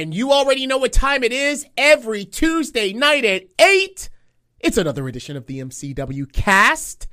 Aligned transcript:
And 0.00 0.14
you 0.14 0.32
already 0.32 0.66
know 0.66 0.78
what 0.78 0.94
time 0.94 1.22
it 1.22 1.30
is. 1.30 1.66
Every 1.76 2.24
Tuesday 2.24 2.94
night 2.94 3.22
at 3.22 3.42
8, 3.58 4.08
it's 4.58 4.78
another 4.78 5.06
edition 5.06 5.36
of 5.36 5.44
the 5.44 5.58
MCW 5.58 6.32
cast. 6.32 7.06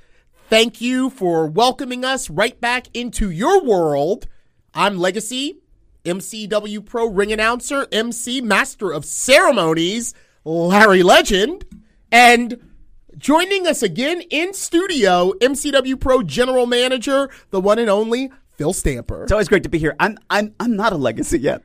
Thank 0.49 0.79
you 0.79 1.09
for 1.09 1.47
welcoming 1.47 2.05
us 2.05 2.29
right 2.29 2.57
back 2.61 2.87
into 2.93 3.29
your 3.29 3.61
world. 3.61 4.29
I'm 4.73 4.97
Legacy, 4.99 5.59
MCW 6.05 6.85
Pro 6.85 7.07
ring 7.07 7.33
announcer, 7.33 7.87
MC, 7.91 8.39
master 8.39 8.93
of 8.93 9.03
ceremonies, 9.03 10.13
Larry 10.45 11.03
Legend. 11.03 11.65
And 12.09 12.71
joining 13.17 13.67
us 13.67 13.83
again 13.83 14.21
in 14.29 14.53
studio, 14.53 15.33
MCW 15.41 15.99
Pro 15.99 16.23
general 16.23 16.65
manager, 16.65 17.29
the 17.49 17.59
one 17.59 17.79
and 17.79 17.89
only 17.89 18.31
Phil 18.53 18.71
Stamper. 18.71 19.23
It's 19.23 19.33
always 19.33 19.49
great 19.49 19.63
to 19.63 19.69
be 19.69 19.77
here. 19.77 19.93
I'm 19.99 20.17
I'm 20.29 20.55
I'm 20.57 20.77
not 20.77 20.93
a 20.93 20.97
legacy 20.97 21.39
yet. 21.39 21.63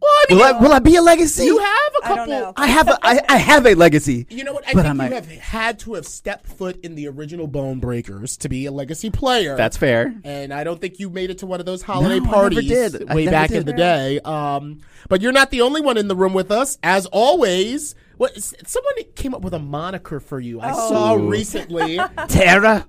Well, 0.00 0.10
I 0.12 0.24
mean, 0.28 0.38
Will 0.38 0.44
I, 0.44 0.52
will 0.60 0.72
I 0.72 0.78
be 0.78 0.94
a 0.96 1.02
legacy? 1.02 1.44
you 1.44 1.58
have 1.58 1.68
a 2.02 2.04
I 2.04 2.08
don't 2.08 2.16
couple. 2.18 2.32
know. 2.32 2.52
I 2.56 2.66
have 2.68 2.88
a 2.88 2.98
I, 3.02 3.20
I 3.28 3.36
have 3.36 3.66
a 3.66 3.74
legacy. 3.74 4.26
You 4.30 4.44
know 4.44 4.52
what? 4.52 4.62
I 4.68 4.72
But 4.72 4.82
think 4.82 4.86
I 4.86 4.88
you 4.90 4.94
might- 4.94 5.12
have 5.12 5.26
had 5.28 5.78
to 5.80 5.94
have 5.94 6.06
stepped 6.06 6.46
foot 6.46 6.78
in 6.84 6.94
the 6.94 7.08
original 7.08 7.46
Bone 7.48 7.80
Breakers 7.80 8.36
to 8.38 8.48
be 8.48 8.66
a 8.66 8.70
legacy 8.72 9.10
player. 9.10 9.56
That's 9.56 9.76
fair. 9.76 10.14
and 10.24 10.54
I 10.54 10.62
don't 10.64 10.80
think 10.80 11.00
you 11.00 11.10
made 11.10 11.30
it 11.30 11.38
to 11.38 11.46
one 11.46 11.58
of 11.60 11.66
those 11.66 11.82
holiday 11.82 12.08
No, 12.10 12.14
I 12.14 12.18
never 12.20 12.32
parties 12.34 12.68
did. 12.68 13.10
I 13.10 13.14
way 13.14 13.24
never 13.24 13.34
back 13.34 13.48
did. 13.50 13.58
in 13.58 13.66
the 13.66 13.72
day. 13.72 14.20
Um, 14.20 14.80
but 15.08 15.20
you're 15.20 15.32
not 15.32 15.50
the 15.50 15.62
only 15.62 15.80
one 15.80 15.96
in 15.96 16.06
the 16.08 16.16
room 16.16 16.32
with 16.32 16.50
us, 16.52 16.78
as 16.82 17.06
always. 17.06 17.94
What 18.18 18.40
someone 18.40 18.94
came 19.14 19.34
up 19.34 19.42
with 19.42 19.54
a 19.54 19.58
moniker 19.58 20.20
for 20.20 20.38
you? 20.40 20.60
I 20.60 20.72
saw 20.72 21.14
recently 21.14 21.98
Tara. 22.28 22.86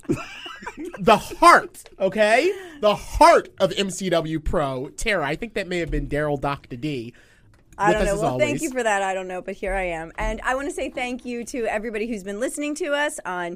the 1.00 1.18
heart. 1.18 1.84
Okay, 2.00 2.52
the 2.82 2.96
heart 2.96 3.50
of 3.60 3.72
MCW 3.72 4.44
Pro 4.44 4.90
Tara. 4.90 5.26
I 5.26 5.36
think 5.36 5.54
that 5.54 5.68
may 5.68 5.78
have 5.80 5.92
been 5.92 6.08
Daryl 6.08 6.40
Doctor 6.40 6.76
D. 6.76 7.14
I 7.78 7.94
don't 7.94 8.06
know. 8.06 8.16
Well, 8.16 8.26
always. 8.34 8.46
thank 8.46 8.62
you 8.62 8.72
for 8.72 8.84
that. 8.84 9.02
I 9.02 9.14
don't 9.14 9.28
know, 9.28 9.42
but 9.42 9.56
here 9.56 9.74
I 9.74 9.84
am. 9.84 10.12
And 10.18 10.42
I 10.42 10.56
want 10.56 10.68
to 10.68 10.74
say 10.74 10.90
thank 10.90 11.24
you 11.26 11.46
to 11.46 11.66
everybody 11.66 12.08
who's 12.08 12.24
been 12.24 12.40
listening 12.40 12.76
to 12.76 12.88
us 12.94 13.20
on 13.26 13.56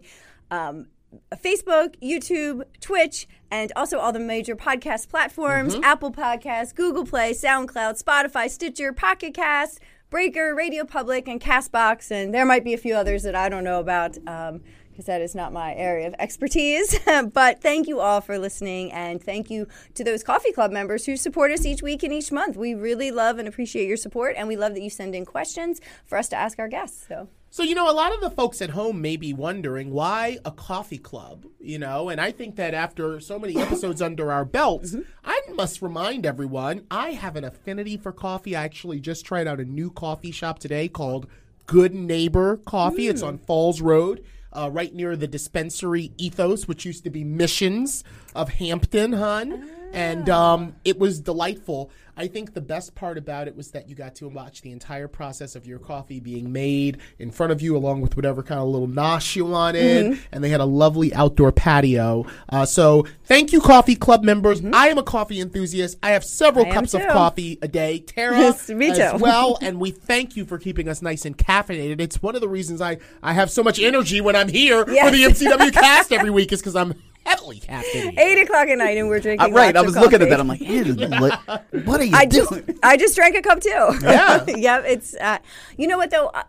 um, 0.49 0.88
Facebook, 1.35 1.95
YouTube, 2.01 2.63
Twitch, 2.79 3.27
and 3.51 3.71
also 3.75 3.99
all 3.99 4.13
the 4.13 4.19
major 4.19 4.55
podcast 4.55 5.09
platforms 5.09 5.73
Mm-hmm. 5.73 5.83
Apple 5.83 6.11
Podcasts, 6.11 6.73
Google 6.73 7.05
Play, 7.05 7.33
SoundCloud, 7.33 8.01
Spotify, 8.01 8.49
Stitcher, 8.49 8.94
Pocket 8.94 9.33
Cast, 9.33 9.79
Breaker, 10.14 10.53
Radio 10.53 10.86
Public, 10.86 11.28
and 11.28 11.42
Castbox. 11.42 12.11
And 12.11 12.31
there 12.31 12.45
might 12.45 12.64
be 12.64 12.75
a 12.75 12.78
few 12.78 12.94
others 12.94 13.23
that 13.23 13.33
I 13.33 13.50
don't 13.50 13.64
know 13.64 13.80
about. 13.80 14.16
Um, 14.28 14.61
because 14.92 15.06
that 15.06 15.22
is 15.22 15.33
not 15.33 15.52
my 15.52 15.73
area 15.73 16.06
of 16.06 16.14
expertise. 16.19 17.00
but 17.33 17.64
thank 17.64 17.88
you 17.88 18.00
all 18.00 18.22
for 18.22 18.38
listening, 18.38 18.91
and 18.91 19.19
thank 19.19 19.50
you 19.50 19.67
to 19.95 20.03
those 20.03 20.22
coffee 20.22 20.52
club 20.52 20.72
members 20.72 21.08
who 21.08 21.17
support 21.17 21.50
us 21.50 21.66
each 21.66 21.81
week 21.81 22.03
and 22.03 22.14
each 22.14 22.31
month. 22.31 22.56
We 22.56 22.75
really 22.75 23.09
love 23.09 23.39
and 23.39 23.47
appreciate 23.47 23.88
your 23.88 23.97
support, 23.97 24.36
and 24.38 24.47
we 24.47 24.56
love 24.56 24.75
that 24.75 24.84
you 24.84 24.91
send 24.91 25.16
in 25.16 25.25
questions 25.25 25.81
for 26.06 26.16
us 26.16 26.30
to 26.30 26.36
ask 26.36 26.59
our 26.59 26.67
guests. 26.67 27.08
So. 27.08 27.28
So, 27.53 27.61
you 27.61 27.75
know, 27.75 27.87
a 27.87 27.93
lot 27.93 28.15
of 28.15 28.19
the 28.19 28.31
folks 28.31 28.63
at 28.63 28.71
home 28.71 28.99
may 28.99 29.15
be 29.15 29.31
wondering 29.31 29.91
why 29.91 30.39
a 30.43 30.49
coffee 30.49 30.97
club, 30.97 31.45
you 31.59 31.77
know, 31.77 32.09
and 32.09 32.19
I 32.19 32.31
think 32.31 32.55
that 32.55 32.73
after 32.73 33.19
so 33.19 33.37
many 33.37 33.61
episodes 33.61 34.01
under 34.01 34.31
our 34.31 34.43
belts, 34.43 34.95
I 35.23 35.39
must 35.53 35.83
remind 35.83 36.25
everyone 36.25 36.87
I 36.89 37.11
have 37.11 37.35
an 37.35 37.43
affinity 37.43 37.95
for 37.95 38.11
coffee. 38.11 38.55
I 38.55 38.63
actually 38.63 39.00
just 39.00 39.23
tried 39.23 39.45
out 39.45 39.59
a 39.59 39.66
new 39.66 39.91
coffee 39.91 40.31
shop 40.31 40.57
today 40.57 40.88
called 40.88 41.28
Good 41.67 41.94
Neighbor 41.94 42.57
Coffee. 42.57 43.07
It's 43.07 43.22
on 43.22 43.38
Falls 43.38 43.81
Road. 43.81 44.25
Uh, 44.51 44.72
right 44.72 44.94
near 44.94 45.16
the 45.16 45.28
dispensary 45.28 46.11
Ethos, 46.17 46.67
which 46.67 46.85
used 46.85 47.03
to 47.03 47.11
be 47.11 47.23
Missions 47.23 48.03
of 48.33 48.49
Hampden, 48.49 49.13
hun. 49.13 49.69
And 49.94 50.28
um, 50.28 50.75
it 50.83 50.97
was 50.97 51.19
delightful. 51.19 51.91
I 52.16 52.28
think 52.28 52.53
the 52.53 52.62
best 52.62 52.96
part 52.96 53.18
about 53.18 53.47
it 53.47 53.56
was 53.56 53.72
that 53.72 53.90
you 53.90 53.96
got 53.96 54.16
to 54.16 54.28
watch 54.28 54.62
the 54.62 54.72
entire 54.72 55.07
process 55.07 55.56
of 55.56 55.66
your 55.66 55.79
coffee 55.79 56.19
being 56.19 56.51
made 56.51 57.00
in 57.19 57.31
front 57.31 57.51
of 57.51 57.62
you, 57.62 57.75
along 57.75 58.01
with 58.01 58.16
whatever 58.16 58.44
kind 58.44 58.59
of 58.59 58.68
little 58.68 58.88
nosh 58.88 59.35
you 59.35 59.46
wanted. 59.46 60.06
Mm-hmm. 60.06 60.22
And 60.31 60.44
they 60.44 60.50
had 60.50 60.62
a 60.62 60.66
lovely 60.66 61.13
outdoor 61.13 61.52
patio. 61.52 62.25
Uh, 62.50 62.66
so 62.66 63.06
thank 63.25 63.52
you, 63.52 63.62
coffee 63.62 63.96
club 63.96 64.23
members. 64.23 64.62
I 64.73 64.90
am 64.90 64.97
a 64.97 65.03
coffee 65.03 65.40
enthusiast. 65.40 65.97
I 66.03 66.12
have 66.12 66.23
several 66.23 66.63
Mm-hmm. 66.66 66.72
I 66.72 66.75
cups 66.75 66.94
of 66.94 67.02
coffee 67.07 67.57
a 67.62 67.68
day. 67.68 68.00
Tara, 68.00 68.38
Yes, 68.38 68.69
me 68.69 68.91
as 68.91 69.12
too. 69.13 69.18
well. 69.18 69.57
And 69.63 69.79
we 69.79 69.91
thank 69.91 70.35
you 70.35 70.46
for 70.46 70.57
keeping 70.57 70.88
us 70.88 71.02
nice 71.02 71.25
and 71.25 71.38
caffeinated. 71.38 72.00
It's 72.00 72.22
one 72.22 72.35
of 72.35 72.41
the 72.41 72.47
reasons 72.47 72.79
I, 72.81 72.97
I 73.22 73.34
have 73.34 73.50
so 73.50 73.63
much 73.63 73.79
energy 73.79 74.22
when 74.22 74.35
I'm 74.35 74.50
here 74.50 74.85
for 74.85 74.91
the 75.12 75.23
MCW 75.23 75.73
cast 75.73 76.12
every 76.12 76.29
week 76.29 76.52
is 76.52 76.59
because 76.59 76.75
I'm 76.75 76.94
heavily 77.25 77.59
caffeinated. 77.59 78.17
Eight 78.19 78.41
o'clock 78.44 78.67
at 78.67 78.78
night, 78.78 78.97
and 78.97 79.07
we're 79.07 79.19
drinking. 79.19 79.51
Uh, 79.51 79.56
right. 79.56 79.73
lots 79.73 79.78
I 79.78 79.79
of 79.81 79.85
was 79.88 79.95
looking 79.97 80.22
at 80.22 80.29
that. 80.29 80.39
I'm 80.39 80.47
like, 80.47 80.61
"Eh, 80.61 80.84
what 81.85 82.01
are 82.01 82.03
you 82.03 82.16
I 82.16 82.25
just 82.25 82.50
doing? 82.50 82.79
I 82.84 82.97
just 82.97 83.16
drank 83.16 83.35
a 83.35 83.41
cup 83.41 83.59
too. 83.61 83.69
Yeah. 84.01 84.45
yeah. 84.47 84.79
It's 84.79 85.13
uh, 85.16 85.39
you 85.78 85.88
know 85.88 85.97
what 85.97 86.11
though. 86.11 86.28
Uh, 86.28 86.44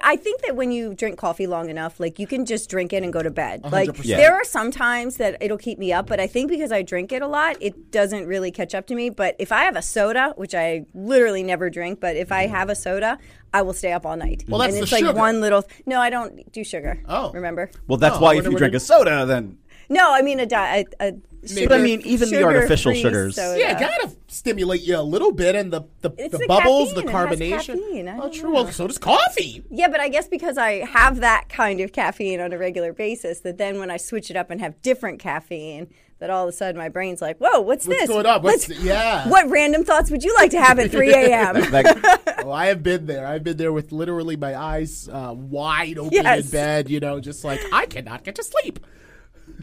I 0.00 0.14
think 0.14 0.42
that 0.42 0.54
when 0.54 0.70
you 0.70 0.94
drink 0.94 1.18
coffee 1.18 1.48
long 1.48 1.68
enough, 1.68 1.98
like 1.98 2.20
you 2.20 2.26
can 2.28 2.46
just 2.46 2.70
drink 2.70 2.92
it 2.92 3.02
and 3.02 3.12
go 3.12 3.20
to 3.20 3.30
bed. 3.32 3.64
Like 3.64 3.88
100%. 3.90 4.04
Yeah. 4.04 4.16
there 4.16 4.32
are 4.34 4.44
some 4.44 4.70
times 4.70 5.16
that 5.16 5.36
it'll 5.40 5.58
keep 5.58 5.76
me 5.76 5.92
up, 5.92 6.06
but 6.06 6.20
I 6.20 6.28
think 6.28 6.50
because 6.50 6.70
I 6.70 6.82
drink 6.82 7.10
it 7.10 7.20
a 7.20 7.26
lot, 7.26 7.56
it 7.60 7.90
doesn't 7.90 8.26
really 8.26 8.52
catch 8.52 8.76
up 8.76 8.86
to 8.88 8.94
me. 8.94 9.10
But 9.10 9.34
if 9.40 9.50
I 9.50 9.64
have 9.64 9.74
a 9.74 9.82
soda, 9.82 10.34
which 10.36 10.54
I 10.54 10.86
literally 10.94 11.42
never 11.42 11.68
drink, 11.68 11.98
but 11.98 12.14
if 12.14 12.30
I 12.30 12.46
have 12.46 12.70
a 12.70 12.76
soda, 12.76 13.18
I 13.52 13.62
will 13.62 13.72
stay 13.72 13.92
up 13.92 14.06
all 14.06 14.16
night. 14.16 14.44
Well, 14.46 14.60
that's 14.60 14.74
and 14.74 14.78
the 14.78 14.82
it's 14.84 14.92
like 14.92 15.04
sugar. 15.04 15.18
one 15.18 15.40
little. 15.40 15.64
No, 15.84 16.00
I 16.00 16.10
don't 16.10 16.50
do 16.52 16.62
sugar. 16.62 17.02
Oh. 17.08 17.32
remember? 17.32 17.68
Well, 17.88 17.98
that's 17.98 18.16
Oh, 18.18 18.20
why 18.20 18.36
if 18.36 18.44
you 18.44 18.56
drink 18.56 18.74
it- 18.74 18.76
a 18.76 18.80
soda, 18.80 19.26
then 19.26 19.58
No, 19.88 20.12
I 20.12 20.22
mean 20.22 20.40
a 20.40 20.46
di- 20.46 20.84
a, 21.00 21.08
a 21.08 21.12
But 21.66 21.72
I 21.72 21.78
mean, 21.82 22.00
even 22.02 22.30
the 22.30 22.42
artificial 22.44 22.92
sugar-free 22.92 23.02
sugars. 23.10 23.34
soda. 23.36 23.58
Yeah, 23.60 23.76
it 23.76 23.80
gotta 23.80 24.16
stimulate 24.28 24.80
you 24.82 24.96
a 24.98 25.02
little 25.02 25.32
bit, 25.32 25.54
and 25.54 25.72
the 25.72 25.82
the, 26.00 26.10
It's 26.18 26.32
the 26.32 26.38
the 26.38 26.46
bubbles, 26.46 26.94
the 26.94 27.02
caffeine. 27.02 27.42
It 27.42 27.50
has 27.52 27.66
carbonation. 27.66 27.78
caffeine. 27.80 28.08
I 28.08 28.16
Oh, 28.16 28.20
don't 28.22 28.34
true. 28.34 28.52
know. 28.52 28.62
Well, 28.64 28.72
so 28.72 28.86
does 28.86 28.98
coffee. 28.98 29.62
Yeah, 29.70 29.88
but 29.88 30.00
I 30.00 30.08
guess 30.08 30.28
because 30.28 30.56
I 30.58 30.84
have 30.86 31.20
that 31.20 31.48
kind 31.48 31.80
of 31.80 31.92
caffeine 31.92 32.40
on 32.40 32.52
a 32.52 32.58
regular 32.58 32.92
basis, 32.92 33.40
that 33.40 33.58
then 33.58 33.78
when 33.78 33.90
I 33.90 33.96
switch 33.96 34.30
it 34.30 34.36
up 34.36 34.50
and 34.50 34.60
have 34.60 34.80
different 34.82 35.18
caffeine, 35.18 35.88
that 36.20 36.30
all 36.30 36.44
of 36.44 36.48
a 36.48 36.52
sudden 36.52 36.78
my 36.78 36.88
brain's 36.88 37.20
like, 37.20 37.38
"Whoa, 37.38 37.60
what's, 37.60 37.86
What's 37.86 38.00
this? 38.02 38.08
going 38.08 38.24
on? 38.26 38.42
What's 38.42 38.68
Let's- 38.68 38.80
yeah. 38.82 39.28
What 39.28 39.50
random 39.50 39.84
thoughts 39.84 40.10
would 40.12 40.22
you 40.22 40.32
like 40.36 40.52
to 40.52 40.60
have 40.62 40.78
at 40.78 40.90
3 40.92 41.12
a.m.?" 41.14 41.70
like, 41.72 41.86
Oh, 42.44 42.50
I 42.52 42.66
have 42.66 42.82
been 42.84 43.06
there. 43.06 43.26
I've 43.26 43.42
been 43.44 43.56
there 43.56 43.72
with 43.72 43.90
literally 43.92 44.36
my 44.36 44.56
eyes 44.56 45.08
uh, 45.12 45.34
wide 45.36 45.98
open 45.98 46.12
Yes. 46.12 46.44
in 46.46 46.50
bed. 46.52 46.88
You 46.90 47.00
know, 47.00 47.18
just 47.20 47.42
like 47.44 47.60
I 47.72 47.86
cannot 47.86 48.22
get 48.24 48.36
to 48.36 48.44
sleep. 48.44 48.78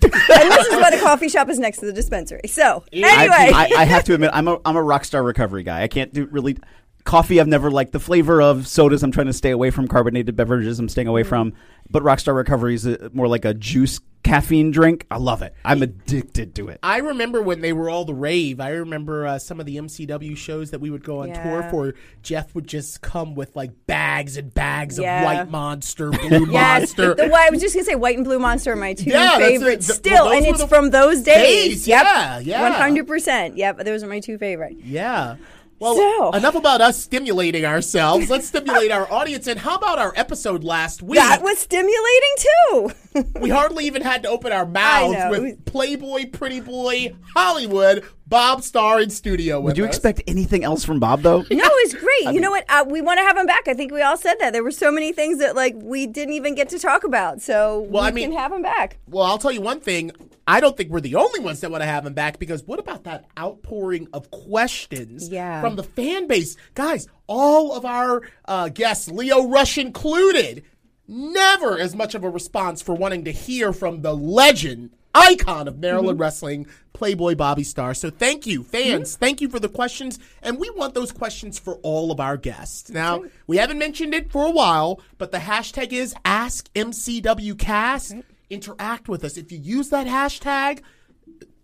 And 0.02 0.52
this 0.52 0.68
is 0.68 0.76
why 0.76 0.92
the 0.92 1.02
coffee 1.02 1.30
shop 1.30 1.50
is 1.50 1.60
next 1.60 1.80
to 1.80 1.86
the 1.86 1.94
dispensary. 1.94 2.42
So 2.48 2.84
I, 2.94 2.98
anyway, 2.98 3.52
I, 3.54 3.72
I 3.82 3.84
have 3.86 4.04
to 4.06 4.14
admit, 4.14 4.32
I'm 4.34 4.48
a 4.48 4.60
I'm 4.66 4.76
a 4.76 4.84
rock 4.84 5.06
star 5.06 5.24
recovery 5.24 5.64
guy. 5.64 5.82
I 5.82 5.88
can't 5.88 6.14
do 6.14 6.26
really 6.28 6.58
coffee. 7.04 7.40
I've 7.40 7.48
never 7.48 7.72
liked 7.72 7.92
the 7.92 8.00
flavor 8.00 8.42
of 8.42 8.68
sodas. 8.68 9.04
I'm 9.04 9.12
trying 9.12 9.28
to 9.28 9.34
stay 9.34 9.52
away 9.52 9.72
from 9.72 9.88
carbonated 9.88 10.36
beverages. 10.36 10.80
I'm 10.80 10.90
staying 10.90 11.08
away 11.08 11.22
Mm-hmm. 11.22 11.30
from. 11.30 11.54
But 11.92 12.04
Rockstar 12.04 12.36
Recovery 12.36 12.76
is 12.76 12.86
a, 12.86 13.10
more 13.14 13.28
like 13.28 13.46
a 13.46 13.54
juice 13.56 14.00
caffeine 14.22 14.70
drink. 14.70 15.08
I 15.10 15.18
love 15.18 15.42
it. 15.42 15.56
I'm 15.66 15.82
addicted 15.82 16.54
to 16.56 16.68
it. 16.68 16.80
I 16.84 16.98
remember 16.98 17.42
when 17.42 17.62
they 17.62 17.74
were 17.74 17.90
all 17.90 18.06
the 18.06 18.14
rave. 18.14 18.60
I 18.60 18.70
remember 18.72 19.26
uh, 19.26 19.40
some 19.40 19.60
of 19.60 19.66
the 19.66 19.78
MCW 19.78 20.38
shows 20.38 20.70
that 20.70 20.82
we 20.82 20.92
would 20.92 21.04
go 21.04 21.22
on 21.24 21.34
tour 21.34 21.68
for. 21.72 21.96
Jeff 22.22 22.54
would 22.54 22.68
just 22.68 23.02
come 23.02 23.34
with 23.34 23.56
like 23.56 23.72
bags 23.88 24.38
and 24.38 24.54
bags 24.54 25.00
Yeah. 25.00 25.20
of 25.22 25.26
White 25.26 25.50
Monster, 25.50 26.12
Blue 26.12 26.46
yes, 26.52 26.96
Monster. 26.98 27.16
the, 27.16 27.24
well, 27.32 27.42
I 27.44 27.50
was 27.50 27.60
just 27.62 27.74
gonna 27.74 27.86
say 27.86 27.96
white 27.96 28.18
and 28.18 28.26
blue 28.26 28.38
monster 28.40 28.74
are 28.74 28.76
my 28.76 28.94
two 28.94 29.10
Yeah, 29.10 29.38
favorites 29.40 29.88
The- 29.88 29.94
still, 29.94 30.26
well, 30.26 30.38
and 30.38 30.46
it's 30.46 30.60
the 30.62 30.68
from 30.68 30.92
those 30.92 31.24
days. 31.24 31.70
days, 31.86 31.88
Yep. 31.88 32.04
yeah, 32.04 32.40
yeah. 32.40 32.62
one 32.62 32.74
hundred 32.74 33.08
percent. 33.08 33.58
Yep, 33.58 33.80
those 33.80 34.04
are 34.04 34.08
my 34.08 34.20
two 34.20 34.38
favorite. 34.38 34.78
Yeah. 34.84 35.38
Well, 35.80 35.96
So- 35.96 36.32
enough 36.32 36.56
about 36.56 36.82
us 36.82 37.02
stimulating 37.02 37.66
ourselves. 37.66 38.30
Let's 38.30 38.48
stimulate 38.48 38.92
our 38.92 39.12
audience. 39.12 39.48
And 39.48 39.60
how 39.60 39.76
about 39.76 39.98
our 39.98 40.14
episode 40.16 40.64
last 40.64 41.02
week? 41.02 41.18
That 41.20 41.42
was 41.42 41.60
stimulating 41.60 42.36
too. 42.38 42.92
We 43.40 43.50
hardly 43.50 43.86
even 43.86 44.02
had 44.04 44.24
to 44.24 44.30
open 44.30 44.52
our 44.52 44.66
mouths 44.66 45.18
with 45.32 45.66
Playboy, 45.66 46.30
Pretty 46.32 46.60
Boy, 46.60 47.16
Hollywood, 47.36 48.06
Bob 48.28 48.62
Starr 48.62 49.02
in 49.02 49.10
studio 49.10 49.60
with 49.60 49.72
Would 49.72 49.78
you 49.80 49.86
us. 49.86 49.90
expect 49.90 50.22
anything 50.28 50.64
else 50.64 50.86
from 50.86 51.00
Bob 51.00 51.22
though? 51.24 51.40
No, 51.40 51.46
it's 51.50 51.96
great. 51.96 52.24
you 52.34 52.40
know 52.40 52.52
what? 52.52 52.66
Uh, 52.70 52.86
we 52.88 53.02
want 53.02 53.18
to 53.18 53.24
have 53.24 53.36
him 53.36 53.48
back. 53.48 53.68
I 53.68 53.74
think 53.74 53.92
we 53.92 54.02
all 54.04 54.18
said 54.18 54.36
that. 54.40 54.54
There 54.54 54.64
were 54.64 54.70
so 54.72 54.92
many 54.92 55.12
things 55.12 55.40
that 55.40 55.56
like 55.56 55.74
we 55.78 56.06
didn't 56.06 56.36
even 56.36 56.54
get 56.54 56.70
to 56.70 56.80
talk 56.80 57.04
about. 57.04 57.42
So 57.42 57.80
Well, 57.90 58.04
we 58.04 58.10
I 58.10 58.12
mean- 58.12 58.30
can 58.30 58.38
have 58.40 58.52
him 58.52 58.62
back. 58.62 58.98
Well, 59.08 59.24
I'll 59.26 59.40
tell 59.40 59.52
you 59.52 59.62
one 59.62 59.80
thing. 59.80 60.12
I 60.48 60.60
don't 60.60 60.76
think 60.76 60.90
we're 60.90 61.00
the 61.02 61.14
only 61.16 61.40
ones 61.42 61.60
that 61.62 61.70
want 61.70 61.84
to 61.84 61.88
have 61.88 62.06
him 62.08 62.14
back 62.14 62.40
because 62.40 62.64
what 62.64 62.80
about 62.80 63.04
that 63.04 63.26
outpouring 63.38 64.08
of 64.14 64.32
questions 64.32 65.30
Yeah. 65.30 65.62
from 65.62 65.76
the 65.76 65.84
fan 65.84 66.26
base? 66.28 66.58
Guys, 66.74 67.08
all 67.28 67.74
of 67.74 67.86
our 67.86 68.24
uh, 68.46 68.70
guests, 68.70 69.08
Leo 69.10 69.48
Rush 69.48 69.78
included, 69.78 70.64
never 71.10 71.78
as 71.80 71.96
much 71.96 72.14
of 72.16 72.24
a 72.24 72.30
response 72.30 72.82
for 72.82 72.94
wanting 72.96 73.26
to 73.26 73.32
hear 73.32 73.74
from 73.74 74.02
the 74.04 74.16
legend, 74.16 74.92
icon 75.16 75.68
of 75.68 75.80
Maryland 75.80 76.18
Mm-hmm. 76.18 76.22
wrestling, 76.22 76.68
Playboy 76.94 77.34
Bobby 77.36 77.64
Starr. 77.64 77.94
So 77.96 78.10
thank 78.10 78.46
you, 78.46 78.64
fans. 78.64 79.16
Thank 79.18 79.42
you 79.42 79.50
for 79.50 79.60
the 79.60 79.70
questions. 79.70 80.20
And 80.42 80.60
we 80.60 80.70
want 80.72 80.94
those 80.94 81.12
questions 81.12 81.58
for 81.58 81.76
all 81.78 82.12
of 82.12 82.20
our 82.20 82.38
guests. 82.38 82.90
Now, 82.92 83.24
we 83.48 83.58
haven't 83.58 83.80
mentioned 83.80 84.14
it 84.14 84.32
for 84.32 84.46
a 84.46 84.52
while, 84.52 85.02
but 85.18 85.32
the 85.32 85.40
hashtag 85.40 85.94
is 85.94 86.14
AskMCWCast. 86.26 88.24
Interact 88.50 89.08
with 89.08 89.24
us. 89.24 89.38
If 89.38 89.52
you 89.52 89.60
use 89.60 89.90
that 89.90 90.08
hashtag 90.08 90.82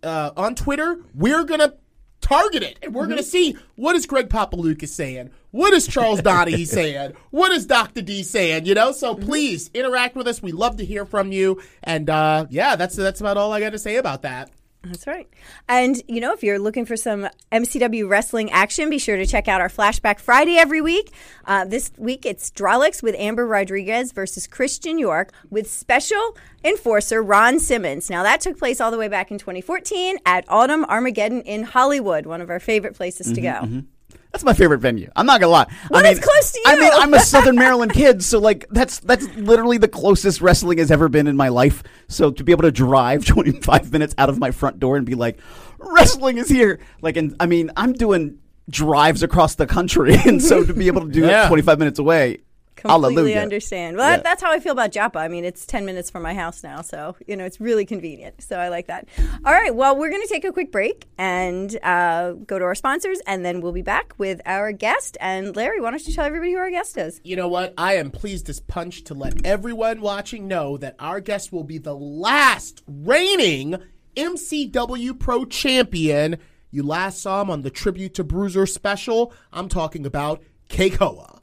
uh, 0.02 0.30
on 0.36 0.54
Twitter, 0.54 1.00
we're 1.14 1.44
going 1.44 1.60
to 1.60 1.74
target 2.26 2.62
it, 2.62 2.78
and 2.82 2.94
we're 2.94 3.06
gonna 3.06 3.22
see 3.22 3.56
what 3.76 3.94
is 3.96 4.06
Greg 4.06 4.28
Papalukas 4.28 4.88
saying, 4.88 5.30
what 5.52 5.72
is 5.72 5.86
Charles 5.86 6.20
Donahue 6.22 6.64
saying, 6.66 7.12
what 7.30 7.52
is 7.52 7.66
Doctor 7.66 8.02
D 8.02 8.22
saying. 8.22 8.66
You 8.66 8.74
know, 8.74 8.92
so 8.92 9.14
please 9.14 9.70
interact 9.74 10.16
with 10.16 10.26
us. 10.26 10.42
We 10.42 10.52
love 10.52 10.76
to 10.78 10.84
hear 10.84 11.04
from 11.04 11.32
you, 11.32 11.62
and 11.82 12.10
uh, 12.10 12.46
yeah, 12.50 12.76
that's 12.76 12.96
that's 12.96 13.20
about 13.20 13.36
all 13.36 13.52
I 13.52 13.60
got 13.60 13.70
to 13.70 13.78
say 13.78 13.96
about 13.96 14.22
that. 14.22 14.50
That's 14.90 15.06
right. 15.06 15.28
And, 15.68 16.02
you 16.08 16.20
know, 16.20 16.32
if 16.32 16.42
you're 16.42 16.58
looking 16.58 16.84
for 16.84 16.96
some 16.96 17.28
MCW 17.52 18.08
wrestling 18.08 18.50
action, 18.50 18.90
be 18.90 18.98
sure 18.98 19.16
to 19.16 19.26
check 19.26 19.48
out 19.48 19.60
our 19.60 19.68
Flashback 19.68 20.20
Friday 20.20 20.56
every 20.56 20.80
week. 20.80 21.12
Uh, 21.44 21.64
this 21.64 21.90
week 21.96 22.24
it's 22.24 22.50
Drolix 22.50 23.02
with 23.02 23.14
Amber 23.16 23.46
Rodriguez 23.46 24.12
versus 24.12 24.46
Christian 24.46 24.98
York 24.98 25.32
with 25.50 25.70
special 25.70 26.36
enforcer 26.64 27.22
Ron 27.22 27.58
Simmons. 27.58 28.10
Now, 28.10 28.22
that 28.22 28.40
took 28.40 28.58
place 28.58 28.80
all 28.80 28.90
the 28.90 28.98
way 28.98 29.08
back 29.08 29.30
in 29.30 29.38
2014 29.38 30.18
at 30.26 30.44
Autumn 30.48 30.84
Armageddon 30.84 31.42
in 31.42 31.64
Hollywood, 31.64 32.26
one 32.26 32.40
of 32.40 32.50
our 32.50 32.60
favorite 32.60 32.94
places 32.94 33.32
to 33.32 33.40
go. 33.40 33.82
That's 34.32 34.44
my 34.44 34.52
favorite 34.52 34.78
venue. 34.78 35.10
I'm 35.16 35.26
not 35.26 35.40
gonna 35.40 35.52
lie. 35.52 35.66
Well, 35.90 36.00
I 36.00 36.02
mean, 36.04 36.12
it's 36.16 36.24
close 36.24 36.52
to 36.52 36.58
you? 36.58 36.64
I 36.66 36.76
mean. 36.76 36.90
I'm 36.94 37.14
a 37.14 37.20
Southern 37.20 37.54
Maryland 37.64 37.92
kid, 37.92 38.22
so 38.22 38.38
like 38.38 38.66
that's 38.70 39.00
that's 39.00 39.26
literally 39.36 39.78
the 39.78 39.88
closest 39.88 40.40
wrestling 40.40 40.78
has 40.78 40.90
ever 40.90 41.08
been 41.08 41.26
in 41.26 41.36
my 41.36 41.48
life. 41.48 41.82
So 42.08 42.30
to 42.30 42.44
be 42.44 42.52
able 42.52 42.62
to 42.62 42.72
drive 42.72 43.24
25 43.26 43.92
minutes 43.92 44.14
out 44.18 44.28
of 44.28 44.38
my 44.38 44.50
front 44.50 44.78
door 44.78 44.96
and 44.96 45.06
be 45.06 45.14
like, 45.14 45.38
wrestling 45.78 46.38
is 46.38 46.48
here, 46.48 46.80
like, 47.02 47.16
and 47.16 47.34
I 47.40 47.46
mean, 47.46 47.70
I'm 47.76 47.92
doing 47.92 48.38
drives 48.68 49.22
across 49.22 49.54
the 49.54 49.66
country, 49.66 50.16
and 50.26 50.42
so 50.42 50.64
to 50.64 50.74
be 50.74 50.88
able 50.88 51.02
to 51.02 51.10
do 51.12 51.20
Yeah. 51.26 51.44
it 51.46 51.48
25 51.48 51.78
minutes 51.78 51.98
away, 51.98 52.38
Completely 52.76 53.14
hallelujah. 53.14 53.38
understand. 53.40 53.96
Well, 53.96 54.08
Yeah. 54.10 54.16
that, 54.16 54.22
that's 54.24 54.42
how 54.42 54.52
I 54.52 54.60
feel 54.60 54.72
about 54.72 54.92
Joppa. 54.92 55.18
I 55.18 55.28
mean, 55.28 55.44
it's 55.44 55.64
10 55.66 55.84
minutes 55.84 56.10
from 56.10 56.22
my 56.22 56.34
house 56.34 56.62
now, 56.62 56.82
so, 56.82 57.16
you 57.26 57.34
know, 57.36 57.44
it's 57.44 57.60
really 57.60 57.84
convenient. 57.86 58.42
So 58.42 58.56
I 58.58 58.68
like 58.68 58.86
that. 58.88 59.08
All 59.44 59.52
right, 59.52 59.74
well, 59.74 59.96
we're 59.96 60.10
going 60.10 60.22
to 60.22 60.28
take 60.28 60.44
a 60.44 60.52
quick 60.52 60.70
break 60.70 61.06
and 61.18 61.76
uh, 61.82 62.32
go 62.32 62.58
to 62.58 62.64
our 62.64 62.74
sponsors, 62.74 63.18
and 63.26 63.44
then 63.44 63.60
we'll 63.62 63.72
be 63.72 63.82
back 63.82 64.12
with 64.18 64.40
our 64.46 64.72
guest. 64.72 65.16
And 65.20 65.56
Larry, 65.56 65.80
why 65.80 65.90
don't 65.90 66.06
you 66.06 66.12
tell 66.14 66.24
everybody 66.26 66.52
who 66.52 66.58
our 66.58 66.70
guest 66.70 66.96
is? 66.98 67.20
You 67.24 67.34
know 67.36 67.48
what? 67.48 67.74
I 67.78 67.94
am 67.96 68.10
pleased 68.10 68.48
as 68.50 68.60
punch 68.60 69.04
to 69.04 69.14
let 69.14 69.44
everyone 69.46 70.00
watching 70.00 70.46
know 70.46 70.76
that 70.76 70.96
our 70.98 71.20
guest 71.20 71.52
will 71.52 71.64
be 71.64 71.78
the 71.78 71.94
last 71.96 72.82
reigning 72.86 73.76
MCW 74.16 75.18
Pro 75.18 75.44
Champion. 75.44 76.36
You 76.70 76.82
last 76.82 77.20
saw 77.22 77.40
him 77.42 77.50
on 77.50 77.62
the 77.62 77.70
Tribute 77.70 78.14
to 78.14 78.24
Bruiser 78.24 78.66
special. 78.66 79.32
I'm 79.52 79.68
talking 79.68 80.04
about 80.04 80.42
Keikoa. 80.68 81.35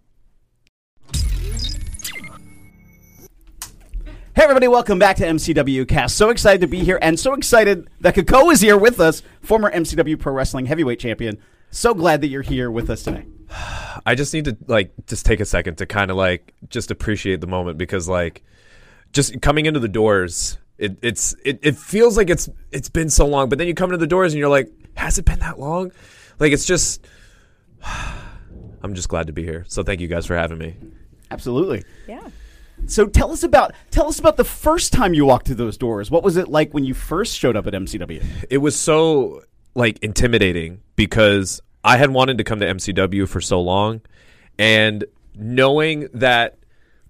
Hey 4.36 4.44
everybody, 4.44 4.68
welcome 4.68 4.98
back 4.98 5.18
to 5.18 5.26
MCW 5.28 5.88
Cast. 5.88 6.18
So 6.18 6.32
excited 6.32 6.62
to 6.62 6.68
be 6.68 6.80
here, 6.80 6.98
and 7.04 7.20
so 7.20 7.36
excited 7.36 7.88
that 8.02 8.16
Kako 8.16 8.52
is 8.52 8.62
here 8.62 8.76
with 8.76 9.00
us, 9.00 9.22
former 9.42 9.72
MCW 9.72 10.18
Pro 10.18 10.34
Wrestling 10.34 10.66
Heavyweight 10.66 11.00
Champion. 11.00 11.38
So 11.70 11.94
glad 11.94 12.22
that 12.22 12.30
you're 12.30 12.42
here 12.42 12.72
with 12.72 12.90
us 12.90 13.04
today. 13.04 13.26
I 14.06 14.16
just 14.16 14.34
need 14.34 14.46
to 14.46 14.58
like 14.66 14.92
just 15.06 15.28
take 15.28 15.40
a 15.40 15.46
second 15.46 15.78
to 15.78 15.86
kind 15.86 16.10
of 16.10 16.18
like 16.18 16.56
just 16.68 16.90
appreciate 16.90 17.42
the 17.42 17.48
moment 17.48 17.78
because 17.78 18.10
like 18.10 18.44
just 19.12 19.40
coming 19.42 19.68
into 19.68 19.80
the 19.80 19.88
doors 19.88 20.58
it, 20.80 20.98
it's 21.04 21.36
it, 21.46 21.60
it 21.62 21.78
feels 21.78 22.18
like 22.18 22.32
it's 22.32 22.50
it's 22.72 22.90
been 22.90 23.12
so 23.12 23.28
long 23.28 23.50
but 23.50 23.60
then 23.60 23.68
you 23.68 23.76
come 23.76 23.92
into 23.92 23.98
the 23.98 24.08
doors 24.08 24.34
and 24.34 24.40
you're 24.40 24.50
like 24.50 24.72
has 24.96 25.20
it 25.20 25.26
been 25.26 25.40
that 25.40 25.60
long 25.60 25.92
like 26.40 26.52
it's 26.52 26.66
just 26.66 27.06
I'm 28.82 28.96
just 28.96 29.10
glad 29.10 29.28
to 29.28 29.34
be 29.34 29.44
here 29.44 29.64
so 29.68 29.84
thank 29.84 30.02
you 30.02 30.08
guys 30.08 30.26
for 30.26 30.36
having 30.36 30.58
me 30.58 30.76
Absolutely. 31.34 31.84
Yeah. 32.08 32.28
So 32.88 33.08
tell 33.08 33.32
us 33.32 33.44
about 33.44 33.74
tell 33.92 34.08
us 34.08 34.20
about 34.20 34.38
the 34.38 34.44
first 34.44 34.94
time 34.94 35.14
you 35.14 35.26
walked 35.26 35.48
through 35.48 35.56
those 35.56 35.78
doors. 35.78 36.12
What 36.12 36.24
was 36.24 36.38
it 36.38 36.48
like 36.48 36.74
when 36.74 36.84
you 36.84 36.94
first 36.94 37.38
showed 37.38 37.56
up 37.56 37.68
at 37.68 37.74
MCW? 37.74 38.24
it 38.50 38.58
was 38.58 38.76
so 38.76 39.44
like 39.76 40.00
intimidating 40.04 40.82
because 40.96 41.62
I 41.84 41.98
had 41.98 42.12
wanted 42.12 42.38
to 42.38 42.44
come 42.44 42.60
to 42.60 42.66
MCW 42.66 43.28
for 43.28 43.42
so 43.42 43.62
long, 43.62 44.02
and 44.58 45.06
knowing 45.36 46.08
that 46.14 46.58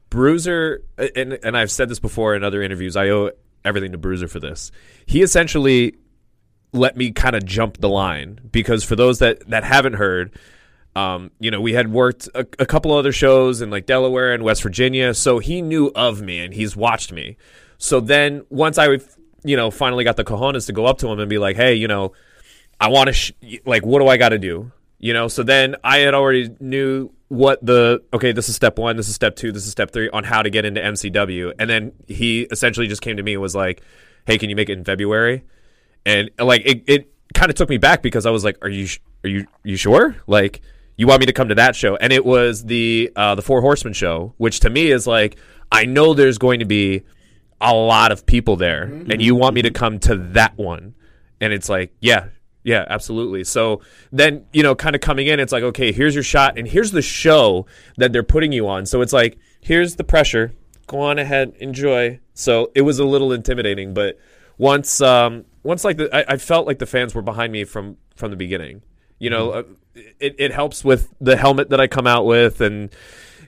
Bruiser 0.09 0.83
and 0.97 1.33
and 1.43 1.57
I've 1.57 1.71
said 1.71 1.89
this 1.89 1.99
before 1.99 2.35
in 2.35 2.43
other 2.43 2.61
interviews, 2.61 2.95
I 2.95 3.09
owe 3.09 3.31
everything 3.65 3.91
to 3.93 3.97
Bruiser 3.97 4.27
for 4.27 4.39
this. 4.39 4.71
He 5.05 5.21
essentially 5.21 5.95
let 6.71 6.97
me 6.97 7.11
kind 7.11 7.35
of 7.35 7.45
jump 7.45 7.77
the 7.77 7.89
line 7.89 8.39
because 8.51 8.83
for 8.83 8.95
those 8.95 9.19
that 9.19 9.47
that 9.49 9.63
haven't 9.63 9.93
heard. 9.93 10.37
Um, 10.95 11.31
you 11.39 11.49
know, 11.49 11.59
we 11.59 11.73
had 11.73 11.91
worked 11.91 12.29
a, 12.35 12.41
a 12.59 12.65
couple 12.65 12.91
other 12.91 13.11
shows 13.11 13.61
in 13.61 13.69
like 13.69 13.85
Delaware 13.85 14.33
and 14.33 14.43
West 14.43 14.61
Virginia, 14.61 15.13
so 15.13 15.39
he 15.39 15.61
knew 15.61 15.91
of 15.95 16.21
me 16.21 16.39
and 16.39 16.53
he's 16.53 16.75
watched 16.75 17.11
me. 17.11 17.37
So 17.77 17.99
then 17.99 18.45
once 18.49 18.77
I, 18.77 18.99
you 19.43 19.57
know, 19.57 19.71
finally 19.71 20.03
got 20.03 20.17
the 20.17 20.23
cojones 20.23 20.67
to 20.67 20.73
go 20.73 20.85
up 20.85 20.99
to 20.99 21.07
him 21.07 21.19
and 21.19 21.29
be 21.29 21.37
like, 21.37 21.55
hey, 21.55 21.73
you 21.73 21.87
know, 21.87 22.13
I 22.79 22.89
want 22.89 23.07
to, 23.07 23.13
sh- 23.13 23.31
like, 23.65 23.85
what 23.85 23.99
do 23.99 24.07
I 24.07 24.17
got 24.17 24.29
to 24.29 24.39
do? 24.39 24.71
You 24.99 25.13
know, 25.13 25.27
so 25.27 25.43
then 25.43 25.75
I 25.83 25.97
had 25.97 26.13
already 26.13 26.55
knew 26.59 27.11
what 27.27 27.65
the, 27.65 28.03
okay, 28.13 28.31
this 28.31 28.47
is 28.47 28.55
step 28.55 28.77
one, 28.77 28.95
this 28.95 29.09
is 29.09 29.15
step 29.15 29.35
two, 29.35 29.51
this 29.51 29.65
is 29.65 29.71
step 29.71 29.91
three 29.91 30.09
on 30.11 30.23
how 30.23 30.43
to 30.43 30.49
get 30.49 30.63
into 30.63 30.79
MCW. 30.79 31.53
And 31.59 31.69
then 31.69 31.91
he 32.07 32.43
essentially 32.51 32.87
just 32.87 33.01
came 33.01 33.17
to 33.17 33.23
me 33.23 33.33
and 33.33 33.41
was 33.41 33.55
like, 33.55 33.81
hey, 34.25 34.37
can 34.37 34.49
you 34.49 34.55
make 34.55 34.69
it 34.69 34.77
in 34.77 34.85
February? 34.85 35.43
And 36.05 36.29
like, 36.37 36.61
it, 36.65 36.83
it 36.87 37.13
kind 37.33 37.49
of 37.49 37.55
took 37.55 37.69
me 37.69 37.77
back 37.77 38.01
because 38.01 38.25
I 38.25 38.29
was 38.29 38.43
like, 38.43 38.63
are 38.63 38.69
you, 38.69 38.85
sh- 38.85 38.99
are 39.23 39.29
you, 39.29 39.47
you 39.63 39.75
sure? 39.75 40.15
Like, 40.27 40.61
you 40.95 41.07
want 41.07 41.19
me 41.21 41.25
to 41.25 41.33
come 41.33 41.49
to 41.49 41.55
that 41.55 41.75
show? 41.75 41.95
And 41.95 42.13
it 42.13 42.25
was 42.25 42.65
the, 42.65 43.11
uh, 43.15 43.35
the 43.35 43.41
Four 43.41 43.61
Horsemen 43.61 43.93
show, 43.93 44.33
which 44.37 44.59
to 44.61 44.69
me 44.69 44.91
is 44.91 45.07
like, 45.07 45.37
I 45.71 45.85
know 45.85 46.13
there's 46.13 46.37
going 46.37 46.59
to 46.59 46.65
be 46.65 47.03
a 47.63 47.73
lot 47.73 48.11
of 48.11 48.25
people 48.25 48.57
there 48.57 48.83
and 48.83 49.21
you 49.21 49.35
want 49.35 49.55
me 49.55 49.61
to 49.61 49.71
come 49.71 49.97
to 49.99 50.17
that 50.17 50.57
one. 50.57 50.93
And 51.39 51.53
it's 51.53 51.69
like 51.69 51.93
yeah 52.01 52.27
yeah 52.63 52.85
absolutely. 52.89 53.43
So 53.45 53.81
then 54.11 54.45
you 54.51 54.61
know 54.63 54.75
kind 54.75 54.95
of 54.95 55.01
coming 55.01 55.27
in 55.27 55.39
it's 55.39 55.53
like 55.53 55.63
okay 55.63 55.91
here's 55.91 56.13
your 56.13 56.23
shot 56.23 56.57
and 56.57 56.67
here's 56.67 56.91
the 56.91 57.01
show 57.01 57.65
that 57.97 58.11
they're 58.11 58.21
putting 58.21 58.51
you 58.51 58.67
on. 58.67 58.85
So 58.85 59.01
it's 59.01 59.13
like 59.13 59.39
here's 59.61 59.95
the 59.95 60.03
pressure. 60.03 60.53
Go 60.87 60.99
on 60.99 61.17
ahead 61.17 61.53
enjoy. 61.59 62.19
So 62.33 62.69
it 62.75 62.81
was 62.81 62.99
a 62.99 63.05
little 63.05 63.31
intimidating 63.31 63.93
but 63.93 64.19
once 64.57 64.99
um 65.01 65.45
once 65.63 65.85
like 65.85 65.97
the 65.97 66.13
I, 66.13 66.33
I 66.33 66.37
felt 66.37 66.67
like 66.67 66.79
the 66.79 66.85
fans 66.85 67.15
were 67.15 67.21
behind 67.21 67.53
me 67.53 67.63
from 67.63 67.97
from 68.15 68.29
the 68.29 68.37
beginning. 68.37 68.83
You 69.19 69.29
know 69.29 69.51
uh, 69.51 69.63
it, 69.95 70.35
it 70.39 70.51
helps 70.51 70.83
with 70.83 71.13
the 71.21 71.35
helmet 71.37 71.69
that 71.69 71.79
i 71.79 71.87
come 71.87 72.07
out 72.07 72.25
with 72.25 72.61
and 72.61 72.89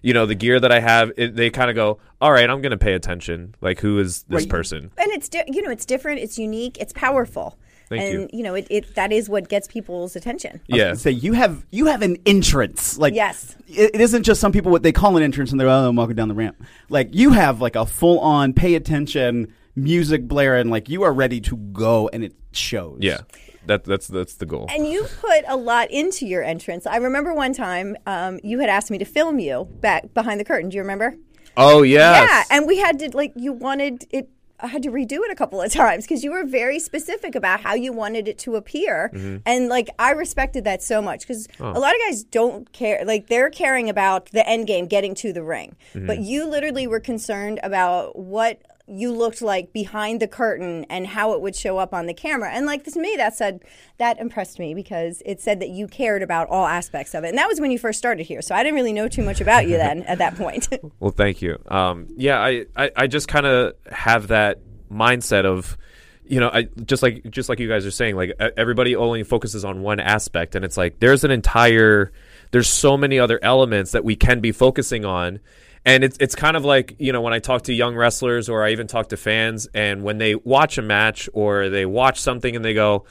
you 0.01 0.13
know 0.13 0.25
the 0.25 0.35
gear 0.35 0.59
that 0.59 0.71
i 0.71 0.79
have 0.79 1.11
it, 1.17 1.35
they 1.35 1.49
kind 1.49 1.69
of 1.69 1.75
go 1.75 1.97
all 2.21 2.31
right 2.31 2.49
i'm 2.49 2.61
gonna 2.61 2.77
pay 2.77 2.93
attention 2.93 3.55
like 3.61 3.79
who 3.79 3.97
is 3.99 4.23
this 4.23 4.43
Right. 4.43 4.49
person 4.49 4.91
And 4.97 5.11
it's, 5.11 5.29
di- 5.29 5.43
you 5.47 5.61
know, 5.61 5.69
it's 5.71 5.85
different, 5.85 6.19
it's 6.19 6.37
unique, 6.37 6.77
it's 6.79 6.93
powerful. 6.93 7.57
Thank 7.87 8.01
and, 8.01 8.29
you. 8.33 8.41
know, 8.41 8.55
it, 8.55 8.65
it 8.71 8.95
that 8.95 9.11
is 9.11 9.29
what 9.29 9.47
gets 9.47 9.67
people's 9.67 10.15
attention. 10.15 10.59
yeah 10.67 10.95
Say 10.95 11.11
you 11.11 11.33
have 11.33 11.63
you 11.69 11.85
have 11.85 12.01
an 12.01 12.17
entrance. 12.25 12.97
Like 12.97 13.13
Yes. 13.13 13.55
it, 13.67 13.91
it 13.93 14.01
isn't 14.01 14.23
just 14.23 14.41
some 14.41 14.51
people 14.51 14.71
what 14.71 14.81
they 14.81 14.91
call 14.91 15.17
an 15.17 15.23
entrance 15.23 15.51
and 15.51 15.59
they're 15.59 15.69
oh 15.69 15.87
I'm 15.89 15.95
walking 15.95 16.15
down 16.15 16.27
the 16.27 16.33
ramp. 16.33 16.55
Like 16.89 17.09
you 17.13 17.31
have 17.31 17.61
like 17.61 17.75
a 17.75 17.85
full 17.85 18.19
on 18.21 18.53
pay 18.53 18.73
attention 18.75 19.53
music 19.75 20.27
blaring. 20.27 20.69
Like 20.69 20.89
you 20.89 21.03
are 21.03 21.13
ready 21.13 21.39
to 21.41 21.55
go 21.57 22.09
and 22.11 22.23
it 22.23 22.33
shows. 22.53 22.99
yeah 23.01 23.19
that 23.67 23.83
that's 23.83 24.07
that's 24.07 24.35
the 24.35 24.45
goal 24.45 24.67
And 24.69 24.87
you 24.87 25.05
put 25.21 25.43
a 25.47 25.57
lot 25.57 25.91
into 25.91 26.25
your 26.25 26.43
entrance. 26.43 26.85
I 26.85 26.97
remember 26.97 27.33
one 27.33 27.53
time 27.53 27.95
um, 28.05 28.39
you 28.43 28.59
had 28.59 28.69
asked 28.69 28.91
me 28.91 28.97
to 28.99 29.05
film 29.05 29.39
you 29.39 29.67
back 29.81 30.13
behind 30.13 30.39
the 30.39 30.45
curtain. 30.45 30.69
Do 30.69 30.75
you 30.77 30.81
remember? 30.83 31.15
oh 31.57 31.83
yes. 31.83 32.27
Yeah, 32.49 32.57
and 32.57 32.67
we 32.67 32.77
had 32.77 32.99
to 32.99 33.15
like 33.15 33.33
you 33.35 33.53
wanted 33.53 34.05
it. 34.11 34.29
I 34.57 34.67
had 34.67 34.83
to 34.83 34.89
redo 34.89 35.19
it 35.25 35.31
a 35.31 35.35
couple 35.35 35.61
of 35.61 35.69
times 35.83 36.05
because 36.05 36.23
you 36.23 36.31
were 36.31 36.45
very 36.45 36.79
specific 36.79 37.35
about 37.35 37.59
how 37.59 37.73
you 37.75 37.91
wanted 37.91 38.27
it 38.27 38.37
to 38.39 38.55
appear, 38.55 39.11
Mm-hmm. 39.13 39.37
and 39.45 39.67
like 39.69 39.89
I 39.99 40.11
respected 40.11 40.63
that 40.63 40.81
so 40.81 41.01
much 41.01 41.21
because 41.21 41.47
Oh. 41.59 41.71
a 41.71 41.79
lot 41.79 41.93
of 41.93 42.01
guys 42.07 42.23
don't 42.23 42.71
care. 42.71 43.03
Like 43.05 43.27
they're 43.27 43.49
caring 43.49 43.89
about 43.89 44.27
the 44.31 44.47
end 44.47 44.67
game, 44.67 44.87
getting 44.87 45.13
to 45.15 45.33
the 45.33 45.43
ring, 45.43 45.75
Mm-hmm. 45.93 46.07
but 46.07 46.19
you 46.19 46.45
literally 46.45 46.87
were 46.87 46.99
concerned 47.01 47.59
about 47.63 48.17
what 48.17 48.61
you 48.87 49.11
looked 49.11 49.41
like 49.41 49.73
behind 49.73 50.19
the 50.19 50.27
curtain 50.27 50.85
and 50.89 51.07
how 51.07 51.33
it 51.33 51.41
would 51.41 51.55
show 51.55 51.79
up 51.79 51.93
on 51.93 52.05
the 52.05 52.13
camera. 52.13 52.51
And 52.51 52.65
like 52.65 52.83
to 52.83 52.99
me, 52.99 53.15
that 53.17 53.35
said 53.35 53.63
that 53.97 54.19
impressed 54.19 54.59
me 54.59 54.75
because 54.75 55.23
it 55.25 55.41
said 55.41 55.59
that 55.59 55.69
you 55.69 55.87
cared 55.87 56.21
about 56.21 56.49
all 56.49 56.67
aspects 56.67 57.15
of 57.15 57.23
it, 57.23 57.29
and 57.29 57.37
that 57.37 57.47
was 57.47 57.59
when 57.59 57.71
you 57.71 57.79
first 57.79 57.97
started 57.97 58.25
here. 58.25 58.41
So 58.41 58.53
I 58.53 58.61
didn't 58.63 58.75
really 58.75 58.93
know 58.93 59.07
too 59.07 59.23
much 59.23 59.41
about 59.41 59.67
you 59.67 59.77
then 59.77 60.03
at 60.03 60.19
that 60.19 60.35
point. 60.35 60.67
Well, 60.99 61.11
thank 61.11 61.41
you. 61.41 61.57
Um, 61.67 62.07
yeah, 62.15 62.39
I, 62.39 62.65
I, 62.75 62.91
I 62.95 63.07
just 63.07 63.27
kind 63.27 63.45
of 63.45 63.73
have 63.91 64.27
that 64.27 64.59
mindset 64.91 65.45
of, 65.45 65.77
you 66.25 66.39
know, 66.39 66.49
I 66.51 66.63
just 66.85 67.03
like 67.03 67.29
just 67.29 67.49
like 67.49 67.59
you 67.59 67.67
guys 67.67 67.85
are 67.85 67.91
saying, 67.91 68.15
like 68.15 68.31
everybody 68.55 68.95
only 68.95 69.23
focuses 69.23 69.65
on 69.65 69.81
one 69.81 69.99
aspect, 69.99 70.55
and 70.55 70.63
it's 70.63 70.77
like 70.77 70.99
there's 70.99 71.23
an 71.23 71.31
entire, 71.31 72.11
there's 72.51 72.69
so 72.69 72.97
many 72.97 73.19
other 73.19 73.39
elements 73.41 73.91
that 73.91 74.03
we 74.03 74.15
can 74.15 74.39
be 74.39 74.51
focusing 74.51 75.05
on, 75.05 75.39
and 75.85 76.03
it's 76.03 76.17
it's 76.19 76.35
kind 76.35 76.57
of 76.57 76.65
like 76.65 76.95
you 76.99 77.11
know 77.11 77.21
when 77.21 77.33
I 77.33 77.39
talk 77.39 77.63
to 77.63 77.73
young 77.73 77.95
wrestlers 77.95 78.49
or 78.49 78.63
I 78.63 78.71
even 78.71 78.87
talk 78.87 79.09
to 79.09 79.17
fans, 79.17 79.67
and 79.73 80.03
when 80.03 80.17
they 80.17 80.35
watch 80.35 80.77
a 80.77 80.81
match 80.81 81.29
or 81.33 81.69
they 81.69 81.85
watch 81.85 82.19
something 82.19 82.55
and 82.55 82.65
they 82.65 82.73
go, 82.73 83.05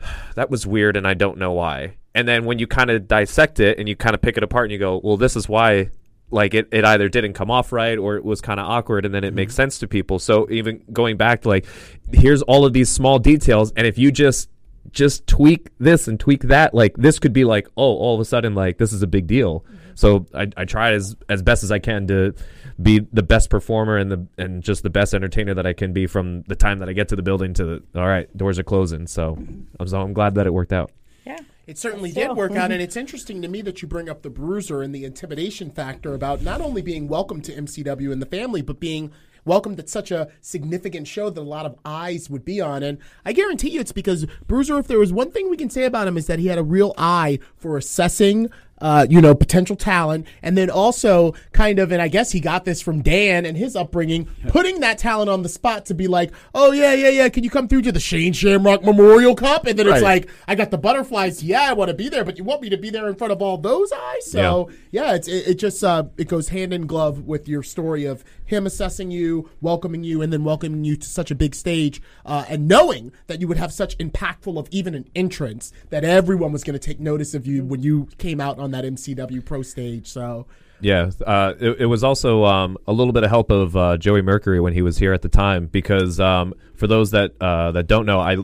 that 0.34 0.50
was 0.50 0.66
weird 0.66 0.96
and 0.96 1.06
I 1.06 1.14
don't 1.14 1.38
know 1.38 1.52
why. 1.52 1.96
And 2.14 2.26
then 2.26 2.44
when 2.44 2.58
you 2.58 2.66
kind 2.66 2.90
of 2.90 3.06
dissect 3.06 3.60
it 3.60 3.78
and 3.78 3.88
you 3.88 3.94
kind 3.94 4.14
of 4.14 4.20
pick 4.20 4.36
it 4.36 4.42
apart 4.42 4.66
and 4.66 4.72
you 4.72 4.78
go, 4.78 5.00
well, 5.02 5.16
this 5.16 5.36
is 5.36 5.48
why 5.48 5.90
like 6.30 6.52
it, 6.52 6.68
it 6.72 6.84
either 6.84 7.08
didn't 7.08 7.32
come 7.32 7.50
off 7.50 7.72
right 7.72 7.96
or 7.96 8.16
it 8.16 8.24
was 8.24 8.40
kind 8.40 8.60
of 8.60 8.66
awkward 8.66 9.06
and 9.06 9.14
then 9.14 9.24
it 9.24 9.32
makes 9.32 9.52
mm-hmm. 9.52 9.62
sense 9.62 9.78
to 9.78 9.88
people. 9.88 10.18
So 10.18 10.48
even 10.50 10.82
going 10.92 11.16
back 11.16 11.42
to 11.42 11.48
like, 11.48 11.66
here's 12.12 12.42
all 12.42 12.64
of 12.64 12.72
these 12.72 12.90
small 12.90 13.18
details. 13.18 13.72
And 13.76 13.86
if 13.86 13.98
you 13.98 14.10
just 14.10 14.50
just 14.92 15.26
tweak 15.26 15.70
this 15.78 16.08
and 16.08 16.18
tweak 16.18 16.42
that. 16.44 16.74
Like 16.74 16.96
this 16.96 17.18
could 17.18 17.32
be 17.32 17.44
like, 17.44 17.68
oh, 17.76 17.94
all 17.96 18.14
of 18.14 18.20
a 18.20 18.24
sudden, 18.24 18.54
like 18.54 18.78
this 18.78 18.92
is 18.92 19.02
a 19.02 19.06
big 19.06 19.26
deal. 19.26 19.64
So 19.98 20.26
I, 20.32 20.46
I 20.56 20.64
try 20.64 20.92
as 20.92 21.16
as 21.28 21.42
best 21.42 21.64
as 21.64 21.72
I 21.72 21.80
can 21.80 22.06
to 22.06 22.32
be 22.80 23.00
the 23.12 23.22
best 23.24 23.50
performer 23.50 23.96
and 23.96 24.12
the 24.12 24.28
and 24.38 24.62
just 24.62 24.84
the 24.84 24.90
best 24.90 25.12
entertainer 25.12 25.54
that 25.54 25.66
I 25.66 25.72
can 25.72 25.92
be 25.92 26.06
from 26.06 26.42
the 26.42 26.54
time 26.54 26.78
that 26.78 26.88
I 26.88 26.92
get 26.92 27.08
to 27.08 27.16
the 27.16 27.22
building 27.22 27.52
to 27.54 27.64
the 27.64 27.82
all 27.96 28.06
right 28.06 28.34
doors 28.36 28.60
are 28.60 28.62
closing. 28.62 29.08
So 29.08 29.36
I'm 29.80 29.88
so 29.88 30.00
I'm 30.00 30.12
glad 30.12 30.36
that 30.36 30.46
it 30.46 30.54
worked 30.54 30.72
out. 30.72 30.92
Yeah. 31.26 31.40
It 31.66 31.78
certainly 31.78 32.12
did 32.12 32.30
work 32.36 32.52
out, 32.52 32.70
mhm. 32.70 32.74
and 32.74 32.82
it's 32.82 32.96
interesting 32.96 33.42
to 33.42 33.48
me 33.48 33.60
that 33.62 33.82
you 33.82 33.88
bring 33.88 34.08
up 34.08 34.22
the 34.22 34.30
bruiser 34.30 34.82
and 34.82 34.94
the 34.94 35.04
intimidation 35.04 35.70
factor 35.70 36.14
about 36.14 36.42
not 36.42 36.60
only 36.60 36.80
being 36.80 37.08
welcome 37.08 37.42
to 37.42 37.52
MCW 37.52 38.12
and 38.12 38.22
the 38.22 38.26
family, 38.26 38.62
but 38.62 38.78
being 38.78 39.10
welcomed 39.44 39.80
at 39.80 39.88
such 39.88 40.10
a 40.10 40.28
significant 40.40 41.08
show 41.08 41.28
that 41.30 41.40
a 41.40 41.42
lot 41.42 41.66
of 41.66 41.76
eyes 41.84 42.30
would 42.30 42.44
be 42.44 42.60
on. 42.60 42.82
And 42.82 42.98
I 43.24 43.32
guarantee 43.32 43.70
you 43.70 43.80
it's 43.80 43.92
because 43.92 44.26
Bruiser, 44.46 44.78
if 44.78 44.86
there 44.86 44.98
was 44.98 45.12
one 45.12 45.32
thing 45.32 45.50
we 45.50 45.56
can 45.56 45.70
say 45.70 45.84
about 45.84 46.06
him, 46.06 46.16
is 46.16 46.26
that 46.26 46.38
he 46.38 46.46
had 46.46 46.58
a 46.58 46.62
real 46.62 46.94
eye 46.96 47.40
for 47.56 47.76
assessing. 47.76 48.50
Uh, 48.80 49.06
you 49.10 49.20
know, 49.20 49.34
potential 49.34 49.74
talent, 49.74 50.26
and 50.40 50.56
then 50.56 50.70
also 50.70 51.34
kind 51.52 51.78
of, 51.80 51.90
and 51.90 52.00
I 52.00 52.06
guess 52.06 52.30
he 52.30 52.38
got 52.38 52.64
this 52.64 52.80
from 52.80 53.02
Dan 53.02 53.44
and 53.44 53.56
his 53.56 53.74
upbringing, 53.74 54.28
putting 54.48 54.80
that 54.80 54.98
talent 54.98 55.28
on 55.28 55.42
the 55.42 55.48
spot 55.48 55.86
to 55.86 55.94
be 55.94 56.06
like, 56.06 56.30
oh 56.54 56.70
yeah, 56.70 56.92
yeah, 56.92 57.08
yeah, 57.08 57.28
can 57.28 57.42
you 57.42 57.50
come 57.50 57.66
through 57.66 57.82
to 57.82 57.92
the 57.92 57.98
Shane 57.98 58.32
Shamrock 58.32 58.84
Memorial 58.84 59.34
Cup? 59.34 59.66
And 59.66 59.78
then 59.78 59.88
it's 59.88 60.02
like, 60.02 60.30
I 60.46 60.54
got 60.54 60.70
the 60.70 60.78
butterflies. 60.78 61.42
Yeah, 61.42 61.62
I 61.62 61.72
want 61.72 61.88
to 61.88 61.94
be 61.94 62.08
there, 62.08 62.24
but 62.24 62.38
you 62.38 62.44
want 62.44 62.62
me 62.62 62.68
to 62.70 62.76
be 62.76 62.90
there 62.90 63.08
in 63.08 63.16
front 63.16 63.32
of 63.32 63.42
all 63.42 63.58
those 63.58 63.90
eyes. 63.92 64.30
So 64.30 64.70
yeah, 64.92 65.14
it's 65.14 65.28
it, 65.28 65.48
it 65.48 65.54
just 65.54 65.82
uh, 65.82 66.04
it 66.16 66.28
goes 66.28 66.50
hand 66.50 66.72
in 66.72 66.86
glove 66.86 67.26
with 67.26 67.48
your 67.48 67.62
story 67.62 68.04
of 68.04 68.24
him 68.44 68.64
assessing 68.64 69.10
you, 69.10 69.50
welcoming 69.60 70.04
you, 70.04 70.22
and 70.22 70.32
then 70.32 70.44
welcoming 70.44 70.84
you 70.84 70.96
to 70.96 71.06
such 71.06 71.30
a 71.30 71.34
big 71.34 71.54
stage, 71.54 72.00
uh, 72.24 72.44
and 72.48 72.66
knowing 72.66 73.12
that 73.26 73.40
you 73.40 73.48
would 73.48 73.58
have 73.58 73.72
such 73.72 73.98
impactful 73.98 74.58
of 74.58 74.68
even 74.70 74.94
an 74.94 75.08
entrance 75.14 75.72
that 75.90 76.04
everyone 76.04 76.52
was 76.52 76.64
going 76.64 76.78
to 76.78 76.86
take 76.86 77.00
notice 77.00 77.34
of 77.34 77.46
you 77.46 77.64
when 77.64 77.82
you 77.82 78.08
came 78.18 78.40
out 78.40 78.58
on 78.58 78.67
that 78.72 78.84
MCW 78.84 79.44
Pro 79.44 79.62
stage. 79.62 80.08
So. 80.08 80.46
Yeah, 80.80 81.10
uh, 81.26 81.54
it, 81.58 81.80
it 81.80 81.86
was 81.86 82.04
also 82.04 82.44
um, 82.44 82.78
a 82.86 82.92
little 82.92 83.12
bit 83.12 83.24
of 83.24 83.30
help 83.30 83.50
of 83.50 83.76
uh, 83.76 83.96
Joey 83.96 84.22
Mercury 84.22 84.60
when 84.60 84.72
he 84.72 84.82
was 84.82 84.96
here 84.96 85.12
at 85.12 85.22
the 85.22 85.28
time 85.28 85.66
because 85.66 86.20
um, 86.20 86.54
for 86.74 86.86
those 86.86 87.10
that 87.10 87.32
uh, 87.40 87.72
that 87.72 87.88
don't 87.88 88.06
know, 88.06 88.20
I 88.20 88.36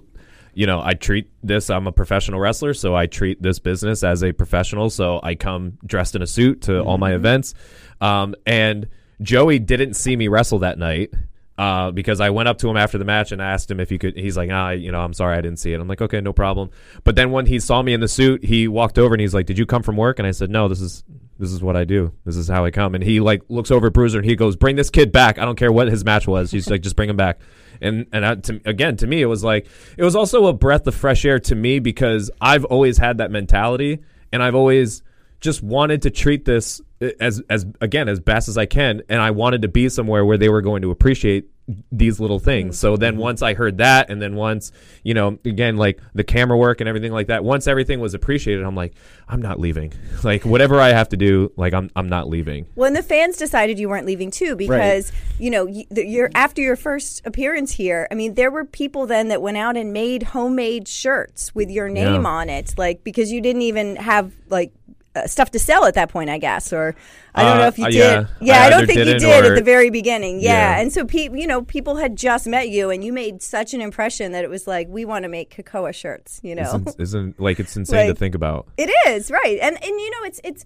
you 0.53 0.67
know 0.67 0.81
I 0.83 0.95
treat 0.95 1.31
this. 1.45 1.71
I'm 1.71 1.87
a 1.87 1.93
professional 1.93 2.41
wrestler, 2.41 2.75
so 2.75 2.95
I 2.97 3.07
treat 3.07 3.41
this 3.41 3.61
business 3.61 4.03
as 4.03 4.25
a 4.25 4.33
professional. 4.33 4.91
So 4.91 5.21
I 5.23 5.37
come 5.37 5.79
dressed 5.87 6.17
in 6.17 6.23
a 6.23 6.27
suit 6.27 6.63
to 6.63 6.81
all 6.81 6.99
my 6.99 7.15
events, 7.15 7.55
um, 8.01 8.35
and 8.45 8.89
Joey 9.23 9.61
didn't 9.61 9.95
see 9.95 10.17
me 10.17 10.27
wrestle 10.27 10.59
that 10.61 10.77
night. 10.77 11.15
Uh, 11.57 11.93
because 11.93 12.21
I 12.21 12.31
went 12.31 12.49
up 12.49 12.59
to 12.59 12.69
him 12.69 12.77
after 12.77 12.99
the 12.99 13.05
match 13.05 13.31
and 13.31 13.41
asked 13.41 13.71
him 13.71 13.79
if 13.79 13.89
he 13.89 13.97
could. 13.97 14.17
He's 14.17 14.37
like, 14.37 14.51
ah, 14.53 14.71
you 14.71 14.91
know, 14.91 15.01
I'm 15.01 15.13
sorry 15.15 15.37
I 15.39 15.41
didn't 15.41 15.61
see 15.61 15.73
it. 15.73 15.81
I'm 15.81 15.87
like, 15.87 16.03
okay, 16.03 16.21
no 16.21 16.33
problem. 16.33 16.71
But 17.05 17.15
then 17.15 17.31
when 17.31 17.47
he 17.47 17.61
saw 17.61 17.81
me 17.81 17.93
in 17.93 18.01
the 18.01 18.09
suit, 18.09 18.45
he 18.45 18.67
walked 18.67 18.99
over 18.99 19.15
and 19.15 19.21
he's 19.21 19.35
like, 19.35 19.47
did 19.47 19.57
you 19.57 19.65
come 19.65 19.85
from 19.85 19.97
work? 19.97 20.19
And 20.19 20.27
I 20.27 20.33
said, 20.33 20.51
no, 20.51 20.67
this 20.67 20.81
is 20.81 21.05
this 21.39 21.53
is 21.53 21.63
what 21.63 21.77
I 21.77 21.85
do. 21.85 22.13
This 22.25 22.37
is 22.37 22.49
how 22.49 22.65
I 22.65 22.71
come. 22.71 22.95
And 22.95 23.03
he 23.03 23.21
like 23.21 23.43
looks 23.49 23.71
over 23.71 23.89
at 23.89 23.93
Bruiser 23.93 24.19
and 24.19 24.29
he 24.29 24.37
goes, 24.37 24.57
"Bring 24.57 24.77
this 24.77 24.91
kid 24.91 25.13
back. 25.13 25.39
I 25.39 25.45
don't 25.45 25.57
care 25.57 25.73
what 25.73 25.89
his 25.89 26.05
match 26.05 26.27
was." 26.27 26.51
He's 26.51 26.71
like, 26.71 26.81
"Just 26.81 26.97
bring 26.97 27.11
him 27.11 27.17
back." 27.17 27.41
And 27.81 28.07
and 28.13 28.25
I, 28.25 28.35
to, 28.37 28.61
again, 28.65 28.97
to 28.99 29.07
me, 29.07 29.21
it 29.21 29.27
was 29.27 29.43
like 29.43 29.67
it 29.97 30.05
was 30.05 30.15
also 30.15 30.47
a 30.47 30.53
breath 30.53 30.87
of 30.87 30.95
fresh 30.95 31.25
air 31.25 31.41
to 31.41 31.55
me 31.55 31.81
because 31.81 32.31
I've 32.41 32.65
always 32.65 32.99
had 32.99 33.19
that 33.19 33.31
mentality, 33.31 34.01
and 34.33 34.43
I've 34.43 34.55
always 34.55 35.03
just 35.45 35.63
wanted 35.63 36.03
to 36.03 36.11
treat 36.11 36.47
this 36.47 36.81
as 37.21 37.43
as 37.51 37.67
again 37.81 38.09
as 38.09 38.19
best 38.19 38.49
as 38.49 38.57
I 38.57 38.67
can, 38.67 39.03
and 39.09 39.21
I 39.21 39.31
wanted 39.31 39.63
to 39.63 39.69
be 39.69 39.89
somewhere 39.91 40.25
where 40.25 40.39
they 40.39 40.49
were 40.49 40.63
going 40.63 40.83
to 40.83 40.91
appreciate 40.91 41.51
these 41.91 42.21
little 42.21 42.39
things. 42.39 42.79
So 42.79 42.97
then 42.99 43.15
mm-hmm. 43.15 43.23
once 43.23 43.41
I 43.43 43.55
heard 43.55 43.79
that, 43.79 44.11
and 44.11 44.21
then 44.21 44.35
once 44.35 44.73
you 45.03 45.15
know, 45.15 45.39
again 45.45 45.77
like 45.77 46.01
the 46.15 46.25
camera 46.25 46.57
work 46.57 46.81
and 46.81 46.89
everything 46.89 47.13
like 47.13 47.27
that, 47.29 47.45
once 47.45 47.67
everything 47.67 48.01
was 48.01 48.15
appreciated, 48.15 48.65
I'm 48.65 48.75
like, 48.75 48.95
I'm 49.29 49.43
not 49.43 49.61
leaving. 49.61 49.93
Like 50.23 50.47
whatever 50.47 50.81
I 50.81 50.89
have 50.89 51.11
to 51.11 51.19
do, 51.19 51.53
like 51.57 51.75
I'm 51.75 51.91
I'm 51.95 52.09
not 52.09 52.29
leaving. 52.29 52.65
Well, 52.77 52.87
and 52.87 52.97
the 52.97 53.03
fans 53.03 53.37
decided 53.37 53.79
you 53.79 53.91
weren't 53.91 54.07
leaving 54.07 54.31
too 54.31 54.57
because 54.57 55.13
you 55.39 55.51
know 55.51 55.67
y- 55.67 55.85
the, 55.91 56.07
your 56.07 56.31
after 56.35 56.63
your 56.63 56.77
first 56.77 57.21
appearance 57.27 57.73
here. 57.73 58.09
I 58.11 58.15
mean, 58.15 58.33
there 58.35 58.51
were 58.51 58.65
people 58.65 59.07
then 59.07 59.29
that 59.29 59.43
went 59.43 59.59
out 59.59 59.77
and 59.77 59.93
made 59.93 60.23
homemade 60.23 60.89
shirts 60.89 61.55
with 61.55 61.71
your 61.71 61.91
name 61.91 62.23
Yeah. 62.23 62.31
on 62.31 62.49
it, 62.49 62.73
like 62.79 63.05
because 63.05 63.31
you 63.31 63.43
didn't 63.43 63.63
even 63.63 63.97
have 63.97 64.33
like. 64.49 64.73
Uh, 65.17 65.29
stuff 65.29 65.53
to 65.53 65.61
sell 65.61 65.85
at 65.85 65.95
that 65.95 66.09
point, 66.09 66.29
I 66.29 66.39
guess, 66.39 66.73
or 66.73 66.97
I 67.37 67.43
don't 67.45 67.53
Uh, 67.59 67.61
know 67.61 67.67
if 67.69 67.79
you 67.79 67.85
uh, 67.85 67.89
did. 67.91 67.97
yeah. 67.99 68.25
Yeah, 68.41 68.63
I 68.63 68.67
I, 68.67 68.71
don't 68.71 68.85
think 68.87 68.99
you 68.99 69.29
or- 69.31 69.45
at 69.45 69.55
the 69.55 69.63
very 69.63 69.89
beginning. 69.89 70.41
Yeah, 70.41 70.51
Yeah. 70.75 70.81
and 70.81 70.93
so 70.93 71.05
people, 71.05 71.39
you 71.39 71.47
know, 71.47 71.63
people 71.63 71.95
had 71.97 72.17
just 72.17 72.49
met 72.49 72.69
you, 72.69 72.91
and 72.91 73.05
you 73.05 73.13
made 73.13 73.41
such 73.41 73.75
an 73.75 73.81
impression 73.81 74.33
that 74.33 74.43
it 74.43 74.51
was 74.51 74.67
like 74.67 74.89
we 74.89 75.05
want 75.05 75.23
to 75.23 75.29
make 75.29 75.55
Keikoa 75.55 75.95
shirts. 75.95 76.41
You 76.43 76.57
know, 76.57 76.63
Isn't, 76.63 76.97
isn't 76.99 77.41
like 77.41 77.61
it's 77.61 77.77
insane 77.77 78.09
to 78.09 78.15
think 78.17 78.35
about. 78.35 78.67
it 78.77 78.91
is 79.07 79.31
right, 79.31 79.59
and 79.63 79.77
and 79.77 79.85
you 80.01 80.11
know 80.11 80.25
it's 80.27 80.41
it's 80.43 80.65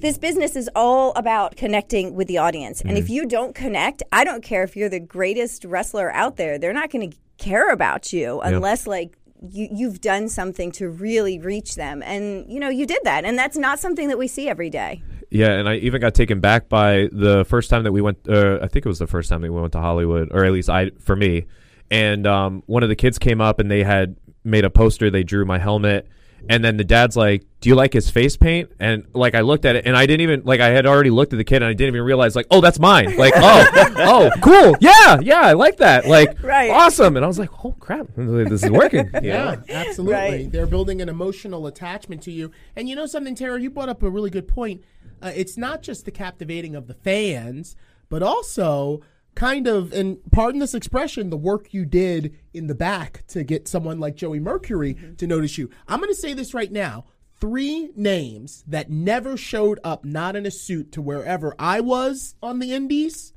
this 0.00 0.18
business 0.18 0.54
is 0.56 0.68
all 0.76 1.12
about 1.14 1.56
connecting 1.56 2.14
with 2.14 2.28
the 2.28 2.36
audience, 2.36 2.82
and 2.82 2.90
Mm-hmm. 2.90 2.98
if 2.98 3.08
you 3.08 3.24
don't 3.24 3.54
connect, 3.54 4.02
I 4.12 4.24
don't 4.24 4.42
care 4.42 4.64
if 4.64 4.76
you're 4.76 4.90
the 4.90 5.00
greatest 5.00 5.64
wrestler 5.64 6.12
out 6.12 6.36
there, 6.36 6.58
they're 6.58 6.74
not 6.74 6.90
going 6.90 7.10
to 7.10 7.16
care 7.38 7.70
about 7.70 8.12
you 8.12 8.38
unless 8.40 8.86
like. 8.86 9.16
You, 9.50 9.68
you've 9.72 10.00
done 10.00 10.28
something 10.28 10.70
to 10.72 10.88
really 10.88 11.38
reach 11.38 11.74
them, 11.74 12.02
and 12.02 12.50
you 12.50 12.60
know 12.60 12.68
you 12.68 12.86
did 12.86 13.00
that, 13.04 13.24
and 13.24 13.38
that's 13.38 13.56
not 13.56 13.80
something 13.80 14.08
that 14.08 14.18
we 14.18 14.28
see 14.28 14.48
every 14.48 14.70
day. 14.70 15.02
Yeah, 15.30 15.52
and 15.52 15.68
I 15.68 15.76
even 15.76 16.00
got 16.00 16.14
taken 16.14 16.40
back 16.40 16.68
by 16.68 17.08
the 17.10 17.44
first 17.48 17.70
time 17.70 17.84
that 17.84 17.92
we 17.92 18.02
went. 18.02 18.18
Uh, 18.28 18.58
I 18.62 18.68
think 18.68 18.84
it 18.84 18.88
was 18.88 18.98
the 18.98 19.06
first 19.06 19.30
time 19.30 19.40
that 19.40 19.50
we 19.50 19.58
went 19.58 19.72
to 19.72 19.80
Hollywood, 19.80 20.28
or 20.30 20.44
at 20.44 20.52
least 20.52 20.68
I 20.68 20.90
for 21.00 21.16
me. 21.16 21.46
And 21.90 22.26
um, 22.26 22.62
one 22.66 22.82
of 22.82 22.88
the 22.88 22.96
kids 22.96 23.18
came 23.18 23.40
up 23.40 23.58
and 23.58 23.70
they 23.70 23.82
had 23.82 24.16
made 24.44 24.64
a 24.64 24.70
poster. 24.70 25.10
They 25.10 25.22
drew 25.22 25.44
my 25.44 25.58
helmet, 25.58 26.06
and 26.48 26.64
then 26.64 26.76
the 26.76 26.84
dad's 26.84 27.16
like, 27.16 27.44
"Do 27.60 27.68
you 27.68 27.74
like 27.74 27.92
his 27.92 28.10
face 28.10 28.36
paint?" 28.36 28.70
And 28.80 29.04
like 29.14 29.34
I 29.34 29.40
looked 29.40 29.64
at 29.64 29.76
it, 29.76 29.86
and 29.86 29.96
I 29.96 30.06
didn't 30.06 30.22
even 30.22 30.42
like 30.44 30.60
I 30.60 30.68
had 30.70 30.86
already 30.86 31.10
looked 31.10 31.32
at 31.32 31.36
the 31.36 31.44
kid, 31.44 31.56
and 31.56 31.64
I 31.66 31.72
didn't 31.72 31.94
even 31.94 32.02
realize 32.06 32.34
like, 32.36 32.46
"Oh, 32.50 32.60
that's 32.60 32.78
mine." 32.78 33.16
Like, 33.18 33.34
oh, 33.36 33.64
oh, 33.98 34.30
cool, 34.42 34.74
yeah, 34.80 35.18
yeah, 35.20 35.40
I 35.40 35.52
like 35.52 35.76
that. 35.78 36.06
Like, 36.06 36.42
Right. 36.42 36.70
awesome. 36.70 37.16
And 37.16 37.24
I 37.24 37.28
was 37.28 37.38
like, 37.38 37.50
"Oh 37.64 37.72
crap, 37.78 38.06
this 38.16 38.62
is 38.64 38.70
working." 38.70 39.06
you 39.14 39.20
Yeah, 39.28 39.54
know? 39.56 39.62
absolutely. 39.68 40.14
Right. 40.14 40.50
They're 40.52 40.66
building 40.66 41.00
an 41.00 41.08
emotional 41.08 41.66
attachment 41.66 42.22
to 42.22 42.30
you. 42.32 42.50
And 42.76 42.88
you 42.88 42.96
know 42.96 43.06
something, 43.06 43.34
Tara? 43.34 43.60
You 43.60 43.70
brought 43.70 43.88
up 43.88 44.02
a 44.02 44.10
really 44.10 44.30
good 44.30 44.48
point. 44.48 44.82
Uh, 45.22 45.30
it's 45.34 45.56
not 45.56 45.82
just 45.82 46.04
the 46.04 46.10
captivating 46.10 46.74
of 46.74 46.88
the 46.88 46.94
fans, 46.94 47.76
but 48.08 48.22
also 48.22 49.02
kind 49.34 49.66
of, 49.66 49.92
and 49.92 50.18
pardon 50.30 50.60
this 50.60 50.74
expression, 50.74 51.30
the 51.30 51.36
work 51.36 51.72
you 51.72 51.84
did 51.84 52.36
in 52.52 52.66
the 52.66 52.74
back 52.74 53.24
to 53.28 53.44
get 53.44 53.68
someone 53.68 53.98
like 53.98 54.16
Joey 54.16 54.40
Mercury 54.40 54.94
mm-hmm. 54.94 55.14
to 55.14 55.26
notice 55.26 55.58
you. 55.58 55.70
I'm 55.88 55.98
going 55.98 56.10
to 56.10 56.14
say 56.14 56.34
this 56.34 56.54
right 56.54 56.70
now. 56.70 57.06
Three 57.40 57.90
names 57.96 58.62
that 58.68 58.90
never 58.90 59.36
showed 59.36 59.80
up, 59.82 60.04
not 60.04 60.36
in 60.36 60.46
a 60.46 60.50
suit, 60.50 60.92
to 60.92 61.02
wherever 61.02 61.54
I 61.58 61.80
was 61.80 62.36
on 62.42 62.60
the 62.60 62.72
Indies 62.72 63.32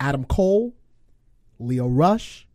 Adam 0.00 0.24
Cole, 0.24 0.74
Leo 1.58 1.86
Rush, 1.86 2.48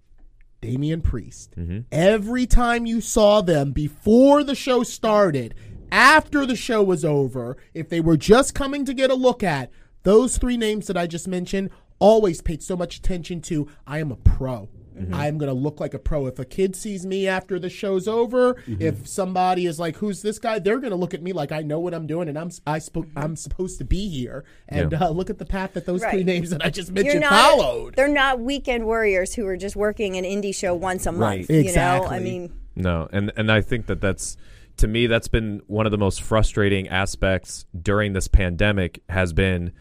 Damian 0.61 1.01
Priest. 1.01 1.55
Mm-hmm. 1.57 1.79
Every 1.91 2.45
time 2.45 2.85
you 2.85 3.01
saw 3.01 3.41
them 3.41 3.71
before 3.71 4.43
the 4.43 4.55
show 4.55 4.83
started, 4.83 5.55
after 5.91 6.45
the 6.45 6.55
show 6.55 6.81
was 6.81 7.05
over, 7.05 7.57
if 7.73 7.87
they 7.87 8.01
were 8.01 8.17
just 8.17 8.55
coming 8.55 8.83
to 8.85 8.93
get 8.93 9.11
a 9.11 9.15
look 9.15 9.43
at, 9.43 9.71
those 10.03 10.37
three 10.37 10.57
names 10.57 10.87
that 10.87 10.97
I 10.97 11.07
just 11.07 11.27
mentioned 11.27 11.69
always 12.03 12.41
paid 12.41 12.61
so 12.61 12.75
much 12.75 12.97
attention 12.97 13.41
to. 13.41 13.67
I 13.87 13.99
am 13.99 14.11
a 14.11 14.15
pro. 14.17 14.69
Mm-hmm. 14.97 15.13
I 15.13 15.27
am 15.27 15.37
going 15.39 15.47
to 15.47 15.55
look 15.55 15.79
like 15.79 15.95
a 15.95 15.99
pro. 15.99 16.27
If 16.27 16.37
a 16.37 16.45
kid 16.45 16.75
sees 16.75 17.03
me 17.03 17.27
after 17.27 17.57
the 17.57 17.69
show's 17.69 18.07
over, 18.07 18.53
mm-hmm. 18.53 18.79
if 18.79 19.07
somebody 19.07 19.65
is 19.65 19.79
like, 19.79 19.95
"Who's 19.95 20.21
this 20.21 20.37
guy?" 20.37 20.59
They're 20.59 20.77
going 20.77 20.91
to 20.91 20.97
look 20.97 21.15
at 21.15 21.23
me 21.23 21.33
like 21.33 21.51
I 21.51 21.61
know 21.61 21.79
what 21.79 21.95
I'm 21.95 22.05
doing, 22.05 22.29
and 22.29 22.37
I'm 22.37 22.51
I 22.67 22.77
spo- 22.77 23.05
mm-hmm. 23.05 23.17
I'm 23.17 23.35
supposed 23.35 23.79
to 23.79 23.85
be 23.85 24.07
here. 24.07 24.43
And 24.69 24.91
Yeah. 24.91 25.05
uh, 25.05 25.09
look 25.09 25.31
at 25.31 25.39
the 25.39 25.45
path 25.45 25.73
that 25.73 25.85
those 25.87 26.03
three 26.03 26.23
names 26.23 26.51
that 26.51 26.63
I 26.63 26.69
just 26.69 26.91
mentioned 26.91 27.21
not 27.21 27.31
followed. 27.31 27.95
they're 27.95 28.07
not 28.07 28.39
weekend 28.39 28.85
warriors 28.85 29.33
who 29.33 29.47
are 29.47 29.57
just 29.57 29.75
working 29.75 30.15
an 30.15 30.25
indie 30.25 30.53
show 30.53 30.75
once 30.75 31.07
a 31.07 31.11
month. 31.11 31.21
Right. 31.21 31.49
You 31.49 31.55
know, 31.55 31.69
Exactly. 31.69 32.15
I 32.15 32.19
mean, 32.19 32.53
No, 32.75 33.09
and 33.11 33.31
and 33.35 33.51
I 33.51 33.61
think 33.61 33.87
that 33.87 33.99
that's 33.99 34.37
to 34.77 34.87
me 34.87 35.07
that's 35.07 35.27
been 35.27 35.61
one 35.65 35.87
of 35.87 35.91
the 35.91 35.97
most 35.97 36.21
frustrating 36.21 36.87
aspects 36.89 37.65
during 37.79 38.13
this 38.13 38.27
pandemic 38.27 39.01
has 39.09 39.33
been 39.33 39.71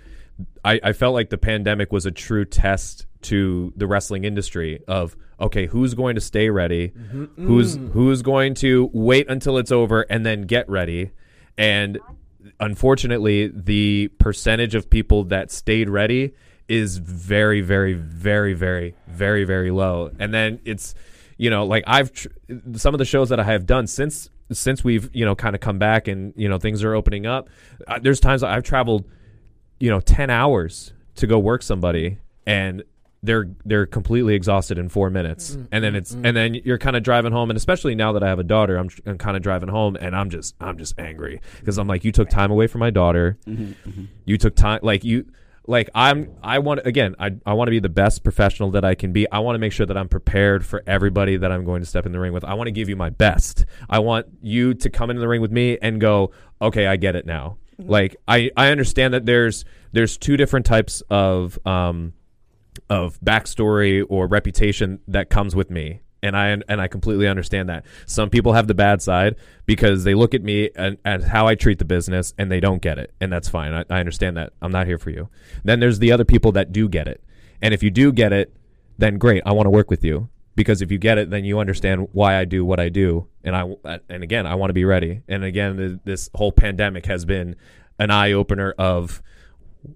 I, 0.65 0.81
I 0.83 0.93
felt 0.93 1.15
like 1.15 1.31
the 1.31 1.39
pandemic 1.39 1.93
was 1.93 2.07
a 2.07 2.11
true 2.11 2.45
test 2.45 3.07
to 3.23 3.73
the 3.77 3.87
wrestling 3.87 4.25
industry 4.25 4.83
of 4.89 5.17
okay 5.41 5.67
who's 5.67 5.95
going 5.95 6.15
to 6.15 6.21
stay 6.21 6.51
ready? 6.51 6.93
Who's 7.37 7.77
who's 7.93 8.23
going 8.23 8.55
to 8.55 8.91
wait 8.93 9.29
until 9.29 9.59
it's 9.59 9.73
over 9.73 10.03
and 10.03 10.25
then 10.25 10.43
get 10.43 10.69
ready? 10.69 11.11
And 11.57 11.99
unfortunately 12.59 13.49
the 13.55 14.09
percentage 14.19 14.75
of 14.75 14.91
people 14.91 15.25
that 15.25 15.51
stayed 15.51 15.89
ready 15.89 16.33
is 16.69 16.99
very 16.99 17.61
very 17.61 17.95
very 17.95 18.55
very 18.55 18.95
very 19.07 19.45
very 19.45 19.71
low. 19.71 20.11
And 20.19 20.33
then 20.33 20.61
it's 20.65 20.95
you 21.39 21.51
know 21.51 21.65
like 21.67 21.83
i've 21.87 22.12
tr- 22.12 22.29
some 22.75 22.95
of 22.95 22.99
the 22.99 23.05
shows 23.05 23.31
that 23.31 23.41
i 23.41 23.43
have 23.43 23.67
done 23.67 23.87
since 23.87 24.31
since 24.53 24.85
we've 24.85 25.11
you 25.12 25.25
know 25.25 25.35
kind 25.35 25.57
of 25.57 25.61
come 25.61 25.79
back 25.79 26.07
and 26.07 26.33
you 26.37 26.49
know 26.49 26.57
things 26.59 26.85
are 26.85 26.95
opening 26.95 27.27
up 27.27 27.49
uh, 27.89 27.99
there's 27.99 28.21
times 28.21 28.43
i've 28.45 28.62
traveled 28.62 29.05
you 29.83 29.91
know 29.91 29.99
10 29.99 30.31
hours 30.31 30.93
to 31.17 31.27
go 31.27 31.41
work 31.41 31.61
somebody 31.61 32.19
and 32.47 32.85
they're 33.25 33.49
they're 33.65 33.87
completely 33.87 34.35
exhausted 34.35 34.79
in 34.79 34.89
four 34.89 35.09
minutes, 35.09 35.53
mm-hmm. 35.53 35.67
and 35.71 35.85
then 35.85 35.95
it's 35.95 36.12
mm-hmm. 36.12 36.27
and 36.27 36.37
then 36.37 36.55
you're 36.55 36.79
kind 36.79 36.97
of 36.97 37.05
driving 37.05 37.31
home, 37.31 37.51
and 37.51 37.57
especially 37.57 37.95
now 37.95 38.12
that 38.12 38.23
I 38.25 38.29
have 38.29 38.41
a 38.41 38.45
daughter, 38.45 38.77
I'm, 38.77 38.91
I'm 39.07 39.17
kind 39.17 39.37
of 39.37 39.45
driving 39.45 39.69
home, 39.69 39.97
and 40.01 40.17
I'm 40.17 40.29
just 40.29 40.57
I'm 40.61 40.77
just 40.77 40.99
angry 40.99 41.41
because 41.61 41.79
I'm 41.79 41.87
like, 41.87 42.05
you 42.05 42.11
took 42.11 42.29
time 42.31 42.51
away 42.51 42.67
from 42.67 42.81
my 42.81 42.91
daughter, 42.91 43.39
mm-hmm. 43.47 44.05
you 44.25 44.39
took 44.39 44.57
time 44.57 44.81
like 44.83 45.05
you 45.05 45.27
like 45.69 45.89
I'm 45.95 46.33
I 46.43 46.59
want 46.59 46.81
again 46.85 47.15
I 47.21 47.37
I 47.47 47.53
want 47.53 47.69
to 47.69 47.71
be 47.71 47.79
the 47.79 47.89
best 47.89 48.25
professional 48.25 48.73
that 48.73 48.85
I 48.85 48.97
can 48.97 49.12
be. 49.12 49.31
I 49.31 49.39
want 49.39 49.55
to 49.55 49.61
make 49.61 49.73
sure 49.73 49.87
that 49.87 49.97
I'm 49.97 50.09
prepared 50.09 50.67
for 50.67 50.83
everybody 50.85 51.37
that 51.37 51.53
I'm 51.53 51.65
going 51.65 51.81
to 51.81 51.87
step 51.87 52.07
in 52.07 52.12
the 52.12 52.19
ring 52.19 52.33
with. 52.33 52.43
I 52.45 52.55
want 52.55 52.67
to 52.67 52.73
give 52.73 52.89
you 52.89 52.97
my 52.97 53.11
best. 53.11 53.67
I 53.89 54.01
want 54.01 54.27
you 54.43 54.75
to 54.75 54.91
come 54.91 55.11
into 55.11 55.21
the 55.21 55.29
ring 55.29 55.41
with 55.41 55.53
me 55.53 55.79
and 55.81 56.01
go, 56.01 56.33
"Okay, 56.61 56.89
I 56.89 56.97
get 56.97 57.15
it 57.15 57.25
now." 57.25 57.59
Like 57.89 58.17
I 58.27 58.51
I 58.57 58.71
understand 58.71 59.15
that 59.15 59.27
there's 59.27 59.65
there's 59.93 60.17
two 60.17 60.37
different 60.37 60.67
types 60.67 61.03
of 61.11 61.59
um 61.67 62.15
of 62.89 63.21
backstory 63.21 64.05
or 64.09 64.27
reputation 64.27 65.01
that 65.09 65.31
comes 65.31 65.55
with 65.55 65.71
me. 65.71 66.01
And 66.25 66.37
I 66.37 66.57
and 66.69 66.81
I 66.81 66.87
completely 66.87 67.27
understand 67.27 67.69
that. 67.69 67.85
Some 68.07 68.31
people 68.31 68.53
have 68.53 68.69
the 68.69 68.75
bad 68.75 69.03
side 69.03 69.35
because 69.67 70.05
they 70.05 70.15
look 70.15 70.35
at 70.35 70.43
me 70.43 70.71
and, 70.77 70.97
and 71.05 71.25
how 71.25 71.49
I 71.49 71.57
treat 71.57 71.79
the 71.79 71.85
business 71.85 72.33
and 72.39 72.51
they 72.51 72.61
don't 72.61 72.81
get 72.81 72.99
it. 72.99 73.12
And 73.21 73.33
that's 73.33 73.49
fine. 73.49 73.73
I, 73.73 73.85
I 73.91 73.99
understand 73.99 74.37
that. 74.37 74.53
I'm 74.62 74.71
not 74.71 74.87
here 74.87 74.99
for 74.99 75.11
you. 75.11 75.29
Then 75.65 75.81
there's 75.81 75.99
the 75.99 76.12
other 76.12 76.25
people 76.25 76.53
that 76.53 76.71
do 76.71 76.89
get 76.89 77.09
it. 77.09 77.25
And 77.61 77.75
if 77.75 77.83
you 77.83 77.91
do 77.91 78.12
get 78.12 78.33
it, 78.33 78.55
then 78.99 79.19
great. 79.19 79.43
I 79.45 79.53
want 79.53 79.67
to 79.67 79.71
work 79.71 79.91
with 79.91 80.05
you. 80.05 80.29
Because 80.55 80.83
if 80.83 80.93
you 80.93 80.99
get 80.99 81.19
it, 81.19 81.31
then 81.31 81.45
you 81.45 81.59
understand 81.59 82.09
why 82.12 82.37
I 82.37 82.45
do 82.45 82.65
what 82.65 82.79
I 82.79 82.89
do. 82.89 83.27
And 83.45 83.57
I 83.57 83.63
uh, 83.85 83.99
and 84.09 84.23
again, 84.23 84.47
I 84.47 84.55
want 84.55 84.71
to 84.71 84.75
be 84.75 84.85
ready. 84.85 85.23
And 85.29 85.45
again, 85.45 85.77
the, 85.77 86.01
this 86.05 86.31
whole 86.35 86.53
pandemic 86.53 87.07
has 87.07 87.25
been 87.25 87.57
an 87.99 88.11
eye 88.11 88.33
opener 88.33 88.75
of 88.79 89.23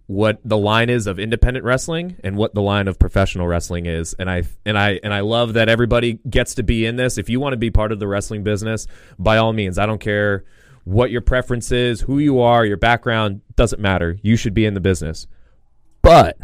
what 0.06 0.40
the 0.44 0.56
line 0.56 0.90
is 0.90 1.06
of 1.06 1.18
independent 1.18 1.64
wrestling 1.64 2.16
and 2.24 2.36
what 2.36 2.54
the 2.54 2.62
line 2.62 2.88
of 2.88 2.98
professional 2.98 3.46
wrestling 3.46 3.86
is. 3.86 4.14
And 4.18 4.30
I 4.30 4.42
and 4.64 4.78
I 4.78 5.00
and 5.02 5.14
I 5.14 5.20
love 5.20 5.54
that 5.54 5.68
everybody 5.68 6.20
gets 6.28 6.54
to 6.56 6.62
be 6.62 6.86
in 6.86 6.96
this. 6.96 7.18
If 7.18 7.28
you 7.28 7.40
want 7.40 7.52
to 7.52 7.58
be 7.58 7.70
part 7.70 7.92
of 7.92 8.00
the 8.00 8.08
wrestling 8.08 8.42
business 8.42 8.86
by 9.18 9.36
all 9.36 9.52
means 9.52 9.78
I 9.78 9.86
don't 9.86 10.00
care 10.00 10.44
what 10.84 11.10
your 11.10 11.20
preference 11.20 11.72
is 11.72 12.02
who 12.02 12.18
you 12.18 12.40
are 12.40 12.64
your 12.64 12.76
background 12.76 13.42
doesn't 13.54 13.80
matter. 13.80 14.18
You 14.22 14.36
should 14.36 14.54
be 14.54 14.66
in 14.66 14.74
the 14.74 14.80
business. 14.80 15.26
But 16.02 16.38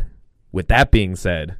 with 0.50 0.68
that 0.68 0.90
being 0.90 1.16
said 1.16 1.56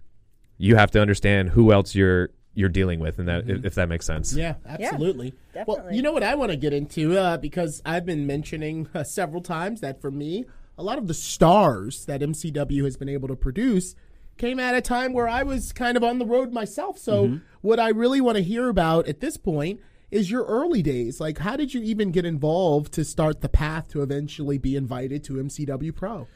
you 0.59 0.77
have 0.77 0.91
to 0.93 1.01
understand 1.01 1.51
who 1.51 1.73
else 1.73 1.95
you're 1.95 2.31
you're 2.55 2.69
dealing 2.69 3.01
with 3.01 3.19
and 3.19 3.29
that 3.29 3.49
if 3.49 3.75
that 3.77 3.89
makes 3.89 4.05
sense 4.05 4.35
Yeah, 4.35 4.55
absolutely. 4.67 5.33
well, 5.55 5.65
definitely. 5.67 5.97
you 5.97 6.03
know 6.03 6.13
what 6.13 6.23
I 6.23 6.35
want 6.35 6.51
to 6.51 6.57
get 6.57 6.73
into 6.73 7.17
uh, 7.19 7.37
because 7.39 7.81
I've 7.85 8.05
been 8.05 8.27
mentioning 8.27 8.89
uh, 8.95 9.05
several 9.05 9.41
times 9.43 9.81
that 9.81 10.01
for 10.01 10.11
me, 10.11 10.45
a 10.77 10.83
lot 10.83 10.99
of 10.99 11.07
the 11.07 11.15
stars 11.15 12.05
that 12.07 12.21
MCW 12.21 12.85
has 12.85 12.97
been 12.97 13.09
able 13.09 13.29
to 13.29 13.37
produce 13.37 13.95
came 14.39 14.59
at 14.59 14.75
a 14.75 14.81
time 14.81 15.13
where 15.13 15.29
I 15.29 15.43
was 15.43 15.73
kind 15.73 15.97
of 15.97 16.03
on 16.05 16.19
the 16.19 16.27
road 16.27 16.53
myself. 16.53 16.99
So, 16.99 17.39
what 17.61 17.79
I 17.79 17.91
really 17.91 18.21
want 18.21 18.37
to 18.37 18.43
hear 18.43 18.69
about 18.69 19.07
at 19.07 19.21
this 19.21 19.37
point 19.37 19.81
is 20.11 20.31
your 20.31 20.45
early 20.45 20.83
days. 20.83 21.21
Like, 21.21 21.39
how 21.39 21.57
did 21.57 21.73
you 21.75 21.83
even 21.83 22.11
get 22.11 22.25
involved 22.25 22.93
to 22.95 23.05
start 23.05 23.41
the 23.41 23.49
path 23.49 23.89
to 23.89 24.03
eventually 24.03 24.59
be 24.59 24.75
invited 24.77 25.23
to 25.25 25.35
MCW 25.35 25.95
Pro? 25.95 26.27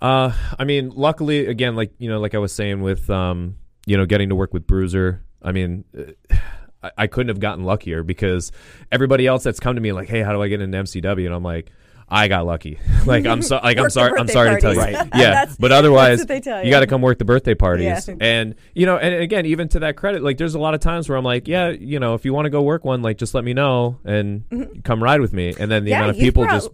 Uh, 0.00 0.32
I 0.58 0.64
mean, 0.64 0.90
luckily, 0.90 1.46
again, 1.46 1.76
like 1.76 1.92
you 1.98 2.08
know, 2.08 2.18
like 2.20 2.34
I 2.34 2.38
was 2.38 2.52
saying 2.52 2.80
with 2.80 3.08
um, 3.10 3.56
you 3.86 3.96
know, 3.96 4.06
getting 4.06 4.28
to 4.30 4.34
work 4.34 4.52
with 4.52 4.66
Bruiser. 4.66 5.24
I 5.42 5.52
mean, 5.52 5.84
uh, 5.96 6.34
I, 6.82 6.90
I 6.98 7.06
couldn't 7.06 7.28
have 7.28 7.40
gotten 7.40 7.64
luckier 7.64 8.02
because 8.02 8.50
everybody 8.90 9.26
else 9.26 9.44
that's 9.44 9.60
come 9.60 9.76
to 9.76 9.80
me 9.80 9.92
like, 9.92 10.08
hey, 10.08 10.22
how 10.22 10.32
do 10.32 10.42
I 10.42 10.48
get 10.48 10.60
into 10.60 10.78
MCW? 10.78 11.26
And 11.26 11.34
I'm 11.34 11.42
like. 11.44 11.70
I 12.14 12.28
got 12.28 12.44
lucky. 12.44 12.78
Like 13.06 13.24
I'm 13.26 13.40
so 13.40 13.58
like 13.62 13.78
I'm 13.78 13.88
sorry 13.88 14.20
I'm 14.20 14.28
sorry 14.28 14.54
to 14.54 14.60
tell 14.60 14.74
you. 14.74 14.80
parties. 14.80 15.10
Yeah. 15.14 15.46
But 15.58 15.72
otherwise 15.72 16.18
that's 16.18 16.20
what 16.20 16.28
they 16.28 16.40
tell 16.40 16.58
you 16.60 16.66
you. 16.66 16.70
got 16.70 16.80
to 16.80 16.86
come 16.86 17.00
work 17.00 17.16
the 17.18 17.24
birthday 17.24 17.54
parties. 17.54 18.06
Yeah. 18.06 18.14
And 18.20 18.54
you 18.74 18.84
know, 18.84 18.98
and 18.98 19.14
again, 19.14 19.46
even 19.46 19.68
to 19.70 19.78
that 19.80 19.96
credit, 19.96 20.22
like 20.22 20.36
there's 20.36 20.54
a 20.54 20.58
lot 20.58 20.74
of 20.74 20.80
times 20.80 21.08
where 21.08 21.16
I'm 21.16 21.24
like, 21.24 21.48
yeah, 21.48 21.70
you 21.70 21.98
know, 21.98 22.12
if 22.14 22.26
you 22.26 22.34
want 22.34 22.44
to 22.44 22.50
go 22.50 22.60
work 22.62 22.84
one, 22.84 23.00
like 23.00 23.16
just 23.16 23.32
let 23.34 23.44
me 23.44 23.54
know 23.54 23.98
and 24.04 24.44
come 24.84 25.02
ride 25.02 25.20
with 25.22 25.32
me. 25.32 25.54
And 25.58 25.70
then 25.70 25.84
the 25.84 25.92
Mm-hmm. 25.92 25.94
Yeah, 25.94 25.98
amount 26.00 26.10
of 26.10 26.16
people 26.18 26.44
just 26.44 26.70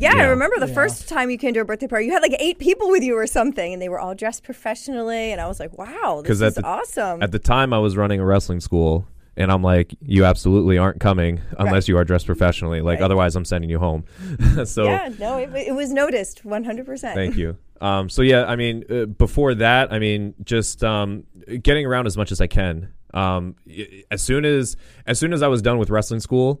Yeah, 0.00 0.14
I 0.16 0.24
remember 0.26 0.56
the 0.58 0.66
Yeah. 0.68 0.74
first 0.74 1.08
time 1.08 1.30
you 1.30 1.38
came 1.38 1.54
to 1.54 1.60
a 1.60 1.64
birthday 1.64 1.86
party. 1.86 2.06
You 2.06 2.12
had 2.12 2.22
like 2.22 2.36
eight 2.40 2.58
people 2.58 2.90
with 2.90 3.02
you 3.02 3.16
or 3.16 3.26
something, 3.26 3.72
and 3.72 3.80
they 3.82 3.88
were 3.88 4.00
all 4.00 4.14
dressed 4.14 4.42
professionally. 4.44 5.32
And 5.32 5.40
I 5.40 5.46
was 5.46 5.60
like, 5.60 5.76
"Wow, 5.78 6.22
this 6.24 6.40
at 6.42 6.48
is 6.48 6.54
the, 6.56 6.64
awesome!" 6.64 7.22
At 7.22 7.32
the 7.32 7.38
time, 7.38 7.72
I 7.72 7.78
was 7.78 7.96
running 7.96 8.20
a 8.20 8.24
wrestling 8.24 8.60
school, 8.60 9.06
and 9.36 9.52
I'm 9.52 9.62
like, 9.62 9.94
you 10.02 10.24
absolutely 10.24 10.78
aren't 10.78 11.00
coming 11.00 11.40
unless 11.58 11.72
Right. 11.84 11.88
you 11.88 11.96
are 11.98 12.04
dressed 12.04 12.26
professionally. 12.26 12.80
Like, 12.80 12.98
Right. 12.98 13.04
otherwise, 13.04 13.36
I'm 13.36 13.44
sending 13.44 13.70
you 13.70 13.78
home. 13.78 14.04
so, 14.64 14.84
yeah, 14.84 15.10
no, 15.18 15.36
it, 15.38 15.50
it 15.54 15.74
was 15.74 15.92
noticed, 15.92 16.44
one 16.44 16.64
hundred 16.64 16.86
percent. 16.86 17.14
thank 17.14 17.36
you. 17.36 17.56
Um, 17.80 18.08
so 18.10 18.20
yeah, 18.22 18.44
I 18.44 18.56
mean, 18.56 18.84
uh, 18.90 19.06
before 19.06 19.54
that, 19.54 19.90
I 19.92 19.98
mean, 19.98 20.34
just 20.44 20.84
um, 20.84 21.24
getting 21.62 21.86
around 21.86 22.06
as 22.06 22.16
much 22.16 22.30
as 22.32 22.40
I 22.40 22.46
can. 22.46 22.88
Um, 23.14 23.56
as 24.10 24.22
soon 24.22 24.44
as 24.44 24.76
as 25.06 25.18
soon 25.18 25.32
as 25.32 25.42
I 25.42 25.48
was 25.48 25.62
done 25.62 25.78
with 25.78 25.88
wrestling 25.90 26.20
school, 26.20 26.60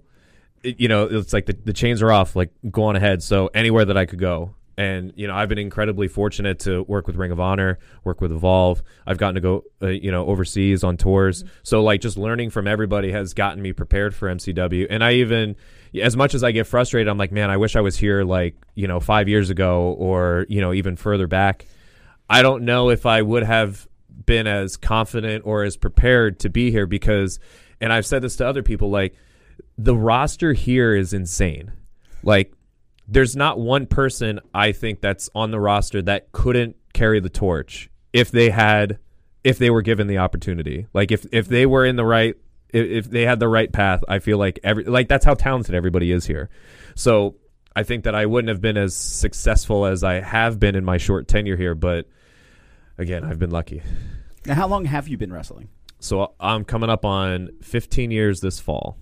you 0.62 0.88
know, 0.88 1.04
it's 1.04 1.32
like 1.32 1.46
the, 1.46 1.56
the 1.64 1.72
chains 1.72 2.02
are 2.02 2.12
off. 2.12 2.36
Like, 2.36 2.50
go 2.70 2.84
on 2.84 2.96
ahead. 2.96 3.22
So 3.22 3.48
anywhere 3.54 3.84
that 3.84 3.96
I 3.96 4.06
could 4.06 4.18
go. 4.18 4.54
And 4.76 5.12
you 5.14 5.26
know, 5.26 5.34
I've 5.34 5.50
been 5.50 5.58
incredibly 5.58 6.08
fortunate 6.08 6.60
to 6.60 6.84
work 6.84 7.06
with 7.06 7.16
Ring 7.16 7.32
of 7.32 7.38
Honor, 7.38 7.78
work 8.02 8.22
with 8.22 8.32
Evolve. 8.32 8.82
I've 9.06 9.18
gotten 9.18 9.34
to 9.34 9.40
go, 9.42 9.64
uh, 9.82 9.88
you 9.88 10.10
know, 10.10 10.24
overseas 10.24 10.82
on 10.82 10.96
tours. 10.96 11.44
So 11.62 11.82
like, 11.82 12.00
just 12.00 12.16
learning 12.16 12.48
from 12.48 12.66
everybody 12.66 13.12
has 13.12 13.34
gotten 13.34 13.60
me 13.60 13.74
prepared 13.74 14.14
for 14.14 14.34
MCW. 14.34 14.86
And 14.88 15.04
I 15.04 15.14
even, 15.14 15.56
as 16.00 16.16
much 16.16 16.34
as 16.34 16.42
I 16.42 16.52
get 16.52 16.66
frustrated, 16.66 17.08
I'm 17.08 17.18
like, 17.18 17.30
man, 17.30 17.50
I 17.50 17.58
wish 17.58 17.76
I 17.76 17.82
was 17.82 17.98
here 17.98 18.24
like 18.24 18.54
you 18.74 18.88
know 18.88 19.00
five 19.00 19.28
years 19.28 19.50
ago, 19.50 19.94
or 19.98 20.46
you 20.48 20.62
know 20.62 20.72
even 20.72 20.96
further 20.96 21.26
back. 21.26 21.66
I 22.30 22.40
don't 22.40 22.64
know 22.64 22.88
if 22.88 23.04
I 23.04 23.20
would 23.20 23.42
have 23.42 23.86
been 24.24 24.46
as 24.46 24.78
confident 24.78 25.44
or 25.44 25.64
as 25.64 25.76
prepared 25.76 26.40
to 26.40 26.48
be 26.48 26.70
here 26.70 26.86
because, 26.86 27.38
and 27.82 27.92
I've 27.92 28.06
said 28.06 28.22
this 28.22 28.36
to 28.36 28.46
other 28.46 28.62
people, 28.62 28.88
like 28.88 29.14
the 29.78 29.96
roster 29.96 30.52
here 30.52 30.94
is 30.94 31.12
insane. 31.12 31.72
Like, 32.22 32.52
there's 33.08 33.34
not 33.34 33.58
one 33.58 33.86
person 33.86 34.40
I 34.54 34.72
think 34.72 35.00
that's 35.00 35.30
on 35.34 35.50
the 35.50 35.60
roster 35.60 36.02
that 36.02 36.32
couldn't 36.32 36.76
carry 36.92 37.20
the 37.20 37.28
torch 37.28 37.90
if 38.12 38.30
they 38.30 38.50
had, 38.50 38.98
if 39.42 39.58
they 39.58 39.70
were 39.70 39.82
given 39.82 40.06
the 40.06 40.18
opportunity. 40.18 40.86
Like, 40.92 41.10
if 41.10 41.26
if 41.32 41.48
they 41.48 41.66
were 41.66 41.84
in 41.84 41.96
the 41.96 42.04
right, 42.04 42.36
if, 42.68 43.06
if 43.06 43.10
they 43.10 43.22
had 43.22 43.40
the 43.40 43.48
right 43.48 43.72
path, 43.72 44.04
I 44.08 44.18
feel 44.18 44.38
like 44.38 44.60
every 44.62 44.84
like 44.84 45.08
that's 45.08 45.24
how 45.24 45.34
talented 45.34 45.74
everybody 45.74 46.12
is 46.12 46.26
here. 46.26 46.50
So 46.94 47.36
I 47.74 47.82
think 47.82 48.04
that 48.04 48.14
I 48.14 48.26
wouldn't 48.26 48.48
have 48.48 48.60
been 48.60 48.76
as 48.76 48.94
successful 48.94 49.86
as 49.86 50.02
I 50.02 50.20
have 50.20 50.58
been 50.58 50.74
in 50.74 50.84
my 50.84 50.98
short 50.98 51.28
tenure 51.28 51.56
here, 51.56 51.74
but 51.74 52.08
again, 52.98 53.24
I've 53.24 53.38
been 53.38 53.50
lucky. 53.50 53.82
Now, 54.46 54.54
how 54.54 54.68
long 54.68 54.84
have 54.86 55.08
you 55.08 55.16
been 55.16 55.32
wrestling? 55.32 55.68
So 56.00 56.34
I'm 56.40 56.64
coming 56.64 56.90
up 56.90 57.04
on 57.04 57.50
15 57.62 58.10
years 58.10 58.40
this 58.40 58.58
fall. 58.58 58.96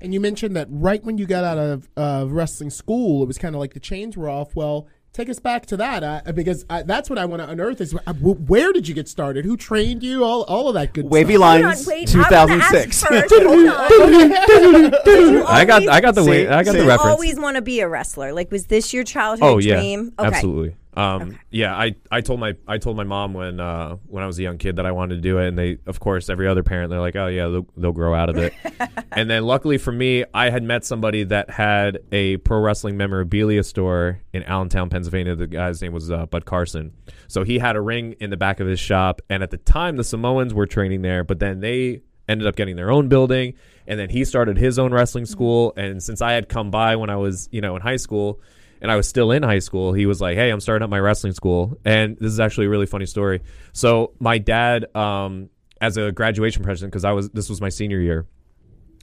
And 0.00 0.14
you 0.14 0.20
mentioned 0.20 0.54
that 0.56 0.68
right 0.70 1.02
when 1.04 1.18
you 1.18 1.26
got 1.26 1.44
out 1.44 1.58
of 1.58 1.88
uh, 1.96 2.26
wrestling 2.28 2.70
school, 2.70 3.22
it 3.22 3.26
was 3.26 3.38
kind 3.38 3.54
of 3.54 3.58
like 3.60 3.74
the 3.74 3.80
chains 3.80 4.16
were 4.16 4.28
off. 4.28 4.54
Well, 4.54 4.86
take 5.12 5.28
us 5.28 5.40
back 5.40 5.66
to 5.66 5.76
that 5.76 6.04
uh, 6.04 6.32
because 6.32 6.64
uh, 6.70 6.84
that's 6.84 7.10
what 7.10 7.18
I 7.18 7.24
want 7.24 7.42
to 7.42 7.48
unearth 7.48 7.80
is 7.80 7.96
uh, 8.06 8.12
where 8.12 8.72
did 8.72 8.86
you 8.86 8.94
get 8.94 9.08
started? 9.08 9.44
Who 9.44 9.56
trained 9.56 10.04
you? 10.04 10.22
All, 10.22 10.42
all 10.44 10.68
of 10.68 10.74
that 10.74 10.92
good 10.92 11.06
Wavy 11.06 11.34
stuff. 11.34 11.50
Hold 11.50 11.62
Lines, 11.64 11.86
wait, 11.86 12.08
I 12.10 12.12
2006. 12.12 13.02
first, 13.04 13.34
hold 13.42 13.68
on. 13.68 13.90
Did 15.04 15.32
you 15.32 15.44
I 15.44 15.64
got 15.64 15.88
I 15.88 16.00
got 16.00 16.14
the 16.14 16.22
See- 16.22 16.30
way 16.30 16.48
I 16.48 16.62
got 16.62 16.72
see- 16.72 16.78
the 16.78 16.84
you 16.84 16.88
reference. 16.88 17.10
always 17.10 17.40
want 17.40 17.56
to 17.56 17.62
be 17.62 17.80
a 17.80 17.88
wrestler? 17.88 18.32
Like, 18.32 18.52
was 18.52 18.66
this 18.66 18.92
your 18.94 19.02
childhood 19.04 19.48
oh 19.48 19.58
yeah, 19.58 19.76
dream? 19.80 20.12
Okay. 20.18 20.28
absolutely. 20.28 20.76
Um, 20.98 21.38
yeah, 21.48 21.76
I, 21.76 21.94
I 22.10 22.22
told 22.22 22.40
my 22.40 22.56
I 22.66 22.78
told 22.78 22.96
my 22.96 23.04
mom 23.04 23.32
when 23.32 23.60
uh, 23.60 23.98
when 24.08 24.24
I 24.24 24.26
was 24.26 24.36
a 24.40 24.42
young 24.42 24.58
kid 24.58 24.76
that 24.76 24.86
I 24.86 24.90
wanted 24.90 25.14
to 25.14 25.20
do 25.20 25.38
it, 25.38 25.46
and 25.46 25.56
they 25.56 25.78
of 25.86 26.00
course 26.00 26.28
every 26.28 26.48
other 26.48 26.64
parent 26.64 26.90
they're 26.90 26.98
like, 26.98 27.14
oh 27.14 27.28
yeah, 27.28 27.46
they'll, 27.46 27.66
they'll 27.76 27.92
grow 27.92 28.14
out 28.14 28.28
of 28.28 28.36
it. 28.36 28.52
and 29.12 29.30
then 29.30 29.44
luckily 29.44 29.78
for 29.78 29.92
me, 29.92 30.24
I 30.34 30.50
had 30.50 30.64
met 30.64 30.84
somebody 30.84 31.22
that 31.22 31.50
had 31.50 32.00
a 32.10 32.38
pro 32.38 32.58
wrestling 32.58 32.96
memorabilia 32.96 33.62
store 33.62 34.20
in 34.32 34.42
Allentown, 34.42 34.90
Pennsylvania. 34.90 35.36
The 35.36 35.46
guy's 35.46 35.80
name 35.80 35.92
was 35.92 36.10
uh, 36.10 36.26
Bud 36.26 36.44
Carson. 36.44 36.92
So 37.28 37.44
he 37.44 37.60
had 37.60 37.76
a 37.76 37.80
ring 37.80 38.16
in 38.18 38.30
the 38.30 38.36
back 38.36 38.58
of 38.58 38.66
his 38.66 38.80
shop, 38.80 39.22
and 39.30 39.44
at 39.44 39.52
the 39.52 39.56
time 39.56 39.98
the 39.98 40.04
Samoans 40.04 40.52
were 40.52 40.66
training 40.66 41.02
there, 41.02 41.22
but 41.22 41.38
then 41.38 41.60
they 41.60 42.02
ended 42.28 42.48
up 42.48 42.56
getting 42.56 42.74
their 42.74 42.90
own 42.90 43.08
building, 43.08 43.54
and 43.86 44.00
then 44.00 44.10
he 44.10 44.24
started 44.24 44.58
his 44.58 44.80
own 44.80 44.92
wrestling 44.92 45.26
school. 45.26 45.74
And 45.76 46.02
since 46.02 46.20
I 46.20 46.32
had 46.32 46.48
come 46.48 46.72
by 46.72 46.96
when 46.96 47.08
I 47.08 47.16
was 47.16 47.48
you 47.52 47.60
know 47.60 47.76
in 47.76 47.82
high 47.82 47.98
school 47.98 48.40
and 48.80 48.90
I 48.90 48.96
was 48.96 49.08
still 49.08 49.30
in 49.32 49.42
high 49.42 49.58
school, 49.58 49.92
he 49.92 50.06
was 50.06 50.20
like, 50.20 50.36
"Hey, 50.36 50.50
I'm 50.50 50.60
starting 50.60 50.84
up 50.84 50.90
my 50.90 51.00
wrestling 51.00 51.32
school." 51.32 51.78
And 51.84 52.16
this 52.18 52.32
is 52.32 52.40
actually 52.40 52.66
a 52.66 52.70
really 52.70 52.86
funny 52.86 53.06
story. 53.06 53.42
So 53.72 54.12
my 54.18 54.38
dad, 54.38 54.94
um, 54.96 55.50
as 55.80 55.96
a 55.96 56.12
graduation 56.12 56.62
present, 56.62 56.90
because 56.90 57.04
I 57.04 57.12
was 57.12 57.30
this 57.30 57.48
was 57.48 57.60
my 57.60 57.68
senior 57.68 58.00
year, 58.00 58.26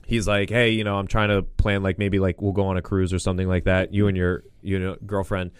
he's 0.06 0.26
like, 0.26 0.48
"Hey, 0.48 0.70
you 0.70 0.84
know, 0.84 0.96
I'm 0.96 1.06
trying 1.06 1.28
to 1.28 1.42
plan 1.42 1.82
like 1.82 1.98
maybe 1.98 2.18
like 2.18 2.40
we'll 2.40 2.52
go 2.52 2.66
on 2.66 2.76
a 2.76 2.82
cruise 2.82 3.12
or 3.12 3.18
something 3.18 3.48
like 3.48 3.64
that. 3.64 3.92
You 3.92 4.08
and 4.08 4.16
your 4.16 4.44
you 4.62 4.78
know 4.78 4.96
girlfriend." 5.04 5.50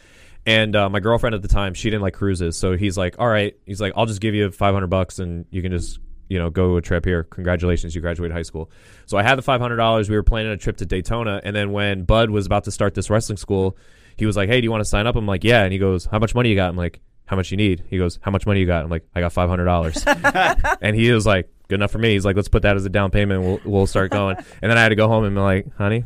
And 0.46 0.76
uh, 0.76 0.88
my 0.88 1.00
girlfriend 1.00 1.34
at 1.34 1.42
the 1.42 1.48
time, 1.48 1.74
she 1.74 1.90
didn't 1.90 2.02
like 2.02 2.14
cruises, 2.14 2.56
so 2.56 2.76
he's 2.76 2.96
like, 2.96 3.16
"All 3.18 3.28
right," 3.28 3.56
he's 3.66 3.80
like, 3.80 3.92
"I'll 3.96 4.06
just 4.06 4.20
give 4.20 4.34
you 4.34 4.50
500 4.50 4.86
bucks 4.86 5.18
and 5.18 5.44
you 5.50 5.62
can 5.62 5.72
just." 5.72 6.00
You 6.28 6.40
know, 6.40 6.50
go 6.50 6.76
a 6.76 6.82
trip 6.82 7.04
here. 7.04 7.22
Congratulations, 7.22 7.94
you 7.94 8.00
graduated 8.00 8.34
high 8.34 8.42
school. 8.42 8.68
So 9.04 9.16
I 9.16 9.22
had 9.22 9.38
the 9.38 9.42
five 9.42 9.60
hundred 9.60 9.76
dollars. 9.76 10.10
We 10.10 10.16
were 10.16 10.24
planning 10.24 10.50
a 10.50 10.56
trip 10.56 10.78
to 10.78 10.84
Daytona, 10.84 11.40
and 11.44 11.54
then 11.54 11.70
when 11.70 12.02
Bud 12.02 12.30
was 12.30 12.46
about 12.46 12.64
to 12.64 12.72
start 12.72 12.94
this 12.94 13.08
wrestling 13.10 13.36
school, 13.36 13.76
he 14.16 14.26
was 14.26 14.36
like, 14.36 14.48
"Hey, 14.48 14.60
do 14.60 14.64
you 14.64 14.70
want 14.70 14.82
to 14.82 14.86
sign 14.86 15.06
up?" 15.06 15.16
I'm 15.16 15.26
like, 15.26 15.44
"Yeah." 15.44 15.62
And 15.62 15.72
he 15.72 15.78
goes, 15.78 16.06
"How 16.06 16.18
much 16.18 16.34
money 16.34 16.48
you 16.50 16.56
got?" 16.56 16.70
I'm 16.70 16.76
like, 16.76 17.00
how 17.26 17.34
much 17.36 17.50
you 17.50 17.56
need? 17.56 17.82
He 17.90 17.98
goes, 17.98 18.18
how 18.22 18.30
much 18.30 18.46
money 18.46 18.60
you 18.60 18.66
got? 18.66 18.84
I'm 18.84 18.90
like, 18.90 19.04
I 19.14 19.20
got 19.20 19.32
five 19.32 19.48
hundred 19.48 19.64
dollars. 19.64 20.02
and 20.80 20.96
he 20.96 21.10
was 21.10 21.26
like, 21.26 21.50
good 21.68 21.76
enough 21.76 21.90
for 21.90 21.98
me. 21.98 22.12
He's 22.12 22.24
like, 22.24 22.36
let's 22.36 22.48
put 22.48 22.62
that 22.62 22.76
as 22.76 22.86
a 22.86 22.88
down 22.88 23.10
payment. 23.10 23.42
We'll 23.42 23.60
we'll 23.64 23.86
start 23.86 24.12
going. 24.12 24.36
And 24.36 24.70
then 24.70 24.78
I 24.78 24.82
had 24.82 24.90
to 24.90 24.94
go 24.94 25.08
home 25.08 25.24
and 25.24 25.34
be 25.34 25.40
like, 25.40 25.74
honey, 25.76 26.04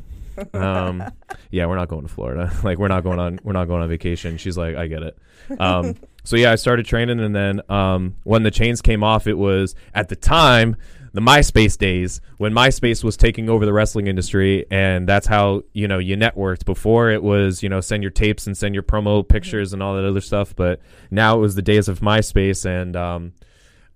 um, 0.54 1.04
yeah, 1.50 1.66
we're 1.66 1.76
not 1.76 1.88
going 1.88 2.02
to 2.02 2.08
Florida. 2.08 2.50
like 2.64 2.78
we're 2.78 2.88
not 2.88 3.04
going 3.04 3.18
on 3.18 3.38
we're 3.44 3.52
not 3.52 3.66
going 3.66 3.82
on 3.82 3.88
vacation. 3.88 4.38
She's 4.38 4.56
like, 4.56 4.76
I 4.76 4.86
get 4.86 5.02
it. 5.02 5.18
Um, 5.58 5.96
so 6.24 6.36
yeah, 6.36 6.52
I 6.52 6.54
started 6.54 6.86
training, 6.86 7.20
and 7.20 7.34
then 7.34 7.60
um, 7.68 8.16
when 8.24 8.42
the 8.42 8.50
chains 8.50 8.80
came 8.80 9.02
off, 9.02 9.26
it 9.26 9.36
was 9.36 9.74
at 9.94 10.08
the 10.08 10.16
time 10.16 10.76
the 11.12 11.20
MySpace 11.20 11.76
days 11.76 12.20
when 12.38 12.52
MySpace 12.52 13.02
was 13.02 13.16
taking 13.16 13.48
over 13.48 13.66
the 13.66 13.72
wrestling 13.72 14.06
industry, 14.06 14.66
and 14.70 15.08
that's 15.08 15.26
how 15.26 15.62
you 15.72 15.88
know 15.88 15.98
you 15.98 16.16
networked. 16.16 16.64
Before 16.64 17.10
it 17.10 17.22
was 17.22 17.62
you 17.62 17.68
know 17.68 17.80
send 17.80 18.02
your 18.02 18.10
tapes 18.10 18.46
and 18.46 18.56
send 18.56 18.74
your 18.74 18.82
promo 18.82 19.26
pictures 19.26 19.72
and 19.72 19.82
all 19.82 19.94
that 19.96 20.04
other 20.04 20.20
stuff, 20.20 20.54
but 20.54 20.80
now 21.10 21.36
it 21.36 21.40
was 21.40 21.54
the 21.54 21.62
days 21.62 21.88
of 21.88 22.00
MySpace, 22.00 22.64
and 22.64 22.96
um, 22.96 23.32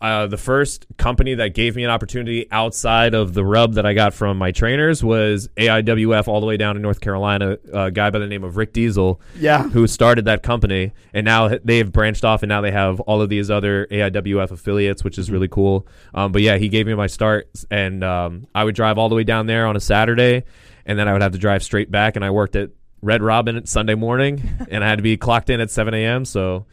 uh, 0.04 0.26
the 0.26 0.36
first 0.36 0.86
company 0.98 1.34
that 1.34 1.54
gave 1.54 1.74
me 1.76 1.82
an 1.84 1.90
opportunity 1.90 2.46
outside 2.52 3.14
of 3.14 3.32
the 3.34 3.44
rub 3.44 3.74
that 3.74 3.86
I 3.86 3.94
got 3.94 4.12
from 4.12 4.36
my 4.36 4.50
trainers 4.52 5.02
was 5.02 5.48
AIWF 5.56 6.28
all 6.28 6.40
the 6.40 6.46
way 6.46 6.56
down 6.56 6.76
in 6.76 6.82
North 6.82 7.00
Carolina. 7.00 7.56
A 7.72 7.90
guy 7.90 8.10
by 8.10 8.18
the 8.18 8.26
name 8.26 8.44
of 8.44 8.56
Rick 8.56 8.72
Diesel, 8.74 9.20
Yeah. 9.38 9.62
who 9.70 9.86
started 9.86 10.26
that 10.26 10.42
company, 10.42 10.92
and 11.14 11.24
now 11.24 11.48
they've 11.64 11.90
branched 11.90 12.24
off, 12.24 12.42
and 12.42 12.48
now 12.48 12.60
they 12.60 12.70
have 12.70 13.00
all 13.00 13.22
of 13.22 13.28
these 13.30 13.50
other 13.50 13.86
AIWF 13.90 14.50
affiliates, 14.50 15.02
which 15.02 15.16
is 15.18 15.30
really 15.30 15.48
cool. 15.48 15.86
Um, 16.14 16.32
but 16.32 16.42
yeah, 16.42 16.58
he 16.58 16.68
gave 16.68 16.86
me 16.86 16.94
my 16.94 17.06
start, 17.06 17.48
and 17.70 18.04
um, 18.04 18.46
I 18.54 18.64
would 18.64 18.74
drive 18.74 18.98
all 18.98 19.08
the 19.08 19.14
way 19.14 19.24
down 19.24 19.46
there 19.46 19.66
on 19.66 19.74
a 19.74 19.80
Saturday, 19.80 20.44
and 20.86 20.98
then 20.98 21.08
I 21.08 21.12
would 21.14 21.22
have 21.22 21.32
to 21.32 21.38
drive 21.38 21.62
straight 21.62 21.90
back, 21.90 22.14
and 22.16 22.24
I 22.24 22.30
worked 22.30 22.56
at 22.56 22.70
Red 23.00 23.22
Robin 23.22 23.64
Sunday 23.66 23.94
morning, 23.94 24.42
and 24.70 24.84
I 24.84 24.88
had 24.88 24.96
to 24.98 25.02
be 25.02 25.16
clocked 25.16 25.48
in 25.50 25.60
at 25.60 25.70
7 25.70 25.94
a.m. 25.94 26.24
So, 26.24 26.66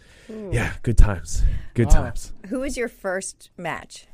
yeah, 0.51 0.73
good 0.83 0.97
times, 0.97 1.43
good 1.73 1.87
Wow. 1.87 2.03
times. 2.03 2.33
Who 2.47 2.59
was 2.59 2.77
your 2.77 2.87
first 2.89 3.49
match? 3.57 4.07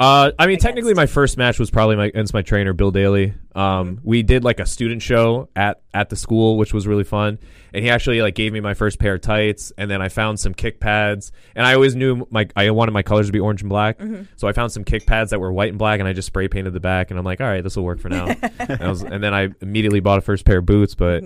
Uh, 0.00 0.32
I 0.36 0.46
mean, 0.46 0.54
Against? 0.54 0.66
technically, 0.66 0.94
my 0.94 1.06
first 1.06 1.36
match 1.36 1.60
was 1.60 1.70
probably 1.70 1.94
my 1.94 2.06
against 2.06 2.34
my 2.34 2.42
trainer 2.42 2.72
Bill 2.72 2.90
Daly. 2.90 3.34
Um, 3.54 4.00
we 4.02 4.22
did 4.24 4.42
like 4.42 4.58
a 4.58 4.66
student 4.66 5.00
show 5.00 5.48
at 5.54 5.80
at 5.94 6.08
the 6.08 6.16
school, 6.16 6.56
which 6.56 6.74
was 6.74 6.88
really 6.88 7.04
fun. 7.04 7.38
And 7.72 7.84
he 7.84 7.90
actually 7.90 8.20
like 8.20 8.34
gave 8.34 8.52
me 8.52 8.58
my 8.60 8.74
first 8.74 8.98
pair 8.98 9.14
of 9.14 9.20
tights, 9.20 9.70
and 9.78 9.88
then 9.88 10.02
I 10.02 10.08
found 10.08 10.40
some 10.40 10.54
kick 10.54 10.80
pads. 10.80 11.30
And 11.54 11.64
I 11.64 11.74
always 11.74 11.94
knew 11.94 12.26
my 12.30 12.48
I 12.56 12.70
wanted 12.70 12.92
my 12.92 13.02
colors 13.02 13.26
to 13.26 13.32
be 13.32 13.38
orange 13.38 13.60
and 13.62 13.68
black, 13.68 14.00
so 14.36 14.48
I 14.48 14.52
found 14.52 14.72
some 14.72 14.82
kick 14.82 15.06
pads 15.06 15.30
that 15.30 15.38
were 15.38 15.52
white 15.52 15.68
and 15.68 15.78
black, 15.78 16.00
and 16.00 16.08
I 16.08 16.14
just 16.14 16.26
spray 16.26 16.48
painted 16.48 16.72
the 16.72 16.80
back. 16.80 17.10
And 17.10 17.18
I'm 17.18 17.24
like, 17.24 17.40
all 17.40 17.46
right, 17.46 17.62
this 17.62 17.76
will 17.76 17.84
work 17.84 18.00
for 18.00 18.08
now. 18.08 18.26
and, 18.58 18.82
I 18.82 18.88
was, 18.88 19.02
and 19.02 19.22
then 19.22 19.34
I 19.34 19.50
immediately 19.60 20.00
bought 20.00 20.18
a 20.18 20.22
first 20.22 20.44
pair 20.44 20.58
of 20.58 20.66
boots. 20.66 20.96
But 20.96 21.22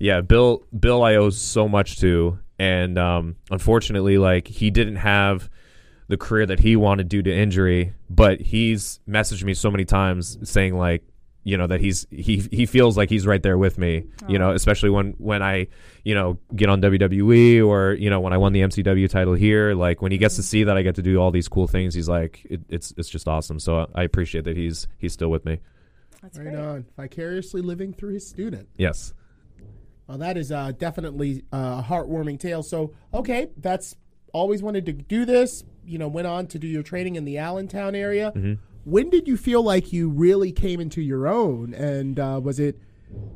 yeah, 0.00 0.20
Bill 0.22 0.64
Bill 0.76 1.04
I 1.04 1.14
owe 1.16 1.30
so 1.30 1.68
much 1.68 2.00
to, 2.00 2.38
and 2.58 2.98
um, 2.98 3.36
unfortunately, 3.50 4.18
like 4.18 4.48
he 4.48 4.70
didn't 4.70 4.96
have 4.96 5.50
the 6.08 6.16
career 6.16 6.46
that 6.46 6.60
he 6.60 6.76
wanted 6.76 7.08
due 7.08 7.22
to 7.22 7.34
injury, 7.34 7.92
but 8.08 8.40
he's 8.40 9.00
messaged 9.08 9.42
me 9.44 9.54
so 9.54 9.70
many 9.70 9.84
times 9.84 10.38
saying 10.48 10.76
like, 10.76 11.02
you 11.42 11.56
know, 11.56 11.66
that 11.66 11.80
he's 11.80 12.06
he 12.10 12.38
he 12.50 12.66
feels 12.66 12.96
like 12.96 13.08
he's 13.10 13.26
right 13.26 13.42
there 13.42 13.56
with 13.58 13.78
me. 13.78 14.04
You 14.28 14.38
know, 14.38 14.50
especially 14.52 14.90
when 14.90 15.12
when 15.18 15.42
I 15.42 15.68
you 16.04 16.14
know 16.14 16.38
get 16.54 16.68
on 16.68 16.80
WWE 16.82 17.64
or 17.64 17.92
you 17.92 18.10
know 18.10 18.20
when 18.20 18.32
I 18.32 18.36
won 18.36 18.52
the 18.52 18.60
MCW 18.62 19.08
title 19.08 19.34
here, 19.34 19.74
like 19.74 20.02
when 20.02 20.10
he 20.12 20.18
gets 20.18 20.36
to 20.36 20.42
see 20.42 20.64
that 20.64 20.76
I 20.76 20.82
get 20.82 20.94
to 20.96 21.02
do 21.02 21.18
all 21.18 21.30
these 21.30 21.46
cool 21.48 21.66
things, 21.68 21.94
he's 21.94 22.08
like, 22.08 22.44
it, 22.50 22.62
it's 22.68 22.92
it's 22.96 23.08
just 23.08 23.28
awesome. 23.28 23.60
So 23.60 23.88
I 23.94 24.02
appreciate 24.02 24.44
that 24.44 24.56
he's 24.56 24.88
he's 24.98 25.12
still 25.12 25.28
with 25.30 25.44
me. 25.44 25.58
That's 26.22 26.36
Right 26.38 26.48
great. 26.48 26.56
on. 26.58 26.84
Vicariously 26.96 27.62
living 27.62 27.92
through 27.92 28.14
his 28.14 28.26
student. 28.28 28.68
Yes. 28.76 29.12
Well, 30.08 30.18
that 30.18 30.36
is 30.36 30.52
uh, 30.52 30.72
definitely 30.78 31.42
uh, 31.52 31.82
a 31.82 31.86
heartwarming 31.88 32.38
tale. 32.38 32.62
So, 32.62 32.92
okay, 33.12 33.48
that's 33.56 33.96
always 34.32 34.62
wanted 34.62 34.86
to 34.86 34.92
do 34.92 35.24
this. 35.24 35.64
You 35.84 35.98
know, 35.98 36.08
went 36.08 36.26
on 36.26 36.46
to 36.48 36.58
do 36.58 36.66
your 36.66 36.82
training 36.82 37.16
in 37.16 37.24
the 37.24 37.38
Allentown 37.38 37.94
area. 37.94 38.32
Mm-hmm. 38.34 38.54
When 38.84 39.10
did 39.10 39.26
you 39.26 39.36
feel 39.36 39.62
like 39.62 39.92
you 39.92 40.08
really 40.08 40.52
came 40.52 40.80
into 40.80 41.00
your 41.02 41.26
own? 41.26 41.74
And 41.74 42.20
uh, 42.20 42.40
was 42.42 42.60
it 42.60 42.78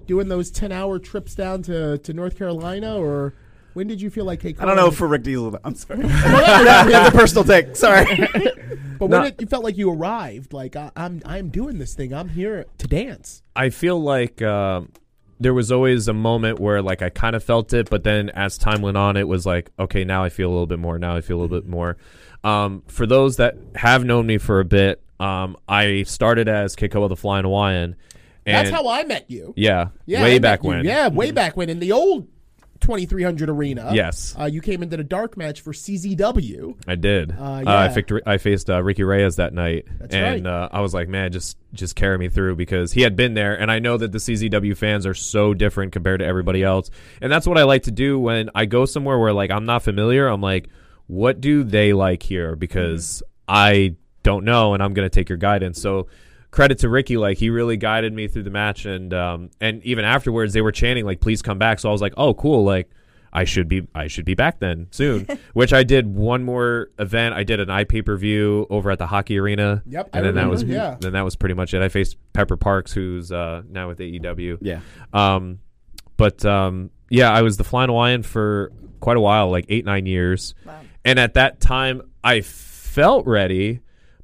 doing 0.07 0.29
those 0.29 0.51
ten-hour 0.51 0.99
trips 1.01 1.35
down 1.35 1.63
to, 1.63 1.99
to 1.99 2.13
North 2.13 2.37
Carolina, 2.39 2.97
or 2.97 3.35
when 3.75 3.87
did 3.89 4.01
you 4.01 4.11
feel 4.11 4.25
like, 4.25 4.43
hey, 4.43 4.55
I 4.59 4.65
don't 4.65 4.77
know 4.77 4.91
for 4.91 5.09
Rick 5.09 5.25
Diesel. 5.25 5.59
I'm 5.65 5.75
sorry. 5.75 6.01
yeah, 6.07 6.85
That's 6.85 7.09
a 7.15 7.19
personal 7.19 7.45
take. 7.45 7.75
Sorry. 7.77 8.05
but 8.99 9.07
when 9.07 9.23
No. 9.23 9.25
it, 9.25 9.41
you 9.41 9.47
felt 9.47 9.65
like 9.65 9.77
you 9.77 9.91
arrived, 9.91 10.53
like 10.53 10.77
I, 10.77 10.91
I'm 10.97 11.21
I'm 11.25 11.49
doing 11.49 11.79
this 11.79 11.95
thing. 11.95 12.13
I'm 12.15 12.29
here 12.29 12.67
to 12.79 12.87
dance. 12.87 13.43
I 13.57 13.71
feel 13.71 14.01
like 14.01 14.43
um 14.43 14.91
there 15.41 15.55
was 15.55 15.73
always 15.73 16.07
a 16.07 16.13
moment 16.13 16.61
where 16.61 16.83
like 16.83 17.01
I 17.03 17.09
kind 17.09 17.35
of 17.35 17.43
felt 17.43 17.73
it, 17.73 17.89
but 17.91 18.05
then 18.05 18.29
as 18.31 18.59
time 18.59 18.83
went 18.83 18.97
on, 18.97 19.17
it 19.17 19.27
was 19.27 19.47
like, 19.47 19.71
okay, 19.79 20.05
now 20.05 20.23
I 20.23 20.29
feel 20.29 20.49
a 20.49 20.53
little 20.53 20.67
bit 20.67 20.79
more. 20.79 20.99
Now 20.99 21.17
I 21.17 21.23
feel 21.23 21.39
a 21.39 21.41
little 21.41 21.61
bit 21.61 21.69
more. 21.69 21.97
Um, 22.45 22.83
for 22.87 23.07
those 23.07 23.37
that 23.39 23.57
have 23.75 24.05
known 24.05 24.27
me 24.27 24.39
for 24.39 24.61
a 24.61 24.65
bit, 24.65 25.03
um, 25.19 25.57
I 25.69 26.05
started 26.05 26.49
as 26.49 26.77
Keikoa 26.77 27.09
the 27.09 27.17
Flying 27.17 27.45
Hawaiian. 27.45 27.97
And 28.47 28.57
That's 28.67 28.71
how 28.71 28.89
I 28.89 29.05
met 29.05 29.31
you. 29.31 29.53
yeah, 29.57 29.89
Yeah, 30.07 30.23
way 30.23 30.37
I 30.37 30.39
back 30.39 30.63
met 30.63 30.65
you. 30.65 30.77
when. 30.77 30.85
Yeah, 30.85 31.09
way 31.09 31.31
back 31.31 31.57
when 31.57 31.69
in 31.69 31.79
the 31.79 31.93
old 31.93 32.27
2300 32.81 33.49
arena. 33.51 33.91
Yes. 33.93 34.35
uh, 34.39 34.45
you 34.45 34.61
came 34.61 34.83
into 34.83 34.97
the 34.97 35.05
dark 35.05 35.37
match 35.37 35.61
for 35.61 35.73
CZW. 35.73 36.77
I 36.87 36.95
did. 36.95 37.33
Uh, 37.33 37.43
Uh. 37.43 37.63
I, 37.67 37.89
faced, 37.89 38.13
I 38.27 38.39
faced 38.39 38.71
uh, 38.71 38.83
Ricky 38.83 39.05
Reyes 39.05 39.37
that 39.37 39.53
night, 39.55 39.87
That's 39.99 40.15
and 40.15 40.45
right. 40.45 40.53
uh, 40.53 40.69
I 40.73 40.81
was 40.81 40.95
like, 40.95 41.09
"Man, 41.09 41.33
just 41.33 41.57
just 41.73 41.95
carry 41.97 42.19
me 42.19 42.29
through," 42.29 42.57
because 42.57 42.93
he 42.93 43.03
had 43.03 43.17
been 43.17 43.35
there, 43.35 43.55
and 43.59 43.71
I 43.71 43.79
know 43.79 43.97
that 43.97 44.13
the 44.13 44.19
CZW 44.19 44.77
fans 44.77 45.07
are 45.07 45.15
so 45.15 45.55
different 45.55 45.93
compared 45.93 46.21
to 46.21 46.27
everybody 46.27 46.63
else, 46.63 46.91
and 47.21 47.31
that's 47.31 47.47
what 47.47 47.59
I 47.59 47.65
like 47.65 47.85
to 47.85 47.91
do 47.91 48.19
when 48.19 48.51
I 48.55 48.65
go 48.67 48.85
somewhere 48.87 49.19
where 49.19 49.33
like 49.33 49.51
I'm 49.51 49.65
not 49.67 49.83
familiar. 49.83 50.27
I'm 50.27 50.41
like, 50.41 50.69
"What 51.07 51.41
do 51.41 51.65
they 51.65 51.93
like 51.93 52.23
here?" 52.23 52.57
Because 52.57 53.23
I 53.47 53.97
don't 54.23 54.45
know, 54.45 54.75
and 54.75 54.83
I'm 54.83 54.95
going 54.95 55.07
to 55.07 55.15
take 55.15 55.29
your 55.29 55.39
guidance. 55.39 55.81
So. 55.81 56.07
Credit 56.51 56.79
to 56.81 56.89
Ricky, 56.89 57.17
like 57.17 57.39
he 57.39 57.51
really 57.51 57.77
guided 57.77 58.13
me 58.13 58.27
through 58.29 58.43
the 58.43 58.51
match, 58.51 58.85
and 58.85 59.15
um, 59.15 59.51
and 59.61 59.83
even 59.85 60.05
afterwards 60.05 60.53
they 60.53 60.61
were 60.61 60.73
chanting 60.73 61.05
like, 61.05 61.21
"Please 61.21 61.43
come 61.43 61.59
back." 61.59 61.79
So 61.79 61.89
I 61.89 61.93
was 61.93 62.01
like, 62.01 62.15
"Oh, 62.17 62.35
cool!" 62.35 62.65
Like 62.65 62.91
I 63.33 63.45
should 63.45 63.69
be 63.69 63.87
I 63.95 64.09
should 64.09 64.25
be 64.25 64.35
back 64.35 64.59
then 64.59 64.89
soon. 64.91 65.27
Which 65.53 65.73
I 65.73 65.85
did 65.85 66.13
one 66.15 66.43
more 66.43 66.91
event. 66.99 67.35
I 67.35 67.45
did 67.45 67.61
an 67.61 67.71
eye 67.71 67.85
pay 67.85 68.03
per 68.03 68.17
view 68.17 68.67
over 68.71 68.91
at 68.91 68.99
the 68.99 69.07
hockey 69.07 69.39
arena. 69.39 69.83
Yep, 69.87 70.11
I 70.13 70.19
and 70.19 70.27
then 70.27 70.35
that 70.35 70.49
was 70.49 70.63
yeah. 70.65 70.97
then 70.99 71.13
that 71.13 71.23
was 71.23 71.37
pretty 71.37 71.55
much 71.55 71.73
it. 71.75 71.83
I 71.83 71.89
faced 71.89 72.17
Pepper 72.33 72.57
Parks, 72.57 72.93
who's 72.93 73.31
uh, 73.31 73.63
now 73.69 73.89
with 73.89 73.99
AEW. 73.99 74.59
yeah. 74.61 74.81
Um, 75.13 75.61
but 76.17 76.45
um, 76.45 76.91
yeah, 77.09 77.31
I 77.31 77.43
was 77.43 77.57
the 77.57 77.65
flying 77.65 77.89
Hawaiian 77.89 78.23
for 78.23 78.73
quite 78.99 79.17
a 79.17 79.21
while, 79.21 79.51
like 79.51 79.67
eight 79.69 79.85
nine 79.85 80.07
years. 80.07 80.55
Wow. 80.65 80.81
And 81.05 81.19
at 81.19 81.35
that 81.35 81.61
time, 81.61 82.03
I 82.23 82.41
felt 82.43 83.27
ready, 83.27 83.81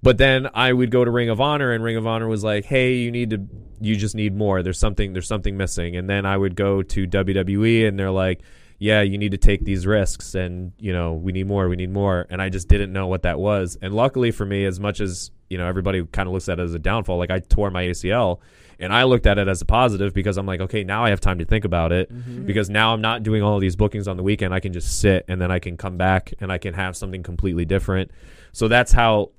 but 0.06 0.18
then 0.18 0.48
I 0.54 0.72
would 0.72 0.92
go 0.92 1.04
to 1.04 1.10
Ring 1.10 1.30
of 1.30 1.40
Honor, 1.40 1.72
and 1.72 1.82
Ring 1.82 1.96
of 1.96 2.06
Honor 2.06 2.28
was 2.28 2.44
like, 2.44 2.64
"Hey, 2.64 2.94
you 2.94 3.10
need 3.10 3.30
to, 3.30 3.44
you 3.80 3.96
just 3.96 4.14
need 4.14 4.36
more. 4.36 4.62
There's 4.62 4.78
something, 4.78 5.12
there's 5.12 5.26
something 5.26 5.56
missing." 5.56 5.96
And 5.96 6.08
then 6.08 6.24
I 6.24 6.36
would 6.36 6.54
go 6.54 6.80
to 6.80 7.08
WWE, 7.08 7.88
and 7.88 7.98
they're 7.98 8.12
like, 8.12 8.42
"Yeah, 8.78 9.02
you 9.02 9.18
need 9.18 9.32
to 9.32 9.36
take 9.36 9.64
these 9.64 9.84
risks, 9.84 10.36
and 10.36 10.70
you 10.78 10.92
know, 10.92 11.14
we 11.14 11.32
need 11.32 11.48
more, 11.48 11.68
we 11.68 11.74
need 11.74 11.90
more." 11.90 12.24
And 12.30 12.40
I 12.40 12.50
just 12.50 12.68
didn't 12.68 12.92
know 12.92 13.08
what 13.08 13.22
that 13.22 13.40
was. 13.40 13.78
And 13.82 13.94
luckily 13.94 14.30
for 14.30 14.46
me, 14.46 14.64
as 14.64 14.78
much 14.78 15.00
as 15.00 15.32
you 15.50 15.58
know, 15.58 15.66
everybody 15.66 16.06
kind 16.06 16.28
of 16.28 16.32
looks 16.32 16.48
at 16.48 16.60
it 16.60 16.62
as 16.62 16.74
a 16.74 16.78
downfall. 16.78 17.18
Like 17.18 17.32
I 17.32 17.40
tore 17.40 17.72
my 17.72 17.82
ACL. 17.82 18.38
And 18.78 18.92
I 18.92 19.04
looked 19.04 19.26
at 19.26 19.38
it 19.38 19.48
as 19.48 19.62
a 19.62 19.64
positive 19.64 20.12
because 20.12 20.36
I'm 20.36 20.44
like, 20.44 20.60
okay, 20.60 20.84
now 20.84 21.02
I 21.02 21.08
have 21.08 21.18
time 21.18 21.38
to 21.38 21.46
think 21.46 21.64
about 21.64 21.92
it 21.92 22.12
mm-hmm. 22.12 22.44
because 22.44 22.68
now 22.68 22.92
I'm 22.92 23.00
not 23.00 23.22
doing 23.22 23.42
all 23.42 23.58
these 23.58 23.74
bookings 23.74 24.06
on 24.06 24.18
the 24.18 24.22
weekend. 24.22 24.52
I 24.52 24.60
can 24.60 24.74
just 24.74 25.00
sit 25.00 25.24
and 25.28 25.40
then 25.40 25.50
I 25.50 25.60
can 25.60 25.78
come 25.78 25.96
back 25.96 26.34
and 26.40 26.52
I 26.52 26.58
can 26.58 26.74
have 26.74 26.94
something 26.94 27.22
completely 27.22 27.64
different. 27.64 28.10
So 28.52 28.68
that's 28.68 28.92
how 28.92 29.30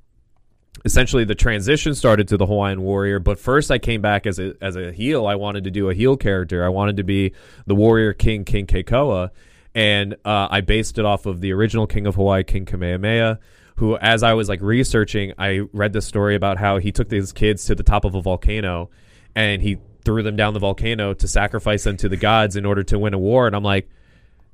essentially 0.85 1.23
the 1.23 1.35
transition 1.35 1.95
started 1.95 2.27
to 2.29 2.37
the 2.37 2.45
Hawaiian 2.45 2.81
Warrior. 2.81 3.19
But 3.19 3.39
first, 3.39 3.71
I 3.71 3.77
came 3.77 4.01
back 4.01 4.25
as 4.25 4.39
a 4.39 4.53
as 4.61 4.75
a 4.75 4.91
heel. 4.91 5.27
I 5.27 5.35
wanted 5.35 5.63
to 5.65 5.71
do 5.71 5.89
a 5.89 5.93
heel 5.93 6.17
character. 6.17 6.65
I 6.65 6.69
wanted 6.69 6.97
to 6.97 7.03
be 7.03 7.33
the 7.65 7.75
Warrior 7.75 8.13
King, 8.13 8.45
King 8.45 8.65
Keikoa, 8.65 9.31
and 9.75 10.15
uh, 10.25 10.47
I 10.49 10.61
based 10.61 10.97
it 10.97 11.05
off 11.05 11.25
of 11.25 11.41
the 11.41 11.53
original 11.53 11.87
King 11.87 12.07
of 12.07 12.15
Hawaii, 12.15 12.43
King 12.43 12.65
Kamehameha. 12.65 13.39
Who, 13.77 13.95
as 13.97 14.23
I 14.23 14.33
was 14.33 14.49
like 14.49 14.61
researching, 14.61 15.33
I 15.37 15.61
read 15.71 15.93
this 15.93 16.07
story 16.07 16.35
about 16.35 16.57
how 16.57 16.79
he 16.79 16.91
took 16.91 17.09
these 17.09 17.31
kids 17.31 17.65
to 17.65 17.75
the 17.75 17.83
top 17.83 18.05
of 18.05 18.15
a 18.15 18.21
volcano, 18.21 18.89
and 19.35 19.61
he 19.61 19.77
threw 20.03 20.23
them 20.23 20.35
down 20.35 20.53
the 20.53 20.59
volcano 20.59 21.13
to 21.13 21.27
sacrifice 21.27 21.83
them 21.83 21.97
to 21.97 22.09
the 22.09 22.17
gods 22.17 22.55
in 22.55 22.65
order 22.65 22.81
to 22.81 22.97
win 22.97 23.13
a 23.13 23.19
war. 23.19 23.45
And 23.45 23.55
I'm 23.55 23.63
like, 23.63 23.87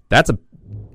that's 0.10 0.30
a 0.30 0.38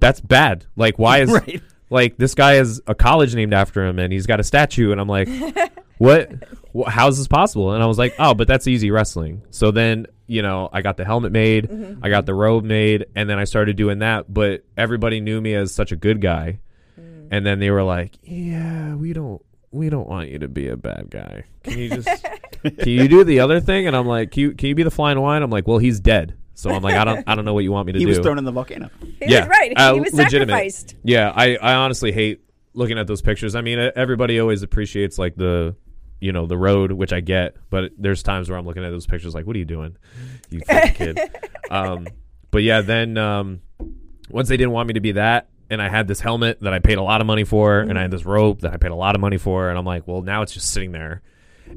that's 0.00 0.20
bad. 0.20 0.66
Like, 0.76 0.98
why 0.98 1.18
is 1.18 1.30
Right. 1.32 1.62
Like 1.90 2.16
this 2.16 2.34
guy 2.34 2.54
has 2.54 2.80
a 2.86 2.94
college 2.94 3.34
named 3.34 3.54
after 3.54 3.84
him 3.84 3.98
and 3.98 4.12
he's 4.12 4.26
got 4.26 4.40
a 4.40 4.44
statue 4.44 4.92
and 4.92 5.00
i'm 5.00 5.08
like 5.08 5.28
what? 5.98 6.30
Wh- 6.76 6.88
how's 6.88 7.18
this 7.18 7.28
possible? 7.28 7.72
And 7.72 7.82
i 7.82 7.86
was 7.86 7.98
like 7.98 8.14
oh 8.18 8.34
but 8.34 8.48
that's 8.48 8.66
easy 8.66 8.90
wrestling. 8.90 9.42
So 9.50 9.70
then 9.70 10.06
you 10.26 10.42
know 10.42 10.68
i 10.72 10.82
got 10.82 10.96
the 10.96 11.04
helmet 11.04 11.32
made 11.32 11.68
mm-hmm. 11.68 12.04
i 12.04 12.10
got 12.10 12.26
the 12.26 12.34
robe 12.34 12.62
made 12.62 13.06
and 13.16 13.30
then 13.30 13.38
i 13.38 13.44
started 13.44 13.76
doing 13.76 14.00
that 14.00 14.32
but 14.32 14.62
everybody 14.76 15.20
knew 15.20 15.40
me 15.40 15.54
as 15.54 15.74
such 15.74 15.92
a 15.92 15.96
good 15.96 16.20
guy. 16.20 16.60
Mm. 17.00 17.28
And 17.30 17.46
then 17.46 17.58
they 17.58 17.70
were 17.70 17.82
like 17.82 18.18
yeah 18.22 18.94
we 18.94 19.12
don't 19.12 19.42
we 19.70 19.90
don't 19.90 20.08
want 20.08 20.30
you 20.30 20.38
to 20.38 20.48
be 20.48 20.68
a 20.68 20.78
bad 20.78 21.10
guy. 21.10 21.44
Can 21.62 21.78
you 21.78 21.90
just 21.90 22.26
can 22.62 22.88
you 22.88 23.06
do 23.08 23.24
the 23.24 23.40
other 23.40 23.60
thing? 23.60 23.86
And 23.86 23.96
i'm 23.96 24.06
like 24.06 24.30
can 24.30 24.42
you, 24.42 24.52
can 24.52 24.68
you 24.68 24.74
be 24.74 24.82
the 24.82 24.90
flying 24.90 25.20
wine? 25.20 25.42
I'm 25.42 25.50
like 25.50 25.66
well 25.66 25.78
he's 25.78 26.00
dead 26.00 26.36
So 26.58 26.70
I'm 26.70 26.82
like, 26.82 26.96
I 26.96 27.04
don't, 27.04 27.22
I 27.28 27.36
don't 27.36 27.44
know 27.44 27.54
what 27.54 27.62
you 27.62 27.70
want 27.70 27.86
me 27.86 27.92
to 27.92 28.00
He 28.00 28.04
do. 28.04 28.10
He 28.10 28.18
was 28.18 28.24
thrown 28.24 28.36
in 28.36 28.44
the 28.44 28.50
volcano. 28.50 28.90
He 29.00 29.30
yeah, 29.30 29.42
was 29.42 29.48
right. 29.48 29.72
uh, 29.76 29.94
he 29.94 30.00
was 30.00 30.12
legitimate. 30.12 30.48
sacrificed. 30.48 30.96
Yeah, 31.04 31.32
I, 31.32 31.54
I 31.54 31.74
honestly 31.74 32.10
hate 32.10 32.40
looking 32.74 32.98
at 32.98 33.06
those 33.06 33.22
pictures. 33.22 33.54
I 33.54 33.60
mean, 33.60 33.78
everybody 33.94 34.40
always 34.40 34.64
appreciates 34.64 35.20
like 35.20 35.36
the, 35.36 35.76
you 36.20 36.32
know, 36.32 36.46
the 36.46 36.58
road, 36.58 36.90
which 36.90 37.12
I 37.12 37.20
get. 37.20 37.54
But 37.70 37.92
there's 37.96 38.24
times 38.24 38.50
where 38.50 38.58
I'm 38.58 38.66
looking 38.66 38.84
at 38.84 38.90
those 38.90 39.06
pictures 39.06 39.36
like, 39.36 39.46
what 39.46 39.54
are 39.54 39.60
you 39.60 39.64
doing, 39.66 39.96
you 40.50 40.60
fucking 40.60 40.94
kid? 40.94 41.20
Um, 41.70 42.06
but 42.50 42.62
yeah, 42.62 42.80
then 42.80 43.18
um, 43.18 43.60
once 44.30 44.48
they 44.48 44.56
didn't 44.56 44.72
want 44.72 44.88
me 44.88 44.94
to 44.94 45.00
be 45.00 45.12
that, 45.12 45.50
and 45.68 45.82
I 45.82 45.90
had 45.90 46.08
this 46.08 46.18
helmet 46.18 46.62
that 46.62 46.72
I 46.72 46.78
paid 46.78 46.96
a 46.96 47.02
lot 47.02 47.20
of 47.20 47.26
money 47.26 47.44
for, 47.44 47.80
and 47.80 47.98
I 47.98 48.02
had 48.02 48.10
this 48.10 48.24
rope 48.24 48.62
that 48.62 48.72
I 48.72 48.78
paid 48.78 48.90
a 48.90 48.96
lot 48.96 49.14
of 49.14 49.20
money 49.20 49.36
for, 49.36 49.68
and 49.68 49.78
I'm 49.78 49.84
like, 49.84 50.08
well, 50.08 50.22
now 50.22 50.40
it's 50.40 50.54
just 50.54 50.72
sitting 50.72 50.92
there. 50.92 51.20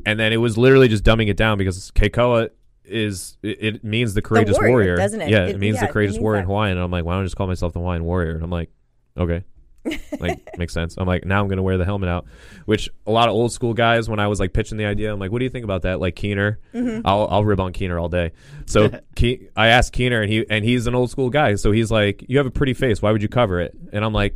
And 0.06 0.18
then 0.18 0.32
it 0.32 0.38
was 0.38 0.58
literally 0.58 0.88
just 0.88 1.04
dumbing 1.04 1.28
it 1.28 1.36
down 1.36 1.58
because 1.58 1.92
Keikoa 1.92 2.52
is 2.92 3.38
it, 3.42 3.84
means 3.84 4.14
the 4.14 4.22
courageous 4.22 4.58
warrior, 4.58 4.72
warrior, 4.72 4.96
doesn't 4.98 5.22
it? 5.22 5.30
Yeah, 5.30 5.46
It- 5.46 5.56
it, 5.56 5.60
means 5.60 5.76
yeah, 5.76 5.88
the 5.88 5.92
courageous 5.94 6.16
means 6.16 6.24
warrior 6.24 6.38
that. 6.40 6.44
in 6.44 6.48
Hawaiian. 6.48 6.78
And 6.78 6.84
I'm 6.84 6.92
like, 6.92 7.06
why 7.06 7.14
don't 7.14 7.22
I 7.22 7.26
just 7.26 7.36
call 7.36 7.48
myself 7.48 7.74
the 7.74 7.80
Hawaiian 7.80 8.04
warrior? 8.04 8.32
And 8.36 8.44
I'm 8.44 8.50
like, 8.52 8.70
okay. 9.18 9.44
like 10.20 10.40
makes 10.60 10.74
sense. 10.74 10.96
I'm 11.00 11.08
like 11.08 11.26
now 11.26 11.42
I'm 11.42 11.48
gonna 11.48 11.64
wear 11.64 11.80
the 11.80 11.86
helmet 11.86 12.08
out, 12.08 12.28
which 12.66 12.88
a 13.08 13.12
lot 13.12 13.30
of 13.30 13.34
old 13.34 13.52
school 13.52 13.74
guys 13.74 14.08
when 14.08 14.20
I 14.20 14.28
was 14.28 14.40
like 14.40 14.54
pitching 14.54 14.78
the 14.78 14.86
idea, 14.86 15.12
I'm 15.12 15.20
like, 15.20 15.32
what 15.32 15.40
do 15.40 15.44
you 15.46 15.50
think 15.50 15.64
about 15.64 15.82
that? 15.82 16.00
Like 16.00 16.16
Keener, 16.16 16.60
Mm-hmm. 16.72 17.02
I'll 17.04 17.28
I'll 17.32 17.44
rib 17.44 17.60
on 17.60 17.74
Keener 17.74 17.98
all 17.98 18.08
day. 18.08 18.32
So 18.68 18.90
Ke- 19.20 19.50
I 19.56 19.68
asked 19.70 19.92
Keener, 19.94 20.22
and 20.22 20.32
he 20.32 20.46
and 20.52 20.64
he's 20.64 20.86
an 20.86 20.94
old 20.94 21.10
school 21.10 21.32
guy, 21.32 21.56
so 21.56 21.72
he's 21.72 21.90
like, 21.90 22.24
you 22.28 22.38
have 22.38 22.46
a 22.46 22.52
pretty 22.52 22.76
face, 22.76 23.02
why 23.02 23.12
would 23.12 23.24
you 23.24 23.28
cover 23.28 23.60
it? 23.60 23.74
And 23.92 24.06
I'm 24.06 24.14
like, 24.14 24.36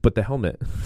but 0.00 0.14
the 0.14 0.22
helmet, 0.22 0.58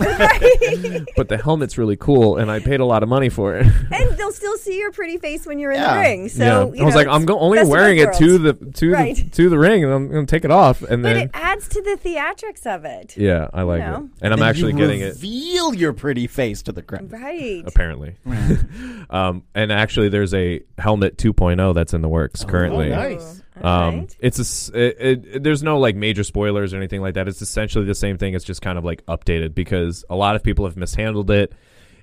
but 1.16 1.28
the 1.28 1.40
helmet's 1.42 1.78
really 1.78 1.96
cool, 1.96 2.36
and 2.38 2.50
I 2.50 2.58
paid 2.58 2.80
a 2.80 2.84
lot 2.84 3.02
of 3.02 3.08
money 3.08 3.28
for 3.28 3.56
it. 3.56 3.66
and 3.92 4.18
they'll 4.18 4.32
still 4.32 4.56
see 4.56 4.78
your 4.78 4.90
pretty 4.92 5.16
face 5.18 5.46
when 5.46 5.58
you're 5.58 5.70
in 5.72 5.80
Yeah. 5.80 5.94
the 5.94 6.00
ring. 6.00 6.28
So 6.28 6.44
yeah. 6.44 6.76
you 6.78 6.82
I 6.82 6.86
was 6.86 6.94
like, 6.94 7.06
I'm 7.06 7.24
go- 7.24 7.38
only 7.38 7.58
best 7.58 7.66
of 7.66 7.68
both 7.70 7.78
wearing 7.78 7.98
it 7.98 8.12
to 8.14 8.38
the 8.38 8.52
to 8.54 8.90
the 8.90 9.28
to 9.32 9.48
the 9.48 9.58
ring, 9.58 9.84
and 9.84 9.92
I'm 9.92 10.08
gonna 10.10 10.26
take 10.26 10.44
it 10.44 10.50
off, 10.50 10.82
and 10.82 11.02
But 11.02 11.08
then 11.14 11.16
it 11.18 11.30
adds 11.34 11.68
to 11.68 11.82
the 11.82 11.96
theatrics 12.02 12.66
of 12.66 12.84
it. 12.84 13.16
yeah, 13.16 13.48
I 13.52 13.62
like 13.62 13.80
know. 13.80 13.94
it, 13.96 14.22
and 14.22 14.32
I'm 14.32 14.40
Then 14.40 14.48
actually 14.48 14.72
you 14.72 14.78
getting 14.78 15.00
it. 15.00 15.14
Reveal 15.14 15.74
your 15.74 15.92
pretty 15.92 16.26
face 16.26 16.62
to 16.62 16.72
the 16.72 16.82
crowd. 16.82 17.10
Right. 17.12 17.62
apparently. 17.66 18.16
um, 19.10 19.44
and 19.54 19.70
actually, 19.72 20.08
there's 20.08 20.34
a 20.34 20.62
helmet 20.78 21.16
2.0 21.16 21.74
that's 21.74 21.94
in 21.94 22.02
the 22.02 22.08
works 22.08 22.44
currently. 22.44 22.92
Oh, 22.92 22.96
nice. 22.96 23.42
Um, 23.60 24.00
right. 24.00 24.16
it's 24.20 24.68
a, 24.70 24.78
it, 24.78 25.26
it, 25.26 25.42
there's 25.42 25.62
no 25.62 25.78
like 25.78 25.96
major 25.96 26.24
spoilers 26.24 26.74
or 26.74 26.76
anything 26.76 27.00
like 27.00 27.14
that. 27.14 27.28
It's 27.28 27.42
essentially 27.42 27.84
the 27.84 27.94
same 27.94 28.18
thing. 28.18 28.34
It's 28.34 28.44
just 28.44 28.62
kind 28.62 28.78
of 28.78 28.84
like 28.84 29.04
updated 29.06 29.54
because 29.54 30.04
a 30.10 30.16
lot 30.16 30.36
of 30.36 30.42
people 30.42 30.66
have 30.66 30.76
mishandled 30.76 31.30
it. 31.30 31.52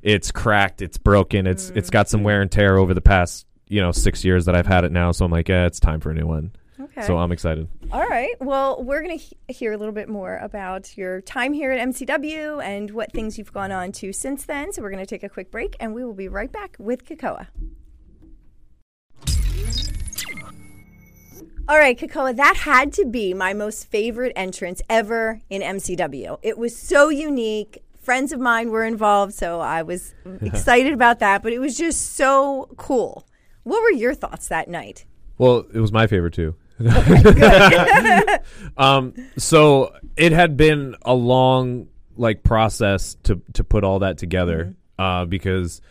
It's 0.02 0.32
cracked. 0.32 0.82
It's 0.82 0.98
broken. 0.98 1.48
It's 1.48 1.70
it's 1.70 1.90
got 1.90 2.10
some 2.10 2.24
wear 2.24 2.42
and 2.42 2.52
tear 2.52 2.78
over 2.78 2.94
the 2.94 3.02
past 3.02 3.46
you 3.68 3.82
know 3.82 3.92
six 3.92 4.24
years 4.24 4.46
that 4.46 4.56
I've 4.56 4.68
had 4.68 4.84
it 4.84 4.92
now. 4.92 5.12
So 5.12 5.26
I'm 5.26 5.32
like, 5.32 5.48
yeah, 5.48 5.66
it's 5.66 5.80
time 5.80 6.00
for 6.00 6.12
a 6.12 6.14
new 6.14 6.28
one. 6.28 6.52
Okay. 6.80 7.08
So 7.08 7.18
I'm 7.18 7.32
excited. 7.32 7.68
All 7.92 8.06
right. 8.06 8.36
Well, 8.40 8.84
we're 8.84 9.02
going 9.02 9.18
to 9.18 9.24
he- 9.24 9.38
hear 9.48 9.74
a 9.74 9.78
little 9.78 9.94
bit 9.94 10.10
more 10.10 10.38
about 10.38 10.98
your 10.98 11.22
time 11.22 11.54
here 11.54 11.72
at 11.72 11.88
MCW 11.88 12.64
and 12.64 12.92
what 12.92 13.12
things 13.14 13.38
you've 13.38 13.54
gone 13.54 13.72
on 13.72 13.92
to 13.94 14.12
since 14.12 14.46
then. 14.46 14.74
So 14.74 14.82
we're 14.82 14.92
going 14.92 15.04
to 15.04 15.10
take 15.10 15.24
a 15.24 15.30
quick 15.30 15.52
break 15.52 15.76
and 15.80 15.94
we 15.94 16.04
will 16.04 16.14
be 16.14 16.28
right 16.28 16.52
back 16.52 16.76
with 16.80 17.06
Keikoa. 17.06 17.48
All 21.68 21.78
right, 21.78 21.98
Keikoa, 21.98 22.36
that 22.36 22.58
had 22.58 22.92
to 22.94 23.06
be 23.06 23.34
my 23.34 23.54
most 23.54 23.90
favorite 23.90 24.34
entrance 24.36 24.82
ever 24.90 25.42
in 25.50 25.62
MCW. 25.62 26.38
It 26.42 26.58
was 26.58 26.76
so 26.76 27.10
unique. 27.10 27.82
Friends 28.02 28.34
of 28.34 28.40
mine 28.40 28.70
were 28.70 28.84
involved, 28.84 29.34
so 29.34 29.62
I 29.62 29.82
was 29.84 30.14
excited 30.42 30.92
about 30.92 31.20
that, 31.20 31.42
but 31.42 31.54
it 31.54 31.60
was 31.60 31.78
just 31.78 32.16
so 32.16 32.70
cool. 32.76 33.26
What 33.64 33.82
were 33.82 33.92
your 33.92 34.14
thoughts 34.14 34.50
that 34.50 34.68
night? 34.68 35.06
Well, 35.38 35.66
it 35.74 35.80
was 35.80 35.94
my 35.94 36.08
favorite 36.08 36.34
too. 36.34 36.56
um, 38.78 39.14
so 39.38 39.96
it 40.18 40.32
had 40.34 40.58
been 40.58 40.96
a 41.04 41.14
long 41.14 41.88
like 42.18 42.44
process 42.44 43.16
to 43.24 43.42
to 43.54 43.64
put 43.64 43.84
all 43.84 44.00
that 44.00 44.18
together 44.18 44.76
uh, 45.00 45.26
because 45.26 45.82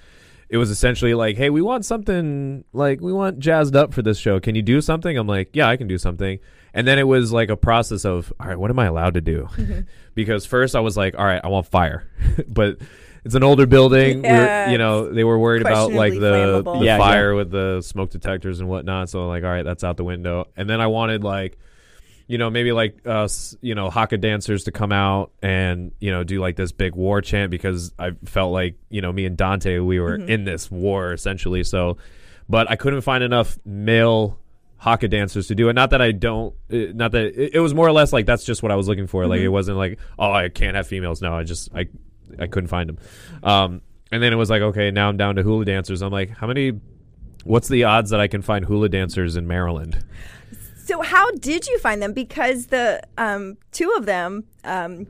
it 0.53 0.59
was 0.59 0.69
essentially 0.69 1.15
like, 1.15 1.39
hey, 1.39 1.49
we 1.49 1.63
want 1.63 1.83
something 1.83 2.63
like 2.75 3.01
we 3.01 3.11
want 3.11 3.39
jazzed 3.39 3.75
up 3.75 3.95
for 3.95 4.03
this 4.03 4.19
show. 4.19 4.39
Can 4.39 4.55
you 4.55 4.61
do 4.61 4.83
something? 4.83 5.17
I'm 5.17 5.27
like, 5.27 5.49
yeah, 5.55 5.67
I 5.67 5.79
can 5.79 5.89
do 5.89 5.97
something. 5.97 6.39
And 6.75 6.87
then 6.87 6.99
it 6.99 7.09
was 7.09 7.33
like 7.33 7.49
a 7.49 7.57
process 7.57 8.05
of, 8.05 8.31
all 8.39 8.49
right, 8.49 8.59
what 8.59 8.71
am 8.71 8.79
I 8.79 8.85
allowed 8.85 9.15
to 9.15 9.23
do? 9.23 9.49
Mm-hmm. 9.55 9.81
because 10.15 10.45
first 10.45 10.77
I 10.77 10.81
was 10.81 10.95
like, 10.95 11.19
all 11.19 11.25
right, 11.25 11.41
I 11.43 11.49
want 11.49 11.69
fire, 11.69 12.07
but 12.47 12.77
it's 13.25 13.35
an 13.35 13.43
older 13.43 13.65
building. 13.65 14.25
Yeah, 14.25 14.67
We're, 14.67 14.73
you 14.73 14.79
know, 14.79 15.11
they 15.11 15.25
were 15.25 15.39
worried 15.39 15.63
about 15.63 15.95
like 15.95 16.13
the, 16.13 16.61
the 16.63 16.75
Yeah, 16.75 16.83
yeah. 16.83 16.99
fire 16.99 17.35
with 17.35 17.51
the 17.51 17.81
smoke 17.81 18.11
detectors 18.11 18.61
and 18.61 18.69
whatnot. 18.69 19.09
So 19.09 19.27
like, 19.29 19.45
all 19.45 19.51
right, 19.51 19.65
that's 19.65 19.83
out 19.83 19.97
the 19.97 20.05
window. 20.05 20.49
And 20.55 20.69
then 20.69 20.83
I 20.83 20.87
wanted 20.89 21.25
like, 21.25 21.57
you 22.33 22.39
know, 22.39 22.49
maybe 22.49 22.73
like 22.73 23.07
us, 23.07 23.55
you 23.61 23.75
know, 23.75 23.91
haka 23.91 24.17
dancers 24.17 24.65
to 24.65 24.73
come 24.73 24.91
out 24.91 25.33
and 25.43 25.93
you 26.01 26.11
know 26.11 26.25
do 26.25 26.41
like 26.41 26.57
this 26.57 26.73
big 26.73 26.95
war 26.95 27.21
chant 27.21 27.51
because 27.51 27.93
I 27.99 28.13
felt 28.25 28.53
like 28.53 28.77
you 28.89 29.03
know 29.03 29.13
me 29.13 29.27
and 29.27 29.37
Dante 29.37 29.79
we 29.81 30.01
were 30.01 30.17
Mm-hmm. 30.17 30.29
in 30.31 30.45
this 30.45 30.71
war 30.71 31.13
essentially. 31.13 31.63
So, 31.63 31.99
but 32.49 32.71
I 32.71 32.77
couldn't 32.77 33.03
find 33.03 33.23
enough 33.23 33.59
male 33.67 34.39
haka 34.79 35.09
dancers 35.09 35.49
to 35.49 35.55
do 35.55 35.69
it. 35.69 35.75
Not 35.75 35.91
that 35.91 36.01
I 36.01 36.13
don't, 36.13 36.55
uh, 36.73 36.93
not 36.95 37.13
that 37.13 37.25
it, 37.39 37.55
it 37.57 37.61
was 37.61 37.75
more 37.75 37.87
or 37.87 37.93
less 37.93 38.15
like 38.15 38.25
that's 38.25 38.45
just 38.45 38.63
what 38.63 38.73
I 38.73 38.77
was 38.77 38.89
looking 38.89 39.07
for. 39.07 39.27
Like 39.27 39.41
Mm-hmm. 39.41 39.45
it 39.47 39.53
wasn't 39.53 39.77
like 39.77 39.99
oh 40.19 40.33
I 40.33 40.49
can't 40.49 40.75
have 40.75 40.87
females. 40.87 41.21
No, 41.21 41.35
I 41.35 41.43
just 41.45 41.69
I 41.75 41.89
I 42.39 42.47
couldn't 42.47 42.69
find 42.69 42.89
them. 42.89 42.99
Um, 43.43 43.83
and 44.11 44.23
then 44.23 44.33
it 44.33 44.37
was 44.37 44.49
like 44.49 44.63
okay 44.63 44.91
now 44.91 45.11
I'm 45.11 45.19
down 45.19 45.37
to 45.37 45.43
hula 45.43 45.67
dancers. 45.67 46.01
I'm 46.01 46.13
like 46.13 46.31
how 46.31 46.47
many. 46.47 46.81
What's 47.45 47.69
the 47.69 47.85
odds 47.85 48.11
that 48.11 48.21
I 48.21 48.29
can 48.29 48.41
find 48.41 48.65
hula 48.65 48.89
dancers 48.89 49.37
in 49.37 49.47
Maryland? 49.47 50.03
So 50.85 51.01
how 51.03 51.31
did 51.33 51.67
you 51.67 51.79
find 51.79 52.03
them? 52.03 52.13
Because 52.13 52.67
the 52.67 53.03
um, 53.17 53.57
two 53.71 53.93
of 53.97 54.07
them, 54.07 54.45
um, 54.65 55.07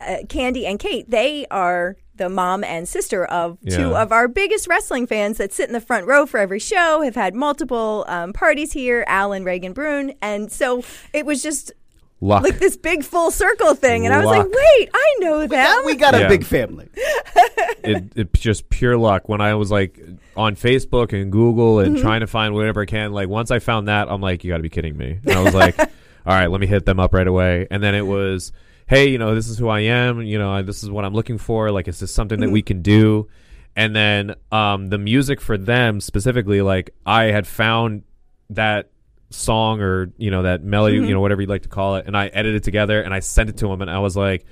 uh, 0.00 0.18
Candy 0.28 0.66
and 0.66 0.78
Kate, 0.78 1.08
they 1.10 1.46
are 1.50 1.96
the 2.16 2.28
mom 2.28 2.64
and 2.64 2.86
sister 2.88 3.24
of 3.24 3.58
two 3.68 3.96
of 3.96 4.12
our 4.12 4.28
biggest 4.28 4.68
wrestling 4.68 5.06
fans 5.06 5.38
that 5.38 5.52
sit 5.52 5.68
in 5.68 5.72
the 5.72 5.80
front 5.80 6.06
row 6.06 6.26
for 6.26 6.38
every 6.38 6.58
show. 6.58 7.00
Have 7.02 7.14
had 7.14 7.34
multiple 7.34 8.04
um, 8.08 8.32
parties 8.32 8.72
here. 8.72 9.04
Alan 9.06 9.44
Reagan 9.44 9.72
Brune, 9.72 10.12
and 10.20 10.52
so 10.52 10.82
it 11.12 11.24
was 11.24 11.42
just 11.42 11.72
Luck. 12.20 12.42
like 12.42 12.58
this 12.58 12.76
big 12.76 13.04
full 13.04 13.30
circle 13.30 13.74
thing. 13.74 14.04
And 14.04 14.12
I 14.14 14.18
was 14.18 14.26
like, 14.26 14.42
Luck. 14.44 14.52
wait, 14.52 14.88
I 14.92 15.14
know 15.20 15.46
them. 15.46 15.82
We 15.84 15.94
got 15.94 16.14
a 16.14 16.20
Yeah. 16.20 16.28
big 16.28 16.44
family. 16.44 16.88
it, 17.84 18.12
it 18.16 18.32
just 18.34 18.68
pure 18.70 18.96
luck 18.96 19.28
when 19.28 19.40
I 19.40 19.54
was 19.54 19.70
like 19.70 19.98
on 20.36 20.56
Facebook 20.56 21.12
and 21.12 21.30
Google 21.30 21.78
and 21.80 21.96
trying 21.98 22.20
to 22.20 22.26
find 22.26 22.54
whatever 22.54 22.82
I 22.82 22.86
can. 22.86 23.12
Like 23.12 23.28
once 23.28 23.50
I 23.50 23.60
found 23.60 23.88
that, 23.88 24.10
I'm 24.10 24.20
like, 24.20 24.42
you 24.44 24.50
got 24.50 24.56
to 24.56 24.62
be 24.62 24.68
kidding 24.68 24.96
me. 24.96 25.20
And 25.24 25.32
I 25.32 25.42
was 25.42 25.54
like, 25.54 25.78
all 25.78 25.86
right, 26.26 26.48
let 26.48 26.60
me 26.60 26.66
hit 26.66 26.84
them 26.84 26.98
up 26.98 27.14
right 27.14 27.26
away. 27.26 27.66
And 27.70 27.82
then 27.82 27.94
it 27.94 28.06
was, 28.06 28.52
hey, 28.88 29.08
you 29.10 29.18
know, 29.18 29.34
this 29.34 29.48
is 29.48 29.56
who 29.58 29.68
I 29.68 29.80
am. 29.80 30.20
You 30.22 30.38
know, 30.38 30.60
this 30.62 30.82
is 30.82 30.90
what 30.90 31.04
I'm 31.04 31.14
looking 31.14 31.38
for. 31.38 31.70
Like, 31.70 31.86
is 31.88 32.00
this 32.00 32.12
something 32.12 32.40
that 32.40 32.50
we 32.50 32.62
can 32.62 32.82
do? 32.82 33.28
And 33.76 33.94
then 33.94 34.34
um, 34.50 34.88
the 34.88 34.98
music 34.98 35.40
for 35.40 35.56
them 35.56 36.00
specifically, 36.00 36.62
like 36.62 36.90
I 37.06 37.24
had 37.26 37.46
found 37.46 38.02
that 38.50 38.90
song 39.30 39.80
or 39.80 40.12
you 40.16 40.30
know 40.30 40.42
that 40.42 40.62
melody, 40.62 40.96
you 40.96 41.02
mm-hmm. 41.02 41.12
know 41.12 41.20
whatever 41.20 41.40
you'd 41.40 41.50
like 41.50 41.62
to 41.62 41.68
call 41.68 41.96
it, 41.96 42.06
and 42.06 42.16
I 42.16 42.26
edited 42.28 42.56
it 42.56 42.64
together 42.64 43.00
and 43.00 43.12
I 43.12 43.20
sent 43.20 43.50
it 43.50 43.58
to 43.58 43.72
him, 43.72 43.82
and 43.82 43.90
I 43.90 43.98
was 43.98 44.16
like, 44.16 44.46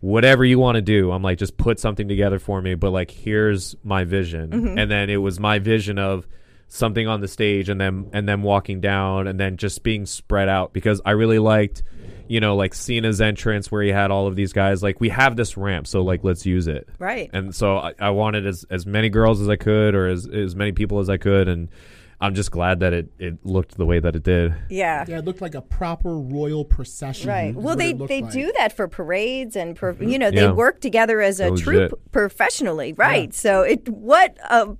whatever 0.00 0.44
you 0.44 0.58
want 0.58 0.76
to 0.76 0.82
do, 0.82 1.10
I'm 1.10 1.22
like, 1.22 1.38
just 1.38 1.56
put 1.56 1.78
something 1.78 2.08
together 2.08 2.38
for 2.38 2.60
me, 2.60 2.74
but 2.74 2.90
like 2.90 3.10
here's 3.10 3.76
my 3.82 4.04
vision, 4.04 4.50
mm-hmm. 4.50 4.78
and 4.78 4.90
then 4.90 5.10
it 5.10 5.16
was 5.16 5.40
my 5.40 5.58
vision 5.58 5.98
of 5.98 6.26
something 6.68 7.08
on 7.08 7.20
the 7.20 7.28
stage 7.28 7.70
and 7.70 7.80
then 7.80 8.10
and 8.12 8.28
then 8.28 8.42
walking 8.42 8.80
down 8.80 9.26
and 9.26 9.40
then 9.40 9.56
just 9.56 9.82
being 9.82 10.04
spread 10.04 10.48
out 10.48 10.72
because 10.74 11.00
I 11.04 11.12
really 11.12 11.38
liked 11.38 11.82
you 12.28 12.40
know 12.40 12.56
like 12.56 12.74
Cena's 12.74 13.22
entrance 13.22 13.72
where 13.72 13.82
he 13.82 13.88
had 13.88 14.10
all 14.10 14.26
of 14.26 14.36
these 14.36 14.52
guys 14.52 14.82
like 14.82 15.00
we 15.00 15.08
have 15.08 15.34
this 15.34 15.56
ramp 15.56 15.86
so 15.86 16.02
like 16.02 16.22
let's 16.24 16.44
use 16.44 16.66
it. 16.66 16.86
Right. 16.98 17.30
and 17.32 17.54
so 17.54 17.78
I, 17.78 17.94
I 17.98 18.10
wanted 18.10 18.46
as 18.46 18.66
as 18.68 18.84
many 18.84 19.08
girls 19.08 19.40
as 19.40 19.48
I 19.48 19.56
could 19.56 19.94
or 19.94 20.08
as 20.08 20.28
as 20.28 20.54
many 20.54 20.72
people 20.72 21.00
as 21.00 21.08
I 21.08 21.16
could 21.16 21.48
and 21.48 21.70
I'm 22.20 22.34
just 22.34 22.50
glad 22.50 22.80
that 22.80 22.92
it 22.92 23.12
it 23.18 23.44
looked 23.44 23.76
the 23.76 23.86
way 23.86 24.00
that 24.00 24.16
it 24.16 24.22
did 24.24 24.54
yeah. 24.68 25.04
Yeah, 25.06 25.18
it 25.18 25.24
looked 25.24 25.40
like 25.40 25.54
a 25.54 25.60
proper 25.62 26.18
royal 26.18 26.64
procession. 26.64 27.28
Right. 27.28 27.54
Well, 27.54 27.76
they 27.76 27.92
they 27.92 28.22
like. 28.22 28.32
do 28.32 28.52
that 28.58 28.72
for 28.72 28.88
parades 28.88 29.54
and 29.56 29.76
per, 29.76 29.92
you 30.00 30.18
know 30.18 30.30
they 30.30 30.42
Yeah. 30.42 30.52
work 30.52 30.80
together 30.80 31.20
as 31.20 31.38
a 31.40 31.44
They're 31.50 31.56
troupe 31.56 32.00
professionally, 32.12 32.92
right? 32.94 33.32
So 33.32 33.62
it 33.62 33.88
what 33.88 34.36
a 34.50 34.76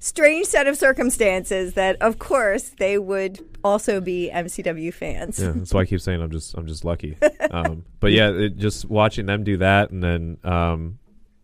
strange 0.00 0.46
set 0.46 0.66
of 0.66 0.76
circumstances 0.76 1.74
that 1.74 1.96
of 2.00 2.18
course 2.18 2.70
they 2.78 2.98
would 2.98 3.38
also 3.62 4.00
be 4.00 4.30
MCW 4.32 4.92
fans. 4.92 5.38
Yeah, 5.38 5.52
that's 5.54 5.74
why 5.74 5.82
I 5.82 5.84
keep 5.84 6.00
saying 6.00 6.20
I'm 6.22 6.30
just 6.30 6.54
I'm 6.54 6.66
just 6.66 6.84
lucky. 6.84 7.16
Um, 7.52 7.84
but 7.98 8.12
yeah, 8.12 8.30
it, 8.30 8.58
just 8.58 8.88
watching 8.88 9.26
them 9.26 9.42
do 9.42 9.56
that, 9.56 9.90
and 9.90 10.00
then 10.04 10.38
um, 10.44 10.99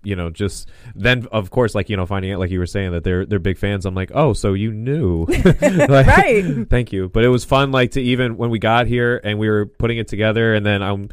you 0.07 0.16
know, 0.16 0.31
just 0.31 0.69
then 0.95 1.27
of 1.33 1.51
course, 1.51 1.75
like 1.75 1.90
you 1.90 1.97
know, 1.97 2.07
finding 2.07 2.33
out 2.33 2.38
like 2.38 2.51
you 2.51 2.59
were 2.59 2.66
saying 2.66 2.92
that 2.92 3.05
they're 3.05 3.27
they're 3.27 3.38
big 3.38 3.59
fans. 3.59 3.85
I'm 3.85 3.95
like, 3.95 4.11
oh, 4.14 4.33
so 4.33 4.55
you 4.55 4.73
knew, 4.73 5.27
Like, 5.61 6.07
Right. 6.07 6.66
Thank 6.71 6.92
you. 6.92 7.09
But 7.09 7.25
it 7.25 7.29
was 7.29 7.45
fun, 7.45 7.73
like 7.73 7.90
to 7.92 8.01
even 8.01 8.37
when 8.37 8.51
we 8.51 8.59
got 8.59 8.87
here 8.87 9.21
and 9.23 9.38
we 9.38 9.49
were 9.49 9.66
putting 9.66 9.99
it 9.99 10.09
together, 10.09 10.55
and 10.55 10.64
then 10.64 10.83
I'm. 10.83 11.09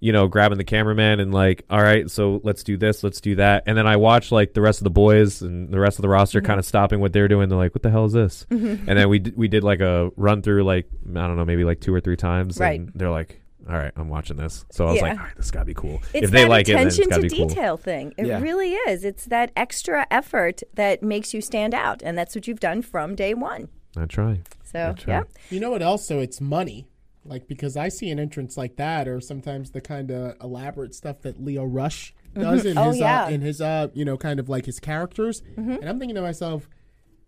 you 0.00 0.12
know, 0.12 0.28
grabbing 0.28 0.58
the 0.58 0.64
cameraman 0.64 1.18
and 1.18 1.32
like, 1.32 1.64
all 1.70 1.80
right, 1.80 2.10
so 2.10 2.38
let's 2.44 2.62
do 2.62 2.76
this, 2.76 3.02
let's 3.02 3.22
do 3.22 3.36
that. 3.36 3.62
And 3.66 3.78
then 3.78 3.86
I 3.86 3.96
watch 3.96 4.30
like 4.30 4.52
the 4.52 4.60
rest 4.60 4.80
of 4.80 4.84
the 4.84 4.90
boys 4.90 5.40
and 5.40 5.70
the 5.70 5.80
rest 5.80 5.96
of 5.98 6.02
the 6.02 6.10
roster 6.10 6.40
Mm-hmm. 6.40 6.46
kind 6.46 6.58
of 6.58 6.66
stopping 6.66 7.00
what 7.00 7.14
they're 7.14 7.28
doing. 7.28 7.48
They're 7.48 7.56
like, 7.56 7.74
what 7.74 7.82
the 7.82 7.90
hell 7.90 8.04
is 8.04 8.12
this? 8.12 8.44
And 8.50 8.86
then 8.86 9.08
we 9.08 9.20
d- 9.20 9.32
we 9.34 9.48
did 9.48 9.64
like 9.64 9.80
a 9.80 10.10
run 10.16 10.42
through 10.42 10.64
like 10.64 10.88
I 11.08 11.26
don't 11.26 11.36
know, 11.38 11.46
maybe 11.46 11.64
like 11.64 11.80
two 11.80 11.94
or 11.94 12.00
three 12.02 12.16
times. 12.18 12.58
Right. 12.58 12.80
And 12.80 12.92
they're 12.94 13.08
like, 13.10 13.40
all 13.68 13.74
right, 13.76 13.92
I'm 13.96 14.08
watching 14.08 14.36
this. 14.36 14.64
So 14.70 14.86
I 14.86 14.90
was 14.90 14.96
Yeah. 14.96 15.02
like, 15.08 15.18
all 15.18 15.24
right, 15.24 15.36
this 15.36 15.50
gotta 15.50 15.64
be 15.64 15.74
cool. 15.74 16.00
It's 16.12 16.24
if 16.26 16.30
they 16.30 16.42
that 16.42 16.48
like 16.50 16.68
it, 16.68 16.74
then 16.74 16.86
it's 16.86 16.96
attention 16.98 17.10
gotta 17.10 17.22
to 17.22 17.28
be 17.30 17.36
cool. 17.38 17.48
detail 17.48 17.76
thing. 17.76 18.14
It 18.16 18.26
Yeah. 18.26 18.40
really 18.40 18.72
is. 18.72 19.04
It's 19.04 19.24
that 19.26 19.52
extra 19.56 20.06
effort 20.10 20.62
that 20.74 21.02
makes 21.02 21.32
you 21.34 21.40
stand 21.40 21.74
out, 21.74 22.02
and 22.02 22.16
that's 22.18 22.34
what 22.34 22.46
you've 22.46 22.60
done 22.60 22.82
from 22.82 23.14
day 23.14 23.34
one. 23.34 23.68
I 23.96 24.06
try. 24.06 24.40
So 24.64 24.72
That's 24.72 25.06
yeah. 25.06 25.22
You 25.50 25.60
know 25.60 25.70
what? 25.70 25.82
Also, 25.82 26.18
it's 26.20 26.40
money. 26.40 26.86
Like 27.26 27.48
because 27.48 27.76
I 27.76 27.88
see 27.88 28.10
an 28.10 28.18
entrance 28.18 28.56
like 28.58 28.76
that, 28.76 29.08
or 29.08 29.18
sometimes 29.20 29.70
the 29.70 29.80
kind 29.80 30.10
of 30.10 30.36
elaborate 30.42 30.94
stuff 30.94 31.22
that 31.22 31.42
Leo 31.42 31.64
Rush 31.64 32.14
does 32.34 32.66
in 32.66 32.76
Oh, 32.76 32.90
his 32.90 32.98
yeah. 32.98 33.24
uh, 33.24 33.30
in 33.30 33.40
his 33.40 33.60
uh 33.62 33.88
you 33.94 34.04
know 34.04 34.18
kind 34.18 34.38
of 34.40 34.48
like 34.50 34.66
his 34.66 34.78
characters, 34.78 35.42
and 35.56 35.88
I'm 35.88 35.98
thinking 35.98 36.16
to 36.16 36.20
myself, 36.20 36.68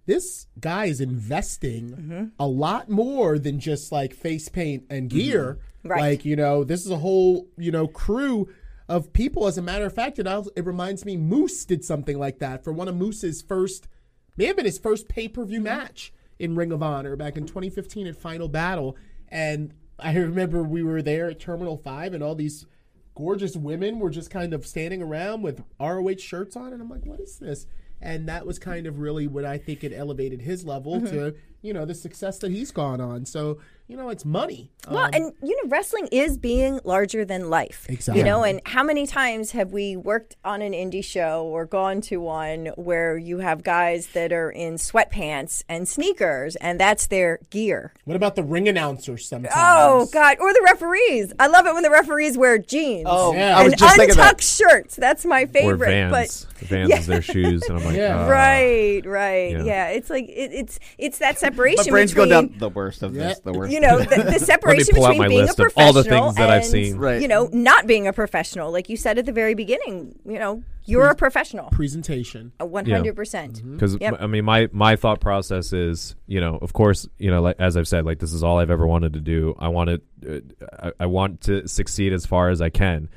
this 0.05 0.49
guy 0.61 0.87
is 0.87 1.01
investing 1.01 2.33
a 2.39 2.47
lot 2.47 2.91
more 2.91 3.39
than 3.39 3.59
just 3.59 3.91
like 3.91 4.13
face 4.13 4.49
paint 4.49 4.85
and 4.91 5.09
gear. 5.09 5.59
Right. 5.89 6.01
Like 6.01 6.25
you 6.25 6.37
know, 6.37 6.65
this 6.65 6.85
is 6.85 6.91
a 6.91 6.99
whole 6.99 7.49
you 7.57 7.71
know 7.71 7.87
crew 7.87 8.49
of 8.89 9.13
people. 9.13 9.47
As 9.47 9.59
a 9.59 9.63
matter 9.63 9.87
of 9.87 9.95
fact, 9.95 10.19
it 10.19 10.27
also, 10.27 10.51
it 10.57 10.65
reminds 10.65 11.05
me 11.05 11.17
Moose 11.17 11.65
did 11.65 11.85
something 11.85 12.19
like 12.19 12.39
that 12.39 12.65
for 12.65 12.73
one 12.73 12.89
of 12.89 12.97
Moose's 12.97 13.43
first 13.43 13.89
may 14.37 14.47
have 14.47 14.57
been 14.57 14.65
his 14.65 14.79
first 14.79 15.09
pay 15.09 15.29
per 15.29 15.45
view 15.45 15.59
mm-hmm. 15.59 15.65
match 15.65 16.13
in 16.39 16.55
Ring 16.55 16.73
of 16.73 16.83
Honor 16.83 17.17
back 17.17 17.37
in 17.37 17.47
2015 17.47 18.07
at 18.07 18.17
Final 18.17 18.49
Battle. 18.49 18.97
And 19.29 19.73
I 19.99 20.15
remember 20.15 20.63
we 20.63 20.83
were 20.83 21.03
there 21.03 21.31
at 21.31 21.41
Terminal 21.41 21.77
5 21.77 22.15
and 22.15 22.23
all 22.23 22.35
these 22.35 22.67
gorgeous 23.15 23.57
women 23.57 23.99
were 23.99 24.11
just 24.11 24.31
kind 24.31 24.53
of 24.53 24.67
standing 24.67 25.03
around 25.03 25.43
with 25.43 25.65
ROH 25.81 26.19
shirts 26.19 26.55
on. 26.55 26.73
And 26.73 26.83
I'm 26.83 26.91
like, 26.91 27.07
what 27.07 27.21
is 27.21 27.39
this? 27.39 27.67
And 28.01 28.29
that 28.29 28.47
was 28.47 28.59
kind 28.59 28.87
of 28.87 28.99
really 28.99 29.27
what 29.27 29.47
I 29.47 29.57
think 29.57 29.83
it 29.83 29.93
elevated 29.95 30.43
his 30.43 30.67
level 30.67 30.97
mm-hmm. 30.97 31.07
to, 31.07 31.35
you 31.63 31.73
know, 31.73 31.87
the 31.87 31.95
success 31.95 32.39
that 32.41 32.51
he's 32.51 32.71
gone 32.71 33.01
on. 33.01 33.25
So, 33.25 33.59
you 33.89 33.97
know, 33.97 34.09
it's 34.11 34.25
money. 34.25 34.71
Well, 34.91 35.05
Um, 35.05 35.11
and 35.15 35.33
you 35.43 35.57
know, 35.63 35.69
wrestling 35.71 36.09
is 36.13 36.39
being 36.39 36.81
larger 36.85 37.25
than 37.25 37.51
life. 37.51 37.87
Exactly. 37.89 38.21
You 38.21 38.25
know, 38.25 38.45
and 38.45 38.61
how 38.67 38.83
many 38.83 39.07
times 39.07 39.51
have 39.53 39.73
we 39.73 39.97
worked 39.97 40.37
on 40.45 40.63
an 40.63 40.73
indie 40.73 41.05
show 41.05 41.45
or 41.45 41.67
gone 41.67 42.01
to 42.03 42.19
one 42.19 42.67
where 42.77 43.17
you 43.17 43.39
have 43.39 43.63
guys 43.65 44.09
that 44.09 44.33
are 44.33 44.51
in 44.51 44.75
sweatpants 44.75 45.65
and 45.69 45.89
sneakers, 45.89 46.57
and 46.57 46.79
that's 46.81 47.07
their 47.09 47.41
gear? 47.51 47.93
what 48.05 48.17
about 48.17 48.37
the 48.37 48.43
ring 48.45 48.69
announcers 48.69 49.27
sometimes? 49.27 49.55
Oh 49.57 50.09
God! 50.13 50.37
Or 50.41 50.53
the 50.53 50.63
referees. 50.65 51.33
I 51.41 51.47
love 51.49 51.67
it 51.67 51.75
when 51.75 51.83
the 51.83 51.91
referees 51.91 52.37
wear 52.39 52.59
jeans. 52.59 53.07
Oh, 53.09 53.35
Yeah. 53.35 53.57
I 53.59 53.65
was 53.65 53.73
and 53.73 53.81
just 53.81 53.97
thinking 53.97 54.17
that. 54.17 54.23
untucked 54.25 54.43
shirts. 54.45 54.97
That's 54.97 55.25
my 55.25 55.47
favorite. 55.47 55.75
Or 55.75 55.85
favorite. 55.87 56.11
Vans. 56.13 56.45
But 56.45 56.53
Vans 56.69 56.89
Yeah. 56.91 56.99
is 57.01 57.07
their 57.07 57.23
shoes, 57.23 57.63
and 57.69 57.79
I'm 57.79 57.85
like, 57.85 57.97
Yeah. 57.97 58.25
uh, 58.25 58.29
right, 58.31 59.03
right, 59.05 59.51
yeah. 59.53 59.63
yeah. 59.65 59.89
It's 59.89 60.09
like 60.11 60.25
it, 60.29 60.53
it's 60.53 60.79
it's 60.99 61.19
that 61.19 61.39
separation 61.39 61.85
My 61.87 61.91
brain's 61.91 62.13
between 62.13 62.29
going 62.31 62.49
down 62.51 62.59
the 62.59 62.69
worst 62.71 63.03
of 63.03 63.15
Yeah. 63.15 63.29
this. 63.29 63.41
The 63.41 63.53
worst. 63.53 63.73
You 63.77 63.83
know 63.83 63.99
the, 63.99 64.23
the 64.33 64.39
separation 64.53 64.95
between 64.95 65.29
being 65.29 65.49
a 65.49 65.53
professional 65.53 65.87
all 65.87 65.93
the 65.93 66.03
things 66.03 66.35
that 66.37 66.49
I've 66.49 66.63
and, 66.63 66.71
seen. 66.71 66.97
Right. 66.97 67.21
you 67.21 67.29
know 67.29 67.49
not 67.53 67.87
being 67.87 68.07
a 68.07 68.13
professional. 68.13 68.73
Like 68.73 68.89
you 68.89 68.97
said 68.97 69.19
at 69.19 69.27
the 69.27 69.33
very 69.33 69.55
beginning, 69.55 70.19
you 70.25 70.39
know 70.39 70.63
you're 70.87 71.09
a 71.09 71.15
professional, 71.15 71.69
Presentation. 71.71 72.53
one 72.59 72.87
hundred 72.87 73.17
percent. 73.17 73.63
because 73.73 73.97
Yep. 74.01 74.17
I 74.21 74.27
mean, 74.27 74.45
my 74.45 74.69
my 74.73 74.97
thought 74.97 75.21
process 75.21 75.73
is, 75.73 76.15
you 76.27 76.41
know, 76.41 76.59
of 76.63 76.73
course, 76.73 77.09
you 77.19 77.31
know, 77.31 77.43
like 77.43 77.57
as 77.59 77.77
I've 77.77 77.89
said, 77.89 78.07
like 78.07 78.21
this 78.21 78.33
is 78.33 78.43
all 78.43 78.59
I've 78.59 78.71
ever 78.71 78.87
wanted 78.87 79.13
to 79.15 79.21
do. 79.21 79.55
I 79.59 79.69
want 79.69 79.91
to, 79.91 80.01
uh, 80.37 80.91
I, 80.99 81.05
I 81.05 81.07
want 81.07 81.43
to 81.43 81.67
succeed 81.69 82.13
as 82.13 82.25
far 82.25 82.51
as 82.51 82.63
I 82.63 82.71
can. 82.71 83.09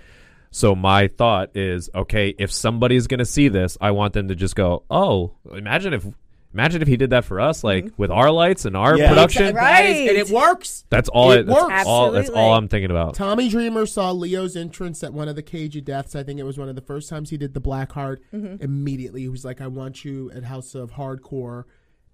So 0.52 0.76
my 0.76 1.08
thought 1.10 1.56
is, 1.56 1.92
okay, 1.94 2.34
if 2.40 2.52
somebody's 2.52 3.06
gonna 3.08 3.26
see 3.26 3.50
this, 3.50 3.78
I 3.80 3.92
want 3.92 4.14
them 4.14 4.30
to 4.30 4.36
just 4.36 4.56
go, 4.56 4.84
oh, 4.90 5.36
imagine 5.54 5.94
if, 5.94 6.08
imagine 6.54 6.82
if 6.82 6.88
he 6.88 6.98
did 6.98 7.10
that 7.12 7.26
for 7.26 7.40
us, 7.40 7.64
like 7.64 7.86
Mm-hmm. 7.86 8.02
with 8.02 8.12
our 8.12 8.32
lights 8.32 8.66
and 8.66 8.76
our 8.76 8.98
Yeah. 8.98 9.10
production. 9.10 9.56
Right. 9.56 9.84
That 9.84 9.86
is- 9.86 10.10
and 10.10 10.18
it 10.18 10.30
works. 10.30 10.86
That's 10.90 11.10
all. 11.10 11.32
It 11.32 11.42
It, 11.42 11.46
that's 11.48 11.62
works. 11.62 11.72
all. 11.86 12.12
That's 12.12 12.30
all 12.30 12.36
Absolutely. 12.36 12.58
I'm 12.58 12.68
thinking 12.68 12.92
about. 12.92 13.14
Tommy 13.16 13.50
Dreamer 13.50 13.86
saw 13.86 14.12
Leo's 14.12 14.56
entrance 14.56 15.04
at 15.04 15.14
one 15.14 15.28
of 15.28 15.36
the 15.36 15.44
Cage 15.44 15.76
of 15.78 15.86
Deaths. 15.86 16.16
I 16.16 16.24
think 16.24 16.40
it 16.40 16.44
was 16.44 16.58
one 16.58 16.70
of 16.70 16.76
the 16.76 16.82
first 16.82 17.10
times 17.10 17.30
he 17.30 17.38
did 17.38 17.54
the 17.54 17.60
Black 17.60 17.92
Heart. 17.92 18.22
Immediately, 18.34 19.22
he 19.22 19.30
was 19.30 19.46
like, 19.46 19.62
"I 19.62 19.68
want 19.68 20.04
you 20.06 20.32
at 20.32 20.44
House 20.44 20.76
of 20.76 20.94
Hardcore." 20.94 21.64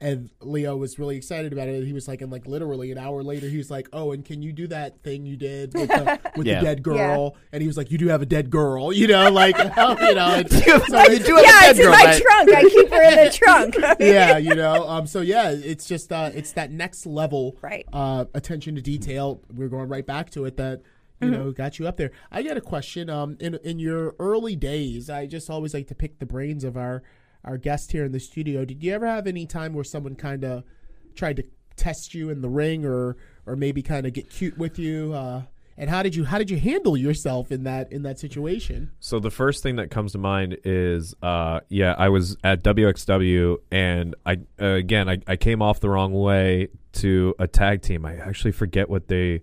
And 0.06 0.30
Leo 0.40 0.78
was 0.78 1.00
really 1.00 1.18
excited 1.18 1.52
about 1.52 1.68
it. 1.68 1.84
He 1.84 1.92
was 1.94 2.08
like, 2.08 2.22
and 2.22 2.32
like 2.32 2.46
literally 2.46 2.92
an 2.92 3.00
hour 3.00 3.24
later, 3.24 3.50
he 3.50 3.58
was 3.58 3.72
like, 3.72 3.88
"Oh, 3.92 4.12
and 4.12 4.24
can 4.24 4.44
you 4.44 4.54
do 4.54 4.68
that 4.68 5.02
thing 5.02 5.26
you 5.26 5.36
did 5.36 5.74
with 5.74 5.90
the, 5.90 6.20
with 6.38 6.46
Yeah. 6.46 6.60
the 6.60 6.66
dead 6.66 6.84
girl?" 6.84 7.36
And 7.52 7.62
he 7.62 7.68
was 7.68 7.76
like, 7.76 7.90
"You 7.90 7.98
do 7.98 8.08
have 8.10 8.22
a 8.22 8.26
dead 8.28 8.52
girl, 8.52 8.94
you 8.94 9.08
know, 9.08 9.32
like 9.32 9.58
you 9.64 9.64
know." 9.66 10.36
And 10.36 10.52
so 10.52 10.58
you 10.58 10.76
it's- 10.76 11.26
do 11.26 11.36
have 11.36 11.44
a 11.44 11.48
Yeah, 11.48 11.60
dead 11.62 11.70
it's 11.72 11.80
in 11.80 11.86
girl, 11.86 11.92
my 11.92 12.04
right? 12.06 12.22
trunk. 12.22 12.50
I 12.54 12.62
keep 12.70 12.90
her 12.92 13.04
in 13.04 13.26
the 13.26 13.32
trunk. 13.32 13.76
yeah, 14.00 14.38
you 14.38 14.54
know. 14.54 14.88
Um, 14.88 15.08
so 15.08 15.22
yeah, 15.22 15.50
it's 15.50 15.88
just 15.88 16.12
uh, 16.12 16.30
it's 16.36 16.52
that 16.52 16.72
next 16.72 17.08
level, 17.08 17.58
Right. 17.64 17.86
Uh, 17.92 18.26
attention 18.36 18.76
to 18.76 18.82
detail. 18.82 19.42
We're 19.52 19.70
going 19.70 19.90
right 19.90 20.06
back 20.06 20.30
to 20.32 20.46
it. 20.46 20.58
That 20.58 20.82
you 21.20 21.32
know 21.32 21.52
got 21.52 21.80
you 21.80 21.88
up 21.88 21.98
there. 21.98 22.12
I 22.32 22.44
got 22.44 22.58
a 22.58 22.62
question. 22.62 23.10
Um, 23.10 23.38
in 23.40 23.56
in 23.64 23.80
your 23.80 24.14
early 24.20 24.56
days, 24.56 25.10
I 25.10 25.26
just 25.26 25.50
always 25.50 25.74
like 25.74 25.88
to 25.88 25.96
pick 25.96 26.20
the 26.20 26.28
brains 26.28 26.64
of 26.64 26.78
our 26.78 27.02
our 27.46 27.58
guest 27.58 27.92
here 27.92 28.04
in 28.04 28.12
the 28.12 28.20
studio. 28.20 28.66
Did 28.66 28.84
you 28.84 28.94
ever 28.94 29.08
have 29.08 29.28
any 29.28 29.46
time 29.46 29.74
where 29.74 29.84
someone 29.84 30.16
kind 30.16 30.44
of 30.44 30.64
tried 31.16 31.38
to 31.38 31.44
test 31.78 32.14
you 32.14 32.30
in 32.30 32.42
the 32.42 32.50
ring, 32.50 32.86
or 32.86 33.16
or 33.46 33.56
maybe 33.56 33.82
kind 33.82 34.06
of 34.06 34.14
get 34.14 34.30
cute 34.30 34.58
with 34.58 34.78
you? 34.78 35.14
Uh, 35.14 35.44
and 35.78 35.90
how 35.90 36.04
did 36.04 36.16
you 36.16 36.26
how 36.26 36.38
did 36.38 36.50
you 36.50 36.58
handle 36.58 36.96
yourself 36.96 37.52
in 37.52 37.64
that 37.64 37.92
in 37.92 38.04
that 38.04 38.20
situation? 38.20 38.92
So 39.00 39.20
the 39.20 39.32
first 39.32 39.62
thing 39.62 39.76
that 39.76 39.92
comes 39.92 40.14
to 40.14 40.18
mind 40.18 40.58
is, 40.64 41.14
uh, 41.22 41.62
yeah, 41.70 41.96
I 41.98 42.10
was 42.10 42.38
at 42.44 42.64
WXW, 42.64 43.58
and 43.72 44.16
I 44.26 44.38
uh, 44.60 44.66
again 44.66 45.10
I, 45.10 45.20
I 45.28 45.36
came 45.36 45.62
off 45.62 45.80
the 45.80 45.90
wrong 45.90 46.14
way 46.14 46.70
to 46.94 47.36
a 47.40 47.48
tag 47.48 47.82
team. 47.82 48.06
I 48.06 48.16
actually 48.16 48.54
forget 48.54 48.90
what 48.90 49.08
they 49.08 49.42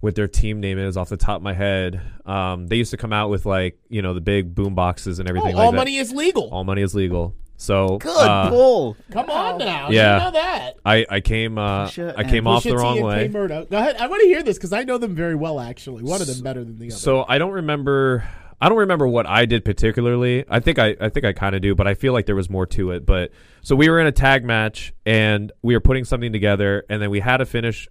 what 0.00 0.14
their 0.14 0.28
team 0.28 0.60
name 0.60 0.78
is 0.78 0.96
off 0.96 1.08
the 1.08 1.16
top 1.16 1.36
of 1.36 1.42
my 1.42 1.52
head. 1.54 2.00
Um, 2.26 2.66
they 2.66 2.76
used 2.76 2.90
to 2.90 2.96
come 2.96 3.12
out 3.12 3.30
with 3.30 3.46
like 3.46 3.78
you 3.88 4.02
know 4.02 4.14
the 4.14 4.20
big 4.20 4.54
boom 4.54 4.74
boxes 4.74 5.18
and 5.18 5.28
everything. 5.28 5.48
Oh, 5.48 5.50
everything 5.50 5.60
all 5.66 5.72
like 5.72 5.76
money 5.76 5.96
is 5.98 6.12
legal. 6.12 6.48
All 6.50 6.64
money 6.64 6.82
is 6.82 6.94
legal. 6.94 7.34
So 7.56 7.98
Good 7.98 8.16
uh, 8.16 8.48
pull. 8.48 8.96
Come 9.10 9.28
on 9.28 9.58
now, 9.58 9.90
Yeah. 9.90 10.16
you 10.16 10.24
know 10.24 10.30
that. 10.30 10.76
I 10.84 11.04
I 11.10 11.20
came 11.20 11.58
uh, 11.58 11.84
I 12.16 12.24
came 12.24 12.46
and- 12.46 12.48
off 12.48 12.62
the 12.64 12.74
wrong 12.76 13.02
way. 13.02 13.28
Go 13.28 13.44
ahead. 13.44 13.96
I 13.98 14.06
want 14.06 14.22
to 14.22 14.26
hear 14.28 14.42
this 14.42 14.56
because 14.56 14.72
I 14.72 14.84
know 14.84 14.96
them 14.96 15.14
very 15.14 15.34
well. 15.34 15.60
Actually, 15.60 16.02
one 16.02 16.22
of 16.22 16.26
them 16.26 16.40
better 16.42 16.64
than 16.64 16.78
the 16.78 16.86
other. 16.86 16.96
So 16.96 17.24
I 17.28 17.36
don't 17.38 17.52
remember. 17.52 18.24
I 18.62 18.68
don't 18.68 18.78
remember 18.78 19.08
what 19.08 19.26
I 19.26 19.46
did 19.46 19.64
particularly. 19.64 20.44
I 20.48 20.60
think 20.60 20.78
I, 20.78 20.94
I 21.00 21.08
think 21.08 21.24
I 21.24 21.32
kind 21.32 21.54
of 21.54 21.62
do, 21.62 21.74
but 21.74 21.86
I 21.86 21.94
feel 21.94 22.12
like 22.12 22.26
there 22.26 22.36
was 22.36 22.50
more 22.50 22.66
to 22.66 22.90
it. 22.92 23.06
But 23.06 23.30
so 23.62 23.74
we 23.74 23.88
were 23.88 23.98
in 24.00 24.06
a 24.06 24.12
tag 24.12 24.44
match 24.44 24.92
and 25.06 25.50
we 25.62 25.74
were 25.74 25.80
putting 25.80 26.04
something 26.04 26.30
together, 26.32 26.84
and 26.90 27.00
then 27.00 27.08
we 27.10 27.20
had 27.20 27.40
a 27.40 27.46
finish 27.46 27.88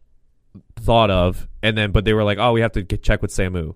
thought 0.79 1.09
of, 1.11 1.47
and 1.61 1.77
then 1.77 1.91
but 1.91 2.05
they 2.05 2.13
were 2.13 2.23
like, 2.23 2.37
oh, 2.37 2.53
we 2.53 2.61
have 2.61 2.71
to 2.73 2.81
get, 2.81 3.03
check 3.03 3.21
with 3.21 3.31
Samu, 3.31 3.75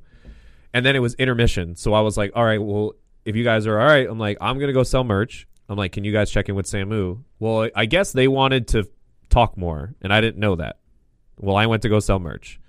and 0.73 0.85
then 0.85 0.95
it 0.95 0.99
was 0.99 1.13
intermission. 1.15 1.75
So 1.75 1.93
I 1.93 2.01
was 2.01 2.17
like, 2.17 2.31
all 2.35 2.45
right, 2.45 2.61
well, 2.61 2.93
if 3.25 3.35
you 3.35 3.43
guys 3.43 3.67
are 3.67 3.79
all 3.79 3.87
right, 3.87 4.07
I'm 4.09 4.19
like, 4.19 4.37
I'm 4.41 4.59
gonna 4.59 4.73
go 4.73 4.83
sell 4.83 5.03
merch. 5.03 5.47
I'm 5.69 5.77
like, 5.77 5.93
can 5.93 6.03
you 6.03 6.11
guys 6.11 6.29
check 6.29 6.49
in 6.49 6.55
with 6.55 6.65
Samu? 6.65 7.23
Well, 7.39 7.69
I 7.75 7.85
guess 7.85 8.11
they 8.11 8.27
wanted 8.27 8.67
to 8.69 8.87
talk 9.29 9.57
more, 9.57 9.95
and 10.01 10.13
I 10.13 10.21
didn't 10.21 10.39
know 10.39 10.55
that. 10.55 10.77
Well, 11.39 11.55
I 11.55 11.65
went 11.65 11.81
to 11.83 11.89
go 11.89 11.99
sell 11.99 12.19
merch. 12.19 12.59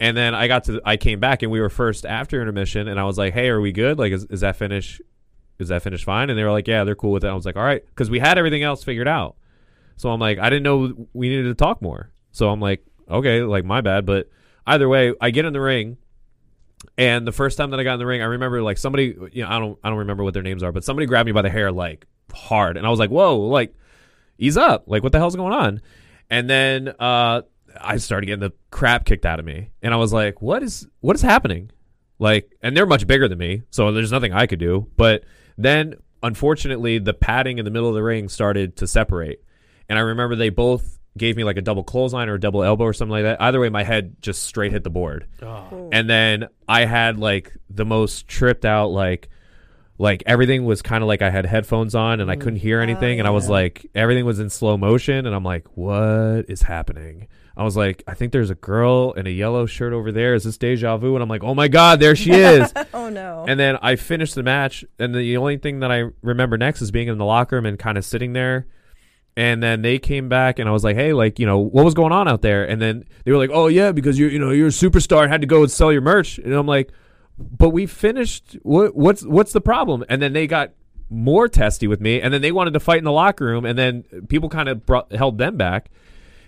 And 0.00 0.16
then 0.16 0.34
I 0.34 0.48
got 0.48 0.64
to, 0.64 0.80
I 0.84 0.96
came 0.96 1.20
back 1.20 1.42
and 1.42 1.52
we 1.52 1.60
were 1.60 1.70
first 1.70 2.04
after 2.04 2.40
intermission, 2.40 2.88
and 2.88 2.98
I 2.98 3.04
was 3.04 3.18
like, 3.18 3.34
"Hey, 3.34 3.48
are 3.48 3.60
we 3.60 3.70
good? 3.70 3.98
Like, 3.98 4.12
is, 4.12 4.24
is 4.24 4.40
that 4.40 4.56
finish? 4.56 5.00
Is 5.60 5.68
that 5.68 5.82
finish 5.82 6.04
fine?" 6.04 6.28
And 6.28 6.36
they 6.36 6.42
were 6.42 6.50
like, 6.50 6.66
"Yeah, 6.66 6.82
they're 6.82 6.96
cool 6.96 7.12
with 7.12 7.24
it." 7.24 7.28
I 7.28 7.34
was 7.34 7.46
like, 7.46 7.56
"All 7.56 7.62
right," 7.62 7.84
because 7.86 8.10
we 8.10 8.18
had 8.18 8.36
everything 8.36 8.64
else 8.64 8.82
figured 8.82 9.06
out. 9.06 9.36
So 9.96 10.10
I'm 10.10 10.18
like, 10.18 10.40
I 10.40 10.50
didn't 10.50 10.64
know 10.64 11.06
we 11.12 11.28
needed 11.28 11.44
to 11.44 11.54
talk 11.54 11.80
more. 11.80 12.10
So 12.32 12.48
I'm 12.48 12.60
like, 12.60 12.84
okay, 13.08 13.42
like 13.42 13.64
my 13.64 13.80
bad. 13.80 14.04
But 14.04 14.28
either 14.66 14.88
way, 14.88 15.14
I 15.20 15.30
get 15.30 15.44
in 15.44 15.52
the 15.52 15.60
ring, 15.60 15.96
and 16.98 17.26
the 17.26 17.32
first 17.32 17.56
time 17.56 17.70
that 17.70 17.80
I 17.80 17.84
got 17.84 17.94
in 17.94 17.98
the 17.98 18.06
ring, 18.06 18.22
I 18.22 18.26
remember 18.26 18.62
like 18.62 18.78
somebody, 18.78 19.16
you 19.32 19.42
know, 19.42 19.48
I 19.48 19.58
don't, 19.58 19.78
I 19.82 19.88
don't 19.88 19.98
remember 19.98 20.24
what 20.24 20.34
their 20.34 20.42
names 20.42 20.62
are, 20.62 20.72
but 20.72 20.84
somebody 20.84 21.06
grabbed 21.06 21.26
me 21.26 21.32
by 21.32 21.42
the 21.42 21.50
hair 21.50 21.72
like 21.72 22.06
hard, 22.32 22.76
and 22.76 22.86
I 22.86 22.90
was 22.90 22.98
like, 22.98 23.10
"Whoa, 23.10 23.38
like, 23.38 23.74
ease 24.38 24.56
up! 24.56 24.84
Like, 24.86 25.02
what 25.02 25.12
the 25.12 25.18
hell's 25.18 25.36
going 25.36 25.52
on?" 25.52 25.80
And 26.30 26.48
then 26.48 26.88
uh, 26.98 27.42
I 27.80 27.96
started 27.98 28.26
getting 28.26 28.40
the 28.40 28.52
crap 28.70 29.04
kicked 29.04 29.26
out 29.26 29.38
of 29.38 29.44
me, 29.44 29.70
and 29.82 29.92
I 29.94 29.96
was 29.96 30.12
like, 30.12 30.42
"What 30.42 30.62
is 30.62 30.86
what 31.00 31.16
is 31.16 31.22
happening?" 31.22 31.70
Like, 32.18 32.56
and 32.62 32.76
they're 32.76 32.86
much 32.86 33.06
bigger 33.06 33.28
than 33.28 33.38
me, 33.38 33.62
so 33.70 33.90
there's 33.92 34.12
nothing 34.12 34.32
I 34.32 34.46
could 34.46 34.60
do. 34.60 34.88
But 34.96 35.24
then, 35.58 35.96
unfortunately, 36.22 36.98
the 36.98 37.14
padding 37.14 37.58
in 37.58 37.64
the 37.64 37.70
middle 37.70 37.88
of 37.88 37.94
the 37.94 38.02
ring 38.02 38.28
started 38.28 38.76
to 38.76 38.86
separate, 38.86 39.42
and 39.88 39.98
I 39.98 40.02
remember 40.02 40.36
they 40.36 40.50
both 40.50 41.00
gave 41.16 41.36
me 41.36 41.44
like 41.44 41.56
a 41.56 41.62
double 41.62 41.84
clothesline 41.84 42.28
or 42.28 42.34
a 42.34 42.40
double 42.40 42.62
elbow 42.62 42.84
or 42.84 42.92
something 42.92 43.12
like 43.12 43.24
that. 43.24 43.40
Either 43.40 43.60
way, 43.60 43.68
my 43.68 43.84
head 43.84 44.16
just 44.20 44.42
straight 44.42 44.72
hit 44.72 44.84
the 44.84 44.90
board, 44.90 45.26
oh. 45.42 45.88
and 45.92 46.08
then 46.08 46.48
I 46.68 46.84
had 46.84 47.18
like 47.18 47.54
the 47.70 47.84
most 47.84 48.28
tripped 48.28 48.64
out 48.64 48.88
like 48.88 49.28
like 49.98 50.22
everything 50.26 50.64
was 50.64 50.82
kind 50.82 51.02
of 51.02 51.08
like 51.08 51.22
I 51.22 51.30
had 51.30 51.46
headphones 51.46 51.94
on 51.94 52.20
and 52.20 52.30
I 52.30 52.36
couldn't 52.36 52.58
hear 52.58 52.80
mm. 52.80 52.82
anything, 52.82 53.18
and 53.18 53.28
I 53.28 53.30
oh, 53.30 53.34
was 53.34 53.48
like 53.48 53.86
everything 53.94 54.24
was 54.24 54.40
in 54.40 54.50
slow 54.50 54.76
motion, 54.76 55.26
and 55.26 55.34
I'm 55.34 55.44
like, 55.44 55.66
what 55.76 56.46
is 56.48 56.62
happening? 56.62 57.28
I 57.56 57.64
was 57.64 57.76
like, 57.76 58.02
I 58.06 58.14
think 58.14 58.32
there's 58.32 58.48
a 58.50 58.54
girl 58.54 59.12
in 59.12 59.26
a 59.26 59.30
yellow 59.30 59.66
shirt 59.66 59.92
over 59.92 60.10
there. 60.10 60.34
Is 60.34 60.44
this 60.44 60.56
deja 60.56 60.96
vu? 60.96 61.14
And 61.14 61.22
I'm 61.22 61.28
like, 61.28 61.44
oh 61.44 61.54
my 61.54 61.68
god, 61.68 62.00
there 62.00 62.16
she 62.16 62.32
is. 62.32 62.72
Oh 62.94 63.08
no. 63.08 63.44
And 63.48 63.58
then 63.58 63.78
I 63.80 63.96
finished 63.96 64.34
the 64.34 64.42
match, 64.42 64.84
and 64.98 65.14
the 65.14 65.36
only 65.36 65.56
thing 65.56 65.80
that 65.80 65.90
I 65.90 66.04
remember 66.20 66.58
next 66.58 66.82
is 66.82 66.90
being 66.90 67.08
in 67.08 67.18
the 67.18 67.24
locker 67.24 67.56
room 67.56 67.66
and 67.66 67.78
kind 67.78 67.96
of 67.96 68.04
sitting 68.04 68.32
there. 68.32 68.66
And 69.36 69.62
then 69.62 69.80
they 69.80 69.98
came 69.98 70.28
back, 70.28 70.58
and 70.58 70.68
I 70.68 70.72
was 70.72 70.84
like, 70.84 70.96
"Hey, 70.96 71.14
like, 71.14 71.38
you 71.38 71.46
know, 71.46 71.58
what 71.58 71.84
was 71.84 71.94
going 71.94 72.12
on 72.12 72.28
out 72.28 72.42
there?" 72.42 72.64
And 72.64 72.82
then 72.82 73.04
they 73.24 73.32
were 73.32 73.38
like, 73.38 73.50
"Oh 73.52 73.66
yeah, 73.66 73.92
because 73.92 74.18
you're, 74.18 74.30
you 74.30 74.38
know, 74.38 74.50
you're 74.50 74.68
a 74.68 74.70
superstar, 74.70 75.26
had 75.28 75.40
to 75.40 75.46
go 75.46 75.62
and 75.62 75.70
sell 75.70 75.90
your 75.90 76.02
merch." 76.02 76.38
And 76.38 76.52
I'm 76.52 76.66
like, 76.66 76.90
"But 77.38 77.70
we 77.70 77.86
finished. 77.86 78.58
What, 78.62 78.94
what's, 78.94 79.24
what's 79.24 79.52
the 79.52 79.60
problem?" 79.62 80.04
And 80.10 80.20
then 80.20 80.34
they 80.34 80.46
got 80.46 80.72
more 81.08 81.48
testy 81.48 81.86
with 81.86 82.00
me, 82.00 82.20
and 82.20 82.32
then 82.32 82.42
they 82.42 82.52
wanted 82.52 82.74
to 82.74 82.80
fight 82.80 82.98
in 82.98 83.04
the 83.04 83.12
locker 83.12 83.46
room, 83.46 83.64
and 83.64 83.78
then 83.78 84.02
people 84.28 84.50
kind 84.50 84.68
of 84.68 84.84
brought 84.84 85.10
held 85.12 85.38
them 85.38 85.56
back. 85.56 85.90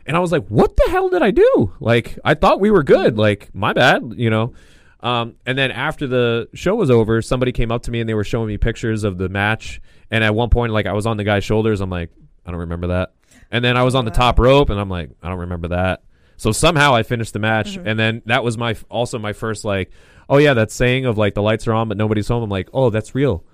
And 0.05 0.15
I 0.15 0.21
was 0.21 0.31
like, 0.31 0.47
"What 0.49 0.77
the 0.77 0.91
hell 0.91 1.09
did 1.09 1.23
I 1.23 1.31
do?" 1.31 1.73
Like, 1.81 2.19
I 2.23 2.35
thought 2.35 2.61
we 2.61 2.71
were 2.71 2.83
good. 2.83 3.17
Like, 3.17 3.55
my 3.55 3.73
bad, 3.73 4.13
you 4.17 4.29
know. 4.29 4.53
Um, 5.01 5.37
and 5.45 5.57
then 5.57 5.71
after 5.71 6.07
the 6.07 6.49
show 6.55 6.75
was 6.75 6.91
over, 6.91 7.21
somebody 7.21 7.53
came 7.53 7.71
up 7.71 7.83
to 7.83 7.91
me 7.91 8.01
and 8.01 8.09
they 8.09 8.15
were 8.15 8.25
showing 8.25 8.49
me 8.49 8.57
pictures 8.57 9.05
of 9.05 9.19
the 9.19 9.29
match. 9.29 9.81
And 10.11 10.25
at 10.25 10.35
one 10.35 10.49
point, 10.49 10.73
like 10.73 10.87
I 10.87 10.95
was 10.95 11.05
on 11.05 11.19
the 11.19 11.25
guy's 11.25 11.45
shoulders, 11.45 11.83
I'm 11.83 11.91
like, 11.91 12.11
I 12.47 12.51
don't 12.51 12.61
remember 12.61 12.89
that. 12.89 13.15
And 13.51 13.65
then 13.65 13.77
I 13.77 13.83
was 13.83 13.95
on 13.95 14.05
the 14.05 14.11
top 14.11 14.39
rope, 14.39 14.71
and 14.71 14.81
I'm 14.81 14.89
like, 14.89 15.11
I 15.23 15.29
don't 15.29 15.41
remember 15.41 15.69
that. 15.69 16.03
So 16.37 16.53
somehow 16.53 16.95
I 16.95 17.03
finished 17.03 17.33
the 17.33 17.39
match, 17.39 17.77
and 17.77 17.99
then 17.99 18.23
that 18.27 18.43
was 18.43 18.59
my 18.59 18.77
also 18.89 19.19
my 19.19 19.33
first 19.33 19.65
like, 19.65 19.91
oh 20.29 20.39
yeah, 20.39 20.55
that 20.55 20.71
saying 20.71 21.07
of 21.07 21.17
like 21.17 21.35
the 21.35 21.43
lights 21.43 21.67
are 21.67 21.73
on 21.73 21.89
but 21.89 21.97
nobody's 21.97 22.29
home. 22.29 22.43
I'm 22.43 22.51
like, 22.51 22.69
oh, 22.73 22.91
that's 22.91 23.15
real. 23.15 23.45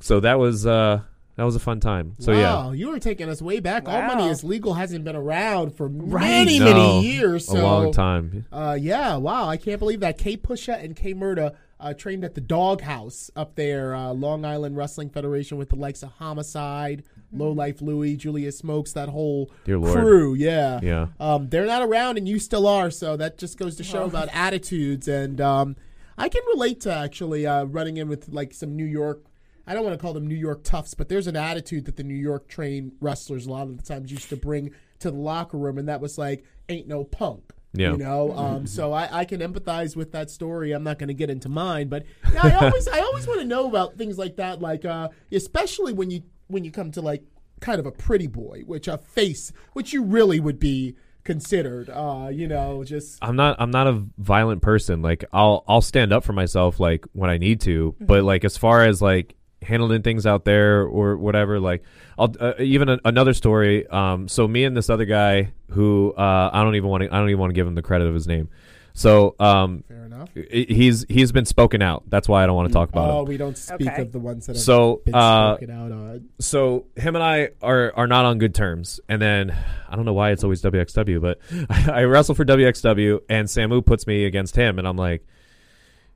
So 0.00 0.20
that 0.20 0.38
was 0.38 0.66
uh 0.66 1.00
that 1.36 1.42
was 1.44 1.56
a 1.56 1.60
fun 1.60 1.80
time. 1.80 2.14
So 2.18 2.32
yeah. 2.32 2.54
wow, 2.54 2.72
you 2.72 2.88
were 2.88 2.98
taking 2.98 3.28
us 3.28 3.42
way 3.42 3.60
back. 3.60 3.88
All 3.88 4.02
Money 4.02 4.28
is 4.28 4.44
Legal 4.44 4.74
hasn't 4.74 5.04
been 5.04 5.16
around 5.16 5.76
for 5.76 5.88
No, 5.88 6.18
many, 6.18 6.60
many 6.60 7.06
years. 7.06 7.46
So, 7.46 7.60
a 7.60 7.62
long 7.62 7.92
time. 7.92 8.46
Uh, 8.52 8.76
yeah, 8.80 9.16
wow, 9.16 9.48
I 9.48 9.56
can't 9.56 9.78
believe 9.78 10.00
that. 10.00 10.16
K 10.16 10.36
Pusha 10.36 10.82
and 10.82 10.94
K 10.94 11.12
Murda 11.12 11.56
uh, 11.80 11.92
trained 11.92 12.24
at 12.24 12.34
the 12.34 12.40
Doghouse 12.40 13.30
up 13.34 13.56
there, 13.56 13.94
uh, 13.94 14.12
Long 14.12 14.44
Island 14.44 14.76
Wrestling 14.76 15.10
Federation, 15.10 15.58
with 15.58 15.70
the 15.70 15.76
likes 15.76 16.02
of 16.02 16.12
Homicide, 16.12 17.02
Low 17.34 17.52
Life 17.52 17.82
Louie, 17.82 18.16
Julius 18.16 18.58
Smokes, 18.58 18.92
that 18.92 19.08
whole 19.08 19.50
Dear 19.64 19.78
Lord. 19.78 19.98
crew. 19.98 20.34
Yeah, 20.34 20.80
Yeah. 20.82 21.06
Um, 21.18 21.48
they're 21.48 21.66
not 21.66 21.82
around, 21.82 22.18
and 22.18 22.28
you 22.28 22.38
still 22.38 22.66
are. 22.66 22.90
So 22.90 23.16
that 23.16 23.38
just 23.38 23.58
goes 23.58 23.76
to 23.76 23.84
show 23.84 24.04
about 24.04 24.28
attitudes. 24.32 25.08
And 25.08 25.40
um, 25.40 25.76
I 26.16 26.28
can 26.28 26.42
relate 26.46 26.80
to 26.82 26.94
actually 26.94 27.46
uh, 27.46 27.64
running 27.64 27.96
in 27.96 28.08
with 28.08 28.28
like 28.28 28.54
some 28.54 28.76
New 28.76 28.84
York. 28.84 29.24
I 29.66 29.72
don't 29.72 29.84
want 29.84 29.98
to 29.98 30.02
call 30.02 30.12
them 30.12 30.26
New 30.26 30.34
York 30.34 30.62
toughs, 30.62 30.94
but 30.94 31.08
there's 31.08 31.26
an 31.26 31.36
attitude 31.36 31.86
that 31.86 31.96
the 31.96 32.04
New 32.04 32.14
York 32.14 32.48
trained 32.48 32.92
wrestlers 33.00 33.46
a 33.46 33.50
lot 33.50 33.62
of 33.62 33.78
the 33.78 33.82
times 33.82 34.12
used 34.12 34.28
to 34.28 34.36
bring 34.36 34.72
to 34.98 35.10
the 35.10 35.16
locker 35.16 35.56
room, 35.56 35.78
and 35.78 35.88
that 35.88 36.00
was 36.00 36.18
like, 36.18 36.44
"Ain't 36.68 36.86
no 36.86 37.04
punk." 37.04 37.52
Yeah. 37.76 37.90
You 37.90 37.96
know, 37.96 38.32
um, 38.36 38.66
so 38.68 38.92
I, 38.92 39.20
I 39.20 39.24
can 39.24 39.40
empathize 39.40 39.96
with 39.96 40.12
that 40.12 40.30
story. 40.30 40.70
I'm 40.70 40.84
not 40.84 40.98
going 40.98 41.08
to 41.08 41.14
get 41.14 41.28
into 41.28 41.48
mine, 41.48 41.88
but 41.88 42.04
yeah, 42.32 42.40
I 42.44 42.66
always 42.66 42.86
I 42.86 43.00
always 43.00 43.26
want 43.26 43.40
to 43.40 43.46
know 43.46 43.66
about 43.66 43.96
things 43.98 44.16
like 44.16 44.36
that, 44.36 44.60
like 44.60 44.84
uh, 44.84 45.08
especially 45.32 45.92
when 45.92 46.10
you 46.10 46.22
when 46.54 46.64
you 46.64 46.70
come 46.70 46.92
to 46.92 47.02
like 47.02 47.24
kind 47.60 47.80
of 47.80 47.84
a 47.84 47.90
pretty 47.90 48.28
boy, 48.28 48.62
which 48.64 48.88
a 48.88 48.96
face, 48.96 49.52
which 49.72 49.92
you 49.92 50.02
really 50.02 50.38
would 50.38 50.60
be 50.60 50.94
considered. 51.24 51.90
Uh, 51.90 52.28
you 52.32 52.46
know, 52.46 52.84
just 52.84 53.18
I'm 53.20 53.34
not 53.36 53.56
I'm 53.58 53.72
not 53.72 53.88
a 53.88 54.04
violent 54.16 54.62
person. 54.62 55.02
Like 55.02 55.24
I'll 55.32 55.64
I'll 55.66 55.82
stand 55.82 56.12
up 56.12 56.24
for 56.24 56.32
myself 56.32 56.78
like 56.78 57.04
when 57.12 57.28
I 57.28 57.38
need 57.38 57.60
to, 57.62 57.96
but 58.00 58.22
like 58.22 58.44
as 58.44 58.56
far 58.56 58.84
as 58.84 59.02
like 59.02 59.34
handling 59.62 60.02
things 60.02 60.26
out 60.26 60.44
there 60.44 60.82
or 60.82 61.16
whatever, 61.16 61.58
like 61.58 61.82
I'll 62.16 62.32
uh, 62.38 62.52
even 62.58 62.88
a, 62.88 63.00
another 63.04 63.34
story. 63.34 63.86
Um, 63.88 64.28
so 64.28 64.46
me 64.46 64.64
and 64.64 64.76
this 64.76 64.88
other 64.88 65.06
guy 65.06 65.52
who 65.70 66.14
uh, 66.16 66.50
I 66.52 66.62
don't 66.62 66.76
even 66.76 66.88
want 66.88 67.02
to 67.02 67.12
I 67.12 67.18
don't 67.18 67.30
even 67.30 67.40
want 67.40 67.50
to 67.50 67.54
give 67.54 67.66
him 67.66 67.74
the 67.74 67.82
credit 67.82 68.06
of 68.06 68.14
his 68.14 68.28
name. 68.28 68.48
So 68.96 69.34
um, 69.40 69.82
fair 69.88 70.04
enough. 70.04 70.28
he's 70.34 71.04
he's 71.08 71.32
been 71.32 71.46
spoken 71.46 71.82
out. 71.82 72.04
That's 72.08 72.28
why 72.28 72.44
I 72.44 72.46
don't 72.46 72.54
want 72.54 72.68
to 72.68 72.72
talk 72.72 72.90
about 72.90 73.08
him. 73.10 73.16
Oh, 73.16 73.22
we 73.24 73.36
don't 73.36 73.58
speak 73.58 73.88
Okay. 73.88 74.02
of 74.02 74.12
the 74.12 74.20
ones 74.20 74.46
that 74.46 74.54
have 74.54 74.62
So, 74.62 75.02
been 75.04 75.14
uh, 75.16 75.56
spoken 75.56 75.70
out 75.76 75.90
on. 75.90 76.28
so 76.38 76.86
him 76.94 77.16
and 77.16 77.24
I 77.24 77.48
are 77.60 77.92
are 77.96 78.06
not 78.06 78.24
on 78.24 78.38
good 78.38 78.54
terms. 78.54 79.00
And 79.08 79.20
then 79.20 79.52
I 79.88 79.96
don't 79.96 80.04
know 80.04 80.12
why 80.12 80.30
it's 80.30 80.44
always 80.44 80.62
WXW, 80.62 81.20
but 81.20 81.40
I, 81.88 82.04
wrestle 82.04 82.36
for 82.36 82.44
WXW, 82.44 83.20
and 83.28 83.48
Samu 83.48 83.84
puts 83.84 84.06
me 84.06 84.26
against 84.26 84.54
him, 84.54 84.78
and 84.78 84.86
I'm 84.86 84.96
like, 84.96 85.26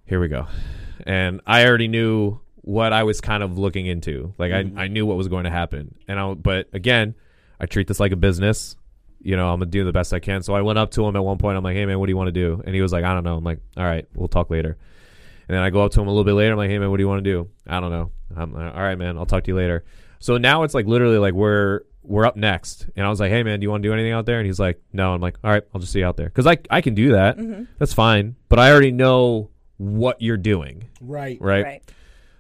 here 0.05 0.21
we 0.21 0.29
go. 0.29 0.47
And 1.05 1.41
I 1.47 1.67
already 1.67 1.89
knew 1.89 2.39
what 2.63 2.93
I 2.93 3.03
was 3.03 3.21
kind 3.21 3.43
of 3.43 3.59
looking 3.59 3.87
into. 3.87 4.35
Like 4.39 4.53
I, 4.53 4.71
I 4.77 4.87
knew 4.89 5.05
what 5.05 5.17
was 5.17 5.27
going 5.27 5.45
to 5.45 5.51
happen. 5.51 5.97
And 6.07 6.21
I 6.21 6.35
but 6.35 6.69
again, 6.73 7.17
I 7.59 7.67
treat 7.67 7.89
this 7.89 7.99
like 7.99 8.13
a 8.13 8.17
business. 8.17 8.77
You 9.29 9.37
know, 9.37 9.49
I'm 9.53 9.59
gonna 9.59 9.71
do 9.71 9.85
the 9.85 9.93
best 9.93 10.15
I 10.15 10.21
can. 10.21 10.43
So 10.43 10.55
I 10.55 10.63
went 10.63 10.79
up 10.79 10.91
to 10.93 11.05
him 11.07 11.15
at 11.15 11.23
one 11.23 11.37
point. 11.37 11.59
I'm 11.59 11.63
like, 11.63 11.77
"Hey 11.77 11.85
man, 11.85 11.99
what 11.99 12.07
do 12.07 12.13
you 12.13 12.17
want 12.17 12.29
to 12.29 12.33
do?" 12.33 12.63
And 12.65 12.75
he 12.75 12.81
was 12.81 12.93
like, 12.93 13.05
"I 13.05 13.13
don't 13.13 13.25
know." 13.25 13.37
I'm 13.37 13.45
like, 13.45 13.59
"All 13.77 13.85
right, 13.85 14.07
we'll 14.15 14.29
talk 14.29 14.49
later." 14.49 14.79
And 15.49 15.55
then 15.57 15.63
I 15.63 15.69
go 15.69 15.83
up 15.85 15.93
to 15.93 16.01
him 16.01 16.07
a 16.07 16.11
little 16.11 16.25
bit 16.25 16.33
later. 16.33 16.53
I'm 16.53 16.57
like, 16.59 16.71
"Hey 16.71 16.79
man, 16.79 16.89
what 16.91 16.97
do 16.97 17.03
you 17.03 17.09
want 17.09 17.23
to 17.25 17.31
do?" 17.31 17.49
I 17.67 17.79
don't 17.81 17.91
know. 17.91 18.11
I'm 18.35 18.55
like, 18.55 18.75
"All 18.75 18.81
right, 18.81 18.97
man, 18.97 19.19
I'll 19.19 19.27
talk 19.27 19.45
to 19.45 19.51
you 19.51 19.55
later." 19.57 19.85
So 20.19 20.39
now 20.39 20.63
it's 20.63 20.73
like 20.73 20.87
literally 20.87 21.19
like 21.19 21.35
we're 21.35 21.81
we're 22.03 22.25
up 22.25 22.37
next, 22.37 22.87
and 22.97 23.05
I 23.05 23.11
was 23.11 23.21
like, 23.21 23.31
"Hey 23.31 23.43
man, 23.43 23.61
do 23.61 23.65
you 23.65 23.71
want 23.71 23.83
to 23.83 23.89
do 23.91 23.93
anything 23.93 24.13
out 24.13 24.25
there?" 24.25 24.39
And 24.39 24.47
he's 24.47 24.59
like, 24.59 24.81
"No." 24.95 25.13
I'm 25.13 25.21
like, 25.21 25.37
"All 25.45 25.51
right, 25.51 25.63
I'll 25.75 25.81
just 25.81 25.93
see 25.93 25.99
you 25.99 26.07
out 26.07 26.17
there," 26.17 26.29
because 26.31 26.47
I 26.47 26.57
I 26.71 26.81
can 26.81 26.95
do 26.95 27.13
that. 27.13 27.37
Mm-hmm. 27.37 27.65
That's 27.79 27.93
fine. 27.93 28.35
But 28.49 28.59
I 28.59 28.71
already 28.73 28.93
know 28.93 29.51
what 29.77 30.23
you're 30.23 30.39
doing, 30.39 30.85
Right. 31.03 31.37
right? 31.39 31.65
Right. 31.65 31.93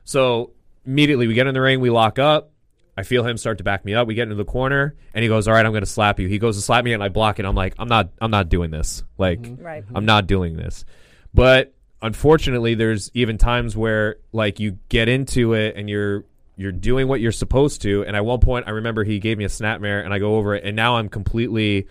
So 0.04 0.52
immediately 0.86 1.26
we 1.28 1.34
get 1.34 1.46
in 1.46 1.52
the 1.52 1.60
ring, 1.60 1.80
we 1.80 1.90
lock 1.90 2.18
up. 2.18 2.50
I 2.98 3.04
feel 3.04 3.24
him 3.24 3.36
start 3.36 3.58
to 3.58 3.64
back 3.64 3.84
me 3.84 3.94
up. 3.94 4.08
We 4.08 4.14
get 4.14 4.24
into 4.24 4.34
the 4.34 4.44
corner, 4.44 4.96
and 5.14 5.22
he 5.22 5.28
goes, 5.28 5.46
"All 5.46 5.54
right, 5.54 5.64
I'm 5.64 5.70
going 5.70 5.84
to 5.84 5.86
slap 5.86 6.18
you." 6.18 6.26
He 6.26 6.40
goes 6.40 6.56
to 6.56 6.62
slap 6.62 6.84
me, 6.84 6.94
and 6.94 7.00
I 7.00 7.08
block 7.08 7.38
it. 7.38 7.44
I'm 7.44 7.54
like, 7.54 7.74
"I'm 7.78 7.86
not, 7.86 8.10
I'm 8.20 8.32
not 8.32 8.48
doing 8.48 8.72
this. 8.72 9.04
Like, 9.16 9.40
mm-hmm. 9.40 9.62
Right. 9.62 9.84
I'm 9.94 10.04
not 10.04 10.26
doing 10.26 10.56
this." 10.56 10.84
But 11.32 11.72
unfortunately, 12.02 12.74
there's 12.74 13.12
even 13.14 13.38
times 13.38 13.76
where 13.76 14.16
like 14.32 14.58
you 14.58 14.80
get 14.88 15.08
into 15.08 15.52
it 15.52 15.76
and 15.76 15.88
you're 15.88 16.24
you're 16.56 16.72
doing 16.72 17.06
what 17.06 17.20
you're 17.20 17.30
supposed 17.30 17.82
to. 17.82 18.02
And 18.02 18.16
at 18.16 18.24
one 18.24 18.40
point, 18.40 18.66
I 18.66 18.70
remember 18.70 19.04
he 19.04 19.20
gave 19.20 19.38
me 19.38 19.44
a 19.44 19.48
snapmare, 19.48 20.04
and 20.04 20.12
I 20.12 20.18
go 20.18 20.34
over 20.34 20.56
it, 20.56 20.64
and 20.64 20.74
now 20.74 20.96
I'm 20.96 21.08
completely 21.08 21.86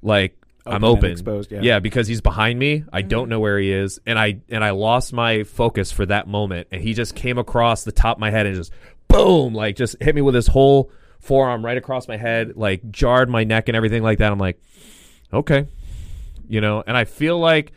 like 0.00 0.38
I'm 0.66 0.84
Open 0.84 0.98
open, 0.98 1.10
exposed, 1.12 1.52
yeah. 1.52 1.60
yeah, 1.62 1.78
because 1.80 2.08
he's 2.08 2.20
behind 2.20 2.58
me. 2.58 2.82
I 2.92 3.00
mm-hmm. 3.00 3.08
don't 3.08 3.28
know 3.28 3.40
where 3.40 3.58
he 3.58 3.70
is, 3.72 4.00
and 4.06 4.18
I 4.18 4.40
and 4.48 4.64
I 4.64 4.70
lost 4.70 5.12
my 5.12 5.44
focus 5.44 5.92
for 5.92 6.06
that 6.06 6.26
moment, 6.26 6.68
and 6.72 6.80
he 6.80 6.94
just 6.94 7.14
came 7.14 7.38
across 7.38 7.84
the 7.84 7.92
top 7.92 8.16
of 8.16 8.20
my 8.20 8.30
head 8.30 8.46
and 8.46 8.56
just 8.56 8.72
boom, 9.16 9.54
like 9.54 9.76
just 9.76 9.96
hit 10.00 10.14
me 10.14 10.22
with 10.22 10.34
his 10.34 10.46
whole 10.46 10.90
forearm 11.20 11.64
right 11.64 11.76
across 11.76 12.06
my 12.08 12.16
head, 12.16 12.52
like 12.56 12.90
jarred 12.90 13.28
my 13.28 13.44
neck 13.44 13.68
and 13.68 13.76
everything 13.76 14.02
like 14.02 14.18
that. 14.18 14.30
I'm 14.32 14.38
like, 14.38 14.60
okay, 15.32 15.66
you 16.48 16.60
know, 16.60 16.82
and 16.86 16.96
I 16.96 17.04
feel 17.04 17.38
like 17.38 17.72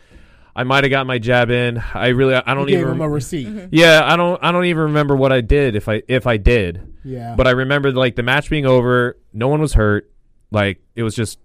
I 0.56 0.64
might 0.64 0.84
have 0.84 0.92
got 0.92 1.08
my 1.08 1.20
jab 1.20 1.50
in. 1.50 1.82
I 1.94 2.08
really, 2.10 2.36
I 2.36 2.54
don't 2.54 2.68
gave 2.68 2.80
even. 2.80 2.94
him 2.94 3.02
a 3.02 3.10
receipt. 3.10 3.48
Mm-hmm. 3.48 3.68
yeah, 3.72 4.02
I 4.04 4.16
don't, 4.18 4.44
I 4.44 4.52
don't 4.52 4.66
even 4.66 4.84
remember 4.84 5.16
what 5.16 5.32
I 5.32 5.42
did 5.42 5.76
if 5.76 5.88
I 5.88 6.02
if 6.08 6.28
I 6.28 6.38
did. 6.38 6.96
Yeah. 7.04 7.36
But 7.36 7.48
I 7.48 7.52
remember 7.52 7.92
like 7.92 8.16
the 8.16 8.24
match 8.24 8.50
being 8.50 8.66
over, 8.66 9.18
no 9.34 9.48
one 9.48 9.62
was 9.62 9.74
hurt. 9.74 10.12
Like 10.52 10.82
it 10.96 11.04
was 11.04 11.16
just 11.16 11.40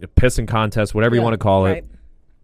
a 0.00 0.06
pissing 0.06 0.46
contest, 0.46 0.94
whatever 0.94 1.14
you 1.16 1.22
want 1.22 1.34
to 1.34 1.38
call 1.38 1.64
Right. 1.64 1.78
it. 1.78 1.86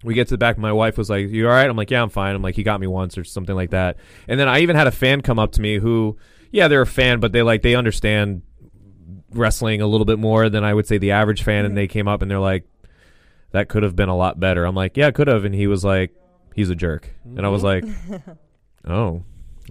We 0.04 0.14
get 0.14 0.28
to 0.28 0.34
the 0.34 0.38
back. 0.38 0.58
My 0.58 0.72
wife 0.72 0.96
was 0.96 1.10
like, 1.10 1.28
"You 1.28 1.48
all 1.48 1.52
right?" 1.52 1.68
I'm 1.68 1.76
like, 1.76 1.90
"Yeah, 1.90 2.02
I'm 2.02 2.10
fine." 2.10 2.34
I'm 2.34 2.42
like, 2.42 2.54
"He 2.54 2.62
got 2.62 2.80
me 2.80 2.86
once 2.86 3.18
or 3.18 3.24
something 3.24 3.56
like 3.56 3.70
that." 3.70 3.96
And 4.28 4.38
then 4.38 4.48
I 4.48 4.60
even 4.60 4.76
had 4.76 4.86
a 4.86 4.92
fan 4.92 5.22
come 5.22 5.38
up 5.38 5.52
to 5.52 5.60
me 5.60 5.78
who, 5.78 6.16
yeah, 6.52 6.68
they're 6.68 6.82
a 6.82 6.86
fan, 6.86 7.20
but 7.20 7.32
they 7.32 7.42
like 7.42 7.62
they 7.62 7.74
understand 7.74 8.42
wrestling 9.32 9.80
a 9.80 9.86
little 9.86 10.04
bit 10.04 10.18
more 10.18 10.48
than 10.48 10.64
I 10.64 10.72
would 10.72 10.86
say 10.86 10.98
the 10.98 11.10
average 11.10 11.42
fan. 11.42 11.64
And 11.64 11.70
mm-hmm. 11.70 11.76
they 11.76 11.88
came 11.88 12.06
up 12.06 12.22
and 12.22 12.30
they're 12.30 12.38
like, 12.38 12.64
"That 13.50 13.68
could 13.68 13.82
have 13.82 13.96
been 13.96 14.08
a 14.08 14.16
lot 14.16 14.38
better." 14.38 14.64
I'm 14.64 14.76
like, 14.76 14.96
"Yeah, 14.96 15.08
it 15.08 15.14
could 15.14 15.28
have." 15.28 15.44
And 15.44 15.54
he 15.54 15.66
was 15.66 15.84
like, 15.84 16.14
"He's 16.54 16.70
a 16.70 16.76
jerk," 16.76 17.12
and 17.24 17.44
I 17.44 17.48
was 17.48 17.62
mm-hmm. 17.62 18.12
like, 18.12 18.22
"Oh, 18.86 19.24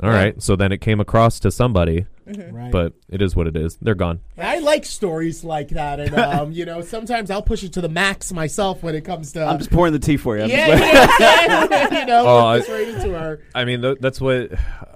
all 0.03 0.09
right." 0.09 0.41
So 0.41 0.55
then 0.55 0.71
it 0.71 0.81
came 0.81 0.99
across 0.99 1.39
to 1.41 1.51
somebody, 1.51 2.05
right. 2.51 2.71
but 2.71 2.93
it 3.09 3.21
is 3.21 3.35
what 3.35 3.47
it 3.47 3.55
is. 3.55 3.77
They're 3.81 3.95
gone. 3.95 4.19
I 4.37 4.59
like 4.59 4.85
stories 4.85 5.43
like 5.43 5.69
that, 5.69 5.99
and 5.99 6.13
um, 6.15 6.51
you 6.51 6.65
know, 6.65 6.81
sometimes 6.81 7.31
I'll 7.31 7.41
push 7.41 7.63
it 7.63 7.73
to 7.73 7.81
the 7.81 7.89
max 7.89 8.31
myself 8.33 8.83
when 8.83 8.95
it 8.95 9.01
comes 9.05 9.31
to. 9.33 9.45
I'm 9.45 9.57
just 9.57 9.71
pouring 9.71 9.93
the 9.93 9.99
tea 9.99 10.17
for 10.17 10.37
you. 10.37 10.43
I'm 10.43 10.49
yeah, 10.49 10.67
yeah, 10.67 11.15
yeah, 11.19 11.99
you 11.99 12.05
know, 12.05 12.23
Oh, 12.27 12.63
we're 12.67 12.77
right 12.77 12.87
into 12.87 13.17
our. 13.17 13.39
I 13.55 13.65
mean, 13.65 13.81
th- 13.81 13.97
that's 13.99 14.19
what 14.21 14.51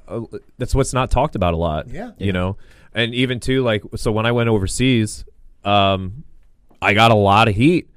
uh, 0.08 0.22
that's 0.58 0.76
what's 0.76 0.94
not 0.94 1.12
talked 1.12 1.36
about 1.36 1.54
a 1.54 1.58
lot. 1.58 1.88
Yeah. 1.90 2.12
you 2.18 2.34
know, 2.34 2.58
and 2.94 3.14
even 3.14 3.40
too 3.40 3.64
like 3.64 3.84
so 3.96 4.12
when 4.12 4.26
I 4.26 4.32
went 4.32 4.50
overseas, 4.50 5.26
um, 5.64 6.24
I 6.82 6.94
got 6.94 7.12
a 7.12 7.16
lot 7.16 7.48
of 7.48 7.56
heat, 7.56 7.90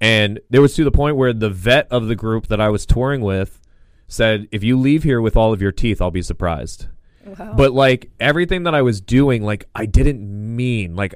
and 0.00 0.40
there 0.50 0.60
was 0.62 0.74
to 0.76 0.84
the 0.84 0.90
point 0.90 1.16
where 1.16 1.32
the 1.32 1.50
vet 1.50 1.86
of 1.90 2.08
the 2.08 2.16
group 2.16 2.48
that 2.48 2.60
I 2.60 2.68
was 2.68 2.86
touring 2.86 3.20
with 3.20 3.60
said, 4.08 4.48
"If 4.50 4.64
you 4.64 4.78
leave 4.78 5.02
here 5.04 5.20
with 5.20 5.36
all 5.36 5.52
of 5.52 5.62
your 5.62 5.72
teeth, 5.72 6.00
I'll 6.02 6.10
be 6.10 6.22
surprised." 6.22 6.86
Wow. 7.24 7.54
But 7.56 7.72
like 7.72 8.10
everything 8.20 8.64
that 8.64 8.74
I 8.74 8.82
was 8.82 9.00
doing, 9.00 9.42
like 9.42 9.68
I 9.74 9.86
didn't 9.86 10.22
mean 10.56 10.96
like 10.96 11.14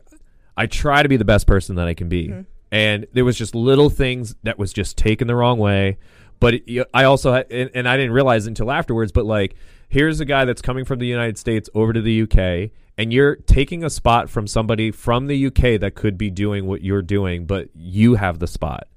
I 0.57 0.67
try 0.67 1.03
to 1.03 1.09
be 1.09 1.17
the 1.17 1.25
best 1.25 1.47
person 1.47 1.77
that 1.77 1.87
I 1.87 1.95
can 1.95 2.09
be, 2.09 2.29
mm-hmm. 2.29 2.43
and 2.71 3.07
there 3.13 3.25
was 3.25 3.37
just 3.37 3.55
little 3.55 3.91
things 3.91 4.35
that 4.43 4.59
was 4.59 4.73
just 4.73 4.97
taken 4.97 5.27
the 5.27 5.35
wrong 5.35 5.59
way. 5.59 5.99
But 6.39 6.55
it, 6.55 6.89
I 6.93 7.05
also 7.05 7.33
had, 7.33 7.51
and, 7.51 7.71
and 7.75 7.89
I 7.89 7.97
didn't 7.97 8.13
realize 8.13 8.47
until 8.47 8.71
afterwards. 8.71 9.13
But 9.13 9.27
like 9.27 9.57
here's 9.89 10.21
a 10.21 10.25
guy 10.25 10.45
that's 10.45 10.63
coming 10.63 10.85
from 10.85 10.99
the 10.99 11.07
United 11.07 11.39
States 11.39 11.69
over 11.75 11.93
to 11.93 12.01
the 12.01 12.23
UK, 12.23 12.71
and 12.99 13.13
you're 13.13 13.37
taking 13.37 13.85
a 13.85 13.91
spot 13.91 14.31
from 14.31 14.47
somebody 14.47 14.91
from 14.91 15.27
the 15.27 15.47
UK 15.47 15.81
that 15.81 15.95
could 15.95 16.17
be 16.17 16.31
doing 16.31 16.67
what 16.67 16.83
you're 16.83 17.03
doing, 17.03 17.47
but 17.47 17.69
you 17.75 18.15
have 18.15 18.39
the 18.39 18.47
spot. 18.47 18.89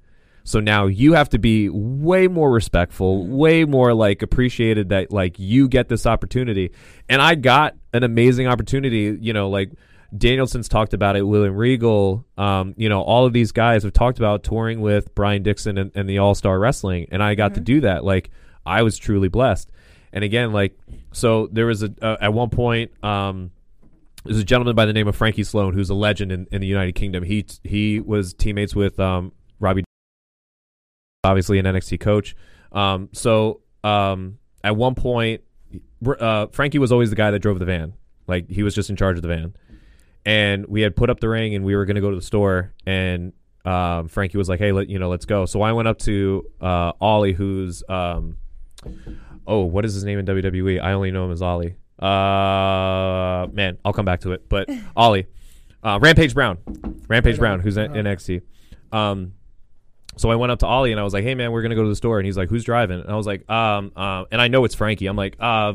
So 0.50 0.60
now 0.60 0.88
you 0.88 1.14
have 1.14 1.30
to 1.30 1.38
be 1.38 1.70
way 1.70 2.28
more 2.28 2.50
respectful, 2.50 3.28
way 3.28 3.66
more 3.66 3.94
like 3.94 4.24
appreciated 4.24 4.90
that 4.90 5.12
like 5.12 5.38
you 5.38 5.68
get 5.68 5.90
this 5.90 6.08
opportunity. 6.08 6.72
And 7.08 7.22
I 7.22 7.36
got 7.36 7.76
an 7.94 8.04
amazing 8.04 8.48
opportunity, 8.48 9.16
you 9.22 9.32
know, 9.32 9.48
like 9.48 9.74
Danielson's 10.18 10.68
talked 10.68 10.96
about 10.96 11.16
it, 11.16 11.22
William 11.22 11.56
Regal, 11.56 12.26
um, 12.36 12.74
you 12.78 12.90
know, 12.90 13.04
all 13.04 13.28
of 13.28 13.34
these 13.34 13.52
guys 13.52 13.84
have 13.84 13.94
talked 13.94 14.18
about 14.18 14.44
touring 14.44 14.82
with 14.82 15.14
Brian 15.14 15.44
Dixon 15.44 15.78
and, 15.78 15.92
and 15.94 16.10
the 16.10 16.18
All 16.18 16.34
Star 16.34 16.58
Wrestling, 16.58 17.06
and 17.12 17.22
I 17.22 17.36
got 17.36 17.54
to 17.54 17.60
do 17.60 17.82
that. 17.82 18.04
Like 18.04 18.32
I 18.66 18.82
was 18.82 18.98
truly 18.98 19.28
blessed. 19.28 19.72
And 20.12 20.24
again, 20.24 20.52
like 20.52 20.76
so, 21.12 21.48
there 21.52 21.68
was 21.68 21.84
a 21.84 21.94
uh, 22.02 22.18
at 22.20 22.34
one 22.34 22.50
point. 22.50 22.92
Um, 23.04 23.52
there's 24.26 24.40
a 24.40 24.44
gentleman 24.44 24.76
by 24.76 24.88
the 24.88 24.94
name 24.94 25.08
of 25.08 25.16
Frankie 25.16 25.44
Sloan 25.44 25.76
who's 25.76 25.92
a 25.92 25.96
legend 25.96 26.32
in, 26.32 26.48
in 26.52 26.60
the 26.60 26.68
United 26.68 26.96
Kingdom. 26.96 27.24
He 27.24 27.46
he 27.64 28.00
was 28.00 28.34
teammates 28.34 28.76
with 28.76 29.00
um, 29.00 29.32
Robbie, 29.60 29.84
obviously 31.24 31.60
an 31.60 31.66
NXT 31.66 32.00
coach. 32.00 32.36
Um, 32.72 33.10
so 33.14 33.62
um, 33.84 34.40
at 34.64 34.76
one 34.76 34.96
point, 34.96 35.42
uh, 36.06 36.48
Frankie 36.48 36.80
was 36.80 36.92
always 36.92 37.10
the 37.10 37.16
guy 37.16 37.32
that 37.32 37.40
drove 37.40 37.60
the 37.60 37.66
van. 37.66 37.94
Like 38.28 38.50
he 38.50 38.64
was 38.64 38.76
just 38.76 38.90
in 38.90 38.96
charge 38.96 39.18
of 39.18 39.22
the 39.22 39.28
van. 39.28 39.56
And 40.26 40.66
we 40.68 40.82
had 40.82 40.96
put 40.96 41.10
up 41.10 41.20
the 41.20 41.30
ring, 41.30 41.56
and 41.56 41.66
we 41.66 41.76
were 41.76 41.86
going 41.86 41.96
to 41.96 42.02
go 42.02 42.10
to 42.10 42.16
the 42.16 42.22
store. 42.22 42.74
And 42.86 43.34
um, 43.66 44.10
Frankie 44.10 44.38
was 44.38 44.50
like, 44.50 44.60
"Hey, 44.60 44.72
let 44.72 44.90
you 44.90 45.00
know, 45.00 45.10
let's 45.10 45.26
go." 45.26 45.46
So 45.46 45.62
I 45.62 45.72
went 45.72 45.88
up 45.88 45.98
to 46.00 46.46
uh, 46.62 46.92
Ollie, 47.00 47.34
who's 47.34 47.84
um, 47.90 48.38
oh, 49.48 49.64
what 49.64 49.86
is 49.86 49.94
his 49.94 50.04
name 50.04 50.20
in 50.20 50.26
WWE? 50.26 50.82
I 50.82 50.92
only 50.92 51.10
know 51.12 51.26
him 51.26 51.32
as 51.32 51.42
Ollie. 51.42 51.76
Uh, 51.98 53.48
man, 53.52 53.78
I'll 53.84 53.94
come 53.94 54.06
back 54.06 54.22
to 54.22 54.34
it. 54.34 54.48
But 54.50 54.70
Ollie, 54.96 55.28
uh, 55.84 56.00
Rampage 56.02 56.34
Brown, 56.34 56.60
Rampage 57.08 57.38
Brown, 57.38 57.62
who's 57.62 57.78
in, 57.78 57.92
NXT. 57.92 58.42
Um, 58.92 59.34
so 60.18 60.30
I 60.30 60.36
went 60.36 60.52
up 60.52 60.60
to 60.60 60.66
Ollie 60.66 60.92
and 60.92 61.00
I 61.00 61.04
was 61.04 61.14
like, 61.14 61.24
"Hey 61.24 61.36
man, 61.36 61.52
we're 61.52 61.62
gonna 61.62 61.76
go 61.76 61.84
to 61.84 61.90
the 61.90 61.96
store." 61.96 62.20
And 62.20 62.26
he's 62.26 62.38
like, 62.38 62.50
"Who's 62.50 62.64
driving?" 62.64 63.00
And 63.00 63.10
I 63.10 63.16
was 63.16 63.28
like, 63.28 63.50
"Um, 63.50 63.92
uh, 63.96 64.26
and 64.32 64.42
I 64.42 64.48
know 64.48 64.66
it's 64.66 64.76
Frankie." 64.76 65.08
I'm 65.08 65.16
like, 65.16 65.36
"Uh, 65.40 65.74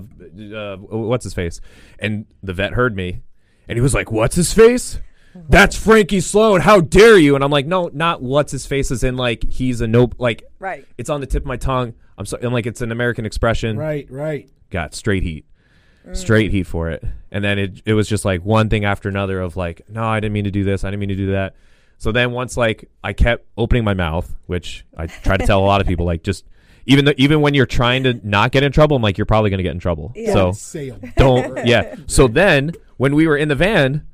uh 0.55 0.76
what's 0.76 1.24
his 1.24 1.35
face?" 1.35 1.61
And 1.99 2.26
the 2.43 2.53
vet 2.53 2.72
heard 2.72 2.95
me, 2.97 3.22
and 3.68 3.76
he 3.76 3.80
was 3.80 3.95
like, 3.95 4.11
"What's 4.12 4.37
his 4.37 4.53
face?" 4.53 5.01
That's 5.49 5.76
Frankie 5.76 6.20
Sloan. 6.20 6.61
How 6.61 6.80
dare 6.80 7.18
you? 7.18 7.35
And 7.35 7.43
I'm 7.43 7.51
like, 7.51 7.66
no, 7.66 7.91
not 7.93 8.22
what's 8.22 8.53
his 8.53 8.66
face 8.66 8.93
is 8.93 9.03
in 9.03 9.16
like 9.16 9.43
he's 9.43 9.80
a 9.80 9.87
nope. 9.89 10.14
like 10.18 10.45
Right. 10.61 10.87
it's 10.97 11.11
on 11.11 11.20
the 11.20 11.26
tip 11.26 11.43
of 11.43 11.47
my 11.47 11.57
tongue. 11.57 11.95
I'm 12.16 12.24
so 12.24 12.39
I'm 12.41 12.53
like 12.53 12.66
it's 12.66 12.80
an 12.82 12.93
American 12.93 13.26
expression. 13.26 13.76
Right, 13.76 14.07
right. 14.11 14.49
Got 14.70 14.95
straight 14.95 15.24
heat. 15.24 15.45
Straight 16.12 16.51
heat 16.51 16.64
for 16.64 16.91
it. 16.91 17.03
And 17.32 17.43
then 17.43 17.59
it 17.59 17.82
it 17.87 17.95
was 17.95 18.09
just 18.09 18.24
like 18.24 18.45
one 18.45 18.68
thing 18.68 18.85
after 18.85 19.09
another 19.09 19.41
of 19.41 19.57
like, 19.57 19.82
no, 19.89 20.05
I 20.05 20.20
didn't 20.20 20.35
mean 20.35 20.45
to 20.45 20.51
do 20.51 20.62
this. 20.62 20.85
I 20.85 20.91
didn't 20.91 21.01
mean 21.01 21.09
to 21.09 21.16
do 21.16 21.32
that. 21.32 21.57
So 21.99 22.13
then 22.13 22.33
once 22.33 22.57
like 22.57 22.91
I 23.03 23.13
kept 23.13 23.47
opening 23.57 23.85
my 23.85 23.95
mouth, 23.95 24.35
which 24.47 24.85
I 24.97 25.07
try 25.07 25.37
to 25.37 25.47
tell 25.47 25.61
a 25.61 25.67
lot 25.67 25.81
of 25.81 25.87
people, 25.87 26.07
like 26.07 26.23
just 26.23 26.45
even 26.87 27.05
though 27.05 27.15
even 27.17 27.41
when 27.41 27.55
you're 27.55 27.67
trying 27.67 28.03
to 28.05 28.21
not 28.23 28.53
get 28.53 28.63
in 28.63 28.73
trouble, 28.73 28.97
I'm 28.97 29.03
like, 29.03 29.19
you're 29.19 29.27
probably 29.27 29.51
gonna 29.51 29.63
get 29.63 29.73
in 29.73 29.79
trouble. 29.79 30.13
Yeah. 30.15 30.33
So 30.33 30.53
Sale. 30.53 30.99
don't 31.17 31.67
yeah. 31.67 31.97
So 32.07 32.29
then 32.29 32.73
when 32.97 33.15
we 33.15 33.27
were 33.27 33.37
in 33.37 33.49
the 33.49 33.55
van, 33.55 34.07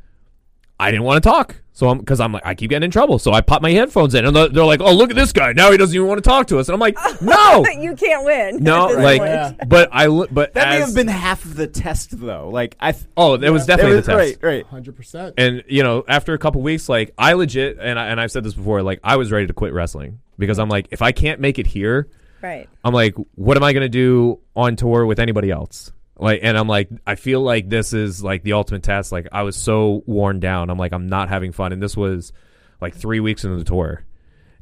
I 0.79 0.91
didn't 0.91 1.05
want 1.05 1.23
to 1.23 1.29
talk. 1.29 1.57
So 1.81 1.89
I'm 1.89 1.99
because 1.99 2.21
I'm 2.21 2.31
like 2.31 2.45
I 2.45 2.55
keep 2.55 2.69
getting 2.69 2.85
in 2.85 2.91
trouble. 2.91 3.19
So 3.19 3.33
I 3.33 3.41
pop 3.41 3.63
my 3.63 3.71
headphones 3.71 4.15
in 4.15 4.27
and 4.27 4.37
they're, 4.37 4.49
they're 4.51 4.67
like, 4.67 4.83
"Oh, 4.83 4.93
look 4.95 5.09
at 5.09 5.17
this 5.17 5.33
guy. 5.33 5.55
Now 5.55 5.71
he 5.71 5.79
doesn't 5.79 5.95
even 5.97 6.07
want 6.07 6.23
to 6.23 6.29
talk 6.29 6.49
to 6.49 6.59
us." 6.59 6.69
And 6.69 6.75
I'm 6.75 6.79
like, 6.79 6.95
"No." 7.23 7.65
you 7.81 7.97
can't 7.97 8.23
win. 8.23 8.63
No, 8.63 8.89
like. 8.89 9.23
Yeah. 9.23 9.53
but 9.67 9.89
I, 9.91 10.09
li- 10.09 10.29
but 10.31 10.53
That 10.53 10.69
may 10.69 10.81
have 10.81 10.95
been 10.95 11.09
half 11.09 11.43
of 11.47 11.57
the 11.57 11.67
test, 11.67 12.21
though. 12.21 12.51
Like 12.51 12.77
I, 12.79 12.93
th- 12.93 13.07
oh, 13.17 13.33
it 13.37 13.49
was 13.49 13.65
that 13.65 13.77
definitely 13.79 13.97
was- 13.97 14.05
the 14.05 14.13
test. 14.13 14.43
right, 14.43 14.47
right. 14.57 14.67
Hundred 14.67 14.95
percent. 14.95 15.37
And 15.39 15.65
you 15.69 15.83
know, 15.83 16.05
after 16.07 16.35
a 16.35 16.39
couple 16.39 16.61
weeks, 16.61 16.87
like 16.87 17.15
I 17.17 17.33
legit, 17.33 17.79
and 17.81 17.99
I, 17.99 18.09
and 18.09 18.21
I've 18.21 18.31
said 18.31 18.45
this 18.45 18.53
before, 18.53 18.83
like 18.83 19.01
I 19.03 19.17
was 19.17 19.33
ready 19.33 19.47
to 19.47 19.55
quit 19.55 19.73
wrestling 19.73 20.21
because 20.39 20.59
I'm 20.59 20.69
like, 20.69 20.89
if 20.91 21.01
I 21.01 21.13
can't 21.13 21.41
make 21.41 21.59
it 21.59 21.67
here, 21.67 22.09
Right. 22.43 22.69
I'm 22.85 22.93
like, 22.93 23.15
what 23.37 23.57
am 23.57 23.63
I 23.63 23.73
gonna 23.73 23.89
do 23.89 24.41
on 24.55 24.77
tour 24.77 25.07
with 25.07 25.19
anybody 25.19 25.51
else? 25.51 25.93
Like, 26.21 26.41
and 26.43 26.57
I'm 26.57 26.69
like, 26.69 26.91
I 27.07 27.15
feel 27.15 27.41
like 27.41 27.69
this 27.69 27.93
is 27.93 28.23
like 28.23 28.43
the 28.43 28.53
ultimate 28.53 28.83
test. 28.83 29.11
Like, 29.11 29.29
I 29.33 29.43
was 29.43 29.57
so 29.57 30.03
worn 30.07 30.39
down. 30.39 30.69
I'm 30.69 30.79
like, 30.79 30.93
I'm 30.93 31.09
not 31.09 31.31
having 31.31 31.53
fun. 31.53 31.73
And 31.73 31.83
this 31.83 31.97
was 31.97 32.33
like 32.81 32.95
three 32.95 33.21
weeks 33.21 33.45
into 33.45 33.57
the 33.57 33.65
tour, 33.65 34.05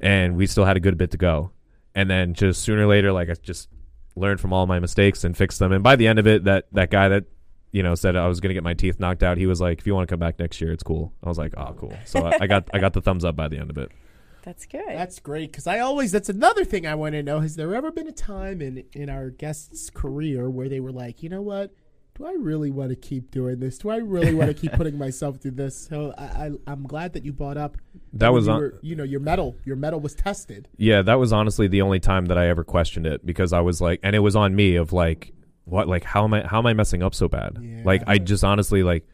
and 0.00 0.36
we 0.36 0.46
still 0.46 0.64
had 0.64 0.76
a 0.76 0.80
good 0.80 0.96
bit 0.96 1.10
to 1.12 1.16
go. 1.16 1.50
And 1.94 2.08
then 2.08 2.34
just 2.34 2.62
sooner 2.62 2.82
or 2.82 2.86
later, 2.86 3.12
like 3.12 3.28
I 3.28 3.34
just 3.34 3.68
learned 4.14 4.40
from 4.40 4.52
all 4.52 4.66
my 4.66 4.78
mistakes 4.78 5.24
and 5.24 5.36
fixed 5.36 5.58
them. 5.58 5.72
And 5.72 5.82
by 5.82 5.96
the 5.96 6.06
end 6.06 6.18
of 6.18 6.26
it, 6.26 6.44
that 6.44 6.66
that 6.72 6.90
guy 6.90 7.08
that 7.08 7.24
you 7.72 7.82
know 7.82 7.94
said 7.94 8.14
I 8.14 8.28
was 8.28 8.40
gonna 8.40 8.54
get 8.54 8.62
my 8.62 8.74
teeth 8.74 9.00
knocked 9.00 9.22
out, 9.22 9.36
he 9.36 9.46
was 9.46 9.60
like, 9.60 9.80
if 9.80 9.86
you 9.86 9.94
want 9.94 10.08
to 10.08 10.12
come 10.12 10.20
back 10.20 10.38
next 10.38 10.60
year, 10.60 10.72
it's 10.72 10.82
cool. 10.82 11.12
I 11.24 11.28
was 11.28 11.38
like, 11.38 11.54
oh, 11.56 11.74
cool. 11.76 11.96
So 12.04 12.24
I, 12.24 12.38
I 12.42 12.46
got 12.46 12.68
I 12.72 12.78
got 12.78 12.92
the 12.92 13.00
thumbs 13.00 13.24
up 13.24 13.34
by 13.34 13.48
the 13.48 13.58
end 13.58 13.70
of 13.70 13.78
it. 13.78 13.90
That's 14.48 14.64
good. 14.64 14.82
That's 14.88 15.18
great 15.18 15.52
because 15.52 15.66
I 15.66 15.80
always. 15.80 16.10
That's 16.10 16.30
another 16.30 16.64
thing 16.64 16.86
I 16.86 16.94
want 16.94 17.12
to 17.12 17.22
know. 17.22 17.40
Has 17.40 17.56
there 17.56 17.74
ever 17.74 17.90
been 17.92 18.08
a 18.08 18.12
time 18.12 18.62
in 18.62 18.82
in 18.94 19.10
our 19.10 19.28
guest's 19.28 19.90
career 19.90 20.48
where 20.48 20.70
they 20.70 20.80
were 20.80 20.90
like, 20.90 21.22
you 21.22 21.28
know 21.28 21.42
what? 21.42 21.74
Do 22.16 22.24
I 22.26 22.32
really 22.32 22.70
want 22.70 22.88
to 22.88 22.96
keep 22.96 23.30
doing 23.30 23.60
this? 23.60 23.76
Do 23.76 23.90
I 23.90 23.98
really 23.98 24.32
want 24.34 24.48
to 24.48 24.54
keep 24.54 24.72
putting 24.72 24.96
myself 25.06 25.36
through 25.36 25.50
this? 25.52 25.76
So 25.76 26.14
I, 26.16 26.22
I, 26.24 26.50
I'm 26.66 26.84
glad 26.84 27.12
that 27.12 27.26
you 27.26 27.32
brought 27.34 27.58
up 27.58 27.76
That 28.14 28.28
when 28.28 28.34
was 28.36 28.46
you, 28.46 28.52
on- 28.54 28.58
were- 28.60 28.78
you 28.80 28.96
know 28.96 29.04
your 29.04 29.20
medal. 29.20 29.54
Your 29.66 29.76
medal 29.76 30.00
was 30.00 30.14
tested. 30.14 30.66
Yeah, 30.78 31.02
that 31.02 31.16
was 31.18 31.30
honestly 31.30 31.68
the 31.68 31.82
only 31.82 32.00
time 32.00 32.24
that 32.26 32.38
I 32.38 32.48
ever 32.48 32.64
questioned 32.64 33.06
it 33.06 33.26
because 33.26 33.52
I 33.52 33.60
was 33.60 33.82
like, 33.82 34.00
and 34.02 34.16
it 34.16 34.20
was 34.20 34.34
on 34.34 34.56
me 34.56 34.76
of 34.76 34.94
like, 34.94 35.34
what, 35.66 35.86
like, 35.88 36.04
how 36.04 36.24
am 36.24 36.32
I, 36.32 36.46
how 36.46 36.56
am 36.58 36.66
I 36.66 36.72
messing 36.72 37.02
up 37.02 37.14
so 37.14 37.28
bad? 37.28 37.58
Yeah. 37.60 37.82
Like, 37.84 38.02
I 38.06 38.16
just 38.16 38.42
honestly 38.42 38.82
like, 38.82 39.06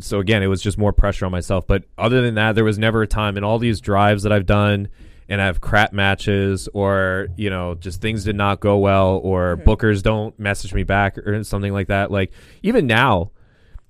so 0.00 0.18
again, 0.18 0.42
it 0.42 0.46
was 0.46 0.62
just 0.62 0.78
more 0.78 0.92
pressure 0.92 1.26
on 1.26 1.32
myself. 1.32 1.66
But 1.66 1.84
other 1.96 2.22
than 2.22 2.34
that, 2.34 2.54
there 2.54 2.64
was 2.64 2.78
never 2.78 3.02
a 3.02 3.06
time 3.06 3.36
in 3.36 3.44
all 3.44 3.58
these 3.58 3.80
drives 3.80 4.22
that 4.24 4.32
I've 4.32 4.46
done 4.46 4.88
and 5.28 5.40
I 5.40 5.46
have 5.46 5.60
crap 5.60 5.92
matches 5.92 6.68
or, 6.74 7.28
you 7.36 7.48
know, 7.48 7.74
just 7.74 8.00
things 8.00 8.24
did 8.24 8.36
not 8.36 8.60
go 8.60 8.78
well 8.78 9.20
or 9.22 9.56
bookers 9.56 10.02
don't 10.02 10.38
message 10.38 10.74
me 10.74 10.82
back 10.82 11.16
or 11.18 11.42
something 11.44 11.72
like 11.72 11.88
that. 11.88 12.10
Like, 12.10 12.32
even 12.62 12.86
now, 12.86 13.30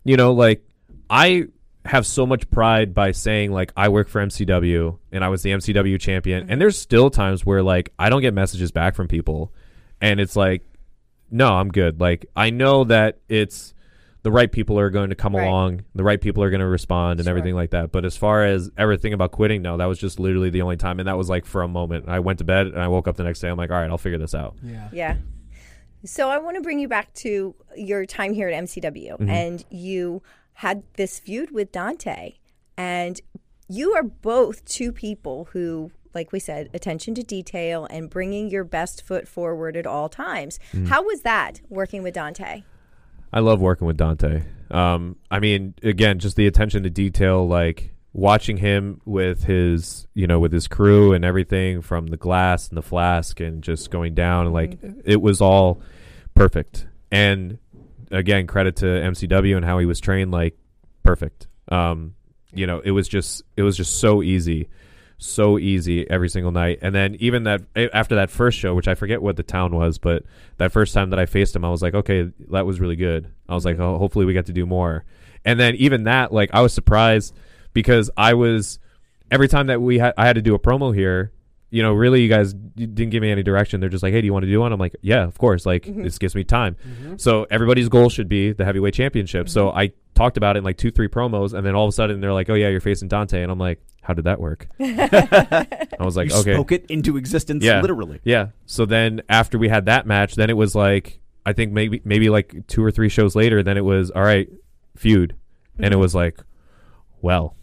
you 0.04 0.16
know, 0.16 0.32
like, 0.32 0.62
I 1.10 1.46
have 1.84 2.06
so 2.06 2.24
much 2.24 2.48
pride 2.50 2.94
by 2.94 3.12
saying 3.12 3.52
like 3.52 3.72
I 3.76 3.88
work 3.88 4.08
for 4.08 4.24
MCW 4.24 4.98
and 5.12 5.22
I 5.24 5.28
was 5.28 5.42
the 5.42 5.50
MCW 5.50 6.00
champion. 6.00 6.42
Mm-hmm. 6.44 6.52
And 6.52 6.60
there's 6.60 6.78
still 6.78 7.10
times 7.10 7.44
where 7.44 7.62
like 7.62 7.92
I 7.98 8.08
don't 8.08 8.22
get 8.22 8.34
messages 8.34 8.72
back 8.72 8.94
from 8.94 9.08
people. 9.08 9.52
And 10.00 10.20
it's 10.20 10.36
like 10.36 10.62
no 11.30 11.52
I'm 11.52 11.68
good. 11.68 12.00
Like 12.00 12.26
I 12.34 12.50
know 12.50 12.84
that 12.84 13.18
it's 13.28 13.73
the 14.24 14.32
right 14.32 14.50
people 14.50 14.78
are 14.78 14.90
going 14.90 15.10
to 15.10 15.14
come 15.14 15.36
Right. 15.36 15.46
along 15.46 15.84
the 15.94 16.02
right 16.02 16.20
people 16.20 16.42
are 16.42 16.50
going 16.50 16.60
to 16.60 16.66
respond 16.66 17.20
and 17.20 17.26
Sure. 17.26 17.30
everything 17.30 17.54
like 17.54 17.70
that 17.70 17.92
but 17.92 18.04
as 18.04 18.16
far 18.16 18.44
as 18.44 18.70
everything 18.76 19.12
about 19.12 19.30
quitting 19.30 19.62
no 19.62 19.76
that 19.76 19.84
was 19.86 19.98
just 19.98 20.18
literally 20.18 20.50
the 20.50 20.62
only 20.62 20.76
time 20.76 20.98
and 20.98 21.06
that 21.08 21.16
was 21.16 21.28
like 21.28 21.44
for 21.46 21.62
a 21.62 21.68
moment 21.68 22.08
I 22.08 22.18
went 22.20 22.38
to 22.40 22.44
bed 22.44 22.66
and 22.66 22.78
I 22.80 22.88
woke 22.88 23.06
up 23.06 23.16
the 23.16 23.22
next 23.24 23.38
day 23.40 23.48
I'm 23.48 23.56
like 23.56 23.70
all 23.70 23.76
right 23.80 23.88
I'll 23.90 23.98
figure 23.98 24.18
this 24.18 24.34
out 24.34 24.56
Yeah. 24.62 24.88
Yeah. 24.92 25.16
So 26.04 26.28
I 26.28 26.38
want 26.38 26.56
to 26.56 26.60
bring 26.62 26.80
you 26.80 26.88
back 26.88 27.14
to 27.14 27.54
your 27.76 28.04
time 28.04 28.34
here 28.34 28.48
at 28.48 28.64
MCW, 28.64 29.12
mm-hmm. 29.12 29.30
and 29.30 29.64
you 29.70 30.22
had 30.54 30.82
this 30.96 31.18
feud 31.18 31.50
with 31.50 31.72
Dante, 31.72 32.34
and 32.76 33.20
you 33.68 33.94
are 33.94 34.02
both 34.02 34.64
two 34.66 34.92
people 34.92 35.48
who, 35.52 35.92
like 36.12 36.30
we 36.30 36.40
said, 36.40 36.68
attention 36.74 37.14
to 37.14 37.22
detail 37.22 37.86
and 37.88 38.10
bringing 38.10 38.50
your 38.50 38.64
best 38.64 39.00
foot 39.00 39.26
forward 39.26 39.78
at 39.78 39.86
all 39.86 40.10
times. 40.10 40.58
Mm. 40.74 40.88
How 40.88 41.02
was 41.02 41.22
that 41.22 41.62
working 41.70 42.02
with 42.02 42.12
Dante? 42.12 42.64
I 43.34 43.40
love 43.40 43.60
working 43.60 43.88
with 43.88 43.96
Dante. 43.96 44.44
Um, 44.70 45.16
I 45.28 45.40
mean, 45.40 45.74
again, 45.82 46.20
just 46.20 46.36
the 46.36 46.46
attention 46.46 46.84
to 46.84 46.90
detail, 46.90 47.48
like 47.48 47.92
watching 48.12 48.56
him 48.56 49.00
with 49.04 49.42
his, 49.42 50.06
you 50.14 50.28
know, 50.28 50.38
with 50.38 50.52
his 50.52 50.68
crew 50.68 51.12
and 51.12 51.24
everything 51.24 51.82
from 51.82 52.06
the 52.06 52.16
glass 52.16 52.68
and 52.68 52.78
the 52.78 52.82
flask 52.82 53.40
and 53.40 53.60
just 53.60 53.90
going 53.90 54.14
down, 54.14 54.52
like 54.52 54.78
it 55.04 55.20
was 55.20 55.40
all 55.40 55.82
perfect. 56.36 56.86
And 57.10 57.58
again, 58.12 58.46
credit 58.46 58.76
to 58.76 58.86
MCW 58.86 59.56
and 59.56 59.64
how 59.64 59.80
he 59.80 59.86
was 59.86 59.98
trained, 59.98 60.30
like 60.30 60.56
perfect. 61.02 61.48
Um, 61.72 62.14
you 62.52 62.68
know, 62.68 62.78
it 62.78 62.92
was 62.92 63.08
just, 63.08 63.42
it 63.56 63.62
was 63.62 63.76
just 63.76 63.98
so 63.98 64.22
easy, 64.22 64.68
so 65.18 65.58
easy 65.58 66.08
every 66.10 66.28
single 66.28 66.52
night. 66.52 66.78
And 66.82 66.94
then 66.94 67.16
even 67.20 67.44
that 67.44 67.62
after 67.76 68.16
that 68.16 68.30
first 68.30 68.58
show, 68.58 68.74
which 68.74 68.88
I 68.88 68.94
forget 68.94 69.22
what 69.22 69.36
the 69.36 69.42
town 69.42 69.74
was, 69.74 69.98
but 69.98 70.24
that 70.58 70.72
first 70.72 70.94
time 70.94 71.10
that 71.10 71.18
I 71.18 71.26
faced 71.26 71.54
him, 71.54 71.64
I 71.64 71.70
was 71.70 71.82
like, 71.82 71.94
okay, 71.94 72.30
that 72.50 72.66
was 72.66 72.80
really 72.80 72.96
good. 72.96 73.30
I 73.48 73.54
was 73.54 73.64
like, 73.64 73.78
oh, 73.78 73.98
hopefully 73.98 74.26
we 74.26 74.32
get 74.32 74.46
to 74.46 74.52
do 74.52 74.66
more. 74.66 75.04
And 75.44 75.60
then 75.60 75.74
even 75.76 76.04
that, 76.04 76.32
like, 76.32 76.50
I 76.52 76.60
was 76.60 76.72
surprised 76.72 77.34
because 77.72 78.10
I 78.16 78.34
was 78.34 78.78
every 79.30 79.48
time 79.48 79.66
that 79.66 79.80
we 79.80 79.98
had 79.98 80.14
I 80.16 80.26
had 80.26 80.36
to 80.36 80.42
do 80.42 80.54
a 80.54 80.58
promo 80.58 80.94
here. 80.94 81.32
You 81.70 81.82
know, 81.82 81.92
really, 81.92 82.22
you 82.22 82.28
guys 82.28 82.54
didn't 82.54 83.10
give 83.10 83.20
me 83.20 83.32
any 83.32 83.42
direction. 83.42 83.80
They're 83.80 83.88
just 83.88 84.04
like, 84.04 84.12
"Hey, 84.12 84.20
do 84.20 84.26
you 84.26 84.32
want 84.32 84.44
to 84.44 84.50
do 84.50 84.60
one?" 84.60 84.72
I'm 84.72 84.78
like, 84.78 84.94
"Yeah, 85.02 85.24
of 85.24 85.36
course." 85.38 85.66
Like, 85.66 85.82
mm-hmm. 85.82 86.04
this 86.04 86.18
gives 86.18 86.36
me 86.36 86.44
time. 86.44 86.76
Mm-hmm. 86.86 87.16
So 87.16 87.48
everybody's 87.50 87.88
goal 87.88 88.08
should 88.10 88.28
be 88.28 88.52
the 88.52 88.64
heavyweight 88.64 88.94
championship. 88.94 89.48
So 89.48 89.66
mm-hmm. 89.66 89.78
I 89.78 89.92
talked 90.14 90.36
about 90.36 90.54
it 90.54 90.58
in 90.58 90.64
like 90.64 90.76
two, 90.76 90.92
three 90.92 91.08
promos, 91.08 91.52
and 91.52 91.66
then 91.66 91.74
all 91.74 91.84
of 91.84 91.88
a 91.88 91.92
sudden 91.92 92.20
they're 92.20 92.32
like, 92.32 92.48
"Oh 92.48 92.54
yeah, 92.54 92.68
you're 92.68 92.80
facing 92.80 93.08
Dante," 93.08 93.42
and 93.42 93.50
I'm 93.50 93.58
like, 93.58 93.82
"How 94.04 94.14
did 94.14 94.24
that 94.24 94.40
work?" 94.40 94.68
I 94.80 95.96
was 96.00 96.16
like, 96.16 96.30
you 96.30 96.36
"Okay, 96.36 96.54
spoke 96.54 96.72
it 96.72 96.86
into 96.88 97.16
existence, 97.16 97.64
Yeah. 97.64 97.80
literally. 97.80 98.20
yeah. 98.24 98.48
So 98.66 98.86
then 98.86 99.22
after 99.28 99.58
we 99.58 99.68
had 99.68 99.86
that 99.86 100.06
match, 100.06 100.34
then 100.36 100.50
it 100.50 100.56
was 100.56 100.74
like, 100.74 101.20
I 101.44 101.52
think 101.52 101.72
maybe 101.72 102.00
maybe 102.04 102.30
like 102.30 102.66
two 102.68 102.84
or 102.84 102.90
three 102.90 103.08
shows 103.08 103.34
later, 103.34 103.62
then 103.62 103.76
it 103.76 103.84
was 103.84 104.10
all 104.10 104.22
right, 104.22 104.48
feud, 104.96 105.34
and 105.76 105.86
it 105.86 105.90
mm-hmm. 105.90 106.00
was 106.00 106.14
like, 106.14 106.40
well, 107.20 107.56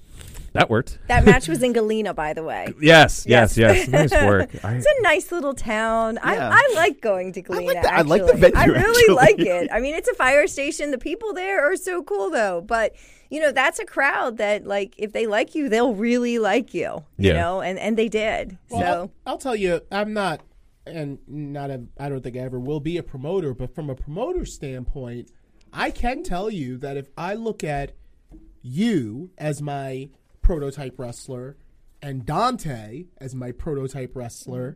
that 0.54 0.70
worked. 0.70 0.99
That 1.08 1.24
match 1.26 1.47
was 1.47 1.64
in 1.64 1.74
Galena, 1.74 2.14
by 2.14 2.34
the 2.34 2.43
way. 2.43 2.74
Yes, 2.82 3.26
yes, 3.28 3.58
Yes. 3.58 3.88
yes. 3.88 4.12
Nice 4.12 4.12
work. 4.26 4.49
I, 4.64 4.76
It's 4.76 4.86
a 4.86 5.02
nice 5.02 5.32
little 5.32 5.54
town. 5.54 6.16
Yeah. 6.16 6.49
I, 6.52 6.64
I 6.72 6.74
like 6.76 7.02
going 7.02 7.32
to 7.34 7.41
Galena. 7.41 7.82
the- 7.82 7.93
I 7.93 8.02
like 8.02 8.26
the 8.26 8.34
actually. 8.34 8.54
I 8.56 8.66
venue, 8.68 8.80
really 8.82 9.16
like 9.16 9.39
it. 9.39 9.70
I 9.72 9.80
mean, 9.80 9.95
it's 9.95 10.10
a 10.10 10.14
fire 10.16 10.47
station. 10.47 10.91
The 10.91 10.97
people 10.97 11.34
there 11.34 11.72
are 11.72 11.76
so 11.76 12.04
cool, 12.04 12.30
though. 12.30 12.62
But 12.62 12.93
you 13.30 13.39
know, 13.39 13.54
that's 13.54 13.80
a 13.80 13.86
crowd 13.86 14.38
that, 14.39 14.66
like, 14.68 14.93
if 14.97 15.14
they 15.14 15.26
like 15.26 15.56
you, 15.56 15.70
they'll 15.70 15.95
really 15.95 16.38
like 16.38 16.74
you. 16.74 17.06
You 17.18 17.30
Yeah. 17.30 17.34
know, 17.34 17.62
and 17.62 17.80
and 17.80 17.97
they 17.97 18.10
did. 18.10 18.58
Well, 18.70 18.82
so 18.82 18.86
I'll, 18.88 19.12
I'll 19.26 19.38
tell 19.38 19.56
you, 19.56 19.80
I'm 19.89 20.12
not, 20.14 20.41
and 20.86 21.18
not 21.28 21.70
a, 21.72 21.84
I 21.97 22.10
don't 22.10 22.22
think 22.22 22.36
I 22.36 22.39
ever 22.39 22.60
will 22.60 22.82
be 22.82 22.97
a 22.97 23.04
promoter, 23.04 23.54
but 23.54 23.74
from 23.74 23.89
a 23.89 23.95
promoter 23.95 24.43
standpoint, 24.45 25.32
I 25.72 25.91
can 25.91 26.24
tell 26.24 26.49
you 26.49 26.78
that 26.80 26.97
if 26.97 27.08
I 27.18 27.36
look 27.36 27.64
at 27.64 27.93
you 28.62 29.32
as 29.38 29.62
my 29.62 30.10
prototype 30.56 30.99
wrestler 30.99 31.56
and 32.02 32.26
Dante 32.26 33.06
as 33.20 33.34
my 33.34 33.54
prototype 33.54 34.16
wrestler, 34.18 34.76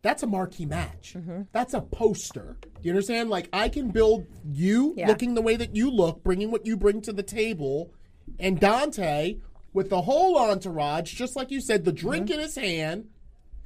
that's 0.00 0.22
a 0.22 0.26
marquee 0.26 0.64
match. 0.64 1.14
Mm-hmm. 1.16 1.42
That's 1.52 1.74
a 1.74 1.82
poster. 1.82 2.56
Do 2.62 2.68
you 2.82 2.92
understand? 2.92 3.28
Like 3.28 3.48
I 3.52 3.68
can 3.68 3.88
build 3.90 4.26
you 4.44 4.94
Yeah. 4.96 5.08
looking 5.08 5.34
the 5.34 5.42
way 5.42 5.56
that 5.56 5.76
you 5.76 5.90
look, 5.90 6.24
bringing 6.24 6.50
what 6.50 6.64
you 6.64 6.78
bring 6.78 7.02
to 7.02 7.12
the 7.12 7.22
table, 7.22 7.92
and 8.40 8.58
Dante 8.58 9.36
with 9.74 9.90
the 9.90 10.00
whole 10.02 10.38
entourage, 10.38 11.12
just 11.14 11.36
like 11.36 11.50
you 11.50 11.60
said, 11.60 11.84
the 11.84 11.92
drink 11.92 12.26
Mm-hmm. 12.26 12.34
in 12.34 12.40
his 12.40 12.54
hand. 12.56 13.08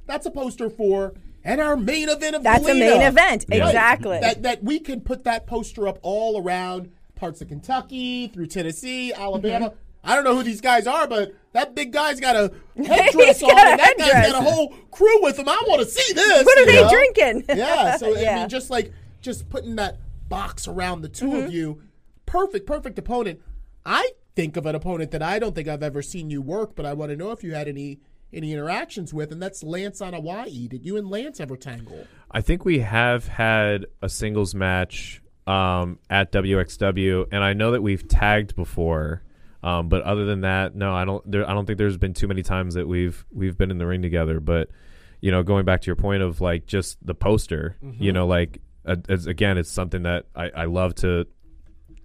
That's 0.05 0.25
a 0.25 0.31
poster 0.31 0.69
for 0.69 1.13
and 1.45 1.61
our 1.61 1.77
main 1.77 2.09
event 2.09 2.35
of 2.35 2.43
that's 2.43 2.67
a 2.67 2.73
main 2.73 3.01
event. 3.01 3.45
Exactly. 3.49 4.19
That 4.19 4.43
that 4.43 4.63
we 4.65 4.79
can 4.79 4.99
put 4.99 5.23
that 5.23 5.47
poster 5.47 5.87
up 5.87 5.97
all 6.01 6.41
around 6.41 6.91
parts 7.15 7.41
of 7.41 7.47
Kentucky, 7.47 8.27
through 8.27 8.47
Tennessee, 8.47 9.13
Alabama. 9.13 9.67
Mm-hmm. 9.69 9.77
I 10.07 10.15
don't 10.15 10.23
know 10.23 10.35
who 10.35 10.43
these 10.43 10.61
guys 10.61 10.87
are, 10.87 11.07
but 11.07 11.33
that 11.53 11.75
big 11.75 11.91
guy's 11.91 12.19
got 12.19 12.35
a 12.35 12.51
headdress 12.83 13.43
on, 13.43 13.49
got 13.49 13.67
a 13.67 13.71
and 13.71 13.79
that 13.79 13.95
guy's 13.97 14.07
headdress. 14.11 14.31
got 14.31 14.41
a 14.41 14.49
whole 14.49 14.69
crew 14.91 15.21
with 15.21 15.37
him. 15.37 15.47
I 15.49 15.61
want 15.67 15.81
to 15.81 15.87
see 15.87 16.13
this. 16.13 16.45
what 16.45 16.57
are 16.57 16.65
they 16.65 16.81
know? 16.81 16.89
drinking? 16.89 17.43
Yeah, 17.57 17.97
so 17.97 18.17
I 18.17 18.35
mean, 18.39 18.49
just 18.49 18.69
like 18.69 18.91
just 19.21 19.49
putting 19.49 19.75
that 19.75 19.97
box 20.29 20.67
around 20.67 21.01
the 21.01 21.09
2 21.09 21.25
Mm-hmm. 21.25 21.35
of 21.45 21.53
you, 21.53 21.81
perfect, 22.25 22.65
perfect 22.65 22.97
opponent. 22.97 23.41
I 23.85 24.11
think 24.35 24.55
of 24.57 24.65
an 24.65 24.75
opponent 24.75 25.11
that 25.11 25.21
I 25.23 25.39
don't 25.39 25.55
think 25.55 25.67
I've 25.67 25.83
ever 25.83 26.01
seen 26.01 26.29
you 26.29 26.41
work, 26.41 26.75
but 26.75 26.85
I 26.85 26.93
want 26.93 27.11
to 27.11 27.15
know 27.15 27.31
if 27.31 27.43
you 27.43 27.53
had 27.53 27.67
any 27.67 27.99
any 28.33 28.51
interactions 28.51 29.13
with, 29.13 29.31
and 29.31 29.41
that's 29.41 29.63
Lance 29.63 30.01
Anoa'i. 30.01 30.67
Did 30.67 30.85
you 30.85 30.97
and 30.97 31.09
Lance 31.09 31.39
ever 31.39 31.55
tangle? 31.55 32.05
I 32.29 32.41
think 32.41 32.65
we 32.65 32.79
have 32.79 33.27
had 33.29 33.85
a 34.01 34.09
singles 34.09 34.53
match 34.53 35.21
um, 35.47 35.97
at 36.09 36.33
WXW, 36.33 37.27
and 37.31 37.41
I 37.41 37.53
know 37.53 37.71
that 37.71 37.81
we've 37.81 38.05
tagged 38.07 38.53
before. 38.55 39.23
Um, 39.63 39.89
but 39.89 40.03
other 40.03 40.25
than 40.25 40.41
that, 40.41 40.75
no, 40.75 40.93
I 40.93 41.05
don't. 41.05 41.29
There, 41.29 41.49
I 41.49 41.53
don't 41.53 41.65
think 41.65 41.77
there's 41.77 41.97
been 41.97 42.13
too 42.13 42.27
many 42.27 42.43
times 42.43 42.75
that 42.75 42.87
we've 42.87 43.25
we've 43.31 43.57
been 43.57 43.71
in 43.71 43.77
the 43.77 43.87
ring 43.87 44.01
together. 44.01 44.39
But 44.39 44.69
you 45.19 45.31
know, 45.31 45.41
going 45.43 45.65
back 45.65 45.81
to 45.81 45.85
your 45.87 45.95
point 45.95 46.21
of 46.21 46.41
like 46.41 46.67
just 46.67 47.03
the 47.05 47.15
poster, 47.15 47.75
you 47.99 48.11
know, 48.11 48.27
like 48.27 48.61
uh, 48.85 48.97
as, 49.09 49.25
again, 49.27 49.57
it's 49.57 49.71
something 49.71 50.03
that 50.03 50.25
I, 50.35 50.49
I 50.55 50.65
love 50.65 50.95
to, 50.95 51.25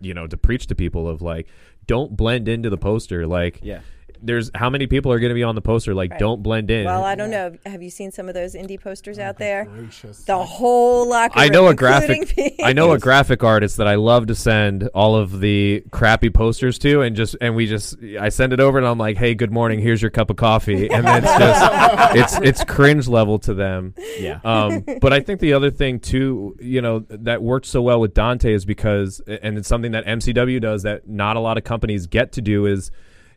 you 0.01 0.15
know, 0.15 0.27
to 0.27 0.37
preach 0.37 0.67
to 0.69 0.75
people 0.75 1.09
of 1.09 1.23
like, 1.23 1.47
don't 1.87 2.17
blend 2.17 2.49
into 2.49 2.71
the 2.71 2.79
poster. 2.79 3.27
Like, 3.27 3.61
Yeah. 3.63 3.81
There's 4.23 4.51
how 4.55 4.71
many 4.71 4.87
people 4.87 5.13
are 5.13 5.19
going 5.19 5.31
to 5.31 5.35
be 5.35 5.43
on 5.43 5.55
the 5.55 5.61
poster? 5.63 5.95
Like, 5.95 6.13
Right. 6.13 6.21
don't 6.21 6.43
blend 6.43 6.71
in. 6.71 6.85
well, 6.85 7.05
I 7.05 7.15
don't 7.15 7.31
know. 7.31 7.57
Have 7.67 7.83
you 7.83 7.91
seen 7.91 8.11
some 8.13 8.29
of 8.29 8.35
those 8.35 8.55
indie 8.55 8.81
posters 8.81 9.19
out 9.19 9.39
there? 9.39 9.65
Gracious. 9.65 10.25
The 10.25 10.39
whole 10.39 11.09
locker 11.09 11.39
I 11.39 11.45
room, 11.45 11.53
know 11.53 11.67
a 11.69 11.75
graphic. 11.75 12.37
me. 12.37 12.57
I 12.63 12.73
know 12.73 12.93
a 12.93 12.99
graphic 12.99 13.43
artist 13.43 13.77
that 13.79 13.87
I 13.89 13.97
love 13.97 14.27
to 14.29 14.35
send 14.35 14.89
all 14.95 15.17
of 15.17 15.41
the 15.41 15.83
crappy 15.91 16.31
posters 16.31 16.79
to, 16.81 17.01
and 17.03 17.15
just 17.17 17.37
and 17.41 17.55
we 17.57 17.67
just 17.67 17.97
I 18.21 18.29
send 18.29 18.53
it 18.53 18.61
over, 18.61 18.79
and 18.79 18.87
I'm 18.87 18.99
like, 18.99 19.17
"Hey, 19.17 19.35
good 19.35 19.53
morning. 19.53 19.81
Here's 19.81 20.01
your 20.01 20.11
cup 20.11 20.31
of 20.31 20.37
coffee," 20.37 20.89
and 20.91 21.07
then 21.07 21.25
it's 21.25 21.39
just 21.39 22.17
it's 22.17 22.49
it's 22.61 22.65
cringe 22.65 23.09
level 23.09 23.39
to 23.41 23.55
them. 23.55 23.95
Yeah. 24.19 24.41
Um, 24.45 24.85
but 25.01 25.13
I 25.13 25.21
think 25.21 25.41
the 25.41 25.53
other 25.55 25.71
thing 25.71 26.01
too, 26.01 26.57
you 26.61 26.81
know, 26.83 27.05
that 27.09 27.43
worked 27.43 27.67
so 27.67 27.83
well 27.83 28.01
with 28.01 28.15
Dante 28.15 28.53
is 28.53 28.65
because, 28.65 29.21
and 29.27 29.59
it's 29.59 29.69
something 29.69 29.93
that 29.93 30.05
MCW 30.07 30.61
does 30.61 30.83
that 30.83 31.09
not 31.09 31.37
a 31.37 31.41
lot 31.41 31.59
of 31.59 31.65
companies 31.65 32.07
get 32.07 32.33
to 32.33 32.41
do 32.43 32.67
is, 32.67 32.91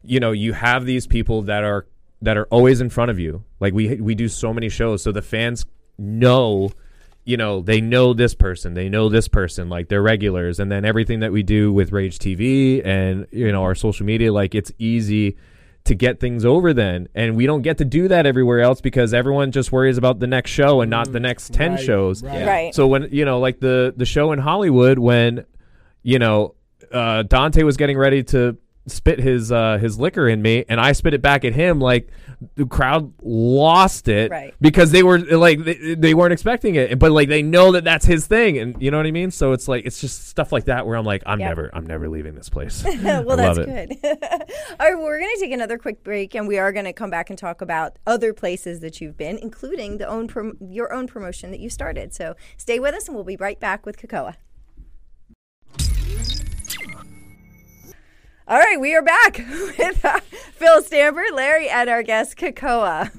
you 0.05 0.19
know, 0.19 0.31
you 0.31 0.53
have 0.53 0.85
these 0.85 1.07
people 1.07 1.43
that 1.43 1.63
are 1.63 1.87
that 2.21 2.37
are 2.37 2.45
always 2.45 2.81
in 2.81 2.89
front 2.89 3.11
of 3.11 3.19
you. 3.19 3.43
Like 3.59 3.73
we 3.73 3.95
we 3.95 4.15
do 4.15 4.27
so 4.27 4.53
many 4.53 4.69
shows, 4.69 5.03
so 5.03 5.11
the 5.11 5.21
fans 5.21 5.65
know, 5.97 6.71
you 7.23 7.37
know, 7.37 7.61
they 7.61 7.81
know 7.81 8.13
this 8.13 8.33
person, 8.33 8.73
they 8.73 8.89
know 8.89 9.09
this 9.09 9.27
person, 9.27 9.69
like 9.69 9.89
they're 9.89 10.01
regulars, 10.01 10.59
and 10.59 10.71
then 10.71 10.85
everything 10.85 11.19
that 11.19 11.31
we 11.31 11.43
do 11.43 11.71
with 11.71 11.91
Rage 11.91 12.19
TV 12.19 12.85
and 12.85 13.27
you 13.31 13.51
know 13.51 13.63
our 13.63 13.75
social 13.75 14.05
media, 14.05 14.31
like 14.33 14.55
it's 14.55 14.71
easy 14.77 15.37
to 15.85 15.93
get 15.93 16.19
things 16.19 16.43
over 16.43 16.73
then 16.73 17.07
and 17.13 17.35
we 17.35 17.45
don't 17.45 17.61
get 17.61 17.77
to 17.77 17.85
do 17.85 18.07
that 18.07 18.25
everywhere 18.25 18.59
else 18.59 18.81
because 18.81 19.13
everyone 19.13 19.51
just 19.51 19.71
worries 19.71 19.99
about 19.99 20.19
the 20.19 20.25
next 20.25 20.49
show 20.49 20.81
and 20.81 20.89
not 20.89 21.11
the 21.11 21.19
next 21.19 21.53
10 21.53 21.71
right, 21.71 21.79
shows 21.79 22.23
right. 22.23 22.47
Right. 22.47 22.75
so 22.75 22.87
when 22.87 23.09
you 23.11 23.23
know 23.23 23.39
like 23.39 23.59
the 23.59 23.93
the 23.95 24.05
show 24.05 24.31
in 24.31 24.39
hollywood 24.39 24.97
when 24.97 25.45
you 26.01 26.17
know 26.17 26.55
uh 26.91 27.21
dante 27.21 27.61
was 27.61 27.77
getting 27.77 27.99
ready 27.99 28.23
to 28.23 28.57
spit 28.87 29.19
his 29.19 29.51
uh 29.51 29.77
his 29.79 29.99
liquor 29.99 30.27
in 30.27 30.41
me 30.41 30.63
and 30.69 30.79
i 30.79 30.91
spit 30.91 31.13
it 31.13 31.21
back 31.21 31.43
at 31.43 31.53
him 31.53 31.79
like 31.79 32.07
the 32.55 32.65
crowd 32.65 33.11
lost 33.23 34.07
it 34.07 34.29
Right. 34.29 34.53
because 34.61 34.91
they 34.91 35.01
were 35.01 35.17
like 35.19 35.63
they, 35.63 35.95
they 35.95 36.13
weren't 36.13 36.33
expecting 36.33 36.75
it 36.75 36.99
but 36.99 37.11
like 37.11 37.27
they 37.29 37.41
know 37.41 37.71
that 37.71 37.83
that's 37.83 38.05
his 38.05 38.27
thing 38.27 38.57
and 38.59 38.79
you 38.81 38.91
know 38.91 38.97
what 38.97 39.05
i 39.07 39.11
mean 39.11 39.31
so 39.31 39.53
it's 39.53 39.67
like 39.67 39.85
it's 39.85 39.99
just 40.01 40.27
stuff 40.27 40.51
like 40.51 40.65
that 40.65 40.85
where 40.85 40.97
i'm 40.97 41.05
like 41.05 41.23
i'm 41.25 41.39
Yep. 41.39 41.49
never 41.49 41.69
i'm 41.73 41.85
never 41.87 42.07
leaving 42.09 42.35
this 42.35 42.49
place 42.49 42.83
well, 43.03 43.35
that's 43.37 43.57
good. 43.57 43.97
All 44.03 44.87
right, 44.87 44.95
well, 44.95 45.03
we're 45.03 45.19
going 45.19 45.31
to 45.35 45.39
take 45.41 45.51
another 45.51 45.77
quick 45.77 46.03
break, 46.03 46.35
and 46.35 46.47
we 46.47 46.57
are 46.57 46.71
going 46.71 46.85
to 46.85 46.93
come 46.93 47.09
back 47.09 47.29
and 47.29 47.39
talk 47.39 47.61
about 47.61 47.97
other 48.05 48.33
places 48.33 48.79
that 48.81 48.99
you've 49.01 49.17
been, 49.17 49.37
including 49.37 49.97
the 49.97 50.07
own 50.07 50.27
prom- 50.27 50.57
your 50.59 50.93
own 50.93 51.07
promotion 51.07 51.51
that 51.51 51.59
you 51.59 51.69
started. 51.69 52.13
So 52.13 52.35
stay 52.57 52.79
with 52.79 52.93
us, 52.93 53.07
and 53.07 53.15
we'll 53.15 53.23
be 53.23 53.37
right 53.37 53.59
back 53.59 53.85
with 53.85 53.97
Keikoa. 53.97 54.35
All 58.47 58.59
right, 58.59 58.79
we 58.79 58.93
are 58.95 59.01
back 59.01 59.37
with 59.79 60.05
uh, 60.05 60.19
Phil 60.53 60.81
Stanford, 60.83 61.31
Larry, 61.33 61.67
and 61.69 61.89
our 61.89 62.03
guest 62.03 62.37
Keikoa. 62.37 63.11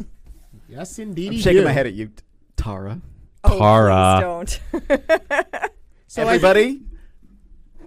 Yes, 0.69 0.99
indeed. 0.99 1.33
I'm 1.33 1.39
shaking 1.39 1.63
do. 1.63 1.65
my 1.65 1.73
head 1.73 1.87
at 1.87 1.95
you, 1.95 2.11
Tara. 2.57 3.01
Oh, 3.45 3.59
Tara. 3.59 4.41
please 4.41 4.61
don't. 4.73 5.71
So 6.09 6.23
I- 6.23 6.27
Everybody, 6.27 6.83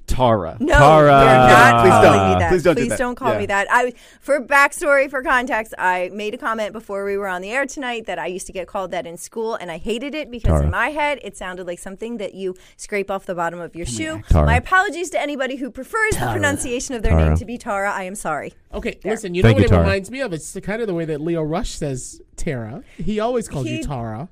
Tara. 0.10 0.57
No, 0.60 0.74
Tara. 0.78 1.12
you're 1.12 1.12
not 1.14 1.82
Please 1.82 1.89
calling 1.91 2.12
don't. 2.20 2.30
me 2.34 2.39
that. 2.39 2.49
Please 2.49 2.64
don't 2.64 2.76
do 2.76 2.86
that. 2.89 3.16
call 3.16 3.32
Yeah. 3.34 3.38
me 3.39 3.45
that. 3.45 3.68
I, 3.70 3.93
for 4.20 4.41
backstory, 4.41 5.10
for 5.10 5.22
context, 5.24 5.74
I 5.78 6.10
made 6.14 6.34
a 6.34 6.38
comment 6.38 6.74
before 6.74 7.05
we 7.05 7.18
were 7.18 7.28
on 7.28 7.41
the 7.41 7.51
air 7.51 7.66
tonight 7.66 8.05
that 8.07 8.20
I 8.20 8.28
used 8.28 8.47
to 8.47 8.53
get 8.53 8.68
called 8.68 8.91
that 8.91 9.05
in 9.05 9.18
school, 9.18 9.55
and 9.55 9.72
I 9.72 9.78
hated 9.78 10.16
it 10.16 10.30
because 10.32 10.49
Tara. 10.51 10.64
in 10.66 10.72
my 10.72 10.89
head 10.89 11.20
it 11.24 11.38
sounded 11.38 11.68
like 11.68 11.80
something 11.80 12.18
that 12.18 12.34
you 12.34 12.55
scrape 12.78 13.10
off 13.12 13.26
the 13.26 13.36
bottom 13.36 13.60
of 13.60 13.76
your 13.76 13.86
shoe. 13.86 14.22
Tara. 14.30 14.45
My 14.45 14.55
apologies 14.57 15.10
to 15.12 15.22
anybody 15.22 15.55
who 15.57 15.70
prefers 15.70 16.16
the 16.18 16.28
pronunciation 16.32 16.95
of 16.95 17.03
their 17.03 17.12
Tara. 17.14 17.26
name 17.30 17.38
to 17.38 17.45
be 17.45 17.57
Tara. 17.57 17.91
I 17.91 18.03
am 18.03 18.16
sorry. 18.16 18.53
Okay, 18.74 18.99
listen. 19.03 19.34
You 19.36 19.43
know 19.43 19.47
Thank 19.49 19.57
what 19.57 19.62
you, 19.62 19.66
it 19.68 19.70
Tara. 19.70 19.82
reminds 19.84 20.12
me 20.12 20.22
of? 20.22 20.34
It's 20.34 20.51
the 20.53 20.62
kind 20.62 20.82
of 20.82 20.88
the 20.88 20.93
way 20.93 21.05
that 21.05 21.22
Leo 21.22 21.41
Rush 21.43 21.70
says 21.72 22.22
Tara. 22.36 22.84
He 22.97 23.20
always 23.20 23.47
calls 23.47 23.66
He- 23.68 23.78
you 23.78 23.84
Tara. 23.84 24.30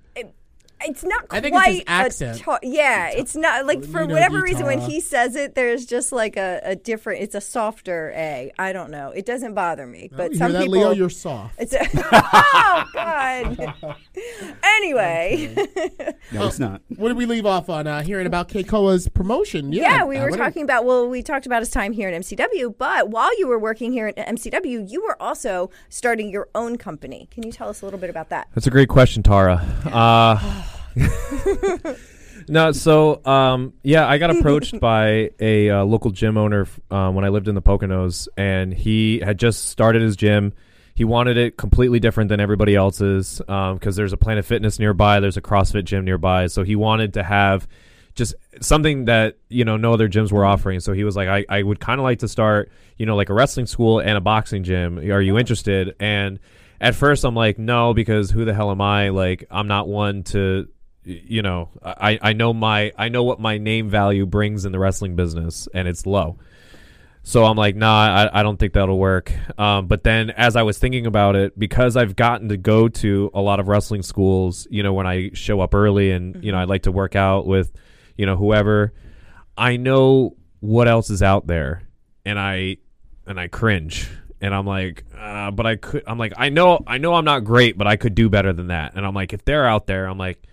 It's 0.85 1.03
not 1.03 1.23
I 1.31 1.39
quite 1.39 1.43
think 1.43 1.55
it's 1.55 1.65
his 1.67 1.79
a 1.81 1.89
accent. 1.89 2.39
ta- 2.39 2.59
yeah, 2.61 3.09
it's 3.09 3.35
not 3.35 3.65
like 3.65 3.83
for 3.83 4.01
you 4.01 4.07
know, 4.07 4.13
whatever 4.13 4.37
you 4.37 4.43
reason 4.43 4.65
when 4.65 4.79
he 4.79 4.99
says 5.01 5.35
it, 5.35 5.55
there's 5.55 5.85
just 5.85 6.11
like 6.11 6.37
a, 6.37 6.61
a 6.63 6.75
different. 6.75 7.23
It's 7.23 7.33
a 7.35 7.41
softer 7.41 8.13
A. 8.15 8.51
I 8.59 8.73
don't 8.73 8.91
know. 8.91 9.09
It 9.09 9.25
doesn't 9.25 9.53
bother 9.55 9.87
me, 9.87 10.09
but 10.15 10.31
you 10.33 10.37
some 10.37 10.51
hear 10.51 10.59
that, 10.59 10.65
people. 10.65 10.79
Leo? 10.79 10.91
You're 10.91 11.09
soft. 11.09 11.55
It's 11.59 11.73
a, 11.73 11.79
oh 12.13 12.83
God. 12.93 13.73
anyway, 14.63 15.53
No, 16.31 16.47
it's 16.47 16.59
not. 16.59 16.81
What 16.95 17.07
did 17.09 17.17
we 17.17 17.25
leave 17.25 17.45
off 17.45 17.69
on? 17.69 17.87
Uh, 17.87 18.01
hearing 18.03 18.27
about 18.27 18.49
Keikoa's 18.49 19.07
promotion. 19.09 19.71
Yeah, 19.73 19.81
yeah, 19.81 20.05
we 20.05 20.17
uh, 20.17 20.21
were 20.23 20.29
what 20.29 20.37
did- 20.37 20.43
talking 20.43 20.63
about. 20.63 20.85
Well, 20.85 21.07
we 21.09 21.21
talked 21.23 21.45
about 21.45 21.61
his 21.61 21.69
time 21.69 21.91
here 21.93 22.09
at 22.09 22.21
MCW, 22.21 22.75
but 22.77 23.09
while 23.09 23.37
you 23.39 23.47
were 23.47 23.59
working 23.59 23.91
here 23.91 24.07
at 24.07 24.15
MCW, 24.17 24.89
you 24.89 25.03
were 25.03 25.19
also 25.21 25.69
starting 25.89 26.29
your 26.29 26.49
own 26.55 26.77
company. 26.77 27.27
Can 27.31 27.43
you 27.43 27.51
tell 27.51 27.69
us 27.69 27.81
a 27.81 27.85
little 27.85 27.99
bit 27.99 28.09
about 28.09 28.29
that? 28.29 28.47
That's 28.53 28.67
a 28.67 28.71
great 28.71 28.89
question, 28.89 29.23
Tara. 29.23 29.55
Uh, 29.85 30.63
no, 32.47 32.71
so 32.71 33.25
um, 33.25 33.73
yeah, 33.83 34.07
I 34.07 34.17
got 34.17 34.29
approached 34.31 34.79
by 34.81 35.31
a 35.39 35.69
uh, 35.69 35.83
local 35.85 36.11
gym 36.11 36.37
owner 36.37 36.61
f- 36.61 36.79
um, 36.91 37.15
when 37.15 37.25
I 37.25 37.29
lived 37.29 37.47
in 37.47 37.55
the 37.55 37.61
Poconos, 37.61 38.27
and 38.37 38.73
he 38.73 39.19
had 39.19 39.37
just 39.37 39.65
started 39.69 40.01
his 40.01 40.15
gym. 40.15 40.53
He 40.95 41.03
wanted 41.03 41.37
it 41.37 41.57
completely 41.57 41.99
different 41.99 42.29
than 42.29 42.39
everybody 42.39 42.75
else's 42.75 43.39
because 43.39 43.95
there's 43.95 44.13
a 44.13 44.17
Planet 44.17 44.45
Fitness 44.45 44.79
nearby, 44.79 45.19
there's 45.19 45.37
a 45.37 45.41
CrossFit 45.41 45.85
gym 45.85 46.05
nearby, 46.05 46.47
so 46.47 46.63
he 46.63 46.75
wanted 46.75 47.13
to 47.13 47.23
have 47.23 47.67
just 48.15 48.33
something 48.61 49.05
that 49.05 49.37
you 49.47 49.63
know 49.63 49.77
no 49.77 49.93
other 49.93 50.09
gyms 50.09 50.31
were 50.31 50.43
offering. 50.43 50.79
So 50.79 50.91
he 50.93 51.03
was 51.03 51.15
like, 51.15 51.27
I, 51.29 51.45
I 51.47 51.63
would 51.63 51.79
kind 51.79 51.99
of 51.99 52.03
like 52.03 52.19
to 52.19 52.27
start, 52.27 52.71
you 52.97 53.05
know, 53.05 53.15
like 53.15 53.29
a 53.29 53.33
wrestling 53.33 53.67
school 53.67 53.99
and 53.99 54.17
a 54.17 54.21
boxing 54.21 54.63
gym. 54.63 54.97
Are 54.97 55.21
you 55.21 55.37
interested? 55.37 55.95
And 55.99 56.39
at 56.81 56.95
first, 56.95 57.23
I'm 57.23 57.35
like, 57.35 57.57
no, 57.57 57.93
because 57.93 58.31
who 58.31 58.43
the 58.43 58.53
hell 58.53 58.71
am 58.71 58.81
I? 58.81 59.09
Like, 59.09 59.45
I'm 59.49 59.67
not 59.67 59.87
one 59.87 60.23
to 60.25 60.67
you 61.07 61.41
know, 61.41 61.69
I 61.81 62.19
I 62.21 62.33
know 62.33 62.53
my 62.53 62.91
I 62.97 63.09
know 63.09 63.23
what 63.23 63.39
my 63.39 63.57
name 63.57 63.89
value 63.89 64.25
brings 64.25 64.65
in 64.65 64.71
the 64.71 64.79
wrestling 64.79 65.15
business, 65.15 65.67
and 65.73 65.87
it's 65.87 66.05
low. 66.05 66.37
So 67.23 67.43
I'm 67.43 67.57
like, 67.57 67.75
nah, 67.75 68.29
I, 68.31 68.39
I 68.39 68.43
don't 68.43 68.57
think 68.57 68.71
that'll 68.71 68.97
work. 68.97 69.33
Um, 69.59 69.87
but 69.87 70.01
then 70.03 70.29
as 70.29 70.55
I 70.55 70.61
was 70.63 70.77
thinking 70.77 71.05
about 71.05 71.35
it, 71.35 71.59
because 71.59 71.97
I've 71.97 72.15
gotten 72.15 72.47
to 72.47 72.55
go 72.55 72.87
to 72.87 73.31
a 73.33 73.41
lot 73.41 73.59
of 73.59 73.67
wrestling 73.67 74.01
schools, 74.01 74.65
you 74.71 74.81
know, 74.81 74.93
when 74.93 75.05
I 75.05 75.31
show 75.33 75.59
up 75.59 75.75
early 75.75 76.11
and, 76.11 76.41
you 76.41 76.53
know, 76.53 76.57
I 76.57 76.63
like 76.63 76.83
to 76.83 76.91
work 76.93 77.17
out 77.17 77.45
with, 77.45 77.73
you 78.15 78.25
know, 78.25 78.37
whoever, 78.37 78.93
I 79.57 79.75
know 79.75 80.37
what 80.61 80.87
else 80.87 81.09
is 81.09 81.21
out 81.21 81.47
there. 81.47 81.81
And 82.25 82.39
I, 82.39 82.77
and 83.25 83.37
I 83.37 83.49
cringe. 83.49 84.09
And 84.39 84.55
I'm 84.55 84.65
like, 84.65 85.03
uh, 85.13 85.51
but 85.51 85.65
I 85.65 85.75
could, 85.75 86.03
I'm 86.07 86.17
like, 86.17 86.31
I 86.37 86.47
know, 86.47 86.81
I 86.87 86.97
know 86.97 87.13
I'm 87.13 87.25
not 87.25 87.43
great, 87.43 87.77
but 87.77 87.87
I 87.87 87.97
could 87.97 88.15
do 88.15 88.29
better 88.29 88.53
than 88.53 88.67
that. 88.67 88.93
And 88.95 89.05
I'm 89.05 89.13
like, 89.13 89.33
if 89.33 89.43
they're 89.43 89.67
out 89.67 89.85
there, 89.85 90.05
I'm 90.05 90.17
like, 90.17 90.46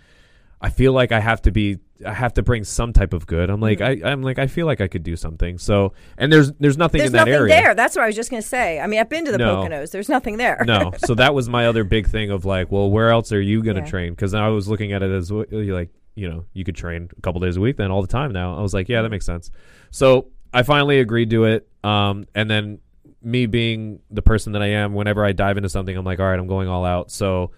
I 0.65 0.71
feel 0.71 0.93
like 0.93 1.13
I 1.13 1.21
have 1.21 1.43
to 1.43 1.53
be 1.53 1.79
I 2.05 2.13
have 2.13 2.35
to 2.35 2.43
bring 2.43 2.65
some 2.65 2.93
type 2.93 3.13
of 3.13 3.27
good. 3.27 3.51
I'm 3.51 3.61
like 3.61 3.81
I 3.81 4.01
I'm 4.05 4.23
like 4.23 4.39
I 4.39 4.47
feel 4.47 4.67
like 4.67 4.81
I 4.81 4.89
could 4.89 5.03
do 5.03 5.15
something. 5.17 5.59
So 5.59 5.93
and 6.19 6.33
there's 6.33 6.53
there's 6.55 6.79
nothing 6.79 6.99
There's 7.01 7.09
in 7.09 7.13
that 7.13 7.19
nothing 7.21 7.35
area. 7.35 7.55
there. 7.55 7.75
That's 7.75 7.95
what 7.97 8.03
I 8.03 8.07
was 8.07 8.17
just 8.17 8.31
going 8.31 8.43
to 8.43 8.49
say. 8.49 8.81
I 8.81 8.87
mean, 8.87 8.99
I've 9.01 9.09
been 9.09 9.25
to 9.27 9.33
the 9.33 9.39
No. 9.39 9.57
Poconos. 9.57 9.91
There's 9.91 10.09
nothing 10.09 10.37
there. 10.39 10.65
no. 10.67 10.93
So 11.07 11.15
that 11.17 11.35
was 11.35 11.49
my 11.49 11.67
other 11.67 11.85
big 11.85 12.09
thing 12.09 12.31
of 12.31 12.45
like, 12.45 12.73
well, 12.73 12.91
where 12.91 13.11
else 13.11 13.31
are 13.33 13.41
you 13.41 13.63
going 13.63 13.77
to 13.77 13.83
Yeah. 13.83 13.89
train? 13.91 14.13
Because 14.13 14.33
I 14.35 14.49
was 14.49 14.67
looking 14.69 14.93
at 14.93 15.03
it 15.03 15.11
as 15.11 15.31
like, 15.31 15.91
you 16.15 16.29
know, 16.29 16.45
you 16.55 16.65
could 16.65 16.77
train 16.77 17.11
a 17.17 17.21
couple 17.21 17.41
days 17.41 17.57
a 17.57 17.61
week 17.61 17.77
then 17.77 17.91
all 17.91 18.01
the 18.03 18.09
time 18.09 18.33
now. 18.33 18.57
I 18.59 18.63
was 18.63 18.73
like, 18.75 18.89
yeah, 18.89 19.03
that 19.03 19.11
makes 19.11 19.27
sense. 19.27 19.51
So 19.91 20.29
I 20.53 20.63
finally 20.63 20.99
agreed 21.01 21.31
to 21.31 21.45
it. 21.45 21.69
Um, 21.85 22.27
and 22.35 22.49
then 22.51 22.79
me 23.23 23.47
being 23.47 24.01
the 24.11 24.23
person 24.23 24.53
that 24.53 24.63
I 24.63 24.69
am, 24.69 24.95
whenever 24.95 25.25
I 25.25 25.33
dive 25.33 25.57
into 25.59 25.69
something, 25.69 25.97
I'm 25.97 26.05
like, 26.05 26.21
all 26.21 26.27
right, 26.27 26.39
I'm 26.39 26.47
going 26.47 26.69
all 26.69 26.85
out. 26.85 27.11
So, 27.11 27.51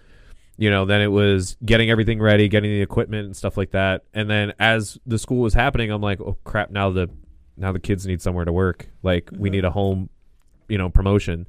you 0.57 0.71
know, 0.71 0.85
then 0.85 1.01
it 1.01 1.11
was 1.11 1.55
getting 1.63 1.89
everything 1.89 2.19
ready, 2.19 2.47
getting 2.47 2.71
the 2.71 2.81
equipment 2.81 3.25
and 3.25 3.37
stuff 3.37 3.57
like 3.57 3.71
that. 3.71 4.03
And 4.13 4.29
then 4.29 4.53
as 4.59 4.97
the 5.05 5.19
school 5.19 5.39
was 5.39 5.53
happening, 5.53 5.91
I'm 5.91 6.01
like, 6.01 6.19
oh 6.19 6.37
crap, 6.43 6.71
now 6.71 6.89
the 6.89 7.09
now 7.55 7.71
the 7.71 7.79
kids 7.79 8.05
need 8.05 8.21
somewhere 8.21 8.45
to 8.45 8.51
work. 8.51 8.89
Like 9.03 9.29
we 9.31 9.49
need 9.49 9.65
a 9.65 9.71
home, 9.71 10.09
you 10.67 10.77
know, 10.77 10.89
promotion. 10.89 11.47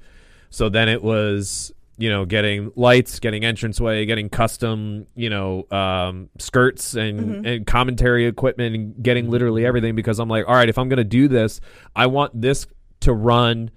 So 0.50 0.68
then 0.68 0.88
it 0.88 1.02
was, 1.02 1.72
you 1.96 2.10
know, 2.10 2.24
getting 2.24 2.70
lights, 2.76 3.18
getting 3.18 3.42
entranceway, 3.42 4.06
getting 4.06 4.28
custom, 4.28 5.06
you 5.14 5.30
know, 5.30 5.66
um, 5.70 6.28
skirts 6.38 6.94
and, 6.94 7.46
and 7.46 7.66
commentary 7.66 8.26
equipment 8.26 8.74
and 8.74 9.02
getting 9.02 9.28
literally 9.28 9.66
everything 9.66 9.94
because 9.94 10.18
I'm 10.18 10.28
like, 10.28 10.46
all 10.46 10.54
right, 10.54 10.68
if 10.68 10.78
I'm 10.78 10.88
going 10.88 10.98
to 10.98 11.04
do 11.04 11.28
this, 11.28 11.60
I 11.96 12.06
want 12.06 12.40
this 12.40 12.66
to 13.00 13.12
run 13.12 13.70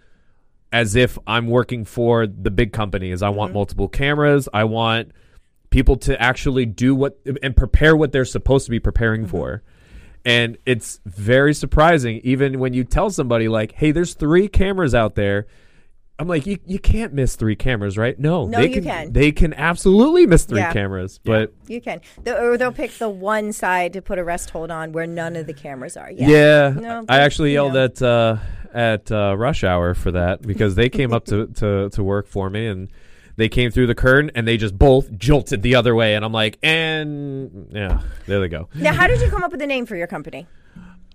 as 0.72 0.96
if 0.96 1.18
I'm 1.28 1.48
working 1.48 1.86
for 1.86 2.28
the 2.28 2.52
big 2.52 2.74
companies. 2.74 3.22
I 3.22 3.30
want 3.30 3.50
mm-hmm. 3.50 3.58
multiple 3.58 3.88
cameras. 3.88 4.48
I 4.54 4.64
want 4.64 5.12
people 5.70 5.98
to 5.98 6.22
actually 6.22 6.66
do 6.66 6.96
what 6.96 7.20
and 7.42 7.56
prepare 7.56 7.96
what 7.96 8.12
they're 8.12 8.26
supposed 8.26 8.66
to 8.66 8.72
be 8.72 8.80
preparing 8.80 9.22
mm-hmm. 9.22 9.32
for. 9.32 9.64
And 10.24 10.58
it's 10.66 11.00
very 11.06 11.54
surprising, 11.54 12.22
even 12.24 12.60
when 12.60 12.74
you 12.74 12.84
tell 12.84 13.10
somebody 13.10 13.48
like, 13.48 13.72
"Hey, 13.74 13.92
there's 13.92 14.14
three 14.14 14.48
cameras 14.48 14.94
out 14.94 15.16
there." 15.16 15.48
I'm 16.22 16.28
like, 16.28 16.46
you, 16.46 16.60
you 16.66 16.80
can't 16.80 17.14
miss 17.14 17.36
three 17.36 17.56
cameras, 17.56 17.98
right? 17.98 18.18
No, 18.20 18.46
No, 18.46 18.60
they 18.60 18.70
you 18.70 18.82
can. 18.82 19.12
They 19.12 19.32
can 19.32 19.54
absolutely 19.56 20.26
miss 20.28 20.46
three 20.46 20.60
Yeah. 20.60 20.72
cameras, 20.72 21.20
but 21.24 21.52
You 21.68 21.82
can. 21.82 22.00
The, 22.24 22.40
or 22.40 22.58
they'll 22.58 22.72
pick 22.72 22.92
the 22.94 23.10
one 23.10 23.52
side 23.54 23.94
to 23.94 24.02
put 24.02 24.20
a 24.20 24.24
rest 24.24 24.52
hold 24.52 24.70
on 24.72 24.92
where 24.92 25.08
none 25.08 25.36
of 25.36 25.48
the 25.48 25.54
cameras 25.54 25.98
are. 25.98 26.12
Yeah. 26.12 26.28
Yeah, 26.30 26.74
No, 26.80 27.06
I 27.10 27.20
actually 27.20 27.54
yelled 27.54 27.74
know. 27.74 27.86
at 27.86 28.02
uh, 28.02 28.38
at 28.74 29.12
uh, 29.12 29.36
rush 29.38 29.64
hour 29.64 29.94
for 29.94 30.12
that 30.12 30.42
because 30.44 30.76
they 30.76 30.88
came 30.90 31.12
up 31.12 31.26
to, 31.26 31.48
to 31.56 31.90
to 31.90 32.04
work 32.04 32.28
for 32.28 32.50
me 32.50 32.68
and 32.68 32.90
they 33.36 33.50
came 33.50 33.72
through 33.72 33.88
the 33.88 33.96
curtain 33.96 34.30
and 34.36 34.48
they 34.48 34.58
just 34.58 34.78
both 34.78 35.12
jolted 35.18 35.62
the 35.64 35.74
other 35.76 35.96
way 35.96 36.16
and 36.16 36.24
I'm 36.24 36.32
like, 36.34 36.60
and 36.62 37.68
yeah, 37.72 38.02
there 38.28 38.40
they 38.40 38.48
go. 38.48 38.70
Now, 38.76 38.94
how 38.94 39.08
did 39.08 39.20
you 39.22 39.30
come 39.30 39.44
up 39.44 39.52
with 39.52 39.60
the 39.60 39.68
name 39.68 39.86
for 39.86 39.96
your 39.96 40.08
company? 40.08 40.46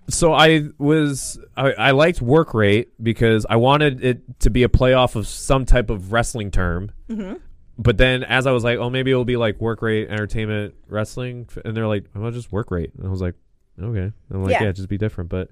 So 0.09 0.33
I 0.33 0.69
was 0.79 1.39
I, 1.57 1.73
I 1.73 1.91
liked 1.91 2.23
work 2.23 2.55
rate 2.55 2.91
because 3.03 3.45
I 3.49 3.57
wanted 3.57 4.05
it 4.05 4.41
to 4.41 4.51
be 4.51 4.63
a 4.63 4.69
playoff 4.69 5.17
of 5.17 5.27
some 5.27 5.65
type 5.65 5.91
of 5.91 6.13
wrestling 6.13 6.51
term. 6.51 6.93
Mm-hmm. 7.09 7.35
But 7.79 7.99
then 7.99 8.23
as 8.25 8.47
I 8.47 8.53
was 8.53 8.65
like, 8.65 8.79
oh, 8.79 8.89
maybe 8.89 9.11
it'll 9.11 9.25
be 9.25 9.37
like 9.37 9.61
work 9.61 9.83
rate 9.83 10.09
entertainment 10.09 10.75
wrestling, 10.89 11.49
and 11.65 11.77
they're 11.77 11.87
like, 11.87 12.05
how 12.15 12.21
about 12.21 12.33
just 12.33 12.51
work 12.51 12.71
rate? 12.71 12.93
And 12.97 13.07
I 13.07 13.11
was 13.11 13.21
like, 13.21 13.35
okay. 13.81 14.13
I'm 14.31 14.43
like, 14.43 14.53
Yeah. 14.53 14.65
yeah, 14.65 14.73
just 14.73 14.89
be 14.89 14.97
different. 14.97 15.29
But 15.29 15.51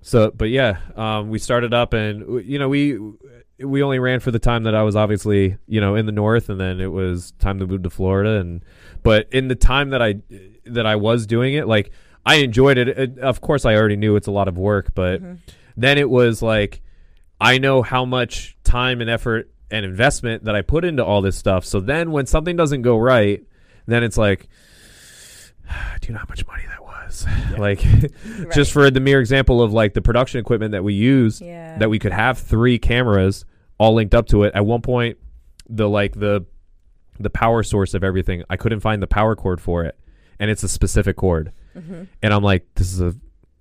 so, 0.00 0.30
but 0.30 0.48
yeah, 0.48 0.78
um, 0.96 1.30
we 1.30 1.38
started 1.38 1.72
up, 1.72 1.92
and 1.92 2.44
you 2.44 2.58
know, 2.58 2.68
we 2.68 2.98
we 3.60 3.82
only 3.82 4.00
ran 4.00 4.18
for 4.18 4.32
the 4.32 4.40
time 4.40 4.64
that 4.64 4.74
I 4.74 4.82
was 4.82 4.96
obviously 4.96 5.56
you 5.68 5.80
know 5.80 5.94
in 5.94 6.06
the 6.06 6.12
north, 6.12 6.48
and 6.48 6.58
then 6.58 6.80
it 6.80 6.90
was 6.90 7.32
time 7.38 7.58
to 7.60 7.66
move 7.66 7.82
to 7.84 7.90
Florida, 7.90 8.40
and 8.40 8.64
but 9.02 9.28
in 9.32 9.48
the 9.48 9.54
time 9.54 9.90
that 9.90 10.02
I 10.02 10.16
that 10.64 10.86
I 10.86 10.96
was 10.96 11.26
doing 11.26 11.54
it, 11.54 11.68
like 11.68 11.92
I 12.24 12.36
enjoyed 12.36 12.78
it. 12.78 12.88
it 12.88 13.18
of 13.18 13.40
course, 13.40 13.64
I 13.64 13.74
already 13.74 13.96
knew 13.96 14.16
it's 14.16 14.28
a 14.28 14.32
lot 14.32 14.48
of 14.48 14.56
work, 14.56 14.94
but 14.94 15.22
mm-hmm. 15.22 15.34
then 15.76 15.98
it 15.98 16.08
was 16.08 16.42
like 16.42 16.82
I 17.40 17.58
know 17.58 17.82
how 17.82 18.04
much 18.04 18.56
time 18.62 19.00
and 19.00 19.10
effort 19.10 19.50
and 19.72 19.84
investment 19.84 20.44
that 20.44 20.54
I 20.54 20.62
put 20.62 20.84
into 20.84 21.04
all 21.04 21.22
this 21.22 21.36
stuff. 21.36 21.64
So 21.64 21.80
then 21.80 22.12
when 22.12 22.26
something 22.26 22.54
doesn't 22.54 22.82
go 22.82 22.96
right, 22.96 23.42
then 23.86 24.04
it's 24.04 24.16
like, 24.16 24.48
do 26.00 26.08
you 26.08 26.12
know 26.12 26.20
how 26.20 26.26
much 26.28 26.46
money 26.46 26.62
that 26.68 26.82
was? 26.82 27.26
Like, 27.58 27.84
just 28.54 28.72
for 28.72 28.90
the 28.90 29.00
mere 29.00 29.20
example 29.20 29.60
of 29.60 29.72
like 29.72 29.92
the 29.92 30.00
production 30.00 30.40
equipment 30.40 30.72
that 30.72 30.82
we 30.84 30.94
used, 30.94 31.42
Yeah. 31.42 31.76
that 31.78 31.90
we 31.90 31.98
could 31.98 32.12
have 32.12 32.38
three 32.38 32.78
cameras 32.78 33.44
all 33.76 33.94
linked 33.94 34.14
up 34.14 34.26
to 34.28 34.44
it. 34.44 34.54
At 34.54 34.64
one 34.64 34.80
point, 34.80 35.18
the 35.68 35.88
like 35.88 36.14
the 36.14 36.46
the 37.18 37.28
power 37.28 37.62
source 37.62 37.92
of 37.92 38.02
everything, 38.02 38.44
I 38.48 38.56
couldn't 38.56 38.80
find 38.80 39.02
the 39.02 39.06
power 39.06 39.36
cord 39.36 39.60
for 39.60 39.84
it, 39.84 39.98
and 40.38 40.50
it's 40.50 40.62
a 40.62 40.68
specific 40.68 41.16
cord, 41.16 41.52
Mm-hmm. 41.76 42.02
and 42.22 42.34
I'm 42.34 42.42
like, 42.42 42.66
this 42.74 42.92
is 42.92 43.00
a 43.00 43.14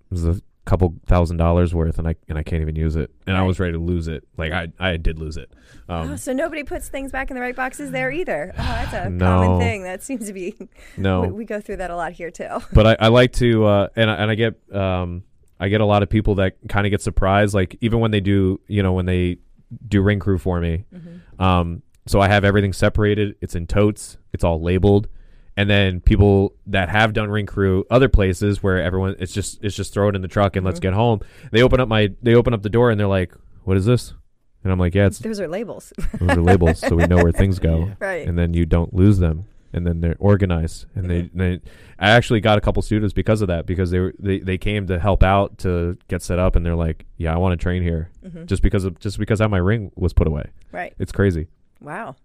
this 0.10 0.24
is 0.24 0.38
a 0.38 0.42
couple 0.66 0.94
thousand 1.08 1.38
dollars 1.38 1.74
worth, 1.74 1.98
and 2.00 2.08
I 2.08 2.16
and 2.30 2.38
I 2.38 2.44
can't 2.44 2.62
even 2.62 2.76
use 2.76 2.96
it, 2.96 3.10
and 3.26 3.36
I 3.38 3.42
was 3.44 3.60
ready 3.60 3.74
to 3.74 3.80
lose 3.80 4.08
it. 4.08 4.24
Like 4.38 4.52
I 4.52 4.68
I 4.80 4.98
did 4.98 5.18
lose 5.20 5.38
it. 5.38 5.52
Um, 5.90 6.12
Oh, 6.12 6.16
so 6.16 6.32
nobody 6.34 6.64
puts 6.64 6.88
things 6.90 7.12
back 7.12 7.30
in 7.32 7.36
the 7.36 7.42
right 7.42 7.56
boxes 7.56 7.92
there 7.92 8.12
either. 8.22 8.54
Oh, 8.58 8.62
that's 8.62 8.94
a 8.94 9.10
No. 9.10 9.26
common 9.26 9.60
thing. 9.60 9.84
That 9.84 10.04
seems 10.04 10.28
to 10.28 10.34
be. 10.34 10.56
no, 10.98 11.22
We, 11.22 11.28
we 11.30 11.46
go 11.46 11.60
through 11.60 11.78
that 11.78 11.90
a 11.92 11.96
lot 11.96 12.12
here 12.14 12.32
too. 12.32 12.60
but 12.74 12.86
I, 12.88 12.98
I 13.00 13.08
like 13.08 13.34
to 13.34 13.66
uh, 13.66 13.88
and 13.96 14.10
I, 14.10 14.16
and 14.16 14.32
I 14.32 14.36
get 14.36 14.76
um 14.76 15.24
I 15.60 15.70
get 15.70 15.80
a 15.82 15.86
lot 15.86 16.04
of 16.04 16.10
people 16.10 16.36
that 16.36 16.58
kind 16.70 16.86
of 16.88 16.92
get 16.92 17.02
surprised 17.02 17.54
like 17.54 17.78
even 17.82 18.00
when 18.00 18.12
they 18.12 18.20
do 18.22 18.60
you 18.68 18.82
know 18.84 18.94
when 18.94 19.06
they 19.06 19.38
do 19.88 20.02
ring 20.02 20.20
crew 20.20 20.38
for 20.38 20.60
me 20.60 20.86
um 21.40 21.82
so 22.08 22.20
I 22.20 22.28
have 22.28 22.44
everything 22.44 22.74
separated 22.74 23.36
it's 23.42 23.56
in 23.56 23.68
totes 23.68 24.18
it's 24.34 24.44
all 24.44 24.60
labeled 24.62 25.08
and 25.58 25.70
then 25.70 26.00
people 26.00 26.54
that 26.68 26.90
have 26.90 27.14
done 27.14 27.30
ring 27.30 27.46
crew 27.46 27.86
other 27.90 28.10
places 28.10 28.64
where 28.64 28.82
everyone 28.82 29.16
it's 29.20 29.34
just 29.34 29.64
it's 29.64 29.76
just 29.76 29.94
throw 29.94 30.10
it 30.10 30.16
in 30.16 30.22
the 30.22 30.28
truck 30.28 30.56
and 30.56 30.66
let's 30.66 30.80
mm-hmm. 30.80 30.90
get 30.90 30.94
home. 30.94 31.22
They 31.52 31.62
open 31.62 31.80
up 31.80 31.88
my 31.88 32.10
they 32.22 32.36
open 32.36 32.54
up 32.54 32.62
the 32.62 32.70
door 32.70 32.90
and 32.92 33.00
they're 33.00 33.08
like 33.08 33.34
what 33.64 33.78
is 33.78 33.86
this? 33.86 34.14
And 34.64 34.72
I'm 34.72 34.80
like 34.80 34.96
yeah 34.96 35.08
it's 35.08 35.20
Those 35.20 35.40
are 35.40 35.48
labels, 35.48 35.94
those 36.20 36.30
are 36.30 36.42
labels 36.42 36.80
so 36.80 36.96
we 36.96 37.06
know 37.08 37.18
where 37.18 37.32
things 37.32 37.60
go. 37.60 37.92
Right? 38.00 38.28
and 38.28 38.38
then 38.38 38.54
you 38.54 38.66
don't 38.66 38.94
lose 38.94 39.20
them. 39.20 39.46
And 39.74 39.88
then 39.88 40.02
they're 40.02 40.18
organized. 40.20 40.86
And 40.96 41.10
they, 41.10 41.24
mm-hmm. 41.24 41.38
they 41.38 41.62
i 42.00 42.10
actually 42.10 42.42
got 42.42 42.58
a 42.58 42.62
couple 42.62 42.82
students 42.82 43.14
because 43.14 43.42
of 43.42 43.48
that 43.48 43.66
because 43.66 43.92
they 43.92 44.00
were 44.00 44.14
they, 44.20 44.40
they 44.40 44.58
came 44.58 44.88
to 44.88 45.00
help 45.00 45.24
out 45.24 45.58
to 45.60 45.98
get 46.08 46.22
set 46.22 46.40
up 46.40 46.56
and 46.56 46.66
they're 46.66 46.76
like 46.76 47.06
yeah 47.18 47.34
i 47.34 47.38
want 47.38 47.58
to 47.58 47.62
train 47.62 47.84
here. 47.84 48.10
Mm-hmm. 48.26 48.46
Just 48.46 48.62
because 48.62 48.86
of 48.86 49.00
just 49.00 49.20
because 49.20 49.40
how 49.40 49.48
my 49.48 49.58
ring 49.58 49.92
was 49.96 50.14
put 50.14 50.28
away. 50.28 50.52
Right. 50.72 50.94
it's 50.98 51.12
crazy. 51.12 51.48
Wow. 51.82 52.16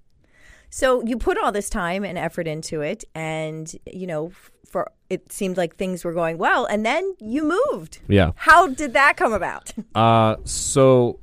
So 0.70 1.02
you 1.04 1.16
put 1.16 1.38
all 1.38 1.52
this 1.52 1.70
time 1.70 2.04
and 2.04 2.18
effort 2.18 2.46
into 2.46 2.80
it, 2.82 3.04
and 3.14 3.72
you 3.90 4.06
know, 4.06 4.32
for 4.68 4.90
it 5.08 5.30
seemed 5.32 5.56
like 5.56 5.76
things 5.76 6.04
were 6.04 6.12
going 6.12 6.38
well, 6.38 6.64
and 6.66 6.84
then 6.84 7.14
you 7.20 7.44
moved. 7.44 7.98
yeah 8.08 8.32
How 8.36 8.66
did 8.68 8.92
that 8.94 9.16
come 9.16 9.32
about? 9.32 9.72
uh 9.94 10.36
so 10.44 11.20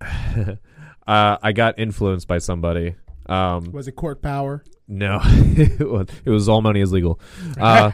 uh 0.00 1.36
i 1.42 1.52
got 1.52 1.78
influenced 1.78 2.26
by 2.28 2.38
somebody 2.38 2.94
um 3.26 3.70
Was 3.72 3.86
it 3.88 3.92
court 3.92 4.22
power? 4.22 4.64
No, 4.88 5.20
it 5.24 5.88
was- 5.88 6.08
it 6.24 6.30
was 6.30 6.48
all 6.48 6.62
money 6.62 6.80
is 6.80 6.90
legal. 6.92 7.20
Uh, 7.60 7.90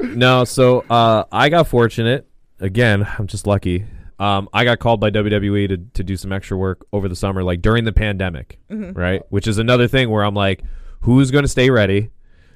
no, 0.00 0.44
so 0.44 0.80
uh, 0.90 1.24
I 1.30 1.48
got 1.48 1.68
fortunate. 1.68 2.26
Again, 2.58 3.06
I'm 3.18 3.26
just 3.28 3.46
lucky. 3.46 3.84
Um, 4.20 4.50
I 4.52 4.64
got 4.64 4.78
called 4.80 5.00
by 5.00 5.10
WWE 5.10 5.68
to, 5.68 5.78
to 5.78 6.04
do 6.04 6.14
some 6.16 6.30
extra 6.30 6.54
work 6.56 6.86
over 6.92 7.08
the 7.08 7.16
summer, 7.16 7.42
like 7.42 7.62
during 7.62 7.84
the 7.84 7.92
pandemic, 7.92 8.58
right? 8.92 9.22
Which 9.30 9.46
is 9.46 9.56
another 9.56 9.88
thing 9.88 10.10
where 10.10 10.22
I'm 10.22 10.34
like, 10.34 10.62
who's 11.00 11.30
going 11.30 11.44
to 11.44 11.48
stay 11.48 11.70
ready? 11.70 12.10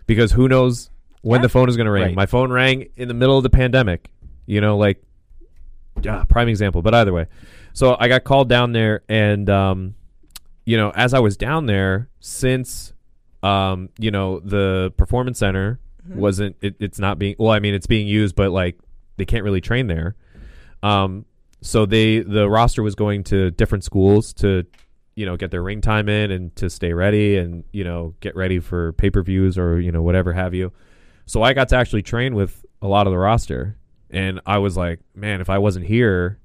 Because 0.07 0.33
who 0.33 0.47
knows 0.47 0.91
when 1.23 1.41
the 1.41 1.49
phone 1.49 1.71
is 1.71 1.77
going 1.79 1.87
to 1.87 1.91
ring? 1.91 2.03
Right. 2.03 2.15
My 2.15 2.27
phone 2.27 2.53
rang 2.53 2.91
in 2.97 3.09
the 3.09 3.15
middle 3.15 3.39
of 3.39 3.43
the 3.43 3.51
pandemic. 3.51 4.11
You 4.45 4.61
know, 4.61 4.77
like 4.77 5.03
ah, 6.07 6.25
prime 6.29 6.49
example. 6.49 6.83
But 6.83 6.93
either 6.93 7.15
way, 7.15 7.29
so 7.73 7.97
I 7.99 8.09
got 8.09 8.25
called 8.25 8.51
down 8.51 8.73
there, 8.73 9.03
and 9.09 9.49
um, 9.49 9.95
you 10.67 10.77
know, 10.77 10.91
as 10.91 11.15
I 11.15 11.21
was 11.21 11.39
down 11.39 11.65
there, 11.65 12.11
since 12.21 12.93
um, 13.43 13.89
you 13.99 14.11
know, 14.11 14.41
the 14.41 14.93
performance 14.99 15.39
center 15.39 15.81
wasn't 16.07 16.57
it, 16.61 16.77
it's 16.81 16.99
not 16.99 17.19
being 17.19 17.37
well, 17.39 17.53
I 17.53 17.61
mean 17.61 17.75
it's 17.75 17.87
being 17.87 18.07
used, 18.07 18.37
but 18.37 18.51
like 18.51 18.79
they 19.17 19.25
can't 19.25 19.45
really 19.45 19.63
train 19.63 19.87
there. 19.87 20.17
Um 20.83 21.25
so 21.65 21.87
they 21.87 22.19
the 22.19 22.49
roster 22.49 22.83
was 22.83 22.95
going 22.95 23.25
to 23.25 23.51
different 23.53 23.85
schools 23.85 24.35
to 24.35 24.65
you 25.17 25.25
know 25.25 25.35
get 25.35 25.51
their 25.51 25.63
ring 25.63 25.81
time 25.81 26.11
in 26.11 26.31
and 26.31 26.55
to 26.57 26.69
stay 26.69 26.93
ready 26.93 27.39
and 27.39 27.65
you 27.73 27.83
know 27.83 28.15
get 28.21 28.37
ready 28.37 28.61
for 28.61 28.93
pay 28.93 29.09
per 29.09 29.23
views 29.23 29.57
or 29.57 29.81
you 29.81 29.91
know 29.91 30.03
whatever 30.03 30.35
have 30.35 30.53
you. 30.53 30.73
So 31.25 31.43
I 31.43 31.55
got 31.55 31.71
to 31.71 31.77
actually 31.77 32.03
train 32.03 32.35
with 32.35 32.67
a 32.83 32.87
lot 32.87 33.07
of 33.07 33.13
the 33.13 33.19
roster, 33.19 33.79
and 34.11 34.43
I 34.45 34.59
was 34.59 34.77
like, 34.77 35.01
man, 35.15 35.41
if 35.41 35.49
I 35.49 35.57
wasn't 35.57 35.87
here, 35.87 36.39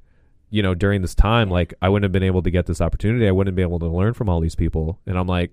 you 0.49 0.63
know, 0.63 0.73
during 0.73 1.01
this 1.01 1.15
time, 1.15 1.49
like 1.49 1.73
I 1.81 1.89
wouldn't 1.89 2.05
have 2.05 2.13
been 2.13 2.23
able 2.23 2.41
to 2.43 2.49
get 2.49 2.65
this 2.65 2.79
opportunity. 2.79 3.27
I 3.27 3.31
wouldn't 3.31 3.57
be 3.57 3.61
able 3.61 3.79
to 3.79 3.87
learn 3.87 4.13
from 4.13 4.29
all 4.29 4.39
these 4.39 4.55
people, 4.55 5.01
and 5.05 5.17
I'm 5.17 5.27
like, 5.27 5.51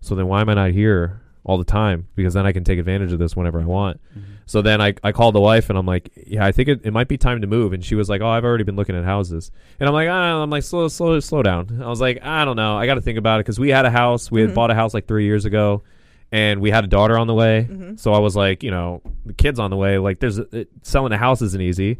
so 0.00 0.14
then 0.14 0.28
why 0.28 0.42
am 0.42 0.48
I 0.48 0.54
not 0.54 0.70
here 0.70 1.22
all 1.46 1.58
the 1.58 1.64
time? 1.64 2.08
Because 2.16 2.34
then 2.34 2.44
I 2.44 2.50
can 2.50 2.64
take 2.64 2.78
advantage 2.78 3.12
of 3.12 3.20
this 3.20 3.36
whenever 3.36 3.60
I 3.60 3.64
want. 3.64 4.00
Mm-hmm. 4.10 4.32
So 4.46 4.62
then 4.62 4.80
I, 4.80 4.94
I 5.02 5.12
called 5.12 5.34
the 5.34 5.40
wife 5.40 5.70
and 5.70 5.78
I'm 5.78 5.86
like, 5.86 6.10
yeah, 6.26 6.44
I 6.44 6.50
think 6.50 6.68
it, 6.68 6.80
it 6.84 6.92
might 6.92 7.06
be 7.06 7.16
time 7.16 7.40
to 7.40 7.46
move. 7.46 7.72
And 7.72 7.84
she 7.84 7.94
was 7.94 8.08
like, 8.08 8.20
oh, 8.20 8.28
I've 8.28 8.44
already 8.44 8.64
been 8.64 8.74
looking 8.74 8.96
at 8.96 9.04
houses. 9.04 9.52
And 9.78 9.88
I'm 9.88 9.94
like, 9.94 10.08
ah, 10.08 10.42
I'm 10.42 10.50
like, 10.50 10.64
slow, 10.64 10.88
slow, 10.88 11.18
slow 11.20 11.44
down. 11.44 11.80
I 11.82 11.88
was 11.88 12.00
like, 12.00 12.22
I 12.24 12.44
don't 12.44 12.56
know. 12.56 12.76
I 12.76 12.86
got 12.86 12.94
to 12.94 13.00
think 13.00 13.16
about 13.16 13.38
it 13.38 13.44
because 13.44 13.60
we 13.60 13.68
had 13.70 13.86
a 13.86 13.90
house. 13.90 14.28
We 14.28 14.40
had 14.40 14.48
mm-hmm. 14.48 14.54
bought 14.56 14.72
a 14.72 14.74
house 14.74 14.92
like 14.92 15.06
three 15.06 15.24
years 15.24 15.44
ago, 15.44 15.84
and 16.32 16.60
we 16.60 16.72
had 16.72 16.82
a 16.82 16.88
daughter 16.88 17.16
on 17.16 17.28
the 17.28 17.34
way. 17.34 17.68
Mm-hmm. 17.70 17.96
So 17.96 18.12
I 18.12 18.18
was 18.18 18.34
like, 18.34 18.64
you 18.64 18.72
know, 18.72 19.02
the 19.24 19.34
kid's 19.34 19.60
on 19.60 19.70
the 19.70 19.76
way. 19.76 19.98
Like, 19.98 20.18
there's 20.18 20.38
it, 20.38 20.68
selling 20.82 21.12
a 21.12 21.18
house 21.18 21.42
isn't 21.42 21.62
easy. 21.62 21.98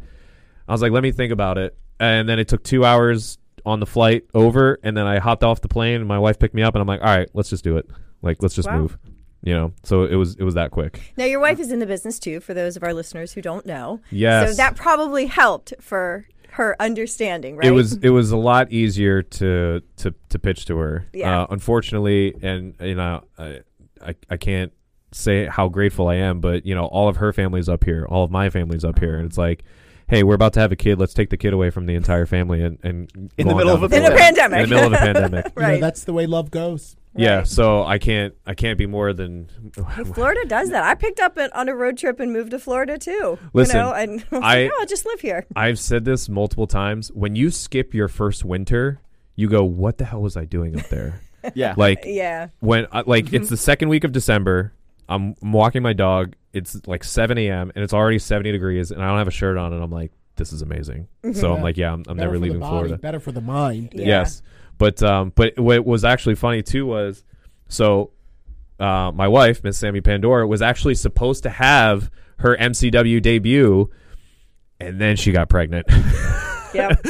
I 0.67 0.73
was 0.73 0.81
like, 0.81 0.91
let 0.91 1.03
me 1.03 1.13
think 1.13 1.31
about 1.31 1.57
it. 1.57 1.77
And 2.01 2.27
then 2.27 2.37
it 2.37 2.49
took 2.49 2.63
two 2.63 2.83
hours 2.83 3.37
on 3.65 3.79
the 3.79 3.85
flight 3.85 4.25
over, 4.33 4.77
and 4.83 4.95
then 4.95 5.07
I 5.07 5.19
hopped 5.19 5.43
off 5.43 5.61
the 5.61 5.69
plane. 5.69 5.95
And 5.95 6.07
my 6.07 6.19
wife 6.19 6.37
picked 6.37 6.53
me 6.53 6.63
up, 6.63 6.75
and 6.75 6.81
I'm 6.81 6.87
like, 6.87 7.01
all 7.01 7.07
right, 7.07 7.29
let's 7.33 7.49
just 7.49 7.63
do 7.63 7.77
it. 7.77 7.89
Like, 8.21 8.41
let's 8.41 8.55
just 8.55 8.67
Wow. 8.67 8.79
move. 8.79 8.97
You 9.43 9.53
know, 9.53 9.73
so 9.83 10.03
it 10.03 10.15
was 10.15 10.35
it 10.35 10.43
was 10.43 10.55
that 10.55 10.71
quick. 10.71 11.13
Now, 11.15 11.25
your 11.25 11.39
wife 11.39 11.59
is 11.59 11.71
in 11.71 11.79
the 11.79 11.85
business 11.85 12.19
too, 12.19 12.39
for 12.39 12.53
those 12.53 12.75
of 12.75 12.83
our 12.83 12.93
listeners 12.93 13.33
who 13.33 13.41
don't 13.41 13.65
know. 13.65 14.01
Yes. 14.09 14.49
So 14.49 14.55
that 14.57 14.75
probably 14.75 15.27
helped 15.27 15.73
for 15.79 16.27
her 16.51 16.75
understanding, 16.79 17.55
right? 17.55 17.67
It 17.67 17.71
was 17.71 17.93
it 17.97 18.09
was 18.09 18.31
a 18.31 18.37
lot 18.37 18.71
easier 18.71 19.21
to 19.21 19.81
to 19.97 20.13
to 20.29 20.39
pitch 20.39 20.65
to 20.65 20.77
her. 20.77 21.05
Yeah. 21.13 21.43
Uh, 21.43 21.47
unfortunately, 21.51 22.33
and 22.41 22.73
you 22.81 22.95
know, 22.95 23.23
I, 23.37 23.59
I 24.01 24.15
I 24.29 24.37
can't 24.37 24.73
say 25.13 25.45
how 25.45 25.69
grateful 25.69 26.07
I 26.07 26.15
am, 26.15 26.41
but 26.41 26.65
you 26.65 26.73
know, 26.75 26.85
all 26.85 27.07
of 27.07 27.17
her 27.17 27.31
family's 27.31 27.69
up 27.69 27.83
here, 27.83 28.05
all 28.09 28.23
of 28.23 28.31
my 28.31 28.49
family's 28.49 28.83
up 28.83 28.97
here, 28.99 29.17
and 29.17 29.25
it's 29.27 29.37
like, 29.37 29.63
hey, 30.09 30.23
we're 30.23 30.33
about 30.35 30.53
to 30.53 30.59
have 30.59 30.71
a 30.71 30.75
kid. 30.75 30.99
Let's 30.99 31.13
take 31.13 31.29
the 31.29 31.37
kid 31.37 31.53
away 31.53 31.69
from 31.69 31.85
the 31.85 31.93
entire 31.95 32.25
family 32.25 32.63
and 32.63 32.79
and 32.83 33.09
In 33.37 33.45
go 33.47 33.49
the 33.49 33.49
on 33.51 33.57
middle 33.57 33.75
down 33.75 33.83
of 33.83 33.89
the 33.91 33.97
a 33.97 33.99
In 33.99 34.11
a 34.11 34.15
pandemic. 34.17 34.63
In 34.63 34.69
the 34.69 34.75
middle 34.75 34.87
of 34.87 34.93
a 34.93 34.97
pandemic. 34.97 35.45
You 35.55 35.61
know, 35.61 35.67
Right. 35.69 35.79
that's 35.81 36.03
the 36.05 36.13
way 36.13 36.25
love 36.25 36.49
goes. 36.51 36.95
Yeah, 37.17 37.43
so 37.43 37.83
I 37.83 37.97
can't 37.97 38.33
I 38.45 38.53
can't 38.53 38.77
be 38.77 38.85
more 38.85 39.13
than 39.13 39.49
Hey, 39.95 40.03
Florida 40.03 40.45
does 40.47 40.69
that. 40.69 40.83
I 40.83 40.95
picked 40.95 41.19
up 41.19 41.37
it 41.37 41.53
on 41.55 41.67
a 41.69 41.75
road 41.75 41.97
trip 41.97 42.19
and 42.19 42.31
moved 42.31 42.51
to 42.51 42.59
Florida 42.59 42.97
too. 42.97 43.37
Listen, 43.53 43.77
you 43.77 43.81
know, 43.83 43.93
and 43.93 44.25
I 44.31 44.35
was 44.35 44.43
I- 44.43 44.63
like, 44.63 44.71
oh, 44.73 44.77
I'll 44.81 44.85
just 44.85 45.05
live 45.05 45.19
here. 45.21 45.45
I've 45.55 45.79
said 45.79 46.05
this 46.05 46.29
multiple 46.29 46.67
times. 46.67 47.11
When 47.11 47.35
you 47.35 47.49
skip 47.51 47.93
your 47.93 48.07
first 48.07 48.43
winter, 48.45 48.99
you 49.35 49.47
go, 49.49 49.63
"What 49.63 49.97
the 49.97 50.05
hell 50.05 50.21
was 50.21 50.37
I 50.37 50.45
doing 50.45 50.79
up 50.79 50.87
there?" 50.89 51.21
Yeah. 51.55 51.75
like 51.77 51.99
Yeah. 52.05 52.49
when 52.59 52.87
uh, 52.91 53.03
like 53.05 53.31
it's 53.31 53.49
the 53.55 53.57
second 53.57 53.89
week 53.89 54.03
of 54.03 54.11
December. 54.11 54.73
I'm, 55.09 55.35
I'm 55.41 55.53
walking 55.53 55.81
my 55.83 55.93
dog. 55.93 56.35
It's 56.51 56.85
like 56.85 57.05
7 57.05 57.37
a.m. 57.37 57.71
and 57.73 57.81
it's 57.81 57.93
already 57.93 58.19
70 58.19 58.51
degrees, 58.51 58.91
and 58.91 59.01
I 59.01 59.07
don't 59.07 59.17
have 59.19 59.27
a 59.29 59.31
shirt 59.31 59.55
on, 59.55 59.71
and 59.71 59.81
I'm 59.81 59.89
like, 59.91 60.11
this 60.35 60.51
is 60.51 60.61
amazing. 60.61 61.07
So 61.31 61.53
I'm 61.55 61.61
like, 61.61 61.77
yeah, 61.77 61.93
I'm, 61.93 62.03
I'm 62.09 62.17
Better 62.17 62.31
never 62.31 62.33
for 62.33 62.39
the 62.39 62.43
leaving 62.43 62.59
body, 62.59 62.69
Florida. 62.71 62.97
Better 62.97 63.19
for 63.21 63.31
the 63.31 63.39
mind. 63.39 63.93
Yeah. 63.95 64.05
Yes, 64.05 64.41
but 64.77 65.01
um, 65.03 65.31
but 65.35 65.59
what 65.59 65.85
was 65.85 66.03
actually 66.03 66.35
funny 66.35 66.61
too 66.61 66.85
was 66.85 67.23
so 67.69 68.11
uh, 68.79 69.11
my 69.13 69.27
wife, 69.27 69.63
Miss 69.63 69.77
Sammy 69.77 70.01
Pandora, 70.01 70.47
was 70.47 70.61
actually 70.61 70.95
supposed 70.95 71.43
to 71.43 71.49
have 71.49 72.11
her 72.39 72.55
MCW 72.55 73.21
debut, 73.21 73.89
and 74.79 75.01
then 75.01 75.15
she 75.15 75.31
got 75.31 75.49
pregnant. 75.49 75.87
Yep. 76.73 77.01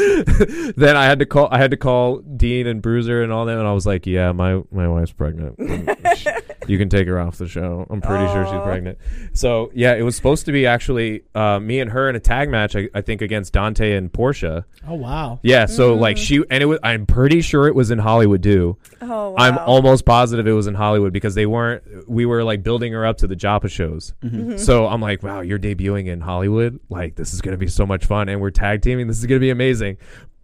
then 0.77 0.95
I 0.95 1.05
had 1.05 1.17
to 1.19 1.25
call. 1.25 1.49
I 1.51 1.57
had 1.57 1.71
to 1.71 1.77
call 1.77 2.19
Dean 2.19 2.67
and 2.67 2.79
Bruiser 2.79 3.23
and 3.23 3.33
all 3.33 3.45
them, 3.45 3.57
and 3.57 3.67
I 3.67 3.73
was 3.73 3.87
like, 3.87 4.05
"Yeah, 4.05 4.31
my 4.31 4.61
my 4.71 4.87
wife's 4.87 5.11
pregnant. 5.11 5.59
you 6.67 6.77
can 6.77 6.89
take 6.89 7.07
her 7.07 7.19
off 7.19 7.37
the 7.37 7.47
show. 7.47 7.85
I'm 7.89 8.01
pretty 8.01 8.25
sure 8.33 8.45
she's 8.45 8.61
pregnant." 8.63 8.97
So 9.33 9.71
yeah, 9.73 9.93
it 9.95 10.01
was 10.03 10.15
supposed 10.15 10.45
to 10.45 10.51
be 10.51 10.65
actually 10.65 11.23
uh, 11.35 11.59
me 11.59 11.79
and 11.79 11.91
her 11.91 12.09
in 12.09 12.15
a 12.15 12.19
tag 12.19 12.49
match. 12.49 12.75
I, 12.75 12.89
I 12.93 13.01
think 13.01 13.21
against 13.21 13.53
Dante 13.53 13.95
and 13.95 14.11
Portia. 14.11 14.65
Oh 14.87 14.95
wow. 14.95 15.39
Yeah, 15.43 15.65
so 15.65 15.95
Mm. 15.95 15.99
like 15.99 16.17
she 16.17 16.43
and 16.49 16.61
it 16.63 16.65
was. 16.65 16.79
I'm 16.83 17.05
pretty 17.05 17.41
sure 17.41 17.67
it 17.67 17.75
was 17.75 17.91
in 17.91 17.99
Hollywood 17.99 18.43
too. 18.43 18.77
Oh, 19.01 19.29
wow. 19.31 19.35
I'm 19.37 19.57
almost 19.59 20.05
positive 20.05 20.47
it 20.47 20.51
was 20.53 20.67
in 20.67 20.73
Hollywood 20.73 21.13
because 21.13 21.35
they 21.35 21.45
weren't. 21.45 21.83
We 22.09 22.25
were 22.25 22.43
like 22.43 22.63
building 22.63 22.93
her 22.93 23.05
up 23.05 23.17
to 23.19 23.27
the 23.27 23.35
Joppa 23.35 23.69
shows. 23.69 24.13
Mm-hmm. 24.23 24.57
So 24.57 24.87
I'm 24.87 25.01
like, 25.01 25.23
wow, 25.23 25.41
you're 25.41 25.59
debuting 25.59 26.07
in 26.07 26.21
Hollywood. 26.21 26.79
Like 26.89 27.15
this 27.15 27.33
is 27.33 27.41
gonna 27.41 27.57
be 27.57 27.67
so 27.67 27.85
much 27.85 28.05
fun, 28.05 28.29
and 28.29 28.41
we're 28.41 28.51
tag 28.51 28.81
teaming. 28.81 29.07
This 29.07 29.19
is 29.19 29.25
gonna 29.25 29.39
be 29.39 29.49
amazing. 29.49 29.97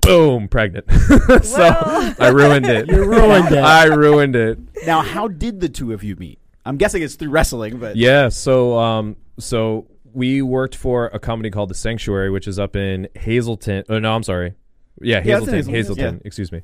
Boom, 0.04 0.48
pregnant. 0.48 0.86
so 1.44 1.58
Well. 1.60 2.16
I 2.20 2.28
ruined 2.30 2.66
it. 2.66 2.88
You 2.92 3.06
ruined 3.06 3.52
it. 3.52 3.64
I 3.64 3.86
ruined 3.86 4.36
it. 4.36 4.60
Now, 4.86 5.02
how 5.02 5.28
did 5.28 5.60
the 5.60 5.70
two 5.70 5.94
of 5.94 6.04
you 6.04 6.16
meet? 6.16 6.40
I'm 6.66 6.78
guessing 6.78 7.02
it's 7.04 7.16
through 7.16 7.30
wrestling, 7.30 7.78
but 7.80 7.96
Yeah. 7.96 8.30
So 8.30 8.78
um, 8.78 9.16
so 9.40 9.88
we 10.14 10.42
worked 10.42 10.76
for 10.76 11.08
a 11.08 11.20
company 11.20 11.50
called 11.50 11.70
The 11.70 11.76
Sanctuary, 11.76 12.30
which 12.30 12.48
is 12.48 12.60
up 12.60 12.76
in 12.76 13.08
Hazleton. 13.16 13.84
Oh 13.90 14.00
no, 14.00 14.14
I'm 14.14 14.24
sorry. 14.24 14.54
Yeah, 15.02 15.22
Yeah, 15.26 15.38
it's 15.40 15.48
in 15.48 15.54
Hazleton. 15.56 15.56
Hazleton, 15.56 15.74
Hazleton. 15.76 16.16
yeah. 16.16 16.28
Excuse 16.28 16.52
me. 16.52 16.62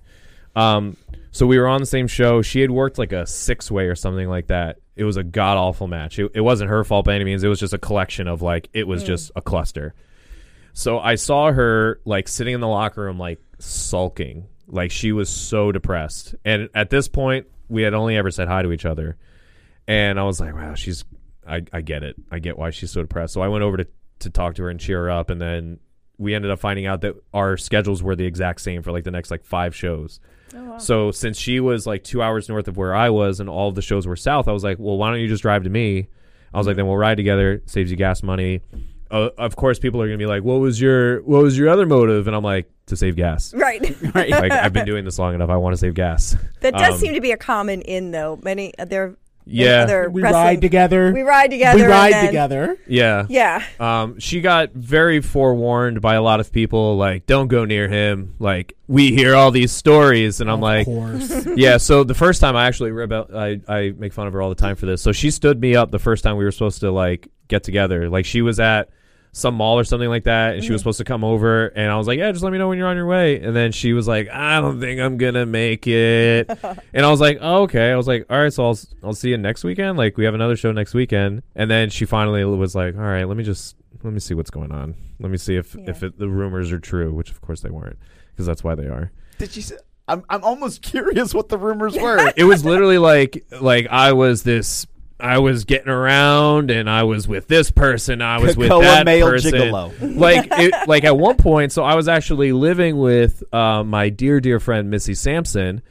Um, 0.56 0.98
so 1.32 1.46
we 1.46 1.58
were 1.60 1.68
on 1.68 1.80
the 1.80 1.86
same 1.86 2.08
show. 2.08 2.42
She 2.42 2.62
had 2.62 2.72
worked 2.72 2.98
like 2.98 3.12
a 3.12 3.26
six 3.26 3.70
way 3.72 3.86
or 3.86 3.96
something 3.96 4.28
like 4.28 4.48
that. 4.48 4.80
It 4.96 5.04
was 5.04 5.18
a 5.18 5.24
god 5.24 5.58
awful 5.58 5.88
match. 5.88 6.20
It, 6.20 6.32
it 6.36 6.42
wasn't 6.42 6.70
her 6.70 6.84
fault 6.84 7.06
by 7.06 7.16
any 7.16 7.24
means. 7.24 7.44
It 7.44 7.48
was 7.48 7.60
just 7.60 7.74
a 7.74 7.78
collection 7.78 8.28
of 8.28 8.42
like 8.42 8.70
it 8.74 8.88
was 8.88 9.04
just 9.04 9.32
a 9.36 9.42
cluster. 9.42 9.94
So 10.74 11.00
I 11.00 11.16
saw 11.16 11.52
her 11.52 12.00
like 12.06 12.28
sitting 12.28 12.54
in 12.54 12.62
the 12.62 12.68
locker 12.68 13.02
room, 13.02 13.18
like 13.20 13.40
sulking, 13.60 14.48
like 14.68 14.92
she 14.92 15.12
was 15.12 15.30
so 15.30 15.72
depressed. 15.72 16.36
And 16.46 16.70
at 16.74 16.90
this 16.90 17.08
point, 17.08 17.48
we 17.68 17.82
had 17.84 17.94
only 17.94 18.18
ever 18.18 18.32
said 18.32 18.48
hi 18.48 18.62
to 18.62 18.72
each 18.72 18.86
other, 18.86 19.18
and 19.88 20.20
I 20.20 20.24
was 20.24 20.40
like, 20.40 20.54
wow, 20.54 20.76
she's. 20.76 21.06
I, 21.48 21.64
I 21.74 21.82
get 21.82 22.04
it. 22.04 22.16
I 22.32 22.38
get 22.38 22.60
why 22.60 22.70
she's 22.70 22.92
so 22.92 23.02
depressed. 23.02 23.34
So 23.34 23.42
I 23.42 23.48
went 23.48 23.64
over 23.64 23.78
to 23.78 23.88
to 24.20 24.30
talk 24.30 24.56
to 24.56 24.64
her 24.64 24.70
and 24.70 24.80
cheer 24.80 25.04
her 25.04 25.10
up, 25.10 25.30
and 25.30 25.42
then 25.42 25.80
we 26.18 26.36
ended 26.36 26.52
up 26.52 26.60
finding 26.60 26.86
out 26.86 27.02
that 27.02 27.16
our 27.34 27.58
schedules 27.58 28.04
were 28.04 28.16
the 28.16 28.26
exact 28.26 28.62
same 28.62 28.84
for 28.84 28.92
like 28.92 29.06
the 29.06 29.12
next 29.12 29.32
like 29.32 29.46
five 29.46 29.74
shows. 29.76 30.20
Oh, 30.56 30.78
so 30.78 31.12
since 31.12 31.38
she 31.38 31.60
was 31.60 31.88
like 31.88 32.04
two 32.04 32.22
hours 32.22 32.50
north 32.50 32.68
of 32.68 32.78
where 32.78 32.94
I 32.94 33.10
was, 33.10 33.40
and 33.40 33.50
all 33.50 33.70
of 33.70 33.76
the 33.76 33.82
shows 33.82 34.06
were 34.06 34.16
south, 34.16 34.48
I 34.48 34.52
was 34.52 34.64
like, 34.64 34.78
well, 34.80 34.98
why 34.98 35.10
don't 35.10 35.22
you 35.22 35.28
just 35.28 35.42
drive 35.42 35.64
to 35.64 35.70
me? 35.70 36.08
I 36.54 36.58
was 36.58 36.68
like, 36.68 36.76
then 36.76 36.88
we'll 36.88 36.98
ride 36.98 37.18
together. 37.18 37.62
Saves 37.66 37.90
you 37.90 37.98
gas 37.98 38.22
money. 38.22 38.62
Uh, 39.12 39.30
of 39.38 39.56
course, 39.56 39.80
people 39.80 40.02
are 40.02 40.08
gonna 40.08 40.18
be 40.18 40.26
like, 40.28 40.44
what 40.44 40.60
was 40.60 40.80
your 40.80 41.22
what 41.24 41.42
was 41.42 41.58
your 41.58 41.70
other 41.70 41.86
motive? 41.86 42.28
And 42.28 42.36
I'm 42.36 42.44
like, 42.44 42.70
to 42.88 42.96
save 42.96 43.16
gas. 43.16 43.54
right. 43.54 43.82
right. 44.16 44.30
like 44.30 44.52
I've 44.52 44.74
been 44.74 44.86
doing 44.86 45.06
this 45.06 45.18
long 45.20 45.34
enough. 45.36 45.50
I 45.50 45.58
want 45.58 45.74
to 45.74 45.78
save 45.78 45.94
gas. 45.96 46.36
That 46.62 46.74
does 46.74 46.94
Um, 46.96 47.00
seem 47.00 47.14
to 47.16 47.22
be 47.22 47.32
a 47.32 47.38
common 47.38 47.82
in 47.82 48.12
though. 48.12 48.40
Many 48.44 48.78
uh, 48.78 48.86
there. 48.86 49.16
Yeah. 49.52 49.82
Other 49.82 50.10
We 50.12 50.22
wrestling- 50.22 50.44
ride 50.44 50.62
together. 50.62 51.12
We 51.12 51.24
ride 51.24 51.50
together. 51.50 51.80
We 51.80 51.86
ride 51.88 52.14
then- 52.14 52.26
together. 52.28 52.78
Yeah. 52.88 53.26
Yeah. 53.30 53.64
Um, 53.80 54.20
she 54.20 54.42
got 54.42 54.74
very 54.74 55.22
forewarned 55.22 56.02
by 56.02 56.14
a 56.16 56.22
lot 56.22 56.40
of 56.40 56.52
people, 56.52 56.98
like, 56.98 57.26
don't 57.26 57.48
go 57.48 57.66
near 57.66 57.88
him. 57.88 58.36
Like, 58.38 58.74
we 58.88 59.12
hear 59.12 59.36
all 59.36 59.50
these 59.50 59.72
stories, 59.72 60.40
and 60.40 60.52
I'm 60.52 60.56
of 60.58 60.62
like, 60.62 60.86
course. 60.86 61.48
yeah. 61.56 61.78
So 61.78 62.04
the 62.04 62.14
first 62.14 62.42
time 62.42 62.56
I 62.56 62.68
actually 62.68 62.92
rebe- 62.92 63.34
I 63.36 63.60
I 63.74 63.90
make 63.98 64.14
fun 64.14 64.28
of 64.28 64.34
her 64.34 64.42
all 64.42 64.50
the 64.50 64.56
time 64.56 64.76
for 64.76 64.86
this. 64.86 65.02
So 65.02 65.12
she 65.14 65.32
stood 65.32 65.60
me 65.60 65.76
up 65.76 65.90
the 65.90 65.98
first 66.00 66.24
time 66.24 66.38
we 66.38 66.44
were 66.44 66.52
supposed 66.52 66.82
to 66.82 66.92
like 66.92 67.28
get 67.48 67.64
together. 67.64 68.08
Like 68.08 68.26
she 68.26 68.44
was 68.44 68.60
at 68.60 68.90
some 69.32 69.56
mall 69.56 69.78
or 69.78 69.84
something 69.84 70.10
like 70.10 70.24
that, 70.24 70.56
and 70.56 70.64
she 70.64 70.72
was 70.72 70.82
mm-hmm. 70.82 70.84
supposed 70.84 70.98
to 71.00 71.04
come 71.04 71.24
over, 71.24 71.68
and 71.68 71.92
I 71.92 71.98
was 71.98 72.08
like, 72.08 72.20
yeah, 72.20 72.32
just 72.32 72.44
let 72.44 72.52
me 72.52 72.58
know 72.58 72.68
when 72.68 72.78
you're 72.78 72.88
on 72.88 72.96
your 72.96 73.06
way. 73.06 73.40
And 73.42 73.56
then 73.56 73.72
she 73.72 73.94
was 73.94 74.08
like, 74.08 74.28
I 74.30 74.60
don't 74.60 74.80
think 74.80 75.00
I'm 75.00 75.18
gonna 75.18 75.46
make 75.46 75.88
it, 75.88 76.50
and 76.94 77.06
I 77.06 77.10
was 77.10 77.22
like, 77.22 77.38
oh, 77.42 77.64
okay. 77.64 77.92
I 77.92 77.96
was 77.96 78.08
like, 78.08 78.26
all 78.30 78.40
right, 78.40 78.52
so 78.52 78.66
I'll 78.66 78.80
I'll 79.04 79.14
see 79.14 79.30
you 79.30 79.38
next 79.38 79.64
weekend. 79.64 79.98
Like 79.98 80.18
we 80.18 80.26
have 80.26 80.34
another 80.34 80.56
show 80.56 80.72
next 80.72 80.94
weekend, 80.94 81.44
and 81.56 81.70
then 81.70 81.90
she 81.90 82.06
finally 82.06 82.44
was 82.44 82.76
like, 82.76 82.96
all 82.96 83.02
right, 83.02 83.26
let 83.26 83.38
me 83.38 83.44
just 83.44 83.76
let 84.04 84.14
me 84.14 84.20
see 84.20 84.34
what's 84.34 84.52
going 84.52 84.72
on. 84.72 84.96
Let 85.20 85.32
me 85.32 85.38
see 85.38 85.56
if 85.56 85.76
Yeah. 85.76 85.90
if 85.90 86.04
it, 86.04 86.18
the 86.18 86.30
rumors 86.30 86.72
are 86.72 86.80
true, 86.80 87.14
which 87.14 87.30
of 87.30 87.42
course 87.42 87.62
they 87.62 87.70
weren't, 87.70 87.98
because 88.32 88.46
that's 88.46 88.64
why 88.64 88.76
they 88.76 88.88
are. 88.88 89.12
Did 89.38 89.52
she 89.52 89.62
say? 89.62 89.78
I'm, 90.08 90.24
I'm 90.28 90.44
almost 90.44 90.82
curious 90.84 91.34
what 91.34 91.50
the 91.50 91.58
rumors 91.58 91.96
were. 91.96 92.34
it 92.36 92.46
was 92.46 92.66
literally 92.66 92.98
like 92.98 93.46
like 93.62 93.88
I 93.88 94.14
was 94.14 94.44
this 94.44 94.88
I 95.20 95.40
was 95.40 95.66
getting 95.66 95.90
around 95.90 96.72
and 96.72 96.90
I 96.90 97.04
was 97.04 97.28
with 97.28 97.48
this 97.48 97.72
person, 97.72 98.22
I 98.22 98.40
was 98.40 98.56
with 98.56 98.70
Cocoa 98.70 98.84
that 98.86 99.06
male 99.06 99.28
person. 99.30 99.52
gigolo. 99.54 100.16
Like 100.20 100.48
it, 100.52 100.88
like 100.88 101.04
at 101.04 101.18
one 101.18 101.36
point, 101.38 101.72
so 101.72 101.84
I 101.84 101.96
was 101.96 102.08
actually 102.08 102.52
living 102.54 102.98
with 102.98 103.44
uh, 103.54 103.84
my 103.84 104.10
dear 104.10 104.40
dear 104.40 104.60
friend 104.60 104.90
Missy 104.90 105.14
Sampson, 105.16 105.82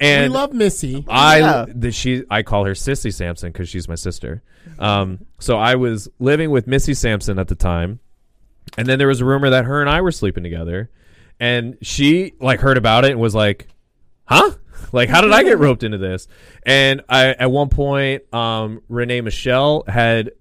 and 0.00 0.32
we 0.32 0.38
love 0.38 0.52
Missy. 0.52 1.04
I 1.08 1.38
Yeah. 1.38 1.66
the, 1.68 1.90
she 1.92 2.24
I 2.30 2.42
call 2.42 2.64
her 2.64 2.72
Sissy 2.72 3.12
Sampson 3.12 3.52
because 3.52 3.68
she's 3.68 3.88
my 3.88 3.94
sister. 3.94 4.42
Um, 4.78 5.26
so 5.38 5.58
I 5.58 5.74
was 5.74 6.08
living 6.18 6.50
with 6.50 6.66
Missy 6.66 6.94
Sampson 6.94 7.38
at 7.38 7.48
the 7.48 7.54
time, 7.54 8.00
and 8.76 8.86
then 8.86 8.98
there 8.98 9.08
was 9.08 9.20
a 9.20 9.24
rumor 9.24 9.50
that 9.50 9.64
her 9.64 9.80
and 9.80 9.88
I 9.90 10.00
were 10.00 10.12
sleeping 10.12 10.44
together, 10.44 10.90
and 11.40 11.76
she 11.82 12.34
like 12.40 12.60
heard 12.60 12.76
about 12.78 13.04
it 13.04 13.12
and 13.12 13.20
was 13.20 13.34
like, 13.34 13.68
"Huh? 14.26 14.52
Like, 14.92 15.08
how 15.08 15.20
did 15.20 15.32
I 15.32 15.42
get 15.42 15.58
roped 15.60 15.82
into 15.82 15.98
this?" 15.98 16.28
And 16.64 17.02
I 17.08 17.28
at 17.28 17.50
one 17.50 17.68
point, 17.68 18.22
um, 18.34 18.80
Renee 18.88 19.20
Michelle 19.20 19.84
had. 19.86 20.32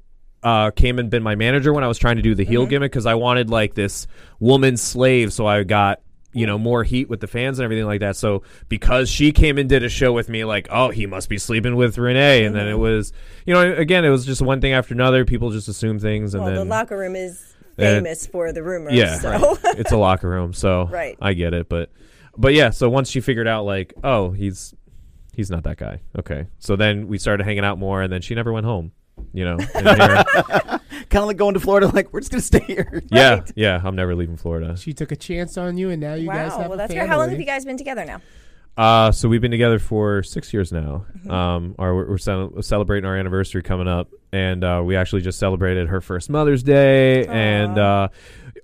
Uh, 0.43 0.69
came 0.69 0.99
and 0.99 1.09
been 1.09 1.23
my 1.23 1.33
manager 1.35 1.73
when 1.73 1.83
I 1.83 1.87
was 1.87 1.97
trying 1.97 2.17
to 2.17 2.21
do 2.21 2.35
the 2.35 2.45
heel 2.45 2.67
gimmick 2.67 2.91
because 2.91 3.07
I 3.07 3.15
wanted 3.15 3.49
like 3.49 3.73
this 3.73 4.07
woman 4.39 4.77
slave, 4.77 5.33
so 5.33 5.47
I 5.47 5.63
got 5.63 5.99
you 6.31 6.45
know 6.45 6.59
more 6.59 6.83
heat 6.83 7.09
with 7.09 7.19
the 7.19 7.27
fans 7.27 7.57
and 7.57 7.63
everything 7.65 7.85
like 7.87 8.01
that. 8.01 8.15
So 8.15 8.43
because 8.69 9.09
she 9.09 9.31
came 9.31 9.57
and 9.57 9.67
did 9.67 9.83
a 9.83 9.89
show 9.89 10.13
with 10.13 10.29
me, 10.29 10.45
like 10.45 10.67
oh 10.69 10.89
he 10.89 11.07
must 11.07 11.27
be 11.27 11.39
sleeping 11.39 11.75
with 11.75 11.97
Renee, 11.97 12.45
and 12.45 12.55
then 12.55 12.67
it 12.67 12.75
was 12.77 13.11
you 13.47 13.53
know 13.55 13.73
again 13.73 14.05
it 14.05 14.09
was 14.09 14.25
just 14.27 14.41
one 14.41 14.61
thing 14.61 14.73
after 14.73 14.93
another. 14.93 15.25
People 15.25 15.49
just 15.49 15.67
assume 15.67 15.97
things, 15.99 16.35
and 16.35 16.43
Well, 16.43 16.53
the 16.53 16.63
locker 16.65 16.95
room 16.97 17.15
is 17.15 17.43
And- 17.77 18.05
famous 18.05 18.27
for 18.27 18.53
the 18.53 18.61
rumors. 18.63 18.93
yeah, 18.93 19.17
So. 19.17 19.57
it's 19.63 19.91
a 19.91 19.97
locker 19.97 20.29
room, 20.29 20.53
so 20.53 20.85
Right. 20.91 21.17
I 21.19 21.33
get 21.33 21.55
it, 21.55 21.67
but 21.67 21.89
but 22.37 22.53
yeah. 22.53 22.69
So 22.69 22.89
once 22.89 23.09
she 23.09 23.21
figured 23.21 23.47
out 23.47 23.65
like 23.65 23.93
oh 24.03 24.31
he's 24.31 24.73
he's 25.33 25.49
not 25.49 25.63
that 25.63 25.77
guy, 25.77 26.01
okay. 26.17 26.47
So 26.59 26.75
then 26.75 27.07
we 27.07 27.17
started 27.17 27.43
hanging 27.43 27.63
out 27.63 27.77
more, 27.77 28.01
and 28.01 28.11
then 28.11 28.21
she 28.21 28.35
never 28.35 28.51
went 28.51 28.65
home. 28.65 28.91
You 29.33 29.45
know, 29.45 29.57
Kind 31.09 31.21
of 31.23 31.27
like 31.27 31.37
going 31.37 31.53
to 31.55 31.59
Florida. 31.59 31.87
Like 31.87 32.13
we're 32.13 32.19
just 32.19 32.31
gonna 32.31 32.41
stay 32.41 32.59
here. 32.59 33.01
yeah, 33.11 33.41
yeah. 33.55 33.81
I'm 33.83 33.95
never 33.95 34.13
leaving 34.15 34.37
Florida. 34.37 34.77
She 34.77 34.93
took 34.93 35.11
a 35.11 35.15
chance 35.15 35.57
on 35.57 35.77
you, 35.77 35.89
and 35.89 36.01
now 36.01 36.13
you 36.13 36.27
guys 36.27 36.51
wow. 36.51 36.57
have 36.59 36.69
Well, 36.69 36.73
a 36.73 36.77
that's 36.77 36.93
family. 36.93 37.07
great. 37.07 37.09
How 37.09 37.17
long 37.17 37.29
have 37.29 37.39
you 37.39 37.45
guys 37.45 37.65
been 37.65 37.77
together 37.77 38.05
now? 38.05 38.21
Uh, 38.77 39.11
so 39.11 39.27
we've 39.27 39.41
been 39.41 39.51
together 39.51 39.79
for 39.79 40.21
six 40.21 40.53
years 40.53 40.71
now. 40.71 41.05
Mm-hmm. 41.17 41.31
Um, 41.31 41.75
our, 41.79 41.95
we're, 41.95 42.09
we're 42.09 42.17
cel- 42.19 42.61
celebrating 42.61 43.07
our 43.07 43.17
anniversary 43.17 43.63
coming 43.63 43.87
up, 43.87 44.11
and 44.31 44.63
uh, 44.63 44.83
we 44.85 44.95
actually 44.95 45.23
just 45.23 45.39
celebrated 45.39 45.87
her 45.87 45.99
first 45.99 46.29
Mother's 46.29 46.61
Day, 46.61 47.25
and 47.25 47.79
uh, 47.79 48.09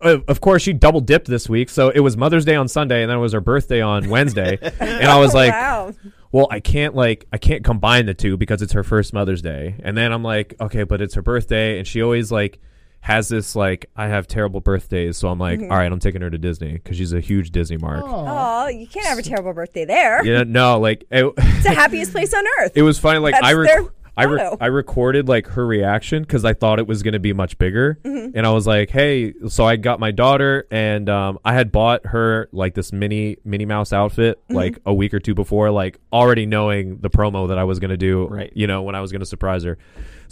of 0.04 0.41
course 0.41 0.62
she 0.62 0.74
double 0.74 1.01
dipped 1.01 1.28
this 1.28 1.47
week. 1.49 1.70
So 1.70 1.89
it 1.89 1.99
was 2.01 2.16
Mother's 2.18 2.45
Day 2.45 2.56
on 2.56 2.68
Sunday, 2.68 3.01
and 3.01 3.10
then 3.10 3.18
it 3.18 3.22
was 3.22 3.34
her 3.34 3.41
birthday 3.41 3.82
on 3.82 4.10
Wednesday, 4.16 4.58
and 4.80 5.08
I 5.08 5.20
was 5.20 5.34
like, 5.34 5.51
wow. 5.51 5.93
well, 6.32 6.47
I 6.51 6.60
can't 6.60 6.95
like 6.95 7.26
I 7.32 7.38
can't 7.38 7.64
combine 7.64 8.06
the 8.06 8.14
two 8.14 8.38
because 8.38 8.62
it's 8.62 8.74
her 8.74 8.84
first 8.84 9.14
Mother's 9.14 9.41
Day, 9.41 9.76
and 9.84 9.95
then 9.97 10.12
I'm 10.12 10.24
like, 10.24 10.56
okay, 10.60 10.84
but 10.84 11.01
it's 11.01 11.16
her 11.16 11.22
birthday, 11.22 11.78
and 11.80 11.88
she 11.88 12.01
always 12.01 12.32
like 12.32 12.60
has 13.01 13.28
this 13.28 13.54
like 13.56 13.89
I 13.97 14.08
have 14.08 14.28
terrible 14.28 14.62
birthdays, 14.62 15.18
so 15.18 15.28
I'm 15.28 15.38
like, 15.39 15.60
Mm-hmm. 15.60 15.72
all 15.72 15.78
right, 15.78 15.91
I'm 15.91 15.99
taking 15.99 16.22
her 16.22 16.30
to 16.30 16.38
Disney 16.38 16.74
because 16.74 16.95
she's 16.97 17.12
a 17.14 17.20
huge 17.20 17.51
Disney 17.51 17.78
mark. 17.78 18.04
Oh, 18.08 18.68
you 18.68 18.88
can't 18.88 19.06
have 19.08 19.18
a 19.18 19.22
terrible 19.22 19.51
birthday 19.54 19.84
there. 19.86 20.26
Yeah, 20.26 20.43
no, 20.43 20.80
like 20.80 21.04
it, 21.12 21.26
It's 21.38 21.64
the 21.64 21.72
happiest 21.72 22.12
place 22.14 22.34
on 22.34 22.43
earth. 22.60 22.72
it 22.76 22.82
was 22.84 22.97
funny. 22.99 23.20
Like 23.20 23.34
That's 23.34 23.45
I, 23.45 23.54
their 23.56 23.86
I, 24.16 24.26
re- 24.26 24.55
I 24.61 24.68
recorded 24.68 25.28
like 25.28 25.47
her 25.47 25.66
reaction 25.66 26.22
because 26.24 26.45
I 26.45 26.53
thought 26.53 26.78
it 26.80 26.86
was 26.88 27.01
going 27.01 27.14
to 27.14 27.20
be 27.20 27.34
much 27.34 27.57
bigger, 27.57 27.99
Mm-hmm. 28.03 28.38
and 28.38 28.45
I 28.45 28.51
was 28.51 28.68
like, 28.68 28.89
"Hey!" 28.91 29.34
So 29.49 29.66
I 29.66 29.76
got 29.76 29.99
my 29.99 30.11
daughter, 30.11 30.68
and 30.70 31.09
um, 31.09 31.39
I 31.43 31.53
had 31.53 31.72
bought 31.72 32.05
her 32.07 32.47
like 32.51 32.76
this 32.76 32.93
mini 32.93 33.38
Minnie 33.43 33.66
Mouse 33.66 33.91
outfit 33.91 34.39
Mm-hmm. 34.43 34.55
like 34.55 34.80
a 34.86 34.93
week 34.93 35.14
or 35.16 35.20
two 35.20 35.34
before, 35.34 35.72
like 35.72 35.99
already 36.11 36.45
knowing 36.45 36.97
the 36.99 37.09
promo 37.09 37.47
that 37.47 37.57
I 37.57 37.64
was 37.64 37.80
going 37.80 37.89
to 37.91 37.97
do. 37.97 38.28
Right. 38.28 38.51
You 38.55 38.68
know, 38.68 38.84
when 38.84 38.93
I 38.95 39.01
was 39.01 39.11
going 39.11 39.22
to 39.22 39.26
surprise 39.26 39.64
her. 39.64 39.78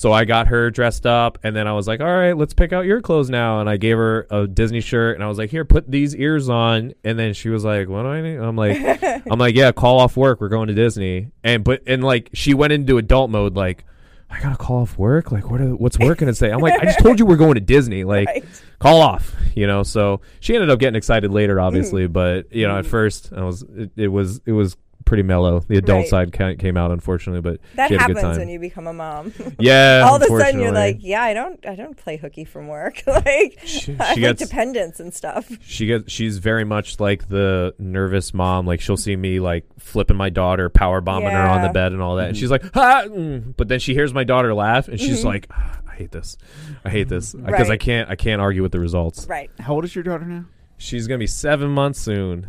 So 0.02 0.12
I 0.12 0.26
got 0.26 0.48
her 0.48 0.72
dressed 0.72 1.06
up, 1.06 1.38
and 1.44 1.56
then 1.56 1.68
I 1.68 1.74
was 1.74 1.88
like, 1.88 2.02
"All 2.02 2.08
right, 2.12 2.36
let's 2.36 2.56
pick 2.56 2.74
out 2.74 2.86
your 2.86 3.02
clothes 3.02 3.30
now." 3.30 3.60
And 3.60 3.70
I 3.70 3.78
gave 3.78 3.98
her 3.98 4.26
a 4.32 4.48
Disney 4.48 4.82
shirt, 4.82 5.14
and 5.16 5.24
I 5.24 5.28
was 5.28 5.38
like, 5.38 5.52
"Here, 5.52 5.64
put 5.64 5.92
these 5.92 6.16
ears 6.16 6.50
on." 6.50 6.94
And 7.04 7.20
then 7.20 7.36
she 7.36 7.50
was 7.50 7.64
like, 7.64 7.88
"What 7.88 8.02
do 8.02 8.08
I 8.08 8.22
need?" 8.24 8.38
I'm 8.38 8.56
like, 8.56 8.78
"I'm 9.30 9.38
like, 9.38 9.54
yeah, 9.54 9.72
call 9.72 10.00
off 10.00 10.18
work. 10.18 10.42
We're 10.42 10.50
going 10.50 10.70
to 10.70 10.74
Disney." 10.74 11.28
And 11.44 11.64
but 11.64 11.84
and 11.86 12.04
like 12.04 12.32
she 12.34 12.56
went 12.56 12.74
into 12.74 12.98
adult 12.98 13.30
mode, 13.30 13.56
like, 13.56 13.86
"I 14.28 14.40
gotta 14.42 14.56
call 14.58 14.82
off 14.82 14.98
work. 14.98 15.32
Like, 15.32 15.52
what? 15.52 15.62
Are, 15.62 15.76
what's 15.76 16.00
work 16.00 16.18
gonna 16.18 16.34
say?" 16.34 16.50
I'm 16.50 16.62
like, 16.62 16.82
"I 16.82 16.86
just 16.86 16.98
told 16.98 17.20
you 17.20 17.28
we're 17.28 17.36
going 17.38 17.54
to 17.54 17.62
Disney. 17.62 18.04
Like, 18.04 18.28
Right. 18.28 18.46
call 18.80 19.02
off." 19.02 19.36
You 19.54 19.68
know. 19.68 19.84
So 19.84 20.22
she 20.40 20.56
ended 20.56 20.72
up 20.72 20.80
getting 20.80 20.96
excited 20.96 21.30
later, 21.30 21.60
obviously, 21.60 22.08
Mm. 22.08 22.14
but 22.14 22.52
you 22.52 22.68
know, 22.68 22.76
at 22.80 22.88
first 22.88 23.32
I 23.38 23.44
was 23.44 23.62
it, 23.62 23.92
it 23.96 24.08
was 24.08 24.42
it 24.48 24.54
was 24.54 24.78
pretty 25.06 25.24
mellow. 25.24 25.60
The 25.60 25.78
adult 25.78 26.02
Right. 26.02 26.08
side 26.08 26.34
ca- 26.34 26.56
came 26.56 26.78
out, 26.78 26.92
unfortunately, 26.92 27.42
but 27.42 27.60
That 27.76 27.90
she 27.90 27.96
had 27.96 28.10
a 28.10 28.14
good 28.14 28.18
happens 28.18 28.38
time. 28.38 28.40
when 28.46 28.50
you 28.50 28.60
become 28.60 28.88
a 28.88 28.94
mom. 28.94 29.34
yeah, 29.60 30.04
All 30.06 30.16
of 30.16 30.22
a 30.22 30.28
sudden, 30.28 30.60
you're 30.62 30.72
like, 30.72 30.98
"Yeah, 31.02 31.22
I 31.22 31.34
don't, 31.34 31.66
I 31.66 31.76
don't 31.76 31.98
play 31.98 32.18
hooky 32.18 32.46
from 32.46 32.68
work. 32.68 33.04
like, 33.08 33.60
She- 33.66 33.96
I 34.00 34.14
she 34.16 34.22
like 34.22 34.38
gets- 34.38 34.48
dependence 34.50 35.00
and 35.00 35.14
stuff." 35.14 35.52
she 35.62 35.86
gets 35.88 36.12
she's 36.12 36.38
very 36.38 36.64
much 36.64 37.00
like 37.00 37.28
the 37.30 37.74
nervous 37.80 38.34
mom 38.34 38.66
like 38.66 38.82
she'll 38.82 38.98
see 38.98 39.16
me 39.16 39.40
like 39.40 39.66
flipping 39.80 40.18
my 40.18 40.30
daughter 40.30 40.70
power 40.70 41.02
bombing 41.02 41.32
her 41.32 41.38
on 41.48 41.62
the 41.62 41.70
bed 41.70 41.92
and 41.92 42.02
all 42.02 42.16
that 42.18 42.30
and 42.30 42.38
she's 42.38 42.52
like 42.52 42.64
ha! 42.74 43.04
mm," 43.08 43.54
but 43.58 43.68
then 43.68 43.80
she 43.80 43.94
hears 43.94 44.14
my 44.14 44.24
daughter 44.24 44.54
laugh 44.54 44.88
and 44.88 44.98
Mm-hmm. 45.00 45.08
she's 45.08 45.24
like 45.26 45.48
"Ah, 45.52 45.80
i 45.90 45.96
hate 45.96 46.12
this 46.12 46.38
i 46.86 46.90
hate 46.90 47.10
this 47.10 47.34
because 47.34 47.70
Right. 47.70 47.72
i 47.72 47.78
can't 47.78 48.10
i 48.10 48.16
can't 48.16 48.42
argue 48.42 48.62
with 48.62 48.72
the 48.72 48.80
results 48.80 49.26
Right. 49.28 49.50
How 49.60 49.74
old 49.74 49.84
is 49.86 49.94
your 49.96 50.04
daughter 50.04 50.26
now? 50.26 50.46
she's 50.78 51.08
gonna 51.08 51.18
be 51.20 51.28
seven 51.28 51.70
months 51.70 52.00
soon 52.00 52.48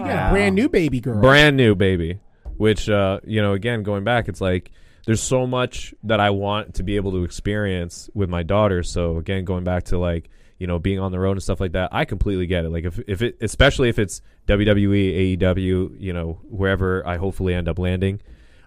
A 0.00 0.30
brand 0.30 0.54
new 0.54 0.68
baby 0.68 1.00
girl. 1.00 1.20
brand 1.20 1.56
new 1.56 1.74
baby 1.74 2.20
which 2.56 2.88
uh 2.88 3.20
you 3.24 3.42
know 3.42 3.52
again 3.52 3.82
going 3.82 4.04
back 4.04 4.28
it's 4.28 4.40
like 4.40 4.70
there's 5.06 5.22
so 5.22 5.46
much 5.46 5.94
that 6.04 6.20
i 6.20 6.30
want 6.30 6.74
to 6.74 6.82
be 6.82 6.96
able 6.96 7.12
to 7.12 7.24
experience 7.24 8.08
with 8.14 8.30
my 8.30 8.42
daughter. 8.42 8.82
So 8.82 9.18
again 9.18 9.44
going 9.44 9.64
back 9.64 9.84
to 9.84 9.98
like 9.98 10.30
you 10.58 10.66
know 10.66 10.78
being 10.78 10.98
on 11.00 11.12
the 11.12 11.18
road 11.18 11.32
and 11.32 11.42
stuff 11.42 11.60
like 11.60 11.72
that 11.72 11.90
i 11.92 12.04
completely 12.04 12.46
get 12.46 12.64
it. 12.64 12.70
Like 12.70 12.84
if, 12.84 12.98
if 13.06 13.22
it 13.22 13.36
especially 13.40 13.88
if 13.88 13.98
it's 13.98 14.22
wwe 14.46 15.36
aew 15.38 16.00
you 16.00 16.12
know 16.12 16.38
wherever 16.48 17.06
i 17.06 17.16
hopefully 17.16 17.54
end 17.54 17.68
up 17.68 17.78
landing 17.78 18.20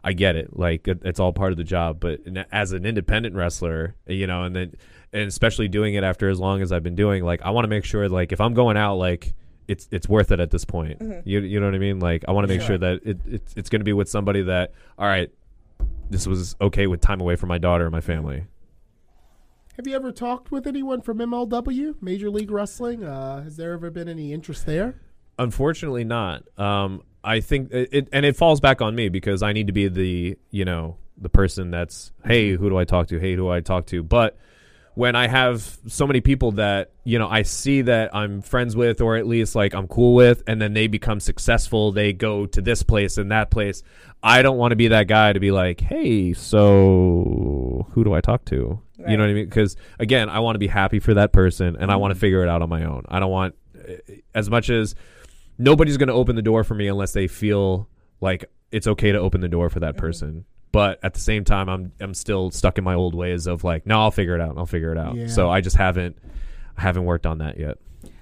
i 0.03 0.13
get 0.13 0.36
it. 0.36 0.57
Like 0.57 0.88
it, 0.88 0.99
it's 1.03 1.19
all 1.19 1.34
part 1.34 1.51
of 1.51 1.57
the 1.57 1.63
job. 1.63 1.99
But 1.99 2.21
as 2.51 2.71
an 2.71 2.86
independent 2.86 3.36
wrestler 3.36 3.95
you 4.05 4.28
know 4.28 4.43
and 4.43 4.55
then 4.55 4.73
and 5.13 5.23
especially 5.28 5.69
doing 5.69 5.95
it 5.95 6.03
after 6.03 6.30
as 6.30 6.39
long 6.39 6.61
as 6.61 6.71
i've 6.71 6.84
been 6.84 6.95
doing 6.95 7.23
like 7.23 7.41
i 7.41 7.49
want 7.49 7.63
to 7.63 7.69
make 7.69 7.86
sure 7.86 8.09
like 8.09 8.34
if 8.34 8.41
i'm 8.41 8.53
going 8.53 8.75
out 8.75 8.95
like 8.95 9.34
it's 9.68 9.88
it's 9.91 10.07
worth 10.07 10.32
it 10.32 10.39
at 10.39 10.51
this 10.51 10.65
point. 10.65 11.01
You 11.26 11.39
you 11.39 11.59
know 11.59 11.65
what 11.65 11.76
I 11.76 11.80
mean? 11.80 11.99
Like 11.99 12.26
I 12.28 12.32
want 12.32 12.47
to 12.47 12.53
make 12.53 12.61
sure 12.61 12.78
that 12.78 13.01
it, 13.03 13.20
it's 13.26 13.53
it's 13.55 13.70
going 13.70 13.82
to 13.82 13.86
be 13.86 13.93
with 13.93 14.09
somebody 14.09 14.43
that 14.43 14.74
all 14.97 15.07
right, 15.07 15.30
this 16.09 16.28
was 16.28 16.55
okay 16.61 16.88
with 16.88 17.01
time 17.01 17.22
away 17.22 17.36
from 17.36 17.49
my 17.49 17.57
daughter 17.57 17.86
and 17.86 17.91
my 17.91 18.01
family. 18.01 18.45
Have 19.76 19.86
you 19.86 19.95
ever 19.95 20.11
talked 20.11 20.51
with 20.51 20.65
anyone 20.65 21.01
from 21.01 21.20
MLW, 21.20 22.01
Major 22.01 22.32
League 22.32 22.49
Wrestling? 22.49 23.03
Uh, 23.03 23.43
has 23.43 23.57
there 23.57 23.74
ever 23.74 23.91
been 23.91 24.09
any 24.09 24.34
interest 24.34 24.65
there? 24.65 24.95
Unfortunately, 25.38 26.03
not. 26.03 26.43
Um, 26.57 27.03
I 27.24 27.41
think 27.41 27.72
it, 27.72 27.89
it 27.91 28.09
and 28.11 28.26
it 28.26 28.36
falls 28.36 28.59
back 28.59 28.82
on 28.82 28.95
me 28.95 29.09
because 29.09 29.43
I 29.43 29.53
need 29.53 29.68
to 29.68 29.74
be 29.74 29.88
the 29.88 30.38
you 30.49 30.65
know 30.65 30.97
the 31.18 31.30
person 31.30 31.72
that's 31.72 32.11
hey 32.26 32.55
who 32.55 32.70
do 32.70 32.78
I 32.78 32.86
talk 32.86 33.07
to? 33.07 33.20
Hey 33.20 33.32
who 33.32 33.38
do 33.38 33.49
I 33.49 33.59
talk 33.59 33.88
to? 33.88 34.01
But 34.01 34.38
when 34.98 35.16
I 35.16 35.28
have 35.28 35.78
so 35.86 36.08
many 36.08 36.22
people 36.22 36.54
that 36.54 36.89
you 37.04 37.20
know 37.20 37.28
I 37.28 37.43
see 37.43 37.84
that 37.84 38.16
I'm 38.16 38.41
friends 38.41 38.76
with 38.76 39.00
or 39.00 39.16
at 39.16 39.28
least 39.28 39.54
like 39.54 39.76
I'm 39.76 39.88
cool 39.88 40.16
with, 40.16 40.41
and 40.48 40.60
then 40.60 40.74
they 40.74 40.88
become 40.88 41.20
successful, 41.20 41.91
they 41.91 42.14
go 42.14 42.48
to 42.48 42.62
this 42.62 42.82
place 42.82 43.20
and 43.20 43.32
that 43.32 43.52
place. 43.52 43.84
I 44.24 44.41
don't 44.41 44.58
want 44.58 44.72
to 44.72 44.76
be 44.76 44.88
that 44.88 45.08
guy 45.08 45.34
to 45.34 45.39
be 45.39 45.52
like, 45.52 45.82
hey, 45.82 46.34
so 46.34 47.88
who 47.91 48.04
do 48.04 48.14
I 48.16 48.22
talk 48.22 48.43
to? 48.45 48.82
You 49.08 49.18
know 49.18 49.24
what 49.24 49.30
I 49.30 49.34
mean? 49.34 49.45
Because 49.45 49.76
again, 50.00 50.30
I 50.30 50.39
want 50.39 50.56
to 50.56 50.60
be 50.60 50.66
happy 50.66 50.98
for 50.98 51.14
that 51.14 51.32
person, 51.32 51.76
and 51.80 51.91
I 51.91 51.98
want 51.98 52.10
to 52.10 52.16
mm-hmm. 52.16 52.22
figure 52.22 52.41
it 52.41 52.50
out 52.50 52.64
on 52.64 52.70
my 52.70 52.84
own. 52.84 53.06
I 53.08 53.20
don't 53.20 53.30
want 53.30 53.54
eh, 53.88 53.98
as 54.34 54.50
much 54.50 54.72
as 54.72 54.95
nobody's 55.60 55.98
going 55.98 56.08
to 56.08 56.16
open 56.16 56.36
the 56.36 56.41
door 56.41 56.64
for 56.64 56.74
me 56.74 56.88
unless 56.88 57.14
they 57.14 57.28
feel 57.28 57.88
like 58.20 58.50
it's 58.72 58.88
okay 58.88 59.12
to 59.12 59.20
open 59.20 59.41
the 59.41 59.48
door 59.48 59.70
for 59.70 59.80
that 59.82 59.91
mm-hmm. 59.91 60.00
person. 60.00 60.45
But 60.72 60.99
at 61.03 61.13
the 61.13 61.20
same 61.20 61.43
time, 61.43 61.70
I'm 61.70 61.91
I'm 61.99 62.13
still 62.13 62.51
stuck 62.51 62.78
in 62.78 62.84
my 62.84 62.93
old 62.93 63.15
ways 63.15 63.47
of 63.47 63.63
like, 63.63 63.86
no, 63.86 63.99
I'll 64.01 64.11
figure 64.11 64.36
it 64.36 64.41
out. 64.41 64.57
I'll 64.57 64.65
figure 64.65 64.91
it 64.91 64.97
out. 64.97 65.15
Yeah. 65.15 65.28
So 65.28 65.49
I 65.49 65.61
just 65.61 65.76
haven't 65.78 66.18
I 66.78 66.82
haven't 66.82 67.05
worked 67.05 67.26
on 67.26 67.39
that 67.39 67.57
yet. 67.59 67.78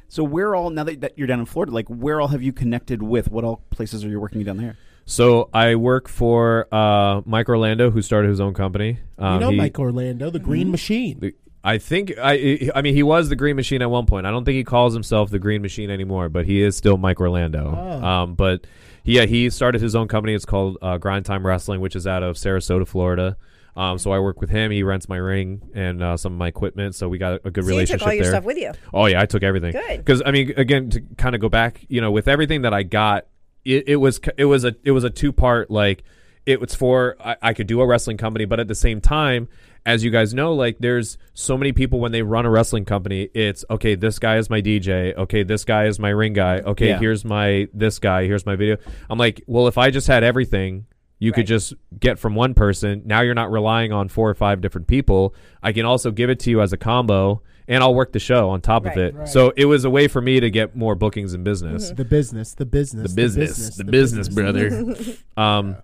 So 0.07 0.23
where 0.23 0.55
all 0.55 0.69
now 0.69 0.83
that, 0.83 1.01
that 1.01 1.17
you're 1.17 1.27
down 1.27 1.39
in 1.39 1.45
Florida, 1.45 1.71
like 1.73 1.87
where 1.89 2.21
all 2.21 2.27
have 2.29 2.41
you 2.43 2.53
connected 2.53 3.01
with? 3.03 3.29
What 3.31 3.43
all 3.43 3.63
places 3.71 4.05
are 4.05 4.09
you 4.09 4.19
working 4.19 4.43
down 4.43 4.57
there? 4.57 4.77
So 5.05 5.49
I 5.53 5.75
work 5.75 6.07
for 6.07 6.67
uh, 6.73 7.21
Mike 7.25 7.49
Orlando, 7.49 7.91
who 7.91 8.01
started 8.01 8.29
his 8.29 8.39
own 8.39 8.53
company. 8.53 8.99
Um, 9.17 9.33
you 9.35 9.39
know 9.41 9.49
he- 9.51 9.57
Mike 9.57 9.77
Orlando, 9.79 10.29
the 10.29 10.39
Green 10.39 10.71
Machine. 10.71 11.19
the- 11.19 11.35
I 11.63 11.79
think 11.79 12.13
I 12.21 12.69
I 12.75 12.83
mean 12.83 12.93
he 12.93 13.01
was 13.01 13.27
the 13.29 13.35
Green 13.35 13.55
Machine 13.55 13.81
at 13.81 13.89
one 13.89 14.05
point. 14.05 14.27
I 14.27 14.31
don't 14.31 14.45
think 14.45 14.55
he 14.55 14.63
calls 14.63 14.93
himself 14.93 15.31
the 15.31 15.39
Green 15.39 15.63
Machine 15.63 15.89
anymore, 15.89 16.29
but 16.29 16.45
he 16.45 16.61
is 16.61 16.77
still 16.77 16.95
Mike 16.97 17.19
Orlando. 17.19 17.73
Oh. 17.75 18.05
Um, 18.05 18.35
but 18.35 18.67
yeah, 19.05 19.25
he 19.25 19.49
started 19.49 19.81
his 19.81 19.95
own 19.95 20.07
company. 20.07 20.33
It's 20.33 20.45
called 20.45 20.77
uh, 20.81 20.97
Grind 20.97 21.25
Time 21.25 21.45
Wrestling, 21.45 21.81
which 21.81 21.95
is 21.95 22.05
out 22.07 22.23
of 22.23 22.35
Sarasota, 22.35 22.87
Florida. 22.87 23.37
Um, 23.75 23.97
so 23.97 24.11
I 24.11 24.19
work 24.19 24.39
with 24.39 24.49
him. 24.49 24.71
He 24.71 24.83
rents 24.83 25.09
my 25.09 25.17
ring 25.17 25.61
and 25.73 26.01
uh, 26.01 26.17
some 26.17 26.33
of 26.33 26.39
my 26.39 26.47
equipment. 26.47 26.95
So 26.95 27.09
we 27.09 27.17
got 27.17 27.41
a 27.45 27.51
good 27.51 27.65
relationship. 27.65 27.87
So 27.87 27.93
you 27.93 27.97
took 27.99 28.07
all 28.07 28.13
your 28.13 28.23
there. 28.23 28.31
stuff 28.31 28.43
with 28.45 28.57
you. 28.57 28.71
Oh 28.93 29.05
yeah, 29.05 29.21
I 29.21 29.25
took 29.25 29.43
everything. 29.43 29.73
Good. 29.73 29.97
Because 29.97 30.21
I 30.25 30.31
mean, 30.31 30.53
again, 30.55 30.89
to 30.91 31.01
kind 31.17 31.35
of 31.35 31.41
go 31.41 31.49
back, 31.49 31.85
you 31.89 31.99
know, 31.99 32.11
with 32.11 32.27
everything 32.27 32.61
that 32.61 32.73
I 32.73 32.83
got, 32.83 33.27
it, 33.65 33.89
it 33.89 33.95
was 33.97 34.21
it 34.37 34.45
was 34.45 34.63
a 34.63 34.75
it 34.83 34.91
was 34.91 35.03
a 35.03 35.09
two 35.09 35.33
part 35.33 35.69
like 35.69 36.03
it 36.45 36.61
was 36.61 36.73
for 36.73 37.17
I, 37.19 37.35
I 37.41 37.53
could 37.53 37.67
do 37.67 37.81
a 37.81 37.85
wrestling 37.85 38.17
company, 38.17 38.45
but 38.45 38.59
at 38.59 38.67
the 38.67 38.75
same 38.75 39.01
time, 39.01 39.49
as 39.85 40.03
you 40.03 40.09
guys 40.11 40.33
know, 40.33 40.53
like 40.53 40.77
there's 40.79 41.17
so 41.33 41.57
many 41.57 41.71
people 41.71 41.99
when 41.99 42.11
they 42.11 42.21
run 42.23 42.45
a 42.45 42.49
wrestling 42.49 42.85
company, 42.85 43.29
it's 43.33 43.63
okay. 43.69 43.95
This 43.95 44.17
guy 44.19 44.37
is 44.37 44.49
my 44.49 44.61
DJ. 44.61 45.15
Okay, 45.15 45.43
this 45.43 45.63
guy 45.63 45.85
is 45.85 45.99
my 45.99 46.09
ring 46.09 46.33
guy. 46.33 46.59
Okay, 46.59 46.89
Yeah. 46.89 46.99
here's 46.99 47.23
my 47.23 47.67
this 47.73 47.99
guy. 47.99 48.25
Here's 48.25 48.45
my 48.45 48.55
video. 48.55 48.77
I'm 49.09 49.19
like, 49.19 49.43
well, 49.47 49.67
if 49.67 49.77
I 49.77 49.91
just 49.91 50.07
had 50.07 50.23
everything. 50.23 50.85
You 51.17 51.31
could 51.31 51.47
just 51.47 51.73
get 51.97 52.19
from 52.19 52.35
one 52.35 52.53
person. 52.53 53.03
Now 53.05 53.21
you're 53.21 53.33
not 53.33 53.49
relying 53.49 53.93
on 53.93 54.09
four 54.09 54.29
or 54.29 54.33
five 54.33 54.59
different 54.59 54.85
people. 54.87 55.33
I 55.63 55.71
can 55.71 55.85
also 55.85 56.11
give 56.11 56.29
it 56.29 56.39
to 56.41 56.49
you 56.49 56.59
as 56.61 56.73
a 56.73 56.77
combo, 56.77 57.41
and 57.69 57.81
I'll 57.81 57.95
work 57.95 58.11
the 58.11 58.19
show 58.19 58.49
on 58.49 58.59
top 58.59 58.85
of 58.85 58.97
it. 58.97 59.15
Right. 59.15 59.27
So 59.27 59.53
it 59.55 59.63
was 59.63 59.85
a 59.85 59.89
way 59.89 60.09
for 60.09 60.19
me 60.19 60.41
to 60.41 60.49
get 60.51 60.75
more 60.75 60.93
bookings 60.93 61.33
in 61.33 61.41
business. 61.41 61.89
The 61.91 62.03
business, 62.03 62.53
the 62.53 62.65
business, 62.65 63.11
The 63.11 63.15
business, 63.15 63.77
the 63.77 63.83
business, 63.85 64.27
brother. 64.27 64.93
um, 65.37 65.77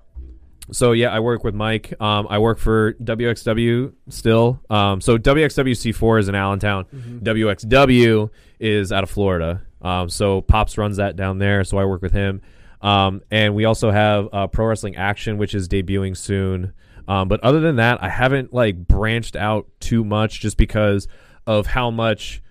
so 0.72 0.94
yeah, 0.94 1.10
I 1.10 1.20
work 1.20 1.44
with 1.44 1.54
Mike. 1.56 1.94
Um, 2.02 2.28
I 2.30 2.40
work 2.40 2.58
for 2.58 2.94
WXW 2.94 3.94
still. 4.10 4.62
Um, 4.70 5.02
so 5.02 5.18
WXWC4 5.18 6.20
is 6.20 6.30
in 6.30 6.36
Allentown. 6.36 6.86
WXW 7.24 8.30
is 8.60 8.92
out 8.92 9.04
of 9.04 9.10
Florida. 9.10 9.62
Um, 9.82 10.10
so 10.10 10.42
Pops 10.42 10.78
runs 10.78 10.98
that 10.98 11.16
down 11.16 11.40
there, 11.40 11.64
so 11.64 11.78
I 11.78 11.86
work 11.86 12.02
with 12.02 12.14
him. 12.14 12.42
Um, 12.82 13.22
and 13.30 13.56
we 13.56 13.66
also 13.66 13.92
have 13.92 14.28
uh, 14.32 14.48
Pro 14.48 14.66
Wrestling 14.66 14.96
Action, 14.96 15.38
which 15.38 15.54
is 15.54 15.68
debuting 15.68 16.16
soon. 16.16 16.74
Um, 17.08 17.28
but 17.28 17.40
other 17.42 17.60
than 17.60 17.76
that, 17.78 18.02
I 18.02 18.10
haven't 18.10 18.54
like 18.54 18.88
branched 18.88 19.36
out 19.36 19.68
too 19.80 20.04
much 20.04 20.40
just 20.40 20.58
because 20.58 21.08
of 21.46 21.68
how 21.68 21.92
much 21.92 22.42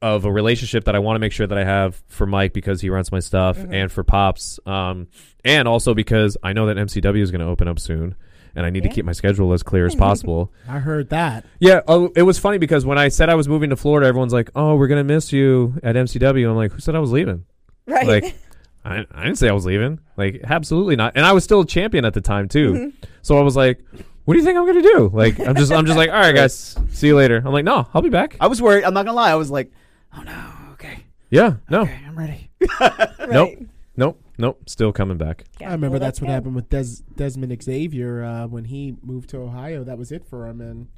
of 0.00 0.24
a 0.24 0.32
relationship 0.32 0.84
that 0.84 0.94
I 0.94 1.00
want 1.00 1.16
to 1.16 1.20
make 1.20 1.32
sure 1.32 1.46
that 1.46 1.58
I 1.58 1.64
have 1.64 2.02
for 2.06 2.26
Mike 2.26 2.52
because 2.52 2.80
he 2.80 2.90
runs 2.90 3.10
my 3.10 3.20
stuff 3.20 3.58
and 3.58 3.90
for 3.90 4.04
Pops. 4.04 4.60
Um, 4.64 5.08
and 5.44 5.66
also 5.66 5.94
because 5.94 6.36
I 6.42 6.52
know 6.52 6.66
that 6.66 6.76
MCW 6.76 7.20
is 7.20 7.30
going 7.30 7.40
to 7.40 7.46
open 7.46 7.66
up 7.68 7.80
soon 7.80 8.14
and 8.54 8.64
I 8.64 8.70
need 8.70 8.82
to 8.84 8.88
keep 8.88 9.04
my 9.04 9.12
schedule 9.12 9.52
as 9.52 9.62
clear 9.62 9.86
as 9.86 9.94
possible. 9.94 10.52
I 10.68 10.78
heard 10.78 11.10
that. 11.10 11.44
yeah. 11.60 11.80
Oh, 11.86 12.12
it 12.16 12.22
was 12.22 12.38
funny 12.38 12.58
because 12.58 12.84
when 12.84 12.98
I 12.98 13.08
said 13.08 13.28
I 13.28 13.34
was 13.34 13.48
moving 13.48 13.70
to 13.70 13.76
Florida, 13.76 14.06
everyone's 14.06 14.32
like, 14.32 14.50
oh, 14.54 14.74
we're 14.74 14.88
going 14.88 14.98
to 15.06 15.14
miss 15.14 15.32
you 15.32 15.74
at 15.82 15.94
MCW. 15.94 16.48
I'm 16.48 16.56
like, 16.56 16.72
who 16.72 16.80
said 16.80 16.94
I 16.94 16.98
was 16.98 17.12
leaving? 17.12 17.44
Right. 17.86 18.06
Like, 18.06 18.36
I, 18.84 19.04
I 19.12 19.24
didn't 19.24 19.38
say 19.38 19.48
I 19.48 19.52
was 19.52 19.64
leaving. 19.64 20.00
Like, 20.16 20.40
absolutely 20.44 20.96
not. 20.96 21.12
And 21.16 21.24
I 21.24 21.32
was 21.32 21.44
still 21.44 21.60
a 21.60 21.66
champion 21.66 22.04
at 22.04 22.14
the 22.14 22.20
time 22.20 22.48
too. 22.48 22.72
Mm-hmm. 22.72 23.06
So 23.22 23.38
I 23.38 23.42
was 23.42 23.54
like, 23.54 23.84
what 24.24 24.34
do 24.34 24.40
you 24.40 24.44
think 24.44 24.58
I'm 24.58 24.66
gonna 24.66 24.82
do? 24.82 25.10
Like, 25.12 25.40
I'm 25.40 25.56
just, 25.56 25.72
I'm 25.72 25.86
just 25.86 25.96
like, 25.96 26.10
all 26.10 26.16
right, 26.16 26.34
guys, 26.34 26.76
see 26.90 27.06
you 27.06 27.16
later. 27.16 27.42
I'm 27.44 27.52
like, 27.52 27.64
no, 27.64 27.88
I'll 27.94 28.02
be 28.02 28.10
back. 28.10 28.36
I 28.40 28.46
was 28.46 28.60
worried. 28.60 28.84
I'm 28.84 28.92
not 28.92 29.06
gonna 29.06 29.16
lie. 29.16 29.30
I 29.30 29.36
was 29.36 29.50
like, 29.50 29.72
oh 30.16 30.22
no, 30.22 30.52
okay, 30.72 31.04
Yeah, 31.30 31.56
no, 31.70 31.82
okay, 31.82 32.00
I'm 32.06 32.16
ready. 32.18 32.50
right. 32.80 33.28
nope, 33.30 33.50
nope, 33.96 34.20
nope. 34.38 34.62
Still 34.66 34.92
coming 34.92 35.18
back. 35.18 35.44
Yeah, 35.60 35.68
I 35.70 35.72
remember 35.72 35.94
well, 35.94 36.00
that's 36.00 36.20
what 36.20 36.26
good. 36.28 36.32
happened 36.34 36.54
with 36.54 36.68
Des- 36.70 37.02
Desmond 37.14 37.62
Xavier 37.62 38.22
uh, 38.24 38.46
when 38.46 38.64
he 38.64 38.96
moved 39.02 39.30
to 39.30 39.38
Ohio. 39.38 39.84
That 39.84 39.98
was 39.98 40.10
it 40.12 40.24
for 40.24 40.46
him, 40.46 40.60
and 40.60 40.88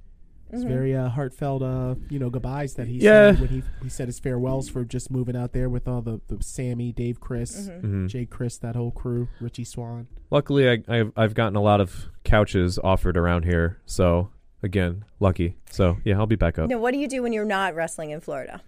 it's 0.53 0.65
very 0.65 0.97
uh, 0.97 1.09
heartfelt, 1.09 1.63
uh, 1.63 1.95
you 2.09 2.19
know, 2.19 2.29
goodbyes 2.29 2.75
that 2.75 2.89
he 2.89 2.95
Yeah. 2.99 3.31
said 3.33 3.41
when 3.41 3.49
he 3.51 3.63
he 3.83 3.89
said 3.89 4.09
his 4.09 4.19
farewells 4.19 4.69
for 4.69 4.85
just 4.85 5.09
moving 5.11 5.37
out 5.37 5.53
there 5.53 5.69
with 5.69 5.87
all 5.87 6.03
the, 6.03 6.21
the 6.27 6.43
Sammy, 6.43 6.91
Dave, 6.93 7.21
Chris, 7.21 7.69
Mhm. 7.69 8.09
Jay, 8.09 8.27
Chris, 8.27 8.59
that 8.59 8.75
whole 8.75 8.91
crew, 8.91 9.29
Richie 9.41 9.63
Swan. 9.65 10.09
Luckily, 10.31 10.69
I, 10.69 10.79
I've, 10.89 11.13
I've 11.17 11.35
gotten 11.35 11.55
a 11.57 11.61
lot 11.63 11.81
of 11.81 12.09
couches 12.25 12.79
offered 12.83 13.17
around 13.17 13.45
here. 13.45 13.79
So 13.87 14.31
again, 14.63 15.05
lucky. 15.21 15.55
So 15.71 15.99
yeah, 16.05 16.19
I'll 16.19 16.27
be 16.27 16.35
back 16.37 16.59
up. 16.59 16.69
Now, 16.69 16.79
what 16.79 16.93
do 16.95 16.99
you 16.99 17.07
do 17.07 17.23
when 17.23 17.33
you're 17.33 17.45
not 17.45 17.77
wrestling 17.77 18.11
in 18.11 18.21
Florida? 18.21 18.61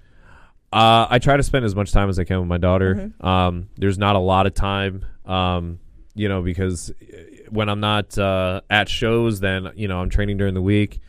Uh, 0.72 1.06
I 1.10 1.18
try 1.18 1.36
to 1.36 1.42
spend 1.42 1.64
as 1.64 1.74
much 1.74 1.92
time 1.92 2.08
as 2.08 2.18
I 2.18 2.24
can 2.24 2.38
with 2.40 2.48
my 2.48 2.58
daughter. 2.58 2.94
Mm-hmm. 2.94 3.26
Um, 3.26 3.68
there's 3.76 3.98
not 3.98 4.16
a 4.16 4.18
lot 4.18 4.46
of 4.46 4.54
time, 4.54 5.04
um, 5.26 5.78
you 6.14 6.28
know, 6.28 6.40
because 6.42 6.90
uh, 6.90 6.94
when 7.50 7.68
I'm 7.68 7.80
not 7.80 8.16
uh, 8.16 8.62
at 8.70 8.88
shows, 8.88 9.40
then 9.40 9.70
you 9.74 9.88
know 9.88 9.98
I'm 9.98 10.08
training 10.08 10.38
during 10.38 10.54
the 10.54 10.62
week. 10.62 11.00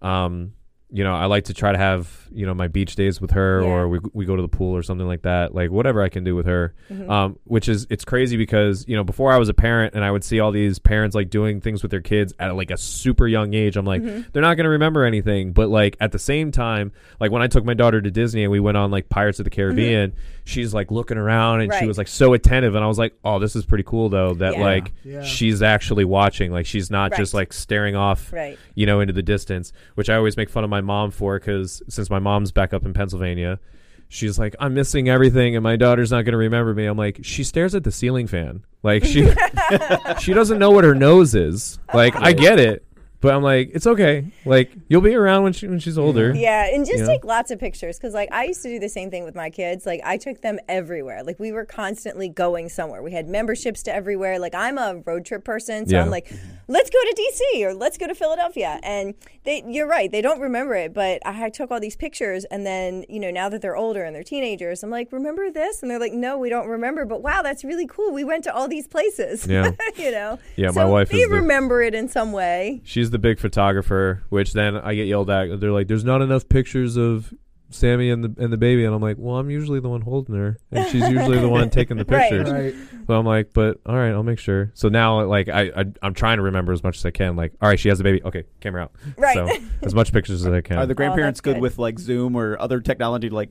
Um, 0.00 0.52
you 0.90 1.04
know, 1.04 1.14
I 1.14 1.26
like 1.26 1.44
to 1.44 1.54
try 1.54 1.70
to 1.72 1.76
have 1.78 2.26
you 2.32 2.46
know 2.46 2.54
my 2.54 2.68
beach 2.68 2.94
days 2.96 3.20
with 3.20 3.32
her, 3.32 3.60
Yeah. 3.62 3.68
or 3.68 3.88
we 3.88 3.98
we 4.14 4.24
go 4.24 4.36
to 4.36 4.42
the 4.42 4.48
pool 4.48 4.74
or 4.74 4.82
something 4.82 5.06
like 5.06 5.22
that. 5.22 5.54
Like 5.54 5.70
whatever 5.70 6.02
I 6.02 6.08
can 6.08 6.24
do 6.24 6.34
with 6.34 6.46
her. 6.46 6.74
Mm-hmm. 6.90 7.10
Um, 7.10 7.38
which 7.44 7.68
is 7.68 7.86
it's 7.90 8.04
crazy 8.06 8.36
because 8.38 8.86
you 8.88 8.96
know 8.96 9.04
before 9.04 9.32
I 9.32 9.36
was 9.36 9.48
a 9.50 9.54
parent 9.54 9.94
and 9.94 10.02
I 10.04 10.10
would 10.10 10.24
see 10.24 10.40
all 10.40 10.50
these 10.50 10.78
parents 10.78 11.14
like 11.14 11.28
doing 11.30 11.60
things 11.60 11.82
with 11.82 11.90
their 11.90 12.00
kids 12.00 12.32
at 12.38 12.54
like 12.56 12.70
a 12.70 12.76
super 12.78 13.26
young 13.26 13.52
age. 13.54 13.76
I'm 13.76 13.84
like, 13.84 14.02
Mm-hmm. 14.02 14.30
they're 14.32 14.42
not 14.42 14.56
gonna 14.56 14.68
remember 14.70 15.04
anything. 15.04 15.52
But 15.52 15.68
like 15.68 15.96
at 16.00 16.12
the 16.12 16.18
same 16.18 16.52
time, 16.52 16.92
like 17.20 17.30
when 17.32 17.42
I 17.42 17.48
took 17.48 17.64
my 17.64 17.74
daughter 17.74 18.00
to 18.00 18.10
Disney 18.10 18.42
and 18.44 18.50
we 18.50 18.60
went 18.60 18.76
on 18.78 18.90
like 18.90 19.08
Pirates 19.10 19.38
of 19.40 19.44
the 19.44 19.50
Caribbean, 19.50 20.14
she's 20.48 20.72
like 20.72 20.90
looking 20.90 21.18
around 21.18 21.60
and 21.60 21.72
she 21.72 21.78
Mm-hmm. 21.80 21.86
Was 21.88 21.98
like 21.98 22.08
so 22.08 22.32
attentive, 22.32 22.74
and 22.74 22.82
I 22.84 22.88
was 22.88 22.98
like, 22.98 23.14
oh, 23.24 23.38
this 23.38 23.54
is 23.54 23.64
pretty 23.66 23.84
cool 23.84 24.08
though 24.08 24.34
that 24.34 24.54
Yeah. 24.54 24.60
like 24.64 24.92
Yeah. 25.04 25.22
she's 25.22 25.62
actually 25.62 26.04
watching, 26.04 26.50
like 26.50 26.66
she's 26.66 26.90
not 26.90 27.14
just 27.14 27.34
like 27.34 27.52
staring 27.52 27.94
off 27.96 28.32
Right. 28.32 28.58
you 28.74 28.86
know, 28.86 29.00
into 29.00 29.12
the 29.12 29.22
distance, 29.22 29.72
which 29.94 30.08
I 30.10 30.16
always 30.16 30.36
make 30.36 30.48
fun 30.50 30.64
of 30.64 30.70
my 30.70 30.80
mom 30.80 31.10
for 31.10 31.38
because 31.38 31.82
since 31.88 32.08
my 32.10 32.18
mom's 32.18 32.50
back 32.52 32.72
up 32.72 32.84
in 32.84 32.92
Pennsylvania, 32.94 33.60
she's 34.08 34.38
like, 34.38 34.56
I'm 34.58 34.72
missing 34.74 35.08
everything 35.08 35.54
and 35.54 35.62
my 35.62 35.76
daughter's 35.76 36.10
not 36.10 36.22
going 36.22 36.32
to 36.32 36.38
remember 36.38 36.72
me. 36.74 36.86
I'm 36.86 36.96
like, 36.96 37.20
she 37.22 37.44
stares 37.44 37.74
at 37.74 37.84
the 37.84 37.92
ceiling 37.92 38.26
fan. 38.26 38.64
Like, 38.82 39.04
she, 39.04 39.28
she 40.20 40.32
doesn't 40.32 40.58
know 40.58 40.70
what 40.70 40.84
her 40.84 40.94
nose 40.94 41.34
is. 41.34 41.78
Like, 41.92 42.16
I 42.16 42.32
get 42.32 42.58
it, 42.58 42.84
but 43.20 43.34
I'm 43.34 43.42
like, 43.42 43.70
it's 43.74 43.86
okay. 43.86 44.30
Like, 44.44 44.70
you'll 44.88 45.00
be 45.00 45.14
around 45.14 45.42
when, 45.42 45.52
she, 45.52 45.66
when 45.66 45.78
she's 45.80 45.98
older. 45.98 46.32
Yeah, 46.34 46.66
and 46.72 46.86
just 46.86 47.00
Yeah. 47.00 47.06
take 47.06 47.24
lots 47.24 47.50
of 47.50 47.58
pictures 47.58 47.98
because, 47.98 48.14
like, 48.14 48.28
I 48.32 48.44
used 48.44 48.62
to 48.62 48.68
do 48.68 48.78
the 48.78 48.88
same 48.88 49.10
thing 49.10 49.24
with 49.24 49.34
my 49.34 49.50
kids. 49.50 49.86
Like, 49.86 50.00
I 50.04 50.16
took 50.18 50.40
them 50.40 50.58
everywhere. 50.68 51.24
Like, 51.24 51.40
we 51.40 51.50
were 51.52 51.64
constantly 51.64 52.28
going 52.28 52.68
somewhere. 52.68 53.02
We 53.02 53.12
had 53.12 53.28
memberships 53.28 53.82
to 53.84 53.94
everywhere. 53.94 54.38
Like, 54.38 54.54
I'm 54.54 54.78
a 54.78 55.02
road 55.04 55.24
trip 55.24 55.44
person, 55.44 55.86
so 55.88 55.96
Yeah. 55.96 56.02
I'm 56.02 56.10
like, 56.10 56.32
let's 56.68 56.90
go 56.90 56.98
to 57.00 57.14
DC 57.54 57.64
or 57.64 57.74
let's 57.74 57.98
go 57.98 58.06
to 58.06 58.14
Philadelphia. 58.14 58.78
And 58.82 59.14
they, 59.44 59.64
you're 59.66 59.88
right, 59.88 60.10
they 60.12 60.20
don't 60.20 60.40
remember 60.40 60.74
it, 60.74 60.92
but 60.94 61.20
I 61.26 61.50
took 61.50 61.70
all 61.70 61.80
these 61.80 61.96
pictures, 61.96 62.44
and 62.46 62.64
then 62.66 63.04
you 63.08 63.18
know, 63.18 63.30
now 63.30 63.48
that 63.48 63.62
they're 63.62 63.76
older 63.76 64.04
and 64.04 64.14
they're 64.14 64.22
teenagers, 64.22 64.82
I'm 64.82 64.90
like, 64.90 65.10
remember 65.10 65.50
this? 65.50 65.82
And 65.82 65.90
they're 65.90 65.98
like, 65.98 66.12
no, 66.12 66.38
we 66.38 66.50
don't 66.50 66.68
remember. 66.68 67.04
But 67.04 67.22
wow, 67.22 67.42
that's 67.42 67.64
really 67.64 67.86
cool. 67.86 68.12
We 68.12 68.24
went 68.24 68.44
to 68.44 68.54
all 68.54 68.68
these 68.68 68.86
places. 68.86 69.46
Yeah. 69.46 69.70
you 69.96 70.10
know. 70.10 70.38
Yeah, 70.56 70.70
so 70.70 70.80
my 70.80 70.84
wife 70.84 71.08
they 71.08 71.18
is 71.18 71.28
the- 71.30 71.34
remember 71.36 71.82
it 71.82 71.94
in 71.94 72.08
some 72.08 72.32
way. 72.32 72.80
She's 72.84 73.07
the 73.10 73.18
big 73.18 73.38
photographer, 73.38 74.22
which 74.28 74.52
then 74.52 74.76
I 74.76 74.94
get 74.94 75.06
yelled 75.06 75.30
at. 75.30 75.60
They're 75.60 75.72
like, 75.72 75.88
"There's 75.88 76.04
not 76.04 76.22
enough 76.22 76.48
pictures 76.48 76.96
of 76.96 77.32
Sammy 77.70 78.10
and 78.10 78.24
the 78.24 78.42
and 78.42 78.52
the 78.52 78.56
baby," 78.56 78.84
and 78.84 78.94
I'm 78.94 79.02
like, 79.02 79.16
"Well, 79.18 79.36
I'm 79.36 79.50
usually 79.50 79.80
the 79.80 79.88
one 79.88 80.00
holding 80.00 80.34
her, 80.34 80.58
and 80.72 80.88
she's 80.90 81.08
usually 81.08 81.38
the 81.38 81.48
one 81.48 81.68
taking 81.70 81.96
the 81.96 82.04
Right. 82.08 82.30
pictures." 82.30 82.50
Right. 82.50 82.74
So 83.06 83.14
I'm 83.18 83.26
like, 83.26 83.52
"But 83.52 83.78
all 83.86 83.94
right, 83.96 84.10
I'll 84.10 84.22
make 84.22 84.38
sure." 84.38 84.70
So 84.74 84.88
now, 84.88 85.22
like, 85.24 85.48
I, 85.48 85.70
I 85.76 85.84
I'm 86.02 86.14
trying 86.14 86.38
to 86.38 86.42
remember 86.42 86.72
as 86.72 86.82
much 86.82 86.96
as 86.98 87.04
I 87.06 87.10
can. 87.10 87.36
Like, 87.36 87.52
all 87.60 87.68
right, 87.68 87.78
she 87.78 87.88
has 87.90 88.00
a 88.00 88.04
baby. 88.04 88.22
Okay, 88.22 88.44
camera 88.60 88.82
out. 88.84 88.92
Right. 89.16 89.34
So 89.34 89.48
as 89.82 89.94
much 89.94 90.12
pictures 90.12 90.46
as 90.46 90.52
I 90.52 90.60
can. 90.60 90.78
Are 90.78 90.86
the 90.86 90.92
oh, 90.92 90.94
grandparents 90.94 91.40
Oh, 91.40 91.44
good 91.44 91.54
good. 91.54 91.62
with 91.62 91.78
like 91.78 91.98
Zoom 91.98 92.36
or 92.36 92.56
other 92.60 92.80
technology 92.80 93.28
like 93.30 93.50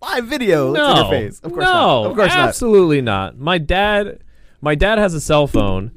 live 0.00 0.26
video? 0.26 0.72
no, 0.72 0.84
Let's 0.84 1.00
your 1.00 1.10
face. 1.10 1.40
Of 1.40 1.52
course 1.52 1.64
no, 1.64 1.72
not. 1.72 2.06
Of 2.10 2.16
course 2.16 2.28
not. 2.28 2.48
absolutely 2.48 3.00
not. 3.02 3.38
My 3.38 3.58
dad, 3.58 4.20
my 4.60 4.74
dad 4.74 4.98
has 4.98 5.12
a 5.14 5.20
cell 5.20 5.46
phone. 5.46 5.92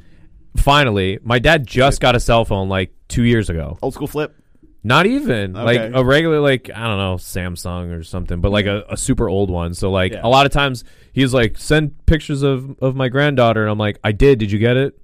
Finally, 0.57 1.19
my 1.23 1.39
dad 1.39 1.65
just 1.65 2.01
got 2.01 2.15
a 2.15 2.19
cell 2.19 2.45
phone 2.45 2.69
like 2.69 2.93
two 3.07 3.23
years 3.23 3.49
ago. 3.49 3.77
Old 3.81 3.93
school 3.93 4.07
flip. 4.07 4.35
Not 4.83 5.05
even 5.05 5.53
like 5.53 5.79
a 5.93 6.03
regular, 6.03 6.39
like 6.39 6.71
I 6.73 6.87
don't 6.87 6.97
know, 6.97 7.15
Samsung 7.15 7.95
or 7.97 8.01
something, 8.03 8.41
but 8.41 8.51
like 8.51 8.65
a, 8.65 8.83
a 8.89 8.97
super 8.97 9.29
old 9.29 9.51
one. 9.51 9.75
So 9.75 9.91
like 9.91 10.13
Yeah. 10.13 10.21
a 10.23 10.27
lot 10.29 10.47
of 10.47 10.51
times 10.51 10.83
he's 11.13 11.33
like, 11.35 11.57
send 11.59 12.03
pictures 12.07 12.41
of 12.41 12.75
of 12.81 12.95
my 12.95 13.07
granddaughter, 13.07 13.61
and 13.61 13.69
I'm 13.71 13.77
like, 13.77 13.99
I 14.03 14.11
did. 14.11 14.39
Did 14.39 14.51
you 14.51 14.57
get 14.57 14.77
it? 14.77 14.97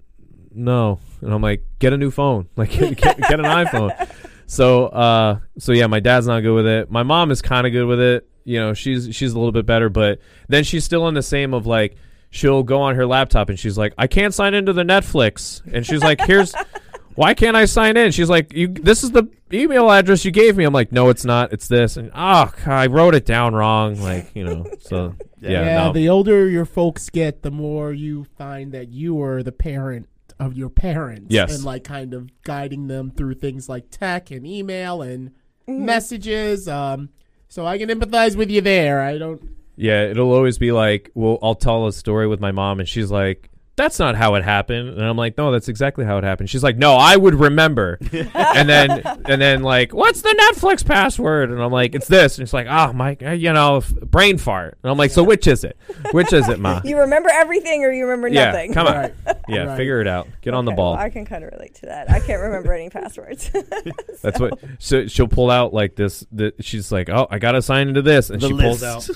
No, 0.52 1.00
and 1.22 1.32
I'm 1.32 1.44
like, 1.44 1.64
get 1.78 1.94
a 1.94 1.98
new 1.98 2.10
phone, 2.10 2.48
like 2.56 2.72
get, 2.72 2.98
get, 2.98 3.18
get 3.20 3.40
an 3.40 3.46
iPhone. 3.46 4.10
So 4.48 4.88
uh, 4.88 5.40
so 5.60 5.74
yeah, 5.74 5.86
my 5.88 6.00
dad's 6.00 6.26
not 6.26 6.40
good 6.42 6.56
with 6.56 6.66
it. 6.68 6.90
My 6.90 7.04
mom 7.04 7.30
is 7.30 7.44
kind 7.44 7.68
of 7.68 7.72
good 7.74 7.86
with 7.86 8.00
it. 8.00 8.28
You 8.46 8.58
know, 8.60 8.74
she's 8.74 9.16
she's 9.16 9.34
a 9.34 9.38
little 9.38 9.52
bit 9.52 9.68
better, 9.68 9.90
but 9.90 10.20
then 10.48 10.64
she's 10.64 10.86
still 10.86 11.08
in 11.08 11.14
the 11.14 11.22
same 11.24 11.54
of 11.54 11.68
like. 11.68 11.98
She'll 12.38 12.64
go 12.64 12.82
on 12.82 12.96
her 12.96 13.06
laptop 13.06 13.50
and 13.50 13.58
she's 13.60 13.78
like, 13.78 13.94
"I 13.98 14.08
can't 14.08 14.34
sign 14.34 14.54
into 14.54 14.72
the 14.74 14.84
Netflix," 14.84 15.62
and 15.74 15.86
she's 15.86 16.02
like, 16.02 16.22
"Here's 16.22 16.54
why 17.16 17.34
can't 17.34 17.58
I 17.58 17.66
sign 17.66 17.98
in? 17.98 18.12
She's 18.12 18.30
like, 18.30 18.54
you. 18.54 18.68
This 18.68 19.04
is 19.04 19.10
the 19.12 19.28
email 19.52 19.90
address 19.92 20.24
you 20.24 20.30
gave 20.30 20.56
me. 20.56 20.66
I'm 20.66 20.74
like, 20.74 20.92
no, 20.92 21.10
it's 21.10 21.26
not. 21.26 21.52
It's 21.52 21.68
this. 21.68 21.98
And 21.98 22.12
oh, 22.14 22.54
I 22.68 22.86
wrote 22.86 23.16
it 23.16 23.26
down 23.26 23.56
wrong. 23.56 24.00
Like, 24.00 24.30
you 24.36 24.44
know. 24.44 24.68
So 24.82 25.16
yeah, 25.42 25.50
Yeah, 25.50 25.84
no. 25.86 25.94
the 25.94 26.10
older 26.10 26.48
your 26.48 26.66
folks 26.66 27.10
get, 27.10 27.42
the 27.42 27.50
more 27.50 27.92
you 27.92 28.26
find 28.38 28.72
that 28.74 28.90
you 28.90 29.20
are 29.24 29.42
the 29.42 29.52
parent 29.52 30.08
of 30.40 30.54
your 30.56 30.70
parents. 30.70 31.26
Yes. 31.30 31.56
And 31.56 31.64
like 31.64 31.84
kind 31.84 32.14
of 32.14 32.30
guiding 32.44 32.86
them 32.86 33.10
through 33.10 33.34
things 33.34 33.68
like 33.68 33.90
tech 33.90 34.30
and 34.30 34.46
email 34.46 35.02
and 35.02 35.32
Mm-hmm. 35.68 35.86
messages. 35.86 36.68
Um, 36.70 37.10
so 37.50 37.66
I 37.66 37.78
can 37.80 37.90
empathize 37.90 38.36
with 38.38 38.50
you 38.52 38.62
there. 38.62 39.02
I 39.02 39.18
don't. 39.18 39.42
Yeah, 39.78 40.04
it'll 40.04 40.34
always 40.34 40.58
be 40.58 40.72
like, 40.74 41.12
well, 41.14 41.40
I'll 41.42 41.56
tell 41.56 41.88
a 41.88 41.94
story 41.94 42.28
with 42.28 42.40
my 42.42 42.52
mom, 42.52 42.80
and 42.80 42.88
she's 42.90 43.10
like. 43.12 43.50
That's 43.78 44.00
not 44.00 44.16
how 44.16 44.34
it 44.34 44.44
happened, 44.44 44.90
and 44.90 45.04
I'm 45.04 45.18
like, 45.18 45.38
no, 45.38 45.52
that's 45.52 45.70
exactly 45.70 46.04
how 46.04 46.18
it 46.18 46.24
happened. 46.24 46.50
She's 46.50 46.64
like, 46.64 46.78
no, 46.78 46.96
I 46.96 47.16
would 47.16 47.36
remember, 47.36 48.00
and 48.12 48.68
then, 48.68 49.04
and 49.26 49.40
then 49.40 49.62
like, 49.62 49.94
what's 49.94 50.24
the 50.24 50.30
Netflix 50.30 50.84
password? 50.84 51.52
And 51.52 51.62
I'm 51.62 51.72
like, 51.72 51.94
it's 51.94 52.08
this, 52.08 52.40
and 52.40 52.44
it's 52.44 52.54
like, 52.54 52.66
oh 52.68 52.92
my, 52.94 53.16
you 53.36 53.54
know, 53.54 53.78
f- 53.78 53.94
brain 53.94 54.40
fart, 54.40 54.80
and 54.82 54.90
I'm 54.90 54.98
like, 54.98 55.12
so 55.12 55.22
which 55.24 55.46
is 55.46 55.64
it? 55.64 55.78
Which 56.12 56.34
is 56.34 56.50
it, 56.50 56.60
ma? 56.60 56.82
You 56.86 56.98
remember 57.02 57.30
everything 57.32 57.84
or 57.84 57.92
you 57.92 58.06
remember 58.08 58.30
yeah, 58.30 58.46
nothing? 58.46 58.74
come 58.74 58.88
on, 58.88 58.96
Right. 58.96 59.14
yeah, 59.48 59.66
Right. 59.66 59.78
figure 59.78 60.02
it 60.02 60.08
out, 60.08 60.28
get 60.42 60.56
on 60.56 60.66
the 60.66 60.72
ball. 60.72 60.94
well, 60.94 61.02
I 61.04 61.12
can 61.12 61.24
kind 61.26 61.44
of 61.44 61.52
relate 61.52 61.76
to 61.76 61.86
that. 61.86 62.10
I 62.10 62.20
can't 62.20 62.42
remember 62.42 62.74
any 62.74 62.90
passwords. 62.90 63.52
That's 64.24 64.40
what 64.40 64.58
so 64.80 65.06
she'll 65.06 65.28
pull 65.28 65.52
out 65.52 65.72
like 65.72 65.96
this. 65.96 66.26
The, 66.32 66.52
she's 66.62 66.92
like, 66.92 67.10
"Oh, 67.10 67.28
I 67.30 67.38
gotta 67.38 67.62
sign 67.62 67.90
into 67.90 68.02
this," 68.02 68.32
and 68.32 68.42
The 68.42 68.48
she 68.48 68.54
pulls 68.58 68.82
out 68.82 69.08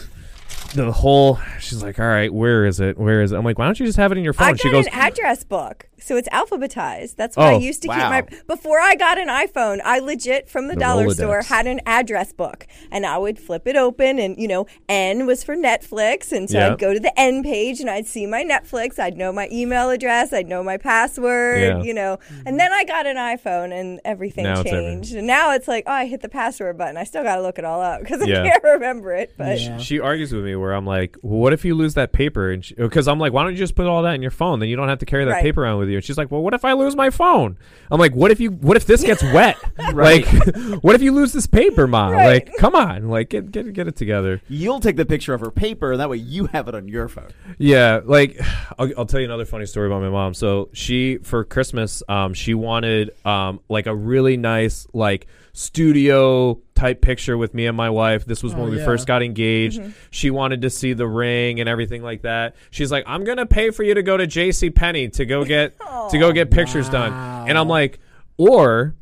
the 0.75 0.91
whole. 0.91 1.39
She's 1.59 1.83
like, 1.83 1.99
"All 1.99 2.05
right, 2.07 2.33
where 2.33 2.65
is 2.65 2.79
it? 2.79 2.97
Where 2.97 3.21
is 3.21 3.31
it?" 3.31 3.37
I'm 3.37 3.43
like, 3.45 3.57
"Why 3.59 3.65
don't 3.65 3.79
you 3.79 3.85
just 3.85 3.97
have 3.97 4.11
it 4.11 4.17
in 4.17 4.23
your 4.23 4.33
phone?" 4.33 4.47
I 4.47 4.51
got 4.51 4.59
she 4.61 4.71
goes, 4.71 4.87
an 4.87 4.93
address 4.93 5.43
book, 5.43 5.87
so 5.99 6.15
it's 6.17 6.29
alphabetized. 6.29 7.15
That's 7.15 7.35
what 7.37 7.47
I 7.47 7.53
Oh, 7.55 7.59
used 7.59 7.81
to 7.83 7.87
wow. 7.89 7.95
keep 8.21 8.31
my. 8.31 8.39
Before 8.47 8.79
I 8.79 8.95
got 8.95 9.17
an 9.17 9.27
iPhone, 9.27 9.79
I 9.83 9.99
legit 9.99 10.49
from 10.49 10.67
the, 10.67 10.73
The 10.75 10.79
dollar 10.79 11.05
Rolodex. 11.07 11.15
store 11.15 11.41
had 11.41 11.67
an 11.67 11.81
address 11.85 12.31
book, 12.33 12.67
and 12.91 13.05
I 13.05 13.17
would 13.17 13.37
flip 13.37 13.67
it 13.67 13.75
open, 13.75 14.17
and 14.19 14.37
you 14.39 14.47
know, 14.47 14.65
N 14.87 15.25
was 15.25 15.43
for 15.43 15.55
Netflix, 15.55 16.31
and 16.31 16.49
so 16.49 16.57
Yeah. 16.57 16.71
I'd 16.71 16.79
go 16.79 16.93
to 16.93 16.99
the 16.99 17.17
N 17.19 17.43
page, 17.43 17.79
and 17.81 17.89
I'd 17.89 18.07
see 18.07 18.25
my 18.25 18.43
Netflix. 18.43 18.97
I'd 18.97 19.17
know 19.17 19.31
my 19.33 19.49
email 19.51 19.89
address. 19.89 20.31
I'd 20.33 20.47
know 20.47 20.63
my 20.63 20.77
password. 20.77 21.61
Yeah. 21.61 21.81
You 21.83 21.93
know, 21.93 22.17
mm-hmm. 22.31 22.47
and 22.47 22.59
then 22.59 22.71
I 22.71 22.83
got 22.85 23.05
an 23.05 23.17
iPhone, 23.17 23.77
and 23.77 23.99
everything 24.05 24.43
Now 24.45 24.61
it's 24.61 24.69
everything. 24.71 25.01
changed. 25.01 25.15
And 25.15 25.27
now 25.27 25.51
it's 25.53 25.67
like, 25.67 25.83
oh, 25.87 25.91
I 25.91 26.05
hit 26.05 26.21
the 26.21 26.29
password 26.29 26.77
button. 26.77 26.97
I 26.97 27.03
still 27.03 27.23
got 27.23 27.35
to 27.35 27.41
look 27.41 27.59
it 27.59 27.65
all 27.65 27.81
up 27.81 28.01
because 28.01 28.25
Yeah. 28.25 28.41
I 28.43 28.49
can't 28.49 28.63
remember 28.81 29.13
it. 29.13 29.33
But 29.37 29.59
Yeah. 29.59 29.77
she 29.77 29.99
argues 29.99 30.31
with 30.33 30.43
me 30.45 30.50
me 30.51 30.55
where 30.55 30.73
I'm 30.73 30.85
like, 30.85 31.17
well, 31.21 31.39
what 31.39 31.53
if 31.53 31.65
you 31.65 31.75
lose 31.75 31.93
that 31.95 32.11
paper? 32.13 32.51
And 32.51 32.63
because 32.77 33.07
I'm 33.07 33.19
like, 33.19 33.33
why 33.33 33.43
don't 33.43 33.53
you 33.53 33.57
just 33.57 33.75
put 33.75 33.87
all 33.87 34.03
that 34.03 34.13
in 34.15 34.21
your 34.21 34.31
phone? 34.31 34.59
Then 34.59 34.69
you 34.69 34.75
don't 34.75 34.87
have 34.89 34.99
to 34.99 35.05
carry 35.05 35.25
that 35.25 35.31
Right. 35.31 35.41
paper 35.43 35.63
around 35.63 35.79
with 35.79 35.89
you. 35.89 35.95
And 35.95 36.03
she's 36.03 36.17
like, 36.17 36.29
well, 36.31 36.41
what 36.41 36.53
if 36.53 36.63
I 36.65 36.73
lose 36.73 36.95
my 36.95 37.09
phone? 37.09 37.57
I'm 37.89 37.99
like, 37.99 38.13
what 38.13 38.31
if 38.31 38.39
you? 38.39 38.51
What 38.51 38.77
if 38.77 38.85
this 38.85 39.03
gets 39.03 39.23
wet? 39.23 39.57
Right. 39.93 40.25
Like, 40.31 40.55
what 40.83 40.95
if 40.95 41.01
you 41.01 41.11
lose 41.11 41.33
this 41.33 41.47
paper, 41.47 41.85
mom? 41.87 42.13
Right. 42.13 42.47
Like, 42.47 42.57
come 42.57 42.75
on, 42.75 43.09
like 43.09 43.29
get 43.29 43.51
get 43.51 43.73
get 43.73 43.87
it 43.87 43.95
together. 43.95 44.41
You'll 44.47 44.79
take 44.79 44.95
the 44.95 45.05
picture 45.05 45.33
of 45.33 45.41
her 45.41 45.51
paper, 45.51 45.91
and 45.91 45.99
that 45.99 46.09
way 46.09 46.17
you 46.17 46.45
have 46.47 46.67
it 46.67 46.75
on 46.75 46.87
your 46.87 47.07
phone. 47.09 47.29
Yeah, 47.57 47.99
like 48.05 48.39
I'll, 48.79 48.89
I'll 48.99 49.05
tell 49.05 49.19
you 49.19 49.25
another 49.25 49.45
funny 49.45 49.65
story 49.65 49.87
about 49.87 50.01
my 50.01 50.09
mom. 50.09 50.33
So 50.33 50.69
she 50.73 51.17
for 51.17 51.43
Christmas, 51.43 52.03
um, 52.07 52.33
she 52.33 52.53
wanted 52.53 53.11
um 53.25 53.59
like 53.69 53.87
a 53.87 53.95
really 53.95 54.37
nice 54.37 54.87
like 54.93 55.27
studio 55.53 56.55
type 56.81 57.01
picture 57.01 57.37
with 57.37 57.53
me 57.53 57.67
and 57.67 57.77
my 57.77 57.89
wife. 57.89 58.25
This 58.25 58.41
was 58.43 58.53
when 58.55 58.67
Oh, 58.67 58.71
we 58.71 58.79
yeah. 58.79 58.85
first 58.85 59.05
got 59.07 59.21
engaged. 59.21 59.79
Mm-hmm. 59.79 59.91
She 60.09 60.31
wanted 60.31 60.63
to 60.63 60.69
see 60.69 60.93
the 60.93 61.07
ring 61.07 61.59
and 61.59 61.69
everything 61.69 62.01
like 62.01 62.23
that. 62.23 62.55
She's 62.71 62.91
like, 62.91 63.03
"I'm 63.07 63.23
gonna 63.23 63.45
pay 63.45 63.69
for 63.69 63.83
you 63.83 63.93
to 63.93 64.03
go 64.03 64.17
to 64.17 64.25
J.C. 64.27 64.69
Penney 64.71 65.09
to 65.09 65.25
go 65.25 65.45
get 65.45 65.79
to 65.79 66.17
go 66.17 66.31
get 66.31 66.47
oh, 66.51 66.55
pictures 66.55 66.89
done." 66.89 67.13
And 67.47 67.57
I'm 67.57 67.67
like, 67.67 67.99
or 68.37 68.95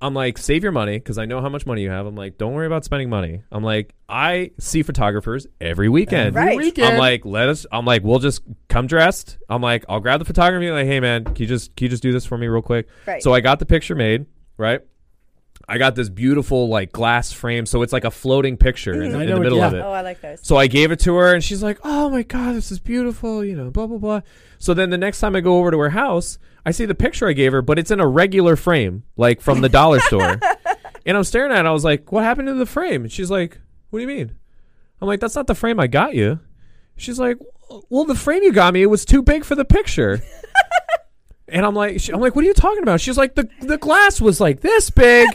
I'm 0.00 0.12
like, 0.12 0.36
save 0.36 0.62
your 0.62 0.72
money 0.72 0.98
because 0.98 1.16
I 1.16 1.24
know 1.24 1.40
how 1.40 1.48
much 1.48 1.64
money 1.64 1.80
you 1.82 1.88
have. 1.90 2.04
I'm 2.04 2.14
like, 2.14 2.36
don't 2.36 2.52
worry 2.52 2.66
about 2.66 2.84
spending 2.84 3.08
money. 3.08 3.42
I'm 3.50 3.64
like, 3.64 3.94
I 4.06 4.50
see 4.58 4.82
photographers 4.82 5.46
every 5.62 5.88
weekend. 5.88 6.34
Right. 6.36 6.58
Weekend. 6.58 6.88
I'm 6.88 6.98
like, 6.98 7.24
let 7.24 7.48
us. 7.48 7.64
I'm 7.72 7.86
like, 7.86 8.02
we'll 8.04 8.18
just 8.18 8.42
come 8.68 8.86
dressed. 8.86 9.38
I'm 9.48 9.62
like, 9.62 9.84
I'll 9.88 10.00
grab 10.00 10.18
the 10.18 10.26
photography. 10.26 10.70
Like, 10.70 10.86
hey 10.86 11.00
man, 11.00 11.24
can 11.24 11.36
you 11.36 11.46
just 11.46 11.74
can 11.74 11.86
you 11.86 11.88
just 11.88 12.02
do 12.02 12.12
this 12.12 12.26
for 12.26 12.36
me 12.36 12.48
real 12.48 12.60
quick? 12.60 12.86
Right. 13.06 13.22
So 13.22 13.32
I 13.32 13.40
got 13.40 13.60
the 13.60 13.66
picture 13.66 13.94
made. 13.94 14.26
Right. 14.58 14.82
I 15.68 15.78
got 15.78 15.94
this 15.94 16.08
beautiful 16.08 16.68
like 16.68 16.92
glass 16.92 17.32
frame, 17.32 17.66
so 17.66 17.82
it's 17.82 17.92
like 17.92 18.04
a 18.04 18.10
floating 18.10 18.56
picture 18.56 18.92
in, 18.92 19.10
mm-hmm. 19.10 19.12
the- 19.12 19.18
I 19.18 19.22
in 19.22 19.28
the 19.28 19.34
what- 19.34 19.42
middle 19.42 19.62
of 19.62 19.74
it. 19.74 19.80
Oh, 19.80 19.92
I 19.92 20.02
like 20.02 20.20
those. 20.20 20.40
So 20.42 20.56
I 20.56 20.66
gave 20.66 20.90
it 20.90 21.00
to 21.00 21.14
her, 21.16 21.34
and 21.34 21.42
she's 21.42 21.62
like, 21.62 21.78
"Oh 21.84 22.10
my 22.10 22.22
god, 22.22 22.54
this 22.54 22.70
is 22.70 22.78
beautiful," 22.78 23.44
you 23.44 23.56
know, 23.56 23.70
blah 23.70 23.86
blah 23.86 23.98
blah. 23.98 24.20
So 24.58 24.74
then 24.74 24.90
the 24.90 24.98
next 24.98 25.20
time 25.20 25.36
I 25.36 25.40
go 25.40 25.58
over 25.58 25.70
to 25.70 25.78
her 25.78 25.90
house, 25.90 26.38
I 26.66 26.70
see 26.70 26.84
the 26.84 26.94
picture 26.94 27.28
I 27.28 27.32
gave 27.32 27.52
her, 27.52 27.62
but 27.62 27.78
it's 27.78 27.90
in 27.90 28.00
a 28.00 28.06
regular 28.06 28.56
frame, 28.56 29.04
like 29.16 29.40
from 29.40 29.60
the 29.60 29.68
dollar 29.68 30.00
store. 30.00 30.38
And 31.06 31.16
I'm 31.16 31.24
staring 31.24 31.52
at 31.52 31.66
it. 31.66 31.68
I 31.68 31.72
was 31.72 31.84
like, 31.84 32.10
"What 32.12 32.24
happened 32.24 32.48
to 32.48 32.54
the 32.54 32.66
frame?" 32.66 33.02
And 33.02 33.12
she's 33.12 33.30
like, 33.30 33.60
"What 33.90 33.98
do 33.98 34.02
you 34.02 34.08
mean?" 34.08 34.34
I'm 35.00 35.08
like, 35.08 35.20
"That's 35.20 35.36
not 35.36 35.46
the 35.46 35.54
frame 35.54 35.78
I 35.78 35.86
got 35.86 36.14
you." 36.14 36.40
She's 36.96 37.18
like, 37.18 37.36
"Well, 37.90 38.04
the 38.04 38.14
frame 38.14 38.42
you 38.42 38.52
got 38.52 38.72
me, 38.72 38.82
it 38.82 38.90
was 38.90 39.04
too 39.04 39.22
big 39.22 39.44
for 39.44 39.54
the 39.54 39.64
picture." 39.66 40.22
and 41.48 41.64
I'm 41.64 41.74
like, 41.74 42.00
"I'm 42.12 42.20
like, 42.20 42.34
what 42.34 42.44
are 42.44 42.48
you 42.48 42.54
talking 42.54 42.82
about?" 42.82 43.00
She's 43.00 43.18
like, 43.18 43.34
"The 43.34 43.48
the 43.60 43.78
glass 43.78 44.20
was 44.20 44.40
like 44.40 44.60
this 44.60 44.90
big." 44.90 45.28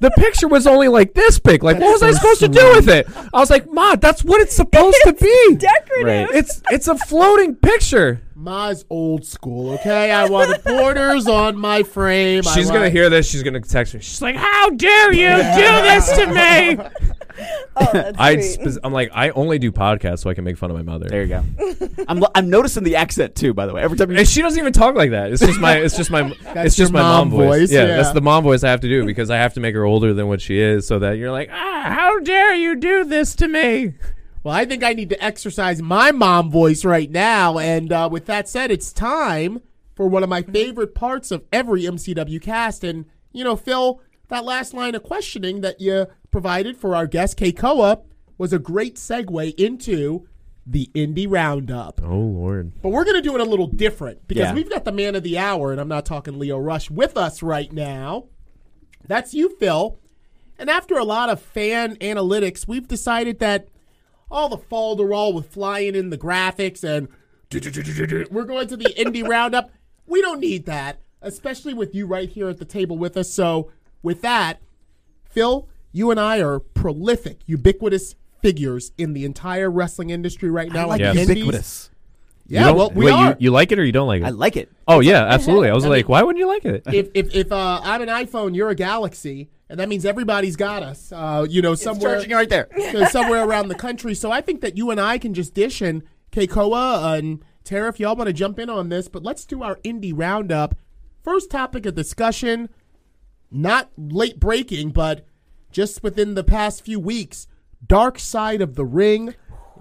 The 0.00 0.10
picture 0.10 0.48
was 0.48 0.66
only 0.66 0.88
like 0.88 1.14
this 1.14 1.38
big. 1.38 1.62
Like, 1.62 1.78
what 1.78 1.92
was 1.92 2.02
I 2.02 2.10
so 2.10 2.16
supposed 2.16 2.40
to 2.40 2.48
do 2.48 2.72
with 2.74 2.88
it? 2.88 3.06
I 3.32 3.38
was 3.38 3.50
like, 3.50 3.70
"Ma, 3.70 3.94
that's 3.94 4.24
what 4.24 4.40
it's 4.40 4.56
supposed 4.62 4.96
to 5.04 5.12
be." 5.12 5.54
Decorative. 5.56 6.28
Right. 6.28 6.36
It's 6.36 6.60
it's 6.70 6.88
a 6.88 6.96
floating 6.96 7.54
picture. 7.54 8.20
Ma's 8.42 8.84
old 8.90 9.24
school, 9.24 9.70
okay? 9.74 10.10
I 10.10 10.28
want 10.28 10.64
borders 10.64 11.28
on 11.28 11.56
my 11.56 11.82
frame. 11.84 12.42
I 12.46 12.54
She's 12.54 12.70
gonna 12.70 12.90
hear 12.90 13.08
this. 13.08 13.30
She's 13.30 13.42
gonna 13.42 13.60
text 13.60 13.94
me. 13.94 14.00
She's 14.00 14.20
like, 14.20 14.34
"How 14.36 14.70
dare 14.70 15.12
you 15.12 15.28
do 15.36 15.82
this 15.82 16.12
to 16.12 16.26
me?" 16.26 17.08
Oh, 17.74 17.88
that's 17.94 18.18
I 18.18 18.40
sweet. 18.40 18.78
I'm 18.84 18.92
like, 18.92 19.10
I 19.14 19.30
only 19.30 19.58
do 19.58 19.72
podcasts 19.72 20.18
so 20.18 20.28
I 20.28 20.34
can 20.34 20.44
make 20.44 20.58
fun 20.58 20.70
of 20.70 20.76
my 20.76 20.82
mother. 20.82 21.08
There 21.08 21.22
you 21.22 21.28
go. 21.28 21.42
I'm, 22.06 22.20
lo- 22.20 22.28
I'm 22.34 22.50
noticing 22.50 22.84
the 22.84 22.96
accent 22.96 23.34
too. 23.34 23.54
By 23.54 23.64
the 23.64 23.72
way, 23.72 23.80
every 23.80 23.96
time 23.96 24.10
you 24.10 24.18
And 24.18 24.28
she 24.28 24.42
doesn't 24.42 24.58
even 24.60 24.74
talk 24.74 24.94
like 24.96 25.12
that. 25.12 25.32
It's 25.32 25.40
just 25.40 25.58
my 25.58 25.78
it's 25.78 25.96
just 25.96 26.10
my 26.10 26.30
it's 26.56 26.76
just 26.76 26.92
my 26.92 27.00
mom 27.00 27.30
mom, 27.30 27.30
voice. 27.30 27.48
voice, 27.60 27.72
Yeah, 27.72 27.86
yeah. 27.86 27.96
that's 27.96 28.12
the 28.12 28.20
mom 28.20 28.44
voice 28.44 28.62
I 28.64 28.70
have 28.70 28.82
to 28.82 28.88
do 28.88 29.06
because 29.06 29.30
I 29.30 29.38
have 29.38 29.54
to 29.54 29.60
make 29.60 29.74
her 29.74 29.84
older 29.84 30.12
than 30.12 30.28
what 30.28 30.42
she 30.42 30.58
is, 30.60 30.86
so 30.86 30.98
that 30.98 31.12
you're 31.16 31.32
like, 31.32 31.48
ah, 31.50 31.84
how 31.88 32.20
dare 32.20 32.54
you 32.54 32.76
do 32.76 33.04
this 33.04 33.34
to 33.36 33.48
me? 33.48 33.94
Well, 34.44 34.54
I 34.54 34.64
think 34.64 34.82
I 34.82 34.92
need 34.92 35.10
to 35.10 35.24
exercise 35.24 35.80
my 35.80 36.10
mom 36.10 36.50
voice 36.50 36.84
right 36.84 37.10
now. 37.10 37.58
And 37.58 37.92
uh, 37.92 38.08
with 38.10 38.26
that 38.26 38.48
said, 38.48 38.70
it's 38.70 38.92
time 38.92 39.60
for 39.94 40.08
one 40.08 40.22
of 40.22 40.28
my 40.28 40.42
favorite 40.42 40.94
parts 40.94 41.30
of 41.30 41.44
every 41.52 41.82
MCW 41.82 42.40
cast. 42.42 42.82
And, 42.82 43.04
you 43.32 43.44
know, 43.44 43.54
Phil, 43.56 44.00
that 44.28 44.44
last 44.44 44.74
line 44.74 44.94
of 44.94 45.02
questioning 45.04 45.60
that 45.60 45.80
you 45.80 46.06
provided 46.30 46.76
for 46.76 46.96
our 46.96 47.06
guest, 47.06 47.38
Keikoa, 47.38 48.02
was 48.36 48.52
a 48.52 48.58
great 48.58 48.96
segue 48.96 49.54
into 49.60 50.26
the 50.66 50.90
Indie 50.94 51.26
Roundup. 51.28 52.00
Oh 52.04 52.16
Lord. 52.18 52.72
But 52.82 52.90
we're 52.90 53.04
going 53.04 53.16
to 53.16 53.22
do 53.22 53.34
it 53.34 53.40
a 53.40 53.44
little 53.44 53.66
different 53.66 54.26
because 54.28 54.44
Yeah. 54.44 54.54
we've 54.54 54.70
got 54.70 54.84
the 54.84 54.92
man 54.92 55.14
of 55.14 55.22
the 55.22 55.36
hour, 55.38 55.70
and 55.72 55.80
I'm 55.80 55.88
not 55.88 56.06
talking 56.06 56.38
Leo 56.38 56.58
Rush, 56.58 56.90
with 56.90 57.16
us 57.16 57.42
right 57.42 57.72
now. 57.72 58.26
That's 59.06 59.34
you, 59.34 59.56
Phil. 59.56 59.98
And 60.58 60.70
after 60.70 60.96
a 60.96 61.04
lot 61.04 61.28
of 61.28 61.40
fan 61.40 61.96
analytics, 61.96 62.66
we've 62.68 62.86
decided 62.86 63.40
that 63.40 63.68
all 64.32 64.48
the 64.48 64.56
falderall 64.58 65.32
with 65.34 65.46
flying 65.52 65.94
in 65.94 66.10
the 66.10 66.18
graphics 66.18 66.82
and 66.82 67.08
we're 68.30 68.44
going 68.44 68.66
to 68.68 68.76
the 68.76 68.94
indie 68.98 69.26
roundup. 69.26 69.70
We 70.06 70.20
don't 70.22 70.40
need 70.40 70.64
that, 70.66 71.00
especially 71.20 71.74
with 71.74 71.94
you 71.94 72.06
right 72.06 72.28
here 72.28 72.48
at 72.48 72.58
the 72.58 72.64
table 72.64 72.96
with 72.96 73.16
us. 73.16 73.30
So, 73.32 73.70
with 74.02 74.22
that, 74.22 74.60
Phil, 75.30 75.68
you 75.92 76.10
and 76.10 76.18
I 76.18 76.40
are 76.40 76.58
prolific, 76.58 77.40
ubiquitous 77.46 78.14
figures 78.40 78.92
in 78.98 79.12
the 79.12 79.24
entire 79.24 79.70
wrestling 79.70 80.10
industry 80.10 80.50
right 80.50 80.72
now. 80.72 80.84
I 80.84 80.96
like 80.96 81.00
Yes. 81.00 81.28
ubiquitous. 81.28 81.90
You 82.48 82.56
Yeah, 82.58 82.70
well, 82.72 82.90
we 82.90 83.04
wait, 83.06 83.12
are. 83.12 83.28
You, 83.30 83.36
you 83.38 83.50
like 83.50 83.70
it 83.70 83.78
or 83.78 83.84
you 83.84 83.92
don't 83.92 84.08
like 84.08 84.22
it? 84.22 84.24
I 84.26 84.30
like 84.30 84.56
it. 84.56 84.70
oh 84.88 85.00
yeah, 85.00 85.24
absolutely. 85.26 85.68
I 85.68 85.74
was 85.74 85.84
I 85.84 85.88
like, 85.88 86.06
mean- 86.06 86.12
why 86.12 86.22
wouldn't 86.22 86.40
you 86.40 86.48
like 86.48 86.64
it? 86.64 86.82
if 86.92 87.08
if, 87.14 87.34
if 87.34 87.52
uh, 87.52 87.80
I'm 87.84 88.00
an 88.02 88.08
iPhone, 88.08 88.56
you're 88.56 88.70
a 88.70 88.74
Galaxy, 88.74 89.48
and 89.72 89.80
that 89.80 89.88
means 89.88 90.04
everybody's 90.04 90.54
got 90.54 90.82
us. 90.82 91.10
Uh, 91.12 91.46
you 91.48 91.62
know, 91.62 91.74
somewhere 91.74 92.16
Charging 92.16 92.32
right 92.32 92.48
there. 92.50 92.68
somewhere 93.10 93.42
around 93.42 93.68
the 93.68 93.74
country. 93.74 94.14
So 94.14 94.30
I 94.30 94.42
think 94.42 94.60
that 94.60 94.76
you 94.76 94.90
and 94.90 95.00
I 95.00 95.16
can 95.16 95.32
just 95.32 95.54
dish 95.54 95.80
and 95.80 96.02
Keikoa 96.30 97.18
and 97.18 97.42
Tara, 97.64 97.88
if 97.88 97.98
y'all 97.98 98.14
want 98.14 98.26
to 98.26 98.34
jump 98.34 98.58
in 98.58 98.68
on 98.68 98.90
this, 98.90 99.08
but 99.08 99.22
let's 99.22 99.46
do 99.46 99.62
our 99.62 99.76
indie 99.76 100.12
roundup. 100.14 100.74
First 101.22 101.50
topic 101.50 101.86
of 101.86 101.94
discussion, 101.94 102.68
not 103.50 103.90
late 103.96 104.38
breaking, 104.38 104.90
but 104.90 105.24
just 105.70 106.02
within 106.02 106.34
the 106.34 106.44
past 106.44 106.84
few 106.84 107.00
weeks, 107.00 107.46
Dark 107.86 108.18
Side 108.18 108.60
of 108.60 108.74
the 108.74 108.84
Ring. 108.84 109.34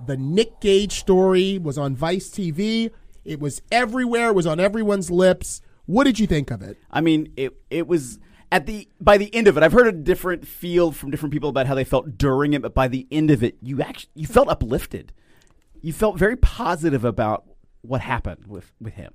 The 0.05 0.15
Nick 0.15 0.61
Gage 0.61 1.01
story 1.01 1.59
was 1.59 1.77
on 1.77 1.97
Vice 1.97 2.29
TV. 2.29 2.91
It 3.25 3.41
was 3.41 3.61
everywhere. 3.73 4.29
It 4.29 4.35
was 4.35 4.47
on 4.47 4.61
everyone's 4.61 5.11
lips. 5.11 5.61
What 5.85 6.05
did 6.05 6.17
you 6.17 6.27
think 6.27 6.49
of 6.49 6.61
it? 6.61 6.77
I 6.89 7.01
mean, 7.01 7.33
it 7.35 7.57
it 7.69 7.87
was 7.87 8.19
at 8.51 8.65
the 8.65 8.87
by 8.99 9.17
the 9.17 9.33
end 9.33 9.47
of 9.47 9.57
it. 9.57 9.63
I've 9.63 9.71
heard 9.71 9.87
a 9.87 9.91
different 9.91 10.45
feel 10.47 10.91
from 10.91 11.09
different 11.11 11.33
people 11.33 11.49
about 11.49 11.67
how 11.67 11.75
they 11.75 11.83
felt 11.83 12.17
during 12.17 12.53
it, 12.53 12.61
but 12.61 12.73
by 12.73 12.87
the 12.87 13.07
end 13.11 13.31
of 13.31 13.43
it, 13.43 13.57
you 13.61 13.81
actually 13.81 14.11
you 14.15 14.27
felt 14.27 14.49
uplifted. 14.49 15.13
You 15.81 15.93
felt 15.93 16.17
very 16.17 16.35
positive 16.35 17.05
about 17.05 17.45
what 17.81 18.01
happened 18.01 18.47
with 18.47 18.71
with 18.79 18.93
him. 18.93 19.13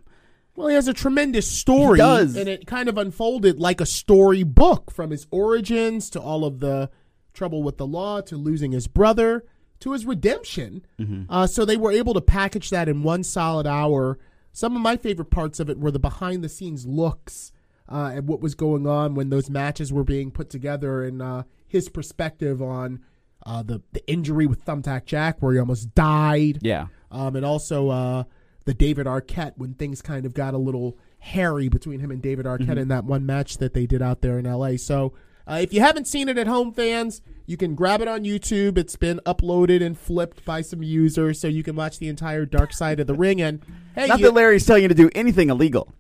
Well, 0.57 0.69
he 0.69 0.75
has 0.75 0.89
a 0.89 0.95
tremendous 0.95 1.51
story. 1.51 1.99
He 1.99 2.03
does. 2.03 2.35
And 2.35 2.49
it 2.49 2.67
kind 2.67 2.89
of 2.89 2.97
unfolded 2.97 3.61
like 3.61 3.81
a 3.83 3.87
story 3.87 4.43
book 4.43 4.91
from 4.91 5.11
his 5.11 5.27
origins 5.31 6.09
to 6.11 6.21
all 6.21 6.47
of 6.47 6.61
the 6.61 6.91
trouble 7.35 7.63
with 7.63 7.77
the 7.77 7.87
law 7.87 8.23
to 8.23 8.37
losing 8.37 8.73
his 8.73 8.87
brother 8.87 9.45
to 9.81 9.93
his 9.93 10.07
redemption. 10.07 10.87
Uh, 11.29 11.47
so 11.47 11.67
they 11.67 11.77
were 11.77 11.93
able 11.93 12.15
to 12.15 12.23
package 12.23 12.71
that 12.71 12.89
in 12.89 13.03
one 13.03 13.23
solid 13.23 13.67
hour. 13.67 14.19
Some 14.53 14.75
of 14.75 14.81
my 14.81 14.97
favorite 14.97 15.29
parts 15.31 15.61
of 15.61 15.69
it 15.69 15.79
were 15.79 15.91
the 15.91 15.99
behind 15.99 16.43
the 16.43 16.49
scenes 16.49 16.87
looks 16.87 17.53
uh, 17.89 18.13
at 18.17 18.25
what 18.25 18.41
was 18.41 18.55
going 18.55 18.87
on 18.87 19.15
when 19.15 19.31
those 19.31 19.49
matches 19.51 19.93
were 19.93 20.05
being 20.05 20.31
put 20.31 20.51
together 20.51 21.03
and 21.05 21.23
uh, 21.23 21.43
his 21.69 21.89
perspective 21.89 22.61
on 22.63 23.01
uh, 23.45 23.63
the, 23.63 23.81
the 23.93 24.07
injury 24.11 24.47
with 24.47 24.65
Thumbtack 24.65 25.05
Jack 25.05 25.41
where 25.41 25.53
he 25.53 25.59
almost 25.59 25.95
died 25.95 26.59
Yeah. 26.63 26.87
um, 27.11 27.37
and 27.37 27.45
also 27.47 27.89
uh, 27.91 28.25
the 28.65 28.75
David 28.75 29.07
Arquette 29.07 29.53
when 29.57 29.75
things 29.75 30.03
kind 30.03 30.27
of 30.27 30.35
got 30.35 30.55
a 30.55 30.59
little 30.59 30.99
hairy 31.19 31.69
between 31.69 32.01
him 32.01 32.11
and 32.11 32.21
David 32.21 32.47
Arquette 32.47 32.77
in 32.79 32.89
that 32.89 33.05
one 33.05 33.25
match 33.25 33.59
that 33.59 33.73
they 33.75 33.87
did 33.87 34.03
out 34.03 34.21
there 34.21 34.39
in 34.39 34.45
LA. 34.45 34.77
So 34.77 35.13
uh, 35.49 35.59
if 35.63 35.73
you 35.73 35.81
haven't 35.81 36.09
seen 36.09 36.29
it 36.29 36.37
at 36.39 36.49
home, 36.49 36.73
fans, 36.73 37.23
you 37.47 37.57
can 37.57 37.77
grab 37.77 38.01
it 38.01 38.09
on 38.09 38.25
YouTube. 38.25 38.77
It's 38.77 38.97
been 38.97 39.21
uploaded 39.25 39.81
and 39.81 39.97
flipped 39.97 40.45
by 40.45 40.61
some 40.63 40.83
users, 40.83 41.39
so 41.41 41.47
you 41.47 41.63
can 41.63 41.77
watch 41.77 42.01
the 42.01 42.09
entire 42.09 42.45
Dark 42.47 42.73
Side 42.73 42.99
of 42.99 43.07
the 43.07 43.15
Ring. 43.15 43.41
And 43.41 43.63
hey, 43.95 44.09
Not 44.09 44.19
you- 44.19 44.27
that 44.27 44.33
Larry's 44.35 44.67
telling 44.67 44.83
you 44.83 44.89
to 44.89 44.95
do 44.95 45.09
anything 45.15 45.49
illegal. 45.51 45.95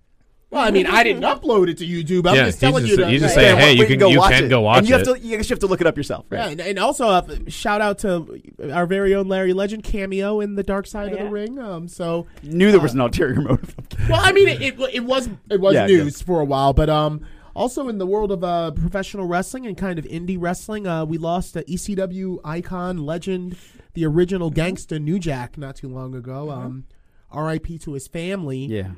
Well, 0.50 0.66
I 0.66 0.70
mean, 0.70 0.86
I 0.86 1.02
didn't 1.02 1.22
upload 1.34 1.68
it 1.68 1.78
to 1.78 1.86
YouTube. 1.86 2.28
I'm 2.28 2.36
Yeah, 2.36 2.44
just 2.46 2.60
telling 2.60 2.84
just- 2.86 2.98
you 2.98 3.04
to. 3.04 3.08
he's 3.10 3.20
just 3.20 3.36
Yeah, 3.36 3.42
saying, 3.42 3.58
hey, 3.58 3.72
you 3.72 3.80
wait, 3.80 3.86
can- 3.98 4.08
you 4.10 4.20
can 4.20 4.44
it. 4.44 4.48
go 4.48 4.60
watch 4.60 4.78
and 4.78 4.88
you 4.88 4.94
it. 4.94 5.06
have 5.06 5.16
to 5.16 5.20
you 5.26 5.36
actually 5.36 5.48
have 5.54 5.58
to 5.60 5.66
look 5.66 5.80
it 5.80 5.86
up 5.86 5.96
yourself. 5.96 6.24
Right? 6.30 6.38
Yeah, 6.38 6.48
and, 6.50 6.60
and 6.60 6.78
also 6.78 7.08
uh, 7.08 7.26
shout 7.48 7.80
out 7.80 7.98
to 8.00 8.40
our 8.72 8.86
very 8.86 9.14
own 9.14 9.28
Larry 9.28 9.52
Legend 9.52 9.82
cameo 9.82 10.40
in 10.40 10.54
the 10.54 10.62
Dark 10.62 10.86
Side 10.86 11.12
of 11.12 11.18
yeah. 11.18 11.24
the 11.24 11.30
Ring. 11.30 11.58
Um, 11.58 11.88
so 11.88 12.26
Knew 12.42 12.70
there 12.70 12.80
was 12.80 12.94
an 12.94 13.00
ulterior 13.00 13.40
motive. 13.40 13.74
well, 14.08 14.20
I 14.22 14.32
mean, 14.32 14.48
it, 14.48 14.62
it, 14.62 14.80
it 14.94 15.04
was 15.04 15.28
it 15.50 15.60
was 15.60 15.74
Yeah, 15.74 15.86
news 15.86 16.22
for 16.22 16.40
a 16.40 16.44
while, 16.44 16.72
but 16.72 16.88
um, 16.88 17.26
also 17.54 17.88
in 17.88 17.98
the 17.98 18.06
world 18.06 18.30
of 18.30 18.44
uh, 18.44 18.70
professional 18.70 19.26
wrestling 19.26 19.66
and 19.66 19.76
kind 19.76 19.98
of 19.98 20.04
indie 20.04 20.36
wrestling, 20.40 20.86
uh, 20.86 21.04
we 21.04 21.18
lost 21.18 21.56
a 21.56 21.62
ECW 21.62 22.38
icon, 22.44 22.98
legend, 22.98 23.56
the 23.94 24.04
original 24.06 24.50
gangsta 24.52 25.00
New 25.02 25.18
Jack, 25.18 25.58
not 25.58 25.74
too 25.76 25.88
long 25.88 26.14
ago. 26.14 26.50
Um, 26.50 26.84
R.I.P. 27.32 27.78
to 27.78 27.94
his 27.94 28.06
family. 28.06 28.66
yeah. 28.66 28.90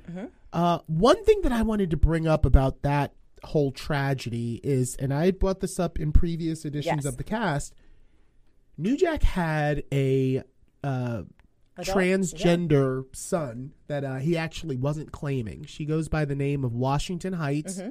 Uh, 0.52 0.78
one 0.86 1.22
thing 1.24 1.40
that 1.42 1.52
I 1.52 1.62
wanted 1.62 1.90
to 1.90 1.96
bring 1.96 2.26
up 2.26 2.44
about 2.46 2.82
that 2.82 3.12
whole 3.44 3.70
tragedy 3.70 4.60
is, 4.64 4.96
and 4.96 5.12
I 5.12 5.26
had 5.26 5.38
brought 5.38 5.60
this 5.60 5.78
up 5.78 5.98
in 6.00 6.10
previous 6.12 6.64
editions 6.64 7.04
Yes. 7.04 7.04
of 7.04 7.16
the 7.18 7.24
cast. 7.24 7.74
New 8.76 8.96
Jack 8.96 9.22
had 9.22 9.82
a 9.92 10.42
uh, 10.82 11.22
transgender 11.78 13.04
son 13.14 13.72
that 13.88 14.04
uh, 14.04 14.16
he 14.16 14.36
actually 14.36 14.76
wasn't 14.76 15.12
claiming. 15.12 15.64
She 15.64 15.84
goes 15.84 16.08
by 16.08 16.24
the 16.24 16.34
name 16.34 16.64
of 16.64 16.74
Washington 16.74 17.34
Heights, 17.34 17.78
Mm-hmm. 17.78 17.90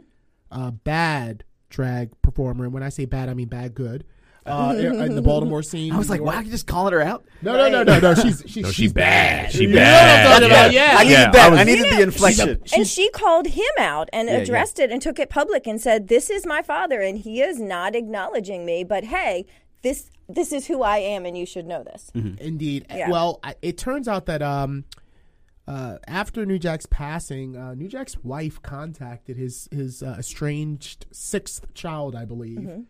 uh, 0.52 0.72
bad 0.72 1.44
drag 1.70 2.20
performer. 2.22 2.66
And 2.66 2.74
when 2.74 2.84
I 2.84 2.90
say 2.90 3.06
bad, 3.06 3.30
I 3.30 3.34
mean 3.34 3.50
bad 3.50 3.76
good. 3.76 4.06
Uh, 4.48 4.74
Mm-hmm. 4.74 5.02
in 5.02 5.16
the 5.16 5.22
Baltimore 5.22 5.62
scene. 5.62 5.92
I 5.94 5.98
was 5.98 6.08
New 6.08 6.14
like, 6.14 6.20
York. 6.22 6.34
wow, 6.36 6.40
you 6.42 6.50
just 6.52 6.68
calling 6.68 6.94
her 6.94 7.02
out? 7.02 7.26
No, 7.42 7.58
no, 7.58 7.70
no, 7.70 7.84
no, 7.84 8.00
no. 8.00 8.16
She's 8.16 8.44
she's, 8.48 8.58
No, 8.64 8.68
she's 8.70 8.76
she's 8.76 8.94
bad. 8.94 9.52
She 9.52 9.64
You 9.64 9.68
know 9.70 9.76
what 9.76 9.84
I'm 9.88 9.94
bad. 9.94 10.28
talking 10.32 10.46
about? 10.50 10.72
Yeah. 10.72 10.92
Yeah. 10.92 10.98
I 10.98 11.04
needed 11.04 11.12
Yeah, 11.14 11.32
that. 11.32 11.36
I 11.36 11.46
I, 11.46 11.50
was- 11.50 11.66
needed 11.66 11.92
the 11.92 12.02
inflection. 12.02 12.62
She's 12.64 12.74
a- 12.74 12.76
and 12.78 12.88
she 12.88 13.10
called 13.10 13.48
him 13.48 13.66
out 13.78 14.10
and 14.14 14.28
Yeah, 14.30 14.36
yeah. 14.38 14.42
addressed 14.42 14.80
it 14.80 14.92
and 14.92 15.02
took 15.02 15.20
it 15.20 15.30
public 15.30 15.68
and 15.68 15.82
said, 15.82 16.08
"This 16.08 16.30
is 16.30 16.46
my 16.46 16.62
father, 16.62 17.02
and 17.02 17.18
he 17.18 17.42
is 17.42 17.60
not 17.60 17.96
acknowledging 17.96 18.66
me. 18.66 18.84
But 18.84 19.04
hey, 19.06 19.46
this 19.84 20.10
this 20.30 20.52
is 20.52 20.68
who 20.68 20.82
I 20.84 20.98
am, 20.98 21.26
and 21.26 21.38
you 21.38 21.46
should 21.46 21.66
know 21.68 21.84
this." 21.84 22.10
Indeed. 22.16 22.86
Yeah. 22.90 23.10
Well, 23.10 23.40
I- 23.44 23.56
it 23.62 23.78
turns 23.78 24.08
out 24.08 24.26
that 24.28 24.42
um, 24.42 24.86
uh, 25.68 25.98
after 26.08 26.46
New 26.46 26.60
Jack's 26.60 26.86
passing, 26.86 27.58
uh, 27.58 27.74
New 27.76 27.88
Jack's 27.90 28.18
wife 28.24 28.62
contacted 28.62 29.36
his 29.38 29.68
his 29.72 30.02
uh, 30.02 30.16
estranged 30.18 31.06
sixth 31.12 31.74
child, 31.74 32.16
I 32.16 32.26
believe, 32.26 32.60
Mm-hmm. 32.60 32.82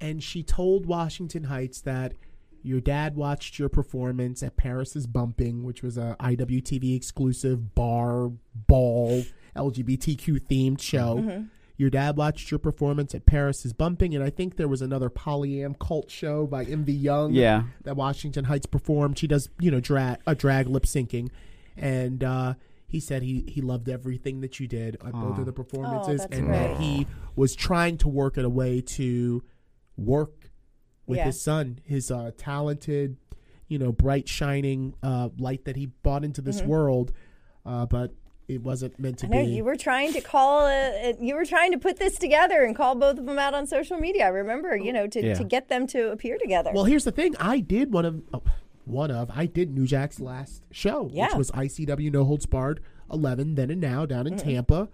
And 0.00 0.22
she 0.22 0.42
told 0.42 0.86
Washington 0.86 1.44
Heights 1.44 1.80
that 1.82 2.14
your 2.62 2.80
dad 2.80 3.14
watched 3.16 3.58
your 3.58 3.68
performance 3.68 4.42
at 4.42 4.56
Paris's 4.56 5.06
Bumping, 5.06 5.62
which 5.64 5.82
was 5.82 5.96
a 5.96 6.16
IWTV 6.20 6.96
exclusive 6.96 7.74
bar 7.74 8.32
ball 8.54 9.22
LGBTQ 9.54 10.40
themed 10.48 10.80
show. 10.80 11.18
Mm-hmm. 11.18 11.44
Your 11.78 11.90
dad 11.90 12.16
watched 12.16 12.50
your 12.50 12.58
performance 12.58 13.14
at 13.14 13.26
Paris's 13.26 13.72
Bumping, 13.74 14.14
and 14.14 14.24
I 14.24 14.30
think 14.30 14.56
there 14.56 14.66
was 14.68 14.80
another 14.80 15.10
polyam 15.10 15.78
cult 15.78 16.10
show 16.10 16.46
by 16.46 16.64
MV 16.64 16.86
Young 17.02 17.32
Yeah. 17.34 17.64
that 17.84 17.96
Washington 17.96 18.46
Heights 18.46 18.66
performed. 18.66 19.18
She 19.18 19.26
does, 19.26 19.50
you 19.60 19.70
know, 19.70 19.80
drag 19.80 20.18
a 20.26 20.34
drag 20.34 20.68
lip 20.68 20.84
syncing, 20.84 21.28
and 21.76 22.24
uh, 22.24 22.54
he 22.88 22.98
said 22.98 23.22
he 23.22 23.44
he 23.46 23.60
loved 23.60 23.88
everything 23.90 24.40
that 24.40 24.58
you 24.58 24.66
did 24.66 24.94
at 25.04 25.12
both 25.12 25.38
of 25.38 25.44
the 25.44 25.52
performances, 25.52 26.22
that's 26.22 26.34
and 26.36 26.46
great. 26.46 26.56
that 26.56 26.80
he 26.80 27.06
was 27.36 27.54
trying 27.54 27.98
to 27.98 28.08
work 28.08 28.38
at 28.38 28.44
a 28.46 28.50
way 28.50 28.80
to 28.80 29.42
work 29.96 30.50
with 31.06 31.18
Yeah. 31.18 31.24
his 31.26 31.40
son, 31.40 31.78
his 31.84 32.10
uh, 32.10 32.32
talented, 32.36 33.16
you 33.68 33.78
know, 33.78 33.92
bright 33.92 34.28
shining 34.28 34.94
uh, 35.02 35.28
light 35.38 35.64
that 35.64 35.76
he 35.76 35.86
brought 35.86 36.24
into 36.24 36.40
this 36.40 36.62
world, 36.62 37.12
uh, 37.64 37.86
but 37.86 38.12
it 38.48 38.62
wasn't 38.62 38.96
meant 38.98 39.18
to 39.18 39.26
Mm-hmm. 39.26 39.34
I 39.34 39.38
know 39.38 39.44
be. 39.46 39.52
you 39.52 39.64
were 39.64 39.76
trying 39.76 40.12
to 40.12 40.20
call, 40.20 40.66
uh, 40.66 41.12
you 41.20 41.34
were 41.34 41.44
trying 41.44 41.72
to 41.72 41.78
put 41.78 41.96
this 41.98 42.16
together 42.16 42.62
and 42.62 42.76
call 42.76 42.94
both 42.94 43.18
of 43.18 43.26
them 43.26 43.38
out 43.38 43.54
on 43.54 43.66
social 43.66 43.98
media. 43.98 44.24
I 44.26 44.28
remember, 44.28 44.76
you 44.76 44.92
know, 44.92 45.06
to, 45.08 45.20
Yeah. 45.26 45.34
to 45.34 45.44
get 45.44 45.68
them 45.68 45.86
to 45.88 46.10
appear 46.12 46.38
together. 46.38 46.70
Well, 46.72 46.84
here's 46.84 47.04
the 47.04 47.10
thing. 47.12 47.34
I 47.40 47.58
did 47.60 47.92
one 47.92 48.04
of 48.04 48.22
oh, 48.32 48.42
one 48.84 49.10
of 49.10 49.30
I 49.34 49.46
did 49.46 49.74
New 49.74 49.84
Jack's 49.84 50.20
last 50.20 50.62
show, 50.70 51.10
Yeah. 51.12 51.26
which 51.26 51.34
was 51.36 51.50
ICW 51.50 52.12
No 52.12 52.22
Holds 52.24 52.46
Barred 52.46 52.80
11 53.12 53.56
then 53.56 53.70
and 53.70 53.80
now 53.80 54.06
down 54.06 54.28
in 54.28 54.36
Tampa. 54.36 54.88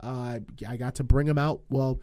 Uh, 0.00 0.40
I 0.68 0.76
got 0.76 0.94
to 0.96 1.04
bring 1.04 1.26
him 1.26 1.38
out. 1.38 1.62
Well, 1.70 1.98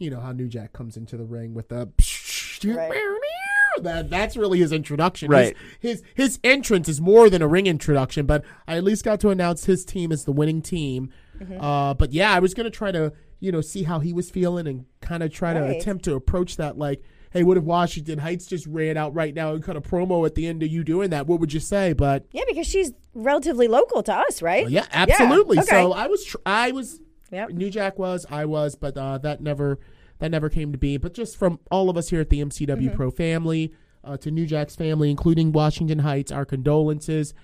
you 0.00 0.10
know 0.10 0.18
how 0.18 0.32
New 0.32 0.48
Jack 0.48 0.72
comes 0.72 0.96
into 0.96 1.16
the 1.16 1.24
ring 1.24 1.54
with 1.54 1.68
the 1.68 1.88
that 3.82 4.10
that's 4.10 4.36
really 4.36 4.58
his 4.58 4.72
introduction. 4.72 5.30
Right. 5.30 5.56
His, 5.78 6.00
his 6.00 6.02
his 6.14 6.40
entrance 6.42 6.88
is 6.88 7.00
more 7.00 7.30
than 7.30 7.42
a 7.42 7.46
ring 7.46 7.66
introduction, 7.66 8.26
but 8.26 8.44
I 8.66 8.76
at 8.76 8.84
least 8.84 9.04
got 9.04 9.20
to 9.20 9.28
announce 9.28 9.66
his 9.66 9.84
team 9.84 10.10
as 10.10 10.24
the 10.24 10.32
winning 10.32 10.62
team. 10.62 11.10
Uh, 11.58 11.94
but 11.94 12.12
yeah, 12.12 12.32
I 12.32 12.38
was 12.40 12.52
gonna 12.52 12.70
try 12.70 12.90
to 12.90 13.12
you 13.38 13.52
know 13.52 13.60
see 13.60 13.84
how 13.84 14.00
he 14.00 14.12
was 14.12 14.30
feeling 14.30 14.66
and 14.66 14.84
kind 15.00 15.22
of 15.22 15.32
try 15.32 15.54
to 15.54 15.64
attempt 15.64 16.04
to 16.06 16.14
approach 16.14 16.56
that 16.56 16.76
like, 16.76 17.02
hey, 17.30 17.42
what 17.44 17.56
if 17.56 17.64
Washington 17.64 18.18
Heights 18.18 18.46
just 18.46 18.66
ran 18.66 18.96
out 18.96 19.14
right 19.14 19.34
now 19.34 19.54
and 19.54 19.62
cut 19.62 19.76
a 19.76 19.80
promo 19.80 20.26
at 20.26 20.34
the 20.34 20.46
end 20.46 20.62
of 20.62 20.68
you 20.68 20.84
doing 20.84 21.10
that? 21.10 21.26
What 21.26 21.40
would 21.40 21.52
you 21.52 21.60
say? 21.60 21.92
But 21.92 22.26
yeah, 22.32 22.42
because 22.46 22.66
she's 22.66 22.92
relatively 23.14 23.68
local 23.68 24.02
to 24.02 24.14
us, 24.14 24.42
right? 24.42 24.68
yeah, 24.68 24.86
absolutely. 24.92 25.58
okay. 25.58 25.66
So 25.66 25.92
I 25.92 26.06
was, 26.06 26.24
tr- 26.24 26.36
I 26.44 26.72
was, 26.72 27.00
Yep. 27.30 27.50
New 27.50 27.70
Jack 27.70 27.98
was, 27.98 28.26
I 28.30 28.44
was, 28.44 28.74
but 28.74 28.96
uh, 28.96 29.18
that 29.18 29.40
never, 29.40 29.78
that 30.18 30.30
never 30.30 30.48
came 30.48 30.72
to 30.72 30.78
be. 30.78 30.96
But 30.96 31.14
just 31.14 31.36
from 31.36 31.60
all 31.70 31.88
of 31.90 31.96
us 31.96 32.08
here 32.10 32.20
at 32.20 32.28
the 32.30 32.40
MCW 32.44 32.66
Mm-hmm. 32.68 32.96
Pro 32.96 33.10
family, 33.10 33.72
uh, 34.02 34.16
to 34.16 34.30
New 34.30 34.46
Jack's 34.46 34.74
family, 34.76 35.10
including 35.10 35.52
Washington 35.52 35.98
Heights, 36.00 36.32
our 36.32 36.44
condolences. 36.44 37.34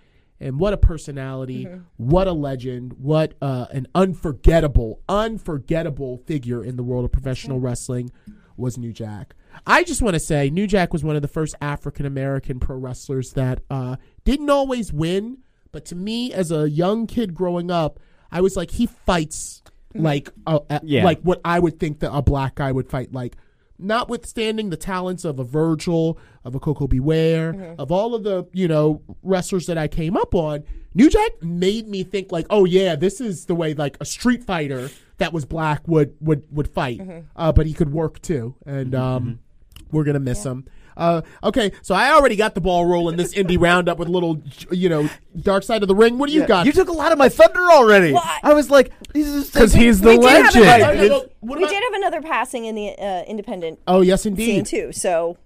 And 0.41 0.59
what 0.59 0.73
a 0.75 0.77
personality! 0.77 1.65
Mm-hmm. 1.65 1.81
What 1.97 2.27
a 2.27 2.33
legend! 2.33 2.95
What 2.99 3.35
uh, 3.41 3.67
an 3.71 3.87
unforgettable, 3.95 5.01
unforgettable 5.09 6.19
figure 6.27 6.63
in 6.65 6.77
the 6.77 6.83
world 6.83 7.05
of 7.05 7.13
professional 7.13 7.57
Mm-hmm. 7.59 7.67
wrestling 7.67 8.13
was 8.57 8.77
New 8.79 8.93
Jack. 8.93 9.35
I 9.67 9.83
just 9.85 10.01
want 10.03 10.15
to 10.15 10.21
say, 10.21 10.51
New 10.51 10.67
Jack 10.67 10.93
was 10.93 11.05
one 11.05 11.17
of 11.17 11.23
the 11.23 11.29
first 11.29 11.55
African 11.61 12.05
American 12.07 12.59
pro 12.61 12.77
wrestlers 12.77 13.33
that 13.35 13.61
uh, 13.71 13.97
didn't 14.25 14.51
always 14.51 14.93
win, 14.93 15.39
but 15.73 15.85
to 15.87 15.95
me, 15.95 16.33
as 16.33 16.51
a 16.51 16.69
young 16.69 17.07
kid 17.07 17.35
growing 17.35 17.71
up, 17.71 18.01
I 18.31 18.41
was 18.41 18.57
like, 18.57 18.73
he 18.73 18.87
fights 18.87 19.63
like 19.99 20.31
uh, 20.47 20.61
uh, 20.71 20.81
Yeah. 20.83 21.05
like 21.05 21.21
what 21.23 21.41
I 21.45 21.59
would 21.59 21.79
think 21.81 22.01
that 22.01 22.13
a 22.15 22.23
black 22.23 22.57
guy 22.57 22.73
would 22.73 22.89
fight 22.89 23.13
like. 23.13 23.37
Notwithstanding 23.79 24.71
the 24.71 24.77
talents 24.77 25.25
of 25.25 25.39
a 25.39 25.45
Virgil, 25.45 26.19
of 26.45 26.55
a 26.55 26.59
Koko 26.59 26.87
B. 26.87 26.99
Ware, 26.99 27.75
of 27.79 27.93
all 27.93 28.15
of 28.15 28.25
the 28.25 28.47
you 28.55 28.67
know 28.69 29.03
wrestlers 29.23 29.67
that 29.67 29.77
I 29.77 29.87
came 29.87 30.17
up 30.17 30.35
on, 30.35 30.65
New 30.95 31.11
Jack 31.11 31.43
made 31.43 31.87
me 31.87 32.03
think 32.03 32.33
like, 32.33 32.47
oh 32.49 32.65
yeah, 32.65 32.97
this 32.97 33.21
is 33.21 33.45
the 33.45 33.55
way 33.55 33.75
like 33.75 33.99
a 34.01 34.07
street 34.07 34.43
fighter 34.45 34.89
that 35.19 35.33
was 35.35 35.45
black 35.45 35.87
would 35.87 36.15
would 36.21 36.45
would 36.51 36.69
fight, 36.69 37.01
uh, 37.37 37.53
but 37.53 37.67
he 37.67 37.75
could 37.75 37.93
work 37.93 38.21
too, 38.23 38.55
and 38.65 38.95
um, 38.95 39.41
we're 39.93 40.05
gonna 40.05 40.21
miss 40.21 40.43
him. 40.45 40.65
Uh, 40.97 41.21
okay, 41.45 41.73
so 41.83 41.95
I 41.95 42.13
already 42.13 42.37
got 42.37 42.55
the 42.55 42.61
ball 42.61 42.87
rolling 42.87 43.17
this 43.17 43.35
indie 43.35 43.61
roundup 43.61 43.99
with 43.99 44.09
a 44.09 44.11
little, 44.11 44.41
you 44.71 44.89
know, 44.89 45.09
dark 45.43 45.63
side 45.63 45.83
of 45.83 45.89
the 45.89 45.95
ring. 45.95 46.17
What 46.19 46.29
do 46.29 46.35
you 46.35 46.41
Yeah. 46.43 46.47
got? 46.47 46.67
You 46.67 46.73
took 46.73 46.89
a 46.89 46.93
lot 46.93 47.13
of 47.13 47.19
my 47.19 47.29
thunder 47.29 47.61
already. 47.71 48.13
Well, 48.13 48.23
I- 48.25 48.51
I 48.51 48.55
was 48.55 48.71
like, 48.71 48.93
because 49.13 49.73
he's 49.75 50.01
the 50.01 50.11
We 50.11 50.19
did 50.19 50.31
have 50.31 50.55
legend. 50.55 50.65
another- 51.01 51.27
what 51.41 51.59
we 51.59 51.65
about- 51.65 51.71
did 51.75 51.83
have 51.83 51.93
another 51.95 52.23
passing 52.23 52.65
in 52.65 52.75
the 52.75 52.99
uh, 52.99 53.23
independent 53.25 53.79
oh 53.87 54.01
yes, 54.01 54.25
indeed. 54.27 54.45
scene 54.47 54.59
indeed. 54.61 54.67
too, 54.87 54.93
so 54.93 55.37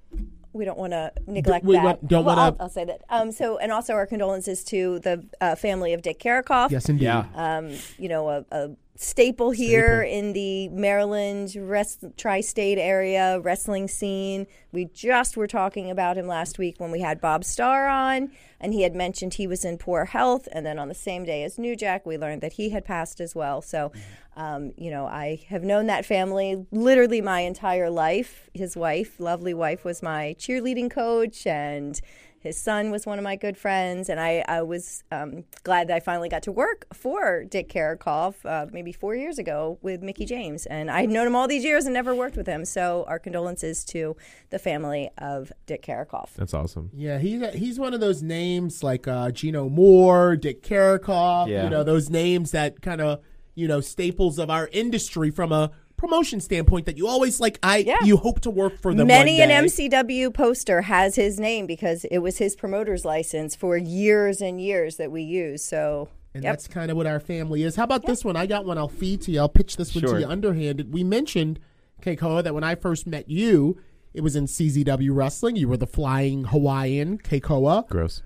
we 0.53 0.65
don't 0.65 0.79
want 0.79 0.93
to 0.93 1.13
neglect 1.27 1.65
we 1.65 1.75
that. 1.77 1.85
want- 1.85 2.09
don't 2.09 2.25
well, 2.25 2.37
wanna- 2.37 2.57
I'll, 2.59 2.65
I'll 2.65 2.69
say 2.71 2.85
that. 2.85 3.03
Um, 3.09 3.31
so, 3.33 3.59
and 3.59 3.71
also 3.73 3.95
our 3.95 4.07
condolences 4.07 4.63
to 4.65 4.99
the 5.01 5.25
uh, 5.41 5.55
family 5.57 5.93
of 5.95 6.03
Dick 6.03 6.19
Caricofe. 6.21 6.71
Yes, 6.71 6.89
indeed. 6.89 7.05
Yeah. 7.05 7.25
um, 7.35 7.71
you 7.99 8.09
know, 8.09 8.29
a, 8.29 8.45
a 8.53 8.71
staple 9.03 9.51
here 9.51 10.03
in 10.03 10.35
the 10.35 10.69
Maryland 10.69 11.57
rest, 11.57 12.05
tri-state 12.19 12.77
area 12.77 13.41
wrestling 13.41 13.89
scene. 13.89 14.47
We 14.73 14.85
just 14.85 15.39
were 15.39 15.47
talking 15.47 15.91
about 15.91 16.19
him 16.19 16.27
last 16.27 16.59
week 16.59 16.75
when 16.77 16.91
we 16.91 17.01
had 17.01 17.19
Bob 17.19 17.43
Starr 17.43 17.89
on, 17.89 18.31
and 18.61 18.75
he 18.75 18.83
had 18.83 18.95
mentioned 18.95 19.35
he 19.35 19.47
was 19.47 19.65
in 19.65 19.79
poor 19.79 20.05
health. 20.05 20.49
And 20.53 20.67
then 20.67 20.79
on 20.79 20.89
the 20.89 20.95
same 20.95 21.25
day 21.25 21.45
as 21.45 21.59
New 21.59 21.77
Jack, 21.77 22.05
we 22.05 22.19
learned 22.19 22.43
that 22.43 22.53
he 22.53 22.69
had 22.69 22.85
passed 22.85 23.23
as 23.23 23.35
well. 23.35 23.63
So, 23.63 23.91
um, 24.37 24.73
you 24.77 24.91
know, 24.91 25.07
I 25.07 25.47
have 25.49 25.65
known 25.65 25.87
that 25.87 26.05
family 26.05 26.67
literally 26.71 27.23
my 27.23 27.41
entire 27.41 27.89
life. 27.89 28.51
His 28.53 28.77
wife, 28.77 29.19
lovely 29.19 29.55
wife, 29.55 29.83
was 29.83 30.03
my 30.03 30.37
cheerleading 30.39 30.91
coach, 30.91 31.47
and 31.47 31.99
his 32.41 32.57
son 32.57 32.91
was 32.91 33.05
one 33.05 33.19
of 33.19 33.23
my 33.23 33.37
good 33.37 33.59
friends, 33.59 34.09
and 34.09 34.19
I, 34.19 34.43
I 34.49 34.63
was 34.63 35.05
um, 35.13 35.45
glad 35.63 35.89
that 35.89 35.97
I 35.97 36.01
finally 36.01 36.31
got 36.31 36.43
to 36.45 36.53
work 36.53 36.87
for 36.95 37.45
Dick 37.45 37.69
Caricofe 37.69 38.47
uh, 38.47 38.67
maybe 38.73 38.93
four 38.93 39.15
years 39.15 39.39
ago 39.39 39.79
with 39.83 40.03
Mickie 40.03 40.25
James. 40.25 40.65
And 40.65 40.91
I 40.91 41.03
had 41.03 41.11
known 41.11 41.27
him 41.27 41.37
all 41.37 41.47
these 41.47 41.65
years 41.65 41.85
and 41.85 41.93
never 41.93 42.15
worked 42.15 42.39
with 42.39 42.47
him. 42.47 42.65
So 42.65 43.05
our 43.09 43.19
condolences 43.19 43.85
to 43.87 44.17
the 44.49 44.59
family 44.59 45.11
of 45.19 45.53
Dick 45.67 45.83
Caricofe. 45.83 46.33
That's 46.35 46.55
awesome. 46.55 46.91
Yeah, 46.95 47.19
he's 47.19 47.47
he's 47.53 47.79
one 47.79 47.93
of 47.93 48.01
those 48.01 48.23
names 48.23 48.83
like 48.83 49.07
uh, 49.07 49.31
Gino 49.33 49.69
Moore, 49.69 50.35
Dick 50.35 50.63
Caricofe. 50.63 51.49
Yeah. 51.49 51.65
You 51.65 51.71
know 51.71 51.85
those 51.85 52.09
names 52.09 52.53
that 52.53 52.81
kind 52.81 53.03
of 53.03 53.21
you 53.55 53.69
know 53.69 53.83
staples 53.83 54.39
of 54.39 54.49
our 54.49 54.71
industry 54.73 55.31
from 55.31 55.53
a 55.53 55.71
promotion 56.01 56.41
standpoint 56.41 56.87
that 56.87 56.97
you 56.97 57.07
always 57.07 57.41
like. 57.41 57.59
I 57.63 57.79
Yeah. 57.79 57.99
you 58.05 58.17
hope 58.17 58.41
to 58.41 58.51
work 58.51 58.81
for 58.81 58.95
them. 58.95 59.07
Many 59.07 59.39
one 59.41 59.51
an. 59.51 59.65
MCW 59.67 60.33
poster 60.33 60.81
has 60.83 61.15
his 61.17 61.39
name 61.39 61.67
because 61.67 62.05
it 62.07 62.19
was 62.19 62.39
his 62.39 62.57
promoter's 62.57 63.05
license 63.05 63.55
for 63.55 63.77
years 63.77 64.41
and 64.41 64.61
years 64.61 64.97
that 64.97 65.13
we 65.13 65.23
use. 65.23 65.63
So, 65.63 66.09
And 66.33 66.43
yep. 66.45 66.53
that's 66.53 66.69
kind 66.69 66.91
of 66.91 66.97
what 66.97 67.07
our 67.07 67.19
family 67.21 67.65
is. 67.65 67.75
How 67.77 67.85
about 67.85 68.07
this 68.07 68.25
one? 68.25 68.37
I 68.37 68.47
got 68.47 68.65
one. 68.65 68.79
I'll 68.79 68.89
feed 68.89 69.21
to 69.23 69.33
you. 69.33 69.41
I'll 69.41 69.49
pitch 69.49 69.77
this 69.77 69.95
one 69.95 70.03
Sure. 70.03 70.15
to 70.15 70.21
you 70.21 70.27
underhanded. 70.27 70.93
We 70.93 71.03
mentioned, 71.05 71.59
Keikoa, 72.03 72.45
that 72.45 72.55
when 72.55 72.63
I 72.65 72.77
first 72.77 73.07
met 73.07 73.29
you, 73.29 73.77
it 74.15 74.23
was 74.23 74.37
in 74.37 74.47
CZW 74.47 75.11
Wrestling. 75.13 75.57
You 75.57 75.69
were 75.69 75.77
the 75.77 75.87
flying 75.89 76.45
Hawaiian, 76.45 77.19
Keikoa. 77.19 77.89
Gross. 77.89 78.23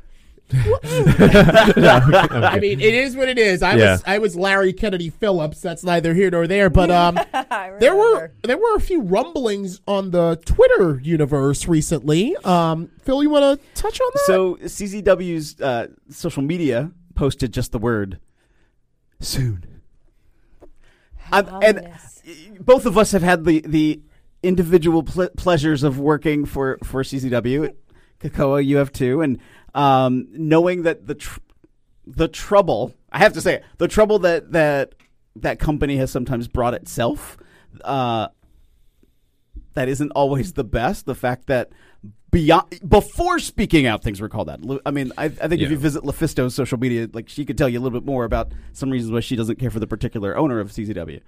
I 1.27 2.59
mean, 2.61 2.81
it 2.81 2.95
is 2.95 3.17
what 3.17 3.29
it 3.29 3.39
is. 3.39 3.63
I 3.63 3.77
Yeah. 3.77 3.93
was 3.93 4.03
I 4.07 4.19
was 4.19 4.37
Larry 4.37 4.73
Kennedy 4.73 5.11
Phillips. 5.11 5.61
That's 5.61 5.83
neither 5.85 6.15
here 6.15 6.31
nor 6.31 6.47
there. 6.47 6.71
But 6.71 6.91
um, 7.03 7.19
there 7.81 7.95
were 7.97 8.15
remember. 8.15 8.33
there 8.43 8.59
were 8.59 8.77
a 8.77 8.81
few 8.81 9.01
rumblings 9.03 9.81
on 9.87 10.11
the 10.11 10.41
Twitter 10.45 11.01
universe 11.03 11.67
recently. 11.67 12.37
Um, 12.45 12.91
Phil, 13.03 13.23
you 13.23 13.31
want 13.31 13.61
to 13.61 13.67
touch 13.81 14.01
on 14.01 14.11
that? 14.15 14.23
So 14.27 14.55
CZW's 14.57 15.61
uh, 15.61 15.89
social 16.11 16.43
media 16.43 16.93
posted 17.15 17.53
just 17.53 17.73
the 17.73 17.79
word 17.79 18.19
soon. 19.21 19.65
I'm- 21.33 21.49
and 21.63 21.79
Ominous. 21.79 22.23
both 22.61 22.87
of 22.87 22.99
us 22.99 23.13
have 23.13 23.23
had 23.23 23.45
the 23.45 23.61
the 23.67 24.01
individual 24.43 25.03
ple- 25.03 25.31
pleasures 25.37 25.83
of 25.83 25.99
working 25.99 26.45
for 26.45 26.79
for 26.85 27.03
CZW. 27.03 27.75
Keikoa, 28.21 28.65
you 28.65 28.77
have 28.77 28.93
too, 28.93 29.21
and 29.23 29.39
um, 29.75 30.29
knowing 30.31 30.83
that 30.83 31.07
the 31.07 31.15
tr- 31.15 31.41
the 32.07 32.29
trouble 32.29 32.95
I 33.15 33.19
have 33.19 33.33
to 33.35 33.41
say 33.41 33.55
it, 33.55 33.65
the 33.79 33.89
trouble 33.89 34.19
that 34.21 34.53
that 34.53 34.95
that 35.37 35.59
company 35.59 35.97
has 35.97 36.11
sometimes 36.11 36.49
brought 36.49 36.75
itself. 36.75 37.37
Uh, 37.83 38.29
that 39.75 39.89
isn't 39.89 40.11
always 40.13 40.53
the 40.53 40.65
best. 40.65 41.07
The 41.07 41.15
fact 41.15 41.47
that 41.47 41.71
beyond 42.31 42.81
before 42.89 43.39
speaking 43.39 43.87
out, 43.87 44.03
things 44.03 44.21
were 44.21 44.29
called 44.29 44.49
that. 44.49 44.61
I 44.85 44.91
mean, 44.91 45.13
I, 45.17 45.27
I 45.27 45.29
think 45.29 45.63
if 45.63 45.71
you 45.71 45.77
visit 45.77 46.03
LuFisto's 46.03 46.55
social 46.55 46.79
media, 46.79 47.09
like 47.13 47.29
she 47.29 47.45
could 47.45 47.57
tell 47.57 47.69
you 47.69 47.79
a 47.79 47.83
little 47.83 47.99
bit 47.99 48.07
more 48.07 48.25
about 48.25 48.53
some 48.73 48.91
reasons 48.91 49.13
why 49.13 49.21
she 49.21 49.37
doesn't 49.37 49.59
care 49.59 49.71
for 49.71 49.81
the 49.81 49.87
particular 49.87 50.37
owner 50.37 50.61
of 50.61 50.71
CZW. 50.71 51.21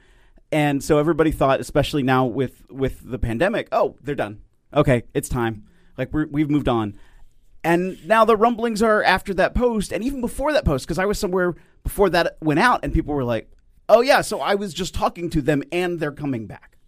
And 0.53 0.83
so 0.83 0.99
everybody 0.99 1.33
thought, 1.33 1.61
especially 1.61 2.03
now 2.03 2.25
with 2.25 2.69
with 2.71 3.09
the 3.09 3.19
pandemic, 3.19 3.69
oh, 3.73 3.97
they're 4.03 4.15
done. 4.15 4.43
Okay, 4.75 5.05
it's 5.15 5.29
time. 5.29 5.65
Like 5.97 6.13
we're, 6.13 6.27
we've 6.27 6.51
moved 6.51 6.69
on. 6.69 6.97
And 7.67 8.07
now 8.07 8.25
the 8.25 8.37
rumblings 8.37 8.81
are 8.81 9.03
after 9.03 9.35
that 9.35 9.53
post, 9.53 9.93
and 9.93 10.05
even 10.05 10.21
before 10.21 10.53
that 10.53 10.65
post, 10.65 10.87
because 10.87 11.01
I 11.01 11.05
was 11.05 11.19
somewhere 11.19 11.57
before 11.83 12.09
that 12.11 12.37
went 12.41 12.61
out, 12.61 12.81
and 12.85 12.93
people 12.95 13.13
were 13.13 13.25
like, 13.25 13.51
"Oh 13.89 14.03
yeah, 14.03 14.21
so 14.21 14.41
I 14.41 14.55
was 14.55 14.73
just 14.73 14.95
talking 14.95 15.29
to 15.31 15.43
them, 15.43 15.65
and 15.73 15.99
they're 15.99 16.13
coming 16.13 16.47
back." 16.47 16.79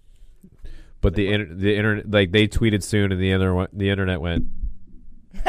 But 1.01 1.17
the 1.17 1.33
inter- 1.33 1.53
the 1.53 1.77
internet, 1.77 2.09
like 2.09 2.31
they 2.31 2.47
tweeted 2.47 2.85
soon, 2.85 3.11
and 3.11 3.21
the 3.21 3.33
inter- 3.33 3.67
the 3.73 3.91
internet 3.91 4.21
went. 4.21 4.47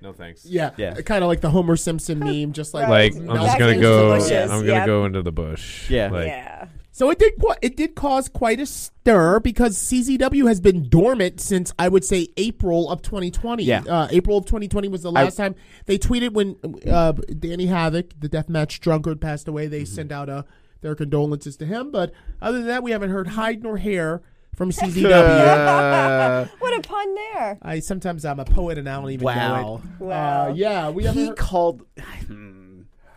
no 0.00 0.12
thanks. 0.12 0.46
Yeah, 0.46 0.70
Yeah. 0.76 0.94
Uh, 0.98 1.02
kind 1.02 1.24
of 1.24 1.28
like 1.28 1.40
the 1.40 1.50
Homer 1.50 1.74
Simpson 1.74 2.20
meme, 2.20 2.52
just 2.52 2.74
like 2.74 2.88
Like 2.88 3.16
I'm 3.16 3.26
just 3.26 3.58
gonna 3.58 3.80
go. 3.80 4.12
I'm 4.12 4.20
gonna 4.20 4.66
yep. 4.66 4.86
go 4.86 5.04
into 5.04 5.22
the 5.22 5.32
bush. 5.32 5.90
Yeah. 5.90 6.10
Like, 6.10 6.28
yeah. 6.28 6.68
So 6.96 7.10
it 7.10 7.18
did 7.18 7.32
it 7.60 7.76
did 7.76 7.96
cause 7.96 8.28
quite 8.28 8.60
a 8.60 8.66
stir 8.66 9.40
because 9.40 9.76
CZW 9.76 10.46
has 10.46 10.60
been 10.60 10.88
dormant 10.88 11.40
since 11.40 11.72
I 11.76 11.88
would 11.88 12.04
say 12.04 12.28
April 12.36 12.88
of 12.88 13.02
2020. 13.02 13.64
Yeah. 13.64 13.82
Uh, 13.82 14.06
April 14.12 14.38
of 14.38 14.44
2020 14.46 14.86
was 14.86 15.02
the 15.02 15.10
last 15.10 15.34
time 15.34 15.56
they 15.86 15.98
tweeted 15.98 16.34
when 16.34 16.54
uh, 16.88 17.10
Danny 17.12 17.66
Havoc, 17.66 18.10
the 18.20 18.28
deathmatch 18.28 18.78
drunkard, 18.78 19.20
passed 19.20 19.48
away. 19.48 19.66
They 19.66 19.84
sent 19.84 20.12
out 20.12 20.28
uh, 20.28 20.44
their 20.82 20.94
condolences 20.94 21.56
to 21.56 21.66
him. 21.66 21.90
But 21.90 22.12
other 22.40 22.58
than 22.58 22.68
that, 22.68 22.84
we 22.84 22.92
haven't 22.92 23.10
heard 23.10 23.26
hide 23.26 23.64
nor 23.64 23.76
hair 23.76 24.22
from 24.54 24.70
CZW. 24.70 26.48
What 26.60 26.78
a 26.78 26.80
pun 26.80 27.14
there. 27.16 27.58
I 27.60 27.80
sometimes 27.80 28.24
I'm 28.24 28.38
a 28.38 28.44
poet 28.44 28.78
and 28.78 28.88
I 28.88 29.00
don't 29.00 29.10
even 29.10 29.24
know 29.26 29.32
Wow. 29.34 29.80
it. 29.82 30.00
Wow. 30.04 30.44
Uh, 30.50 30.54
yeah, 30.54 30.90
we 30.90 31.02
haven't. 31.02 31.20
he 31.20 31.28
heard- 31.30 31.38
called. 31.38 31.82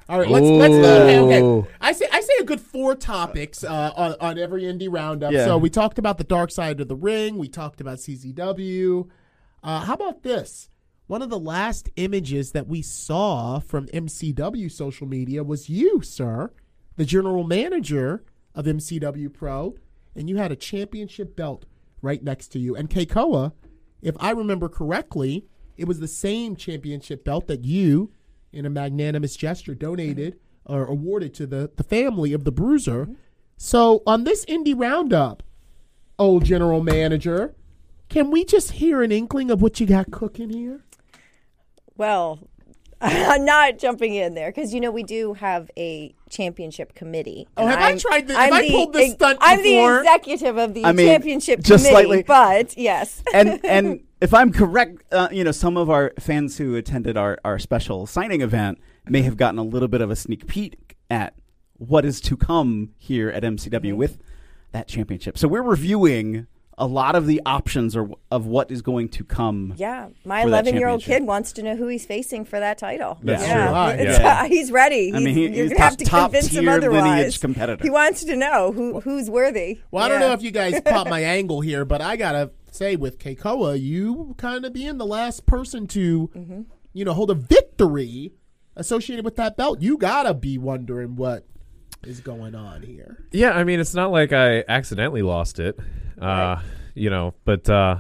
All 0.10 0.20
right, 0.20 0.30
let's 0.30 0.46
let's 0.46 0.74
okay, 0.74 1.20
okay. 1.20 1.70
I 1.82 1.92
say 1.92 2.08
I 2.12 2.22
say 2.22 2.34
a 2.40 2.44
good 2.44 2.62
four 2.62 2.96
topics 2.96 3.64
uh, 3.64 3.92
on 3.96 4.16
on 4.22 4.40
every 4.40 4.64
indie 4.64 4.88
roundup. 4.90 5.34
Yeah. 5.34 5.46
So 5.46 5.58
we 5.58 5.70
talked 5.70 6.00
about 6.00 6.18
the 6.18 6.24
dark 6.24 6.50
side 6.52 6.80
of 6.80 6.88
the 6.88 6.96
ring. 6.96 7.38
We 7.38 7.50
talked 7.50 7.82
about 7.82 7.98
CZW. 7.98 9.10
Uh, 9.64 9.80
how 9.82 9.94
about 9.94 10.24
this? 10.24 10.70
One 11.08 11.22
of 11.22 11.30
the 11.30 11.40
last 11.40 11.90
images 11.96 12.52
that 12.52 12.68
we 12.68 12.82
saw 12.82 13.60
from 13.60 13.88
MCW 13.88 14.72
social 14.72 15.08
media 15.08 15.44
was 15.44 15.70
you, 15.70 16.02
sir, 16.02 16.52
the 16.98 17.06
general 17.06 17.46
manager 17.46 18.24
of 18.54 18.66
MCW 18.66 19.34
Pro, 19.34 19.76
and 20.16 20.30
you 20.30 20.38
had 20.38 20.52
a 20.52 20.56
championship 20.56 21.36
belt 21.36 21.66
right 22.02 22.22
next 22.22 22.50
to 22.50 22.60
you. 22.60 22.76
And 22.76 22.90
Keikoa, 22.90 23.54
if 24.02 24.16
I 24.20 24.32
remember 24.32 24.68
correctly, 24.68 25.46
it 25.78 25.88
was 25.88 26.00
the 26.00 26.08
same 26.08 26.56
championship 26.56 27.24
belt 27.24 27.48
that 27.48 27.64
you, 27.64 28.12
in 28.58 28.66
a 28.66 28.70
magnanimous 28.70 29.36
gesture, 29.36 29.76
donated 29.76 30.34
mm-hmm. 30.34 30.74
or 30.74 30.86
awarded 30.86 31.34
to 31.36 31.46
the, 31.46 31.72
the 31.76 31.84
family 31.84 32.34
of 32.34 32.44
the 32.44 32.52
Bruiser. 32.52 33.06
Mm-hmm. 33.06 33.14
So 33.58 34.04
on 34.06 34.24
this 34.24 34.46
indie 34.46 34.78
roundup, 34.78 35.44
old 36.20 36.44
general 36.44 36.82
manager, 36.82 37.56
can 38.10 38.32
we 38.32 38.44
just 38.44 38.72
hear 38.72 39.04
an 39.04 39.12
inkling 39.12 39.52
of 39.52 39.62
what 39.62 39.80
you 39.80 39.86
got 39.86 40.12
cooking 40.12 40.50
here? 40.50 40.82
Well, 41.96 42.40
I'm 43.02 43.46
not 43.46 43.78
jumping 43.78 44.16
in 44.16 44.34
there 44.34 44.50
because 44.50 44.74
you 44.74 44.82
know 44.82 44.92
we 44.92 45.04
do 45.04 45.34
have 45.34 45.70
a 45.78 46.14
championship 46.30 46.94
committee. 46.96 47.48
Oh, 47.58 47.68
have 47.68 47.80
I 47.80 47.88
I'm- 47.90 47.98
tried 48.00 48.28
the- 48.28 48.34
have 48.36 48.48
I'm 48.52 48.54
I 48.54 48.62
the 48.64 48.70
pulled 48.72 48.94
this 48.94 49.06
ex- 49.10 49.14
stunt 49.16 49.38
I'm 49.42 49.62
before? 49.62 49.92
the 49.94 50.00
executive 50.00 50.58
of 50.58 50.74
the 50.74 50.86
I 50.86 50.92
mean, 50.94 51.08
championship 51.08 51.62
just 51.62 51.86
committee, 51.86 52.06
slightly- 52.08 52.24
but 52.24 52.76
yes, 52.78 53.22
and 53.34 53.64
and 53.66 54.02
if 54.22 54.34
I'm 54.34 54.52
correct, 54.52 55.04
uh, 55.12 55.30
you 55.32 55.44
know, 55.44 55.52
some 55.52 55.78
of 55.78 55.90
our 55.90 56.14
fans 56.20 56.58
who 56.58 56.76
attended 56.76 57.18
our, 57.18 57.38
our 57.46 57.60
special 57.60 58.08
signing 58.08 58.42
event 58.42 58.80
may 59.08 59.22
have 59.22 59.38
gotten 59.38 59.60
a 59.60 59.64
little 59.64 59.88
bit 59.88 60.02
of 60.02 60.10
a 60.10 60.16
sneak 60.16 60.48
peek 60.48 60.98
at 61.10 61.34
what 61.74 62.04
is 62.04 62.20
to 62.22 62.36
come 62.36 62.90
here 62.98 63.30
at 63.30 63.44
MCW 63.44 63.96
with 63.96 64.18
that 64.72 64.88
championship. 64.88 65.38
So 65.38 65.48
we're 65.48 65.62
reviewing 65.62 66.48
a 66.80 66.86
lot 66.86 67.16
of 67.16 67.26
the 67.26 67.42
options 67.46 67.96
or 67.96 68.10
of 68.30 68.46
what 68.46 68.70
is 68.70 68.82
going 68.84 69.10
to 69.10 69.24
come. 69.24 69.74
yeah, 69.78 70.10
my 70.26 70.44
11 70.44 70.76
year 70.76 70.88
old 70.88 71.02
kid 71.02 71.24
wants 71.24 71.52
to 71.54 71.64
know 71.64 71.76
who 71.76 71.88
he's 71.88 72.06
facing 72.06 72.46
for 72.46 72.60
that 72.60 72.78
title. 72.78 73.18
That's 73.24 73.42
yeah. 73.44 73.66
true. 73.66 73.74
Right, 73.74 74.00
It's- 74.00 74.20
yeah. 74.20 74.48
he's 74.48 74.72
ready. 74.72 75.12
I 75.14 75.20
mean, 75.20 75.36
He's- 75.36 75.50
he- 75.52 75.58
you're 75.58 75.70
gonna 75.70 75.82
have 75.82 75.98
to 75.98 76.06
top 76.06 76.32
convince 76.32 76.54
him 76.54 76.68
otherwise. 76.70 77.38
competitor. 77.40 77.84
He 77.84 77.90
wants 77.90 78.24
to 78.26 78.36
know 78.36 78.72
who 78.72 79.00
who's 79.02 79.30
worthy. 79.30 79.80
Well, 79.90 80.04
I 80.04 80.08
don't 80.08 80.20
know 80.20 80.34
if 80.34 80.44
you 80.44 80.52
guys 80.52 80.80
caught 80.86 81.10
my 81.10 81.22
angle 81.24 81.62
here, 81.62 81.84
but 81.84 82.02
I 82.02 82.16
gotta 82.16 82.52
say, 82.72 82.96
with 82.96 83.18
Keikoa, 83.18 83.82
you 83.82 84.36
kind 84.38 84.64
of 84.64 84.72
being 84.72 84.98
the 85.00 85.06
last 85.06 85.48
person 85.48 85.88
to, 85.88 86.30
Mm-hmm. 86.36 86.62
you 86.94 87.06
know, 87.06 87.14
hold 87.14 87.32
a 87.32 87.36
victory 87.36 88.34
associated 88.76 89.26
with 89.26 89.36
that 89.38 89.58
belt. 89.58 89.82
You 89.82 89.98
gotta 89.98 90.36
be 90.36 90.60
wondering 90.60 91.16
what 91.16 91.44
is 92.06 92.20
going 92.20 92.54
on 92.54 92.84
here. 92.84 93.26
Yeah, 93.32 93.52
I 93.54 93.64
mean, 93.64 93.80
it's 93.80 93.96
not 93.96 94.12
like 94.12 94.32
I 94.32 94.64
accidentally 94.68 95.24
lost 95.24 95.60
it, 95.60 95.80
uh, 96.22 96.62
you 96.96 97.10
know. 97.10 97.34
But 97.46 97.70
uh, 97.70 98.00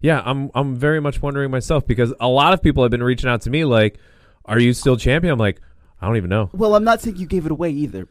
yeah, 0.00 0.22
I'm 0.24 0.50
I'm 0.54 0.76
very 0.76 1.00
much 1.00 1.20
wondering 1.22 1.50
myself 1.50 1.86
because 1.86 2.12
a 2.20 2.28
lot 2.28 2.52
of 2.52 2.62
people 2.62 2.82
have 2.84 2.90
been 2.90 3.02
reaching 3.02 3.28
out 3.28 3.42
to 3.42 3.50
me 3.50 3.64
like, 3.64 3.98
"Are 4.44 4.58
you 4.58 4.72
still 4.72 4.96
champion?" 4.96 5.32
I'm 5.32 5.38
like, 5.38 5.60
I 6.00 6.06
don't 6.06 6.16
even 6.16 6.30
know. 6.30 6.50
Well, 6.52 6.74
I'm 6.74 6.84
not 6.84 7.00
saying 7.00 7.16
you 7.16 7.26
gave 7.26 7.46
it 7.46 7.52
away 7.52 7.70
either, 7.70 8.08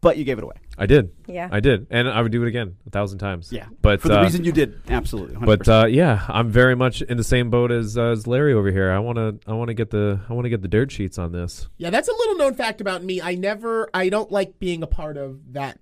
but 0.00 0.16
you 0.16 0.24
gave 0.24 0.38
it 0.38 0.44
away. 0.44 0.56
I 0.78 0.84
did, 0.84 1.10
Yeah. 1.26 1.48
I 1.50 1.60
did, 1.60 1.86
and 1.90 2.06
I 2.06 2.20
would 2.20 2.32
do 2.32 2.42
it 2.42 2.48
again 2.48 2.76
a 2.86 2.90
thousand 2.90 3.18
times. 3.18 3.50
Yeah, 3.50 3.64
but 3.80 4.02
for 4.02 4.08
the 4.08 4.18
uh, 4.20 4.22
reason 4.22 4.44
you 4.44 4.52
did, 4.52 4.82
absolutely. 4.88 5.36
100%. 5.36 5.46
But 5.46 5.68
uh, 5.68 5.86
yeah, 5.86 6.26
I'm 6.28 6.50
very 6.50 6.76
much 6.76 7.00
in 7.00 7.16
the 7.16 7.24
same 7.24 7.48
boat 7.48 7.70
as 7.72 7.96
uh, 7.96 8.10
as 8.10 8.26
Larry 8.26 8.52
over 8.52 8.70
here. 8.70 8.90
I 8.90 8.98
want 8.98 9.16
to 9.16 9.38
I 9.50 9.54
want 9.54 9.68
to 9.68 9.74
get 9.74 9.88
the 9.90 10.20
I 10.28 10.34
want 10.34 10.44
to 10.44 10.50
get 10.50 10.60
the 10.60 10.68
dirt 10.68 10.92
sheets 10.92 11.18
on 11.18 11.32
this. 11.32 11.68
Yeah, 11.78 11.88
that's 11.88 12.08
a 12.08 12.12
little 12.12 12.36
known 12.36 12.54
fact 12.54 12.82
about 12.82 13.02
me. 13.02 13.22
I 13.22 13.36
never, 13.36 13.88
I 13.94 14.10
don't 14.10 14.30
like 14.30 14.58
being 14.58 14.82
a 14.82 14.86
part 14.86 15.16
of 15.16 15.54
that 15.54 15.78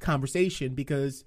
conversation 0.00 0.74
because, 0.74 1.24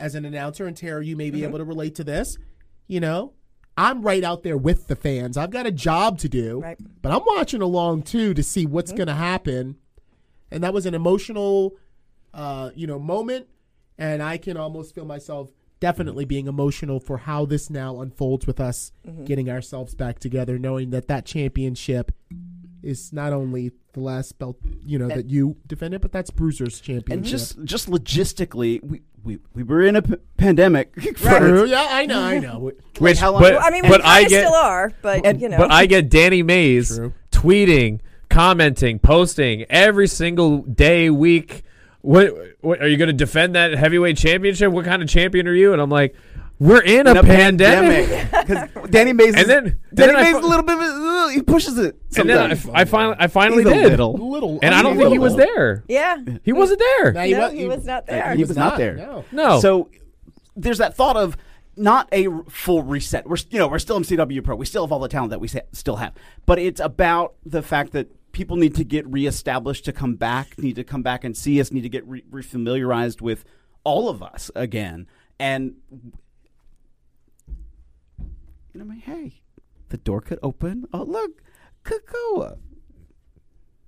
as 0.00 0.14
an 0.14 0.24
announcer, 0.24 0.66
and 0.66 0.76
Tara, 0.76 1.04
you 1.04 1.16
may 1.16 1.30
be 1.30 1.38
mm-hmm. 1.38 1.48
able 1.48 1.58
to 1.58 1.64
relate 1.64 1.94
to 1.96 2.04
this. 2.04 2.38
You 2.86 3.00
know, 3.00 3.32
I'm 3.76 4.02
right 4.02 4.24
out 4.24 4.42
there 4.42 4.56
with 4.56 4.86
the 4.86 4.96
fans. 4.96 5.36
I've 5.36 5.50
got 5.50 5.66
a 5.66 5.72
job 5.72 6.18
to 6.20 6.28
do, 6.28 6.60
Right. 6.60 6.78
but 7.02 7.12
I'm 7.12 7.22
watching 7.26 7.62
along 7.62 8.02
too 8.02 8.32
to 8.34 8.42
see 8.42 8.66
what's 8.66 8.90
mm-hmm. 8.90 8.98
going 8.98 9.08
to 9.08 9.14
happen. 9.14 9.76
And 10.50 10.62
that 10.62 10.72
was 10.72 10.86
an 10.86 10.94
emotional, 10.94 11.74
uh, 12.32 12.70
you 12.74 12.86
know, 12.86 12.98
moment, 12.98 13.48
and 13.98 14.22
I 14.22 14.38
can 14.38 14.56
almost 14.56 14.94
feel 14.94 15.04
myself 15.04 15.50
definitely 15.80 16.24
mm-hmm. 16.24 16.28
being 16.28 16.46
emotional 16.46 17.00
for 17.00 17.18
how 17.18 17.44
this 17.44 17.68
now 17.68 18.00
unfolds 18.00 18.46
with 18.46 18.60
us 18.60 18.92
getting 19.24 19.50
ourselves 19.50 19.94
back 19.94 20.18
together, 20.18 20.58
knowing 20.58 20.90
that 20.90 21.08
that 21.08 21.26
championship 21.26 22.12
is 22.82 23.12
not 23.12 23.32
only 23.32 23.72
the 23.92 24.00
last 24.00 24.38
belt, 24.38 24.58
you 24.84 24.98
know, 24.98 25.08
that 25.08 25.28
you 25.28 25.56
defended, 25.66 26.00
but 26.00 26.12
that's 26.12 26.30
Bruiser's 26.30 26.80
championship. 26.80 27.10
and 27.10 27.24
just 27.24 27.62
just 27.64 27.90
logistically, 27.90 28.82
we 28.82 29.02
we, 29.26 29.38
we 29.54 29.62
were 29.64 29.82
in 29.82 29.96
a 29.96 30.02
p- 30.02 30.14
pandemic. 30.36 30.94
True, 31.16 31.66
yeah, 31.66 31.86
I 31.90 32.06
know, 32.06 32.22
I 32.22 32.38
know. 32.38 32.72
Which, 32.98 33.18
how 33.18 33.32
long- 33.32 33.42
but, 33.42 33.54
Well, 33.54 33.62
I 33.64 33.70
mean, 33.70 33.82
we 33.82 33.88
but 33.88 34.00
I 34.04 34.04
kind 34.22 34.24
of 34.26 34.30
get 34.30 34.46
still 34.46 34.54
are, 34.54 34.92
but 35.02 35.40
you 35.40 35.48
know. 35.48 35.58
but 35.58 35.70
I 35.72 35.86
get 35.86 36.08
Danny 36.08 36.42
Mays 36.42 36.96
True. 36.96 37.12
tweeting, 37.32 38.00
commenting, 38.30 38.98
posting 39.00 39.64
every 39.68 40.06
single 40.08 40.58
day, 40.58 41.10
week. 41.10 41.64
What, 42.02 42.32
what 42.60 42.80
are 42.80 42.86
you 42.86 42.96
going 42.96 43.08
to 43.08 43.12
defend 43.12 43.56
that 43.56 43.72
heavyweight 43.74 44.16
championship? 44.16 44.70
What 44.70 44.84
kind 44.84 45.02
of 45.02 45.08
champion 45.08 45.48
are 45.48 45.54
you? 45.54 45.72
And 45.72 45.82
I'm 45.82 45.90
like, 45.90 46.14
we're 46.58 46.82
in, 46.82 47.06
in 47.06 47.16
a, 47.16 47.22
pandemic. 47.22 48.08
Because 48.30 48.68
Danny 48.90 49.12
Mays, 49.12 49.34
And 49.34 49.48
then- 49.48 49.64
Danny 49.94 50.12
then 50.12 50.14
Mays 50.14 50.32
fi- 50.32 50.38
is 50.38 50.44
a 50.44 50.48
little 50.48 50.62
bit. 50.64 50.74
Of 50.76 50.80
a, 50.82 50.84
uh, 50.84 51.28
he 51.28 51.42
pushes 51.42 51.78
it. 51.78 51.96
And 52.16 52.28
then 52.30 52.38
I, 52.38 52.54
Sometimes. 52.54 52.66
f- 52.68 52.74
I 52.74 52.84
finally 52.84 53.16
I 53.18 53.26
finally 53.26 53.62
He's 53.64 53.72
a 53.72 53.74
did. 53.74 53.90
little. 53.90 54.30
little, 54.30 54.58
And 54.62 54.74
I 54.74 54.82
don't 54.82 54.96
think 54.96 55.10
he 55.12 55.18
was 55.18 55.36
there. 55.36 55.84
yeah, 55.88 56.16
He 56.44 56.52
wasn't 56.52 56.78
there. 56.98 57.12
No, 57.12 57.26
No, 57.26 57.50
he 57.50 57.66
was 57.66 57.84
not 57.84 58.06
there. 58.06 58.34
He 58.34 58.44
was 58.44 58.56
not 58.56 58.78
there. 58.78 58.96
No. 58.96 59.24
No. 59.32 59.60
So 59.60 59.90
there's 60.56 60.78
that 60.78 60.96
thought 60.96 61.16
of 61.16 61.36
not 61.76 62.08
a 62.12 62.28
full 62.48 62.82
reset. 62.82 63.26
We're 63.28 63.36
you 63.50 63.58
know 63.58 63.68
we're 63.68 63.78
still 63.78 64.00
MCW 64.00 64.42
Pro. 64.42 64.56
We 64.56 64.64
still 64.64 64.84
have 64.86 64.92
all 64.92 64.98
the 64.98 65.08
talent 65.08 65.30
that 65.30 65.40
we 65.40 65.48
still 65.72 65.96
have, 65.96 66.14
but 66.46 66.58
it's 66.58 66.80
about 66.80 67.34
the 67.44 67.60
fact 67.62 67.92
that 67.92 68.08
people 68.32 68.56
need 68.56 68.74
to 68.76 68.84
get 68.84 69.06
reestablished 69.06 69.84
to 69.84 69.92
come 69.92 70.14
back. 70.14 70.58
Need 70.58 70.76
to 70.76 70.84
come 70.84 71.02
back 71.02 71.22
and 71.24 71.36
see 71.36 71.60
us. 71.60 71.70
Need 71.70 71.82
to 71.82 71.90
get 71.90 72.06
re- 72.08 72.24
refamiliarized 72.30 73.20
with 73.20 73.44
all 73.84 74.08
of 74.08 74.22
us 74.22 74.50
again. 74.54 75.06
And 75.38 75.74
you 78.78 78.84
know, 78.84 78.90
I 78.90 78.94
mean, 78.94 79.00
hey, 79.00 79.40
the 79.88 79.96
door 79.96 80.20
could 80.20 80.38
open. 80.42 80.84
Oh 80.92 81.02
look, 81.04 81.40
Keikoa. 81.84 82.58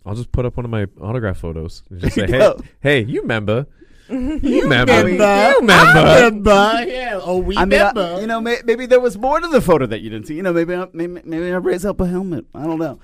I'll 0.06 0.14
just 0.14 0.32
put 0.32 0.46
up 0.46 0.56
one 0.56 0.64
of 0.64 0.70
my 0.70 0.86
autograph 1.00 1.36
photos 1.38 1.82
and 1.90 2.00
just 2.00 2.14
say, 2.14 2.22
you 2.22 2.28
"Hey, 2.32 2.38
go. 2.38 2.58
hey, 2.80 3.04
you 3.04 3.20
remember 3.22 3.66
You 4.08 4.62
remember? 4.62 5.04
Remember? 5.04 5.50
You 5.50 5.58
remember? 5.58 5.70
I 5.70 6.24
remember. 6.24 6.84
Yeah. 6.86 7.20
Oh, 7.22 7.36
we 7.38 7.56
I 7.58 7.66
mean, 7.66 7.78
I- 7.80 7.88
remember. 7.90 8.20
you 8.22 8.26
know, 8.26 8.40
may, 8.40 8.56
maybe 8.64 8.86
there 8.86 9.00
was 9.00 9.18
more 9.18 9.38
to 9.38 9.48
the 9.48 9.60
photo 9.60 9.84
that 9.86 10.00
you 10.00 10.08
didn't 10.08 10.26
see. 10.28 10.34
You 10.36 10.42
know, 10.42 10.52
maybe 10.54 10.74
I, 10.74 10.86
maybe 10.94 11.20
maybe 11.24 11.52
I 11.52 11.56
raise 11.56 11.84
up 11.84 12.00
a 12.00 12.06
helmet. 12.06 12.46
I 12.54 12.64
don't 12.64 12.78
know. 12.78 12.98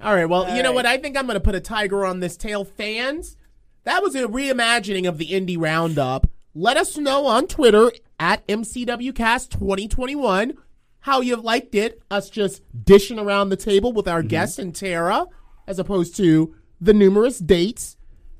All 0.00 0.14
right. 0.14 0.24
Well, 0.26 0.56
you 0.56 0.62
know 0.62 0.72
what? 0.72 0.86
I 0.86 0.96
think 0.96 1.18
I'm 1.18 1.26
going 1.26 1.34
to 1.34 1.40
put 1.40 1.54
a 1.54 1.60
tiger 1.60 2.06
on 2.06 2.20
this 2.20 2.38
tail. 2.38 2.64
Fans, 2.64 3.36
that 3.84 4.02
was 4.02 4.14
a 4.14 4.22
reimagining 4.28 5.06
of 5.06 5.18
the 5.18 5.26
Indie 5.32 5.58
Roundup. 5.60 6.26
Let 6.54 6.78
us 6.78 6.96
know 6.96 7.26
on 7.26 7.46
Twitter 7.46 7.92
at 8.18 8.46
MCWcast2021 8.46 10.56
how 11.00 11.20
you 11.20 11.36
liked 11.36 11.74
it. 11.74 12.02
Us 12.10 12.30
just 12.30 12.62
dishing 12.84 13.18
around 13.18 13.48
the 13.48 13.56
table 13.56 13.92
with 13.92 14.08
our 14.08 14.20
mm-hmm. 14.20 14.28
guest 14.28 14.58
and 14.58 14.74
Tara, 14.74 15.26
as 15.66 15.78
opposed 15.78 16.16
to 16.16 16.54
the 16.80 16.94
numerous 16.94 17.38
dates. 17.38 17.96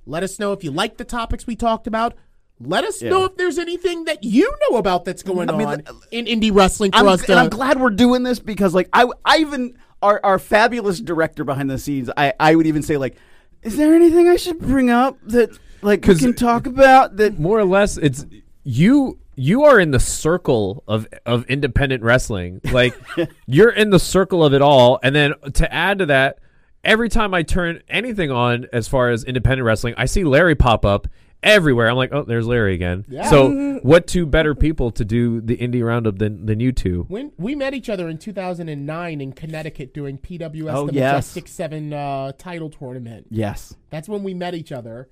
Let 0.06 0.22
us 0.22 0.39
know 0.39 0.52
if 0.52 0.64
you 0.64 0.70
like 0.70 0.97
the 0.97 1.05
topics 1.05 1.47
we 1.47 1.56
talked 1.56 1.86
about. 1.86 2.14
Let 2.60 2.85
us 2.85 3.01
know 3.02 3.24
if 3.24 3.36
there's 3.36 3.59
anything 3.59 4.05
that 4.05 4.24
you 4.24 4.52
know 4.68 4.78
about 4.78 5.05
that's 5.05 5.22
going 5.22 5.47
mean, 5.56 5.66
on 5.68 5.82
uh, 5.86 5.93
in 6.10 6.24
indie 6.24 6.52
wrestling 6.52 6.90
for 6.90 6.98
I'm, 6.98 7.09
us 7.09 7.22
to. 7.22 7.32
and 7.32 7.40
I'm 7.40 7.48
glad 7.51 7.80
we're 7.80 7.90
doing 7.90 8.24
this 8.24 8.40
because, 8.40 8.74
like, 8.74 8.89
I, 8.93 9.06
I 9.24 9.39
even 9.39 9.78
our 10.02 10.20
our 10.24 10.39
fabulous 10.40 10.98
director 10.98 11.44
behind 11.44 11.70
the 11.70 11.78
scenes, 11.78 12.10
I, 12.16 12.32
I 12.40 12.56
would 12.56 12.66
even 12.66 12.82
say, 12.82 12.97
like, 12.97 13.16
is 13.62 13.76
there 13.76 13.94
anything 13.94 14.28
I 14.28 14.36
should 14.36 14.59
bring 14.59 14.90
up 14.90 15.18
that 15.26 15.51
like 15.82 16.01
we 16.01 16.14
'Cause- 16.14 16.20
can 16.20 16.35
talk 16.35 16.66
about 16.66 17.16
that? 17.18 17.39
more 17.39 17.59
or 17.59 17.64
less 17.64 17.97
it's 17.97 18.26
you 18.64 19.20
you 19.39 19.65
are 19.65 19.78
in 19.78 19.93
the 19.93 20.01
circle 20.01 20.82
of 20.89 21.06
of 21.24 21.44
independent 21.47 22.02
wrestling. 22.02 22.60
Like 22.70 22.94
you're 23.47 23.70
in 23.70 23.90
the 23.90 23.98
circle 24.01 24.44
of 24.44 24.52
it 24.52 24.60
all. 24.60 24.98
And 25.02 25.15
then 25.15 25.35
to 25.55 25.73
add 25.73 25.98
to 26.01 26.06
that 26.06 26.39
every 26.85 27.09
time 27.09 27.35
i 27.35 27.43
turn 27.43 27.82
anything 27.89 28.31
on 28.31 28.66
as 28.73 28.86
far 28.86 29.10
as 29.10 29.24
independent 29.24 29.66
wrestling 29.66 29.93
i 29.98 30.05
see 30.06 30.23
larry 30.23 30.55
pop 30.55 30.85
up 30.85 31.09
everywhere. 31.43 31.89
I'm 31.89 31.97
like 31.97 32.12
oh 32.12 32.24
there's 32.24 32.47
larry 32.47 32.74
again. 32.74 33.05
So 33.31 33.78
what 33.82 34.06
two 34.06 34.27
better 34.27 34.55
people 34.55 34.90
to 34.93 35.05
do 35.05 35.40
the 35.40 35.56
indie 35.56 35.85
roundup 35.85 36.19
than 36.19 36.47
than 36.47 36.60
you 36.60 36.73
two? 36.73 37.05
When 37.09 37.32
we 37.39 37.55
met 37.55 37.74
each 37.74 37.89
other 37.89 38.09
in 38.09 38.19
2009 38.19 39.20
in 39.20 39.32
Connecticut 39.32 39.94
doing 39.94 40.19
PWS 40.19 40.73
Oh, 40.74 40.86
the 40.86 40.94
yes. 40.94 41.15
Majestic 41.15 41.48
Seven 41.48 41.93
uh, 41.93 42.32
title 42.39 42.70
tournament. 42.70 43.27
Yes. 43.31 43.74
That's 43.90 44.09
when 44.09 44.23
we 44.23 44.35
met 44.35 44.55
each 44.55 44.73
other, 44.73 45.09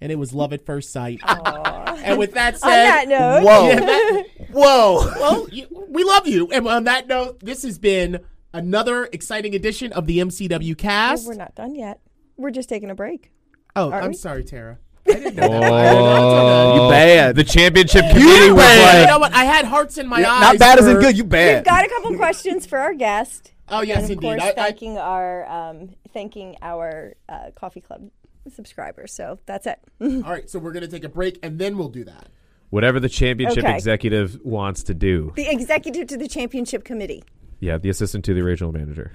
and 0.00 0.10
it 0.12 0.16
was 0.16 0.32
love 0.32 0.52
at 0.52 0.64
first 0.64 0.92
sight. 0.92 1.20
and 1.26 2.18
with 2.18 2.32
that 2.34 2.54
On 2.54 2.60
said, 2.60 2.84
that 2.86 3.08
note, 3.08 3.42
Whoa. 3.44 3.68
Yeah, 3.68 3.80
that- 3.80 4.24
Whoa. 4.50 5.12
well, 5.20 5.48
you, 5.50 5.66
we 5.88 6.04
love 6.04 6.26
you. 6.26 6.50
And 6.50 6.66
on 6.66 6.84
that 6.84 7.06
note, 7.06 7.40
this 7.40 7.62
has 7.62 7.78
been 7.78 8.20
another 8.52 9.04
exciting 9.12 9.54
edition 9.54 9.92
of 9.92 10.06
the 10.06 10.18
MCW 10.18 10.76
cast. 10.76 11.26
we're 11.26 11.34
not 11.34 11.54
done 11.54 11.74
yet. 11.74 12.00
We're 12.36 12.50
just 12.50 12.68
taking 12.68 12.90
a 12.90 12.94
break. 12.94 13.30
oh, 13.76 13.92
I'm 13.92 14.08
we? 14.08 14.14
sorry, 14.14 14.44
Tara. 14.44 14.78
I 15.08 15.12
didn't 15.14 15.34
know 15.36 15.48
that. 15.48 15.72
I 15.72 16.74
You 16.74 16.90
bad. 16.90 17.36
the 17.36 17.44
championship 17.44 18.02
committee 18.10 18.50
was 18.50 18.56
that. 18.62 19.00
You 19.02 19.06
know 19.06 19.18
what? 19.18 19.32
I 19.32 19.44
had 19.44 19.64
hearts 19.64 19.98
in 19.98 20.06
my 20.06 20.20
Yeah, 20.20 20.30
eyes. 20.32 20.40
not 20.42 20.58
bad 20.58 20.78
for- 20.78 20.84
isn't 20.84 21.00
good. 21.00 21.16
You 21.16 21.24
bad. 21.24 21.56
We've 21.56 21.64
got 21.64 21.84
a 21.84 21.88
couple 21.88 22.16
questions 22.16 22.66
for 22.66 22.78
our 22.78 22.94
guest. 22.94 23.52
Oh 23.68 23.82
yes, 23.82 23.98
and 23.98 24.04
of 24.06 24.10
indeed. 24.12 24.26
course, 24.26 24.42
I, 24.42 24.48
I, 24.48 24.52
thanking 24.54 24.98
our 24.98 25.48
um, 25.48 25.90
thanking 26.12 26.56
our 26.60 27.14
uh, 27.28 27.50
coffee 27.54 27.80
club 27.80 28.10
subscribers. 28.48 29.12
So 29.12 29.38
that's 29.46 29.66
it. 29.66 29.78
all 30.00 30.08
right, 30.22 30.48
so 30.48 30.58
we're 30.58 30.72
gonna 30.72 30.88
take 30.88 31.04
a 31.04 31.08
break, 31.08 31.38
and 31.42 31.58
then 31.58 31.76
we'll 31.78 31.88
do 31.88 32.04
that. 32.04 32.28
whatever 32.70 32.98
the 33.00 33.08
championship 33.08 33.64
Okay. 33.64 33.74
executive 33.74 34.38
wants 34.44 34.82
to 34.84 34.94
do 34.94 35.32
the 35.36 35.48
executive 35.50 36.06
to 36.08 36.16
the 36.16 36.28
championship 36.28 36.84
committee. 36.84 37.22
yeah 37.58 37.76
the 37.78 37.88
assistant 37.90 38.24
to 38.24 38.32
the 38.34 38.42
regional 38.42 38.72
manager 38.72 39.12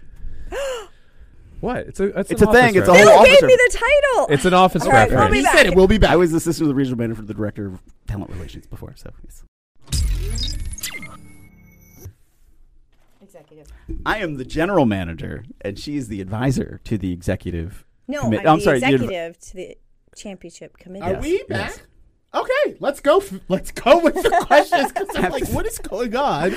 what 1.61 1.77
it's 1.87 1.99
a 2.01 2.19
it's, 2.19 2.31
It's 2.31 2.41
an 2.41 2.49
a 2.49 2.51
thing. 2.53 2.63
office 2.63 2.75
It's 2.77 2.87
a 2.89 2.91
rep. 2.91 3.03
whole 3.07 3.17
Who 3.19 3.25
gave 3.25 3.33
officer. 3.33 3.47
me 3.47 3.55
the 3.55 3.77
title? 3.79 4.27
it's 4.35 4.45
an 4.45 4.53
office 4.53 4.83
All 4.83 4.91
right, 4.91 5.09
we'll 5.09 5.19
reference 5.19 5.31
be 5.33 5.37
He 5.39 5.43
back. 5.43 5.55
said 5.57 5.65
it. 5.67 5.75
We'll 5.75 5.87
be 5.87 5.97
back. 5.97 6.09
I 6.11 6.15
was 6.17 6.31
the 6.31 6.37
assistant 6.37 6.65
to 6.65 6.67
the 6.67 6.75
regional 6.75 6.97
manager 6.99 7.15
for 7.21 7.25
the 7.25 7.33
director 7.33 7.65
of 7.67 7.81
talent 8.07 8.29
relations 8.31 8.67
before, 8.67 8.93
so 8.95 9.09
yes. 9.23 9.43
executive. 13.21 13.67
I 14.05 14.17
am 14.19 14.35
the 14.35 14.45
general 14.45 14.85
manager, 14.85 15.43
and 15.61 15.77
she 15.79 15.97
is 15.97 16.07
the 16.07 16.21
advisor 16.21 16.79
to 16.83 16.97
the 16.97 17.11
executive. 17.13 17.85
No, 18.07 18.21
Commit- 18.21 18.41
I'm, 18.41 18.47
I'm 18.47 18.57
the 18.59 18.63
sorry, 18.63 18.79
the 18.79 18.85
adv- 18.85 18.93
executive 18.95 19.39
to 19.39 19.53
the 19.55 19.77
championship 20.15 20.77
committee. 20.77 21.05
Are 21.05 21.13
Yes, 21.13 21.23
we 21.23 21.37
back? 21.43 21.69
yes. 21.71 21.79
Okay, 22.33 22.77
let's 22.79 22.99
go. 22.99 23.17
f- 23.19 23.39
Let's 23.47 23.71
go 23.71 23.99
with 23.99 24.15
the 24.15 24.29
questions 24.47 24.91
because 24.91 25.07
I'm 25.15 25.31
like, 25.31 25.47
what 25.49 25.65
is 25.65 25.77
going 25.79 26.15
on? 26.15 26.51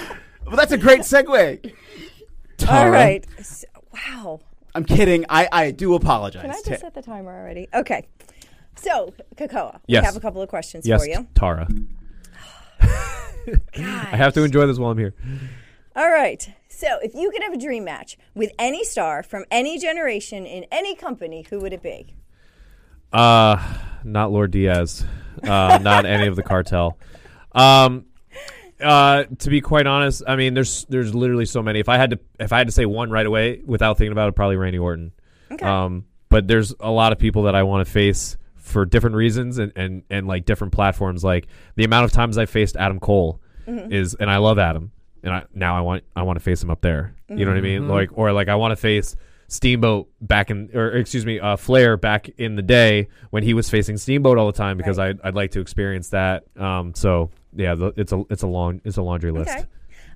Well, 0.46 0.56
that's 0.56 0.72
a 0.72 0.78
great 0.78 1.00
segue. 1.02 1.72
Tara. 2.56 2.84
All 2.84 2.90
right. 2.90 3.24
So, 3.42 3.66
wow. 3.94 4.40
I'm 4.74 4.84
kidding. 4.84 5.24
I, 5.28 5.48
I 5.52 5.70
do 5.70 5.94
apologize. 5.94 6.42
Can 6.42 6.50
I 6.50 6.54
just 6.54 6.66
Ta- 6.66 6.76
set 6.76 6.94
the 6.94 7.02
timer 7.02 7.30
already? 7.38 7.68
Okay. 7.72 8.06
So, 8.76 9.12
Keikoa, 9.36 9.80
Yes. 9.86 10.02
we 10.02 10.06
have 10.06 10.16
a 10.16 10.20
couple 10.20 10.40
of 10.42 10.48
questions 10.48 10.86
yes 10.86 11.00
for 11.02 11.08
you. 11.08 11.26
tara 11.34 11.66
i 12.80 14.16
have 14.16 14.32
to 14.34 14.44
enjoy 14.44 14.66
this 14.66 14.78
while 14.78 14.90
i'm 14.92 14.98
here 14.98 15.14
All 15.96 16.08
right. 16.08 16.48
So, 16.78 16.86
if 17.02 17.12
you 17.12 17.32
could 17.32 17.42
have 17.42 17.52
a 17.52 17.58
dream 17.58 17.82
match 17.82 18.16
with 18.36 18.52
any 18.56 18.84
star 18.84 19.24
from 19.24 19.44
any 19.50 19.80
generation 19.80 20.46
in 20.46 20.64
any 20.70 20.94
company, 20.94 21.44
who 21.50 21.58
would 21.58 21.72
it 21.72 21.82
be? 21.82 22.14
Uh, 23.12 23.60
not 24.04 24.30
Lord 24.30 24.52
Diaz. 24.52 25.04
Uh, 25.42 25.80
not 25.82 26.06
any 26.06 26.28
of 26.28 26.36
the 26.36 26.44
cartel. 26.44 26.96
Um, 27.50 28.06
uh, 28.80 29.24
to 29.40 29.50
be 29.50 29.60
quite 29.60 29.88
honest, 29.88 30.22
I 30.24 30.36
mean, 30.36 30.54
there's 30.54 30.84
there's 30.84 31.12
literally 31.16 31.46
so 31.46 31.64
many. 31.64 31.80
If 31.80 31.88
I 31.88 31.96
had 31.96 32.10
to 32.10 32.20
if 32.38 32.52
I 32.52 32.58
had 32.58 32.68
to 32.68 32.72
say 32.72 32.86
one 32.86 33.10
right 33.10 33.26
away 33.26 33.60
without 33.66 33.98
thinking 33.98 34.12
about 34.12 34.28
it, 34.28 34.36
probably 34.36 34.54
Randy 34.54 34.78
Orton. 34.78 35.10
Okay. 35.50 35.66
Um, 35.66 36.04
but 36.28 36.46
there's 36.46 36.72
a 36.78 36.92
lot 36.92 37.10
of 37.10 37.18
people 37.18 37.42
that 37.42 37.56
I 37.56 37.64
want 37.64 37.84
to 37.84 37.92
face 37.92 38.36
for 38.54 38.84
different 38.84 39.16
reasons 39.16 39.58
and, 39.58 39.72
and, 39.74 40.04
and 40.10 40.28
like 40.28 40.44
different 40.44 40.72
platforms. 40.72 41.24
Like 41.24 41.48
the 41.74 41.82
amount 41.82 42.04
of 42.04 42.12
times 42.12 42.38
I 42.38 42.46
faced 42.46 42.76
Adam 42.76 43.00
Cole 43.00 43.40
is, 43.66 44.14
and 44.14 44.30
I 44.30 44.36
love 44.36 44.58
Adam, 44.58 44.92
and 45.22 45.32
I 45.32 45.44
now 45.54 45.76
I 45.76 45.80
want 45.80 46.04
I 46.14 46.22
want 46.22 46.38
to 46.38 46.42
face 46.44 46.62
him 46.62 46.70
up 46.70 46.80
there. 46.80 47.14
You 47.28 47.44
know 47.44 47.50
what 47.50 47.58
I 47.58 47.62
mean? 47.62 47.88
Like 47.88 48.10
or 48.12 48.32
like 48.32 48.48
I 48.48 48.54
want 48.56 48.72
to 48.72 48.76
face 48.76 49.16
Steamboat 49.48 50.08
back 50.20 50.50
in, 50.50 50.70
or 50.74 50.88
excuse 50.90 51.24
me, 51.24 51.40
uh, 51.40 51.56
Flair 51.56 51.96
back 51.96 52.28
in 52.36 52.54
the 52.54 52.62
day 52.62 53.08
when 53.30 53.42
he 53.42 53.54
was 53.54 53.70
facing 53.70 53.96
Steamboat 53.96 54.36
all 54.36 54.46
the 54.46 54.52
time 54.56 54.76
because 54.76 54.98
Right. 54.98 55.10
I'd, 55.10 55.28
I'd 55.28 55.34
like 55.34 55.52
to 55.52 55.60
experience 55.60 56.10
that. 56.10 56.44
Um, 56.56 56.94
so 56.94 57.30
yeah, 57.56 57.74
the, 57.74 57.94
it's 57.96 58.12
a 58.12 58.22
it's 58.28 58.42
a 58.42 58.46
long 58.46 58.82
it's 58.84 58.98
a 58.98 59.02
laundry 59.02 59.30
list. 59.30 59.50
Okay. 59.50 59.64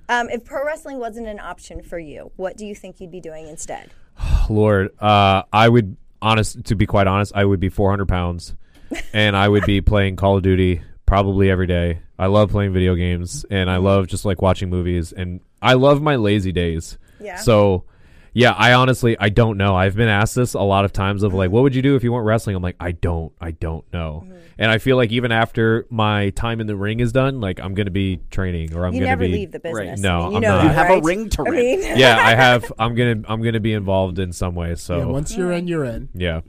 Um, 0.07 0.29
if 0.29 0.43
pro 0.45 0.63
wrestling 0.63 0.99
wasn't 0.99 1.27
an 1.27 1.39
option 1.39 1.81
for 1.81 1.97
you, 1.97 2.31
what 2.35 2.57
do 2.57 2.65
you 2.65 2.75
think 2.75 3.01
you'd 3.01 3.11
be 3.11 3.21
doing 3.21 3.47
instead? 3.47 3.89
Lord, 4.49 4.89
uh, 4.99 5.43
I 5.51 5.67
would 5.67 5.97
honest 6.21 6.65
to 6.65 6.75
be 6.75 6.85
quite 6.85 7.07
honest, 7.07 7.31
I 7.35 7.43
would 7.43 7.59
be 7.59 7.69
400 7.69 8.07
pounds, 8.07 8.53
and 9.13 9.35
I 9.35 9.49
would 9.49 9.65
be 9.65 9.81
playing 9.81 10.15
Call 10.15 10.37
of 10.37 10.43
Duty 10.43 10.81
probably 11.07 11.49
every 11.49 11.67
day. 11.67 12.01
I 12.17 12.27
love 12.27 12.51
playing 12.51 12.73
video 12.73 12.95
games, 12.95 13.45
and 13.49 13.69
I 13.69 13.77
love 13.77 14.07
just 14.07 14.25
like 14.25 14.41
watching 14.41 14.69
movies, 14.69 15.11
and 15.13 15.39
I 15.61 15.73
love 15.73 16.01
my 16.01 16.15
lazy 16.15 16.51
days. 16.51 16.97
Yeah. 17.19 17.37
So, 17.37 17.85
yeah, 18.33 18.51
I 18.51 18.73
honestly 18.73 19.15
I 19.19 19.29
don't 19.29 19.57
know. 19.57 19.75
I've 19.75 19.95
been 19.95 20.09
asked 20.09 20.35
this 20.35 20.53
a 20.53 20.61
lot 20.61 20.85
of 20.85 20.91
times 20.93 21.23
of 21.23 21.33
like, 21.33 21.51
what 21.51 21.63
would 21.63 21.73
you 21.75 21.81
do 21.81 21.95
if 21.95 22.03
you 22.03 22.11
weren't 22.11 22.25
wrestling? 22.25 22.55
I'm 22.55 22.61
like, 22.63 22.75
I 22.79 22.91
don't, 22.91 23.31
I 23.39 23.51
don't 23.51 23.85
know. 23.93 24.23
Mm-hmm. 24.25 24.37
And 24.59 24.69
I 24.71 24.77
feel 24.77 24.97
like 24.97 25.11
even 25.11 25.31
after 25.31 25.87
my 25.89 26.29
time 26.31 26.61
in 26.61 26.67
the 26.67 26.75
ring 26.75 26.99
is 26.99 27.11
done, 27.11 27.41
like 27.41 27.59
I'm 27.59 27.73
gonna 27.73 27.89
be 27.91 28.19
training 28.29 28.75
or 28.75 28.85
I'm 28.85 28.93
you 28.93 28.99
gonna 28.99 29.11
never 29.11 29.25
be 29.25 29.31
leave 29.31 29.51
the 29.51 29.59
business. 29.59 29.99
No, 29.99 30.19
I 30.19 30.23
mean, 30.23 30.31
you 30.31 30.35
I'm 30.37 30.41
know 30.43 30.57
not. 30.57 30.63
You 30.65 30.69
have 30.69 30.89
a 30.91 31.01
ring 31.01 31.29
to 31.29 31.43
I 31.47 31.49
mean, 31.51 31.81
yeah, 31.97 32.17
I 32.19 32.35
have. 32.35 32.71
I'm 32.77 32.93
gonna 32.93 33.21
I'm 33.27 33.41
gonna 33.41 33.59
be 33.59 33.73
involved 33.73 34.19
in 34.19 34.31
some 34.33 34.53
way. 34.53 34.75
So 34.75 34.97
Yeah, 34.99 35.05
once 35.05 35.35
you're 35.35 35.51
in, 35.51 35.67
you're 35.67 35.85
in. 35.85 36.09
yeah. 36.13 36.41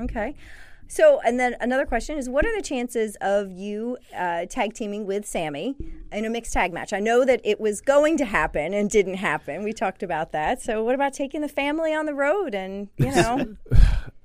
Okay. 0.00 0.34
So, 0.86 1.20
and 1.24 1.40
then 1.40 1.56
another 1.60 1.86
question 1.86 2.18
is 2.18 2.28
what 2.28 2.44
are 2.44 2.54
the 2.54 2.62
chances 2.62 3.16
of 3.20 3.50
you 3.50 3.96
uh, 4.16 4.46
tag 4.46 4.74
teaming 4.74 5.06
with 5.06 5.26
Sammy 5.26 5.74
in 6.12 6.24
a 6.24 6.30
mixed 6.30 6.52
tag 6.52 6.72
match? 6.72 6.92
I 6.92 7.00
know 7.00 7.24
that 7.24 7.40
it 7.42 7.58
was 7.60 7.80
going 7.80 8.16
to 8.18 8.24
happen 8.24 8.74
and 8.74 8.88
didn't 8.90 9.14
happen. 9.14 9.64
We 9.64 9.72
talked 9.72 10.02
about 10.02 10.32
that. 10.32 10.60
So, 10.62 10.84
what 10.84 10.94
about 10.94 11.12
taking 11.14 11.40
the 11.40 11.48
family 11.48 11.94
on 11.94 12.06
the 12.06 12.14
road 12.14 12.54
and, 12.54 12.88
you 12.98 13.10
know, 13.14 13.56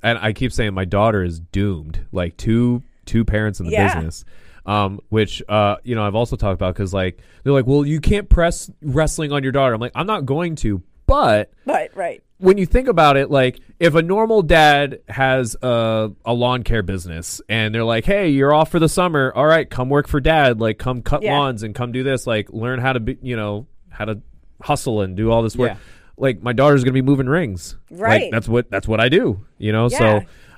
and 0.03 0.17
I 0.19 0.33
keep 0.33 0.51
saying 0.51 0.73
my 0.73 0.85
daughter 0.85 1.23
is 1.23 1.39
doomed. 1.39 2.05
Like 2.11 2.37
two 2.37 2.83
two 3.05 3.25
parents 3.25 3.59
in 3.59 3.65
the 3.65 3.71
Yeah. 3.71 3.95
business. 3.95 4.25
Um, 4.65 4.99
which 5.09 5.41
uh, 5.49 5.77
you 5.83 5.95
know, 5.95 6.05
I've 6.05 6.13
also 6.15 6.35
talked 6.35 6.53
about 6.55 6.75
because 6.75 6.93
like 6.93 7.19
they're 7.43 7.53
like, 7.53 7.65
well, 7.65 7.85
you 7.85 7.99
can't 7.99 8.29
press 8.29 8.69
wrestling 8.83 9.31
on 9.31 9.41
your 9.41 9.51
daughter. 9.51 9.73
I'm 9.73 9.81
like, 9.81 9.93
I'm 9.95 10.05
not 10.05 10.25
going 10.27 10.55
to, 10.57 10.83
but 11.07 11.51
but, 11.65 11.95
right. 11.95 12.21
When 12.39 12.57
you 12.57 12.65
think 12.65 12.87
about 12.87 13.15
it, 13.17 13.29
like 13.29 13.59
if 13.79 13.95
a 13.95 14.01
normal 14.01 14.41
dad 14.41 14.99
has 15.07 15.55
a, 15.61 16.11
a 16.25 16.33
lawn 16.33 16.63
care 16.63 16.81
business 16.83 17.41
and 17.47 17.73
they're 17.75 17.83
like, 17.83 18.05
"Hey, 18.05 18.29
you're 18.29 18.53
off 18.53 18.71
for 18.71 18.79
the 18.79 18.89
summer. 18.89 19.31
All 19.35 19.45
right, 19.45 19.69
come 19.69 19.89
work 19.89 20.07
for 20.07 20.19
dad. 20.19 20.59
Like, 20.59 20.77
come 20.79 21.01
cut 21.01 21.21
Yeah. 21.21 21.37
lawns 21.37 21.63
and 21.63 21.75
come 21.75 21.91
do 21.91 22.01
this. 22.03 22.25
Like, 22.25 22.49
learn 22.51 22.79
how 22.79 22.93
to 22.93 22.99
be, 22.99 23.17
you 23.21 23.35
know, 23.35 23.67
how 23.89 24.05
to 24.05 24.21
hustle 24.61 25.01
and 25.01 25.15
do 25.15 25.31
all 25.31 25.43
this 25.43 25.55
work." 25.55 25.71
Yeah. 25.71 25.77
Like, 26.17 26.41
my 26.41 26.51
daughter's 26.53 26.83
gonna 26.83 26.93
be 26.93 27.01
moving 27.01 27.27
rings. 27.27 27.77
Like, 27.91 28.01
Right. 28.01 28.31
that's 28.31 28.47
what 28.49 28.69
that's 28.71 28.87
what 28.87 28.99
I 28.99 29.09
do. 29.09 29.45
You 29.57 29.71
know. 29.71 29.87
Yeah. 29.91 29.97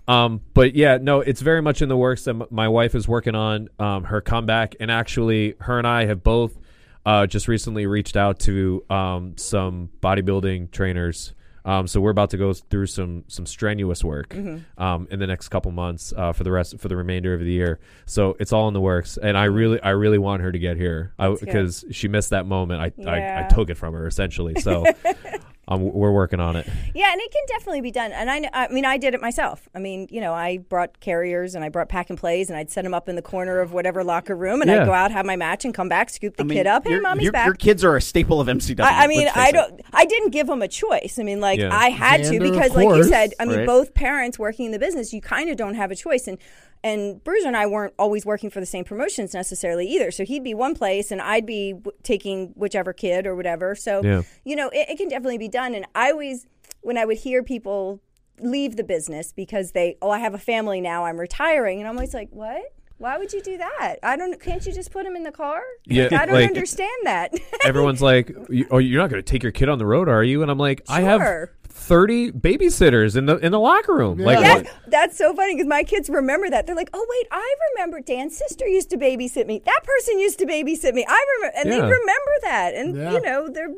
So, 0.08 0.12
um, 0.14 0.41
but 0.53 0.76
yeah, 0.76 0.98
no, 1.02 1.22
it's 1.22 1.41
very 1.41 1.62
much 1.62 1.82
in 1.82 1.90
the 1.90 1.98
works. 1.98 2.24
That 2.26 2.32
m- 2.36 2.45
my 2.52 2.68
wife 2.68 2.95
is 2.95 3.08
working 3.08 3.36
on 3.36 3.70
um, 3.80 4.03
her 4.06 4.22
comeback, 4.22 4.76
and 4.80 4.90
actually, 4.91 5.56
her 5.60 5.78
and 5.78 5.88
I 5.88 6.06
have 6.06 6.24
both 6.24 6.58
uh, 7.06 7.26
just 7.28 7.48
recently 7.48 7.88
reached 7.88 8.16
out 8.18 8.40
to 8.41 8.84
um, 8.90 9.34
some 9.38 9.90
bodybuilding 10.02 10.70
trainers 10.72 11.34
Um, 11.64 11.86
so 11.88 12.02
we're 12.02 12.10
about 12.12 12.32
to 12.32 12.38
go 12.38 12.54
through 12.54 12.88
some 12.88 13.24
some 13.28 13.46
strenuous 13.46 14.04
work 14.04 14.30
Mm-hmm. 14.30 14.82
um, 14.82 15.08
in 15.12 15.20
the 15.20 15.28
next 15.28 15.50
couple 15.50 15.72
months 15.72 16.14
uh, 16.18 16.34
for 16.34 16.44
the 16.44 16.52
rest 16.52 16.80
for 16.80 16.88
the 16.88 16.96
remainder 16.96 17.34
of 17.34 17.40
the 17.42 17.52
year. 17.52 17.80
So 18.06 18.36
it's 18.40 18.52
all 18.54 18.68
in 18.68 18.74
the 18.74 18.82
works, 18.82 19.18
and 19.18 19.38
I 19.38 19.46
really 19.46 19.82
I 19.82 19.90
really 19.92 20.18
want 20.18 20.42
her 20.42 20.52
to 20.52 20.60
get 20.60 20.78
here 20.78 21.14
because 21.46 21.86
she 21.92 22.08
missed 22.08 22.32
that 22.32 22.46
moment. 22.46 22.82
I, 22.82 23.10
I 23.10 23.46
I 23.46 23.48
took 23.48 23.70
it 23.70 23.76
from 23.76 23.94
her 23.94 24.08
essentially. 24.08 24.60
So 24.62 24.86
um, 25.72 25.91
we're 25.93 26.11
working 26.11 26.39
on 26.39 26.56
it. 26.56 26.68
Yeah, 26.93 27.11
and 27.11 27.22
it 27.22 27.31
can 27.31 27.43
definitely 27.48 27.81
be 27.81 27.91
done. 27.91 28.11
And 28.11 28.30
I, 28.30 28.39
kn- 28.39 28.52
I 28.53 28.68
mean, 28.68 28.85
I 28.85 28.98
did 28.98 29.14
it 29.14 29.22
myself. 29.22 29.68
I 29.73 29.80
mean, 29.80 30.07
you 30.11 30.19
know, 30.22 30.34
I 30.34 30.57
brought 30.57 30.99
carriers 30.99 31.56
and 31.56 31.64
I 31.64 31.69
brought 31.69 31.89
pack 31.89 32.10
and 32.10 32.19
plays, 32.19 32.49
and 32.49 32.57
I'd 32.57 32.69
set 32.69 32.84
them 32.84 32.93
up 32.93 33.07
in 33.10 33.15
the 33.15 33.22
corner 33.22 33.60
of 33.60 33.73
whatever 33.73 34.03
locker 34.03 34.35
room, 34.35 34.61
and 34.61 34.69
Yeah. 34.69 34.81
I'd 34.81 34.85
go 34.85 34.93
out, 34.93 35.11
have 35.11 35.26
my 35.26 35.35
match, 35.35 35.65
and 35.65 35.73
come 35.73 35.89
back, 35.89 36.10
scoop 36.10 36.38
the 36.38 36.43
I 36.43 36.45
mean, 36.45 36.57
kid 36.57 36.68
up. 36.68 36.84
Hey, 36.84 36.91
your- 36.91 37.02
mommy's 37.02 37.23
your, 37.23 37.31
back. 37.31 37.45
Your 37.45 37.56
kids 37.56 37.84
are 37.84 37.95
a 37.95 38.02
staple 38.02 38.41
of 38.41 38.48
MCW. 38.48 38.81
I, 38.81 39.06
I 39.06 39.07
mean, 39.07 39.30
I 39.34 39.52
don't. 39.52 39.81
I 39.93 40.06
didn't 40.06 40.31
give 40.31 40.48
them 40.48 40.61
a 40.61 40.68
choice. 40.68 41.18
I 41.19 41.23
mean, 41.23 41.39
like 41.39 41.60
Yeah. 41.60 41.69
I 41.76 41.89
had 41.89 42.22
Xander, 42.22 42.30
to 42.39 42.45
of 42.48 42.52
because, 42.53 42.76
like 42.76 42.88
you 42.98 43.03
said, 43.06 43.34
I 43.39 43.45
mean, 43.45 43.60
Right. 43.60 43.65
both 43.68 43.93
parents 43.93 44.38
working 44.38 44.65
in 44.68 44.72
the 44.72 44.80
business, 44.80 45.14
you 45.14 45.22
kind 45.22 45.49
of 45.49 45.57
don't 45.57 45.76
have 45.76 45.91
a 45.91 45.95
choice. 45.95 46.27
And 46.27 46.38
and 46.84 47.24
Bruiser 47.24 47.48
and 47.48 47.56
I 47.58 47.66
weren't 47.68 47.94
always 47.99 48.26
working 48.26 48.49
for 48.49 48.60
the 48.60 48.66
same 48.66 48.84
promotions 48.84 49.34
necessarily 49.34 49.88
either. 49.88 50.12
So 50.12 50.24
he'd 50.26 50.44
be 50.44 50.53
one 50.53 50.76
place, 50.76 51.12
and 51.12 51.22
I'd 51.22 51.45
be 51.45 51.74
w- 51.74 51.91
taking 52.03 52.48
whichever 52.56 52.94
kid 52.94 53.26
or 53.28 53.36
whatever. 53.36 53.76
So 53.76 54.02
Yeah. 54.03 54.22
you 54.45 54.56
know, 54.56 54.70
it, 54.70 54.90
it 54.90 54.98
can 54.98 55.08
definitely 55.10 55.38
be 55.38 55.48
done. 55.49 55.74
And 55.76 55.86
I 55.95 56.12
always, 56.12 56.48
when 56.82 56.98
I 56.98 57.06
would 57.06 57.18
hear 57.18 57.44
people 57.44 58.02
leave 58.40 58.76
the 58.76 58.84
business 58.84 59.32
because 59.32 59.74
they, 59.74 59.98
oh, 60.02 60.10
I 60.10 60.20
have 60.20 60.34
a 60.34 60.40
family 60.40 60.82
now, 60.82 61.06
I'm 61.06 61.20
retiring, 61.20 61.80
and 61.80 61.88
I'm 61.88 61.95
always 61.95 62.14
like, 62.14 62.30
what? 62.32 62.62
Why 62.98 63.18
would 63.18 63.34
you 63.34 63.41
do 63.41 63.58
that? 63.58 63.95
I 64.03 64.16
don't. 64.16 64.40
Can't 64.40 64.64
you 64.64 64.72
just 64.72 64.91
put 64.91 65.08
him 65.08 65.16
in 65.16 65.24
the 65.24 65.32
car? 65.32 65.60
Yeah, 65.86 66.06
I 66.12 66.28
don't 66.28 66.36
like- 66.36 66.48
understand 66.48 66.91
that. 67.06 67.34
Everyone's 67.66 67.99
like, 67.99 68.32
"Oh, 68.70 68.78
you're 68.78 69.02
not 69.02 69.10
going 69.10 69.20
to 69.24 69.28
take 69.28 69.41
your 69.41 69.52
kid 69.52 69.70
on 69.70 69.80
the 69.80 69.88
road, 69.88 70.08
are 70.08 70.24
you?" 70.24 70.44
And 70.44 70.52
I'm 70.52 70.60
like, 70.60 70.84
"I 70.88 71.02
have 71.02 71.20
Sure. 71.20 71.52
30 71.82 72.32
babysitters 72.32 73.18
in 73.18 73.26
the 73.26 73.38
in 73.38 73.52
the 73.52 73.60
locker 73.60 73.94
room." 73.95 74.18
Like, 74.20 74.40
Yeah. 74.40 74.56
what- 74.56 74.64
Yes, 74.66 74.74
that's 74.88 75.18
so 75.18 75.34
funny 75.34 75.56
because 75.56 75.68
my 75.68 75.84
kids 75.84 76.10
remember 76.10 76.49
that. 76.49 76.66
They're 76.68 76.76
like, 76.76 76.90
"Oh 76.94 77.06
wait, 77.10 77.28
I 77.32 77.56
remember 77.76 77.99
Dan's 77.99 78.38
sister 78.38 78.68
used 78.68 78.90
to 78.91 78.98
babysit 78.98 79.48
me. 79.48 79.62
That 79.66 79.82
person 79.84 80.20
used 80.20 80.40
to 80.40 80.45
babysit 80.45 80.94
me. 80.94 81.06
I 81.08 81.26
remember." 81.38 81.58
And 81.58 81.72
they 81.72 81.80
remember 81.82 82.34
that, 82.44 82.74
and 82.76 82.95
Yeah. 82.95 83.12
you 83.14 83.22
know, 83.22 83.49
they're 83.49 83.74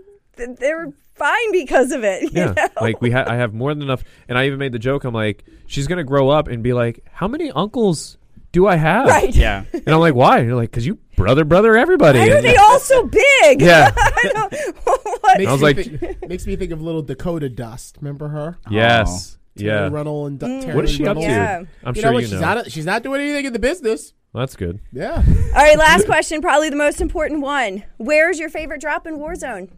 they're 0.59 0.91
fine 1.15 1.51
because 1.51 1.91
of 1.91 2.03
it. 2.03 2.23
you 2.23 2.29
Yeah, 2.33 2.53
know? 2.57 2.67
like 2.81 3.01
we 3.01 3.11
ha- 3.11 3.25
I 3.27 3.35
have 3.35 3.53
more 3.53 3.73
than 3.73 3.83
enough, 3.83 4.03
and 4.27 4.37
I 4.37 4.47
even 4.47 4.57
made 4.59 4.71
the 4.71 4.79
joke. 4.79 5.03
I'm 5.03 5.13
like, 5.13 5.43
she's 5.67 5.87
gonna 5.87 6.03
grow 6.03 6.29
up 6.29 6.47
and 6.47 6.63
be 6.63 6.73
like, 6.73 7.03
"How 7.11 7.27
many 7.27 7.51
uncles 7.51 8.17
do 8.53 8.65
I 8.67 8.77
have?" 8.77 9.07
right. 9.07 9.35
Yeah. 9.35 9.65
And 9.73 9.89
I'm 9.89 9.99
like, 9.99 10.15
"Why?" 10.15 10.39
You're 10.39 10.55
like, 10.55 10.71
"Cause 10.71 10.85
you 10.85 10.97
brother, 11.17 11.43
brother, 11.43 11.75
everybody." 11.75 12.19
Why 12.19 12.29
are 12.29 12.41
they 12.41 12.55
all 12.55 12.79
so 12.79 13.05
big? 13.07 13.61
Yeah. 13.61 13.91
I 13.97 14.29
don't, 14.33 14.53
what? 15.21 15.37
Makes 15.37 15.49
I 15.49 15.51
was 15.51 15.61
like- 15.61 15.75
thi- 15.77 16.27
makes 16.27 16.47
me 16.47 16.55
think 16.55 16.71
of 16.71 16.81
little 16.81 17.01
Dakota 17.01 17.49
Dust. 17.49 17.97
Remember 17.99 18.29
her? 18.29 18.57
yes, 18.69 19.37
Terry 19.57 19.69
yeah. 19.69 19.89
Runnell 19.89 20.25
and 20.27 20.39
D- 20.39 20.61
Terry 20.61 20.75
What 20.75 20.85
is 20.85 20.91
she 20.91 21.05
up 21.05 21.17
to? 21.17 21.21
Yeah. 21.23 21.63
I'm 21.83 21.95
You 21.95 22.01
sure 22.01 22.11
know 22.13 22.17
you 22.19 22.25
she's 22.25 22.33
know. 22.33 22.39
not. 22.39 22.71
She's 22.71 22.85
not 22.85 23.03
doing 23.03 23.19
anything 23.21 23.45
in 23.45 23.51
the 23.53 23.59
business. 23.59 24.13
That's 24.33 24.55
good. 24.55 24.79
Yeah. 24.91 25.15
All 25.27 25.51
right, 25.53 25.77
last 25.77 26.05
question, 26.07 26.41
probably 26.41 26.69
the 26.71 26.75
most 26.75 27.01
important 27.01 27.41
one. 27.41 27.83
Where's 27.97 28.39
your 28.39 28.49
favorite 28.49 28.81
drop 28.81 29.05
in 29.05 29.19
Warzone? 29.19 29.69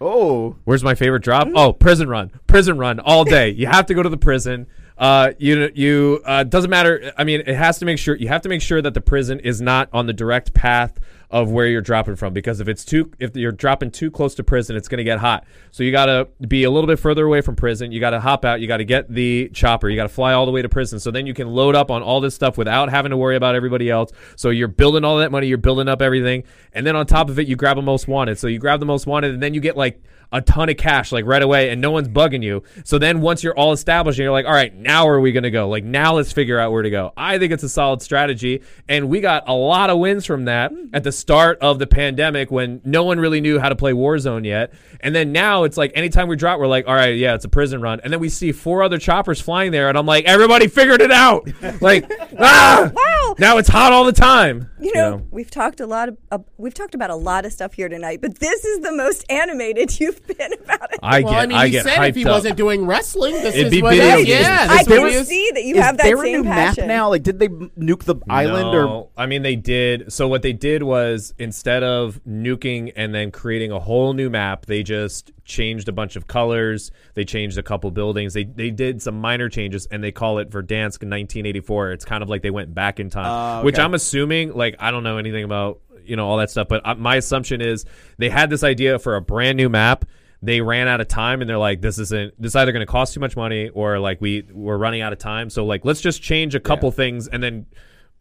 Oh. 0.00 0.56
Where's 0.64 0.82
my 0.82 0.94
favorite 0.94 1.22
drop? 1.22 1.46
Mm. 1.46 1.52
Oh, 1.56 1.72
prison 1.74 2.08
run, 2.08 2.30
prison 2.46 2.78
run 2.78 3.00
all 3.00 3.24
day. 3.24 3.50
you 3.50 3.66
have 3.66 3.86
to 3.86 3.94
go 3.94 4.02
to 4.02 4.08
the 4.08 4.16
prison. 4.16 4.66
Uh, 4.98 5.32
you 5.38 5.70
you 5.74 6.20
uh, 6.24 6.44
doesn't 6.44 6.70
matter. 6.70 7.12
I 7.16 7.24
mean, 7.24 7.40
it 7.40 7.54
has 7.54 7.78
to 7.78 7.84
make 7.84 7.98
sure 7.98 8.16
you 8.16 8.28
have 8.28 8.42
to 8.42 8.48
make 8.48 8.62
sure 8.62 8.82
that 8.82 8.94
the 8.94 9.00
prison 9.00 9.40
is 9.40 9.60
not 9.60 9.88
on 9.92 10.06
the 10.06 10.12
direct 10.12 10.54
path 10.54 10.98
of 11.32 11.50
where 11.50 11.66
you're 11.66 11.80
dropping 11.80 12.14
from 12.14 12.34
because 12.34 12.60
if 12.60 12.68
it's 12.68 12.84
too 12.84 13.10
if 13.18 13.34
you're 13.34 13.52
dropping 13.52 13.90
too 13.90 14.10
close 14.10 14.34
to 14.34 14.44
prison, 14.44 14.76
it's 14.76 14.86
going 14.86 14.98
to 14.98 15.04
get 15.04 15.18
hot. 15.18 15.44
So 15.70 15.82
you 15.82 15.90
got 15.90 16.06
to 16.06 16.28
be 16.46 16.64
a 16.64 16.70
little 16.70 16.86
bit 16.86 16.98
further 16.98 17.24
away 17.24 17.40
from 17.40 17.56
prison. 17.56 17.90
You 17.90 18.00
got 18.00 18.10
to 18.10 18.20
hop 18.20 18.44
out. 18.44 18.60
You 18.60 18.68
got 18.68 18.76
to 18.76 18.84
get 18.84 19.10
the 19.10 19.48
chopper. 19.54 19.88
You 19.88 19.96
got 19.96 20.04
to 20.04 20.10
fly 20.10 20.34
all 20.34 20.44
the 20.44 20.52
way 20.52 20.60
to 20.60 20.68
prison. 20.68 21.00
So 21.00 21.10
then 21.10 21.26
you 21.26 21.32
can 21.32 21.48
load 21.48 21.74
up 21.74 21.90
on 21.90 22.02
all 22.02 22.20
this 22.20 22.34
stuff 22.34 22.58
without 22.58 22.90
having 22.90 23.10
to 23.10 23.16
worry 23.16 23.36
about 23.36 23.54
everybody 23.54 23.88
else. 23.88 24.12
So 24.36 24.50
you're 24.50 24.68
building 24.68 25.04
all 25.04 25.16
that 25.18 25.32
money. 25.32 25.46
You're 25.46 25.56
building 25.56 25.88
up 25.88 26.02
everything, 26.02 26.44
and 26.74 26.86
then 26.86 26.96
on 26.96 27.06
top 27.06 27.30
of 27.30 27.38
it, 27.38 27.48
you 27.48 27.56
grab 27.56 27.78
a 27.78 27.82
most 27.82 28.06
wanted. 28.06 28.38
So 28.38 28.46
you 28.46 28.58
grab 28.58 28.80
the 28.80 28.86
most 28.86 29.06
wanted, 29.06 29.32
and 29.32 29.42
then 29.42 29.54
you 29.54 29.60
get 29.62 29.76
like 29.76 30.02
a 30.32 30.40
ton 30.40 30.68
of 30.68 30.76
cash 30.76 31.12
like 31.12 31.24
right 31.26 31.42
away 31.42 31.70
and 31.70 31.80
no 31.80 31.90
one's 31.90 32.08
bugging 32.08 32.42
you. 32.42 32.62
So 32.84 32.98
then 32.98 33.20
once 33.20 33.42
you're 33.42 33.56
all 33.56 33.72
established 33.72 34.18
and 34.18 34.24
you're 34.24 34.32
like, 34.32 34.46
all 34.46 34.52
right, 34.52 34.74
now 34.74 35.04
where 35.04 35.14
are 35.14 35.20
we 35.20 35.32
going 35.32 35.42
to 35.42 35.50
go? 35.50 35.68
Like 35.68 35.84
now 35.84 36.14
let's 36.14 36.32
figure 36.32 36.58
out 36.58 36.72
where 36.72 36.82
to 36.82 36.90
go. 36.90 37.12
I 37.16 37.38
think 37.38 37.52
it's 37.52 37.62
a 37.62 37.68
solid 37.68 38.02
strategy. 38.02 38.62
And 38.88 39.08
we 39.08 39.20
got 39.20 39.48
a 39.48 39.52
lot 39.54 39.90
of 39.90 39.98
wins 39.98 40.24
from 40.26 40.46
that 40.46 40.72
at 40.92 41.04
the 41.04 41.12
start 41.12 41.58
of 41.60 41.78
the 41.78 41.86
pandemic 41.86 42.50
when 42.50 42.80
no 42.84 43.04
one 43.04 43.20
really 43.20 43.40
knew 43.40 43.58
how 43.58 43.68
to 43.68 43.76
play 43.76 43.92
Warzone 43.92 44.44
yet. 44.46 44.72
And 45.00 45.14
then 45.14 45.32
now 45.32 45.64
it's 45.64 45.76
like 45.76 45.92
anytime 45.94 46.28
we 46.28 46.36
drop, 46.36 46.58
we're 46.58 46.66
like, 46.66 46.86
all 46.88 46.94
right, 46.94 47.16
yeah, 47.16 47.34
it's 47.34 47.44
a 47.44 47.48
prison 47.48 47.80
run. 47.80 48.00
And 48.04 48.12
then 48.12 48.20
we 48.20 48.28
see 48.28 48.52
four 48.52 48.82
other 48.82 48.98
choppers 48.98 49.40
flying 49.40 49.72
there. 49.72 49.88
And 49.88 49.98
I'm 49.98 50.06
like, 50.06 50.24
everybody 50.24 50.68
figured 50.68 51.02
it 51.02 51.10
out. 51.12 51.48
like, 51.82 52.10
ah, 52.38 52.90
Wow. 52.94 53.34
now 53.38 53.58
it's 53.58 53.68
hot 53.68 53.92
all 53.92 54.04
the 54.04 54.12
time. 54.12 54.68
You 54.80 54.92
know, 54.94 55.26
we've 55.30 55.50
talked 55.50 55.80
a 55.80 55.86
lot 55.86 56.08
of 56.08 56.18
uh, 56.30 56.38
we've 56.56 56.74
talked 56.74 56.94
about 56.96 57.10
a 57.10 57.14
lot 57.14 57.44
of 57.46 57.52
stuff 57.52 57.74
here 57.74 57.88
tonight, 57.88 58.20
but 58.20 58.38
this 58.40 58.64
is 58.64 58.80
the 58.80 58.90
most 58.92 59.24
animated 59.30 59.98
you've 60.00 60.21
been 60.38 60.52
about 60.52 60.92
it. 60.92 60.98
I 61.02 61.20
Well, 61.20 61.32
get, 61.32 61.42
I 61.42 61.46
mean, 61.46 61.58
I 61.58 61.64
he 61.66 61.70
get 61.72 61.84
said 61.84 61.98
hyped 61.98 62.08
if 62.10 62.14
he 62.16 62.24
up. 62.24 62.30
wasn't 62.32 62.56
doing 62.56 62.86
wrestling, 62.86 63.34
this 63.34 63.54
It'd 63.54 63.66
is 63.66 63.70
be 63.70 63.82
what 63.82 63.94
video 63.94 64.16
it 64.16 64.20
is. 64.20 64.26
games. 64.26 64.40
Yeah, 64.46 64.66
I 64.70 64.84
this 64.84 64.86
can 64.98 65.06
is- 65.08 65.28
see 65.28 65.50
that 65.54 65.64
you 65.64 65.80
have 65.80 65.96
that 65.96 66.02
there 66.04 66.16
same 66.18 66.34
a 66.34 66.38
new 66.38 66.44
passion. 66.44 66.86
map 66.86 66.88
now? 66.88 67.08
Like, 67.10 67.22
did 67.22 67.38
they 67.38 67.48
nuke 67.48 68.04
the 68.04 68.16
island 68.28 68.74
or? 68.74 69.08
I 69.16 69.26
mean 69.26 69.42
they 69.42 69.56
did. 69.56 70.12
So 70.12 70.28
what 70.28 70.42
they 70.42 70.52
did 70.52 70.82
was 70.82 71.34
instead 71.38 71.82
of 71.82 72.20
nuking 72.28 72.92
and 72.96 73.14
then 73.14 73.30
creating 73.30 73.72
a 73.72 73.80
whole 73.80 74.12
new 74.14 74.30
map, 74.30 74.66
they 74.66 74.82
just 74.82 75.32
changed 75.44 75.88
a 75.88 75.92
bunch 75.92 76.14
of 76.16 76.26
colors. 76.28 76.92
They 77.14 77.24
changed 77.24 77.58
a 77.58 77.62
couple 77.62 77.90
buildings. 77.90 78.32
They 78.34 78.44
they 78.44 78.70
did 78.70 79.02
some 79.02 79.20
minor 79.20 79.48
changes 79.48 79.86
and 79.90 80.02
they 80.04 80.12
call 80.12 80.38
it 80.38 80.50
Verdansk 80.50 81.02
1984. 81.02 81.92
It's 81.92 82.04
kind 82.04 82.22
of 82.22 82.28
like 82.28 82.42
they 82.42 82.50
went 82.50 82.74
back 82.74 83.00
in 83.00 83.10
time, 83.10 83.60
Oh, 83.60 83.64
which. 83.64 83.78
I'm 83.78 83.94
assuming. 83.94 84.52
Like 84.54 84.76
I 84.78 84.90
don't 84.92 85.02
know 85.02 85.18
anything 85.18 85.42
about 85.44 85.80
you 86.06 86.16
know 86.16 86.26
all 86.28 86.36
that 86.38 86.50
stuff, 86.50 86.68
but 86.68 86.98
my 86.98 87.16
assumption 87.16 87.60
is 87.60 87.84
they 88.18 88.28
had 88.28 88.50
this 88.50 88.62
idea 88.64 88.98
for 88.98 89.16
a 89.16 89.20
brand 89.20 89.56
new 89.56 89.68
map. 89.68 90.04
They 90.44 90.60
ran 90.60 90.88
out 90.88 91.00
of 91.00 91.06
time 91.06 91.40
and 91.40 91.48
they're 91.48 91.56
like, 91.58 91.80
this 91.82 91.98
isn't. 91.98 92.34
This 92.40 92.50
is 92.52 92.56
either 92.56 92.72
going 92.72 92.84
to 92.84 92.90
cost 92.90 93.14
too 93.14 93.20
much 93.20 93.36
money 93.36 93.68
or 93.68 93.98
like 94.00 94.20
we 94.20 94.42
we're 94.52 94.76
running 94.76 95.00
out 95.00 95.12
of 95.12 95.18
time. 95.20 95.50
So 95.50 95.64
like 95.64 95.84
let's 95.84 96.00
just 96.00 96.20
change 96.20 96.54
a 96.56 96.60
couple 96.60 96.90
things 96.90 97.28
and 97.28 97.42
then 97.42 97.66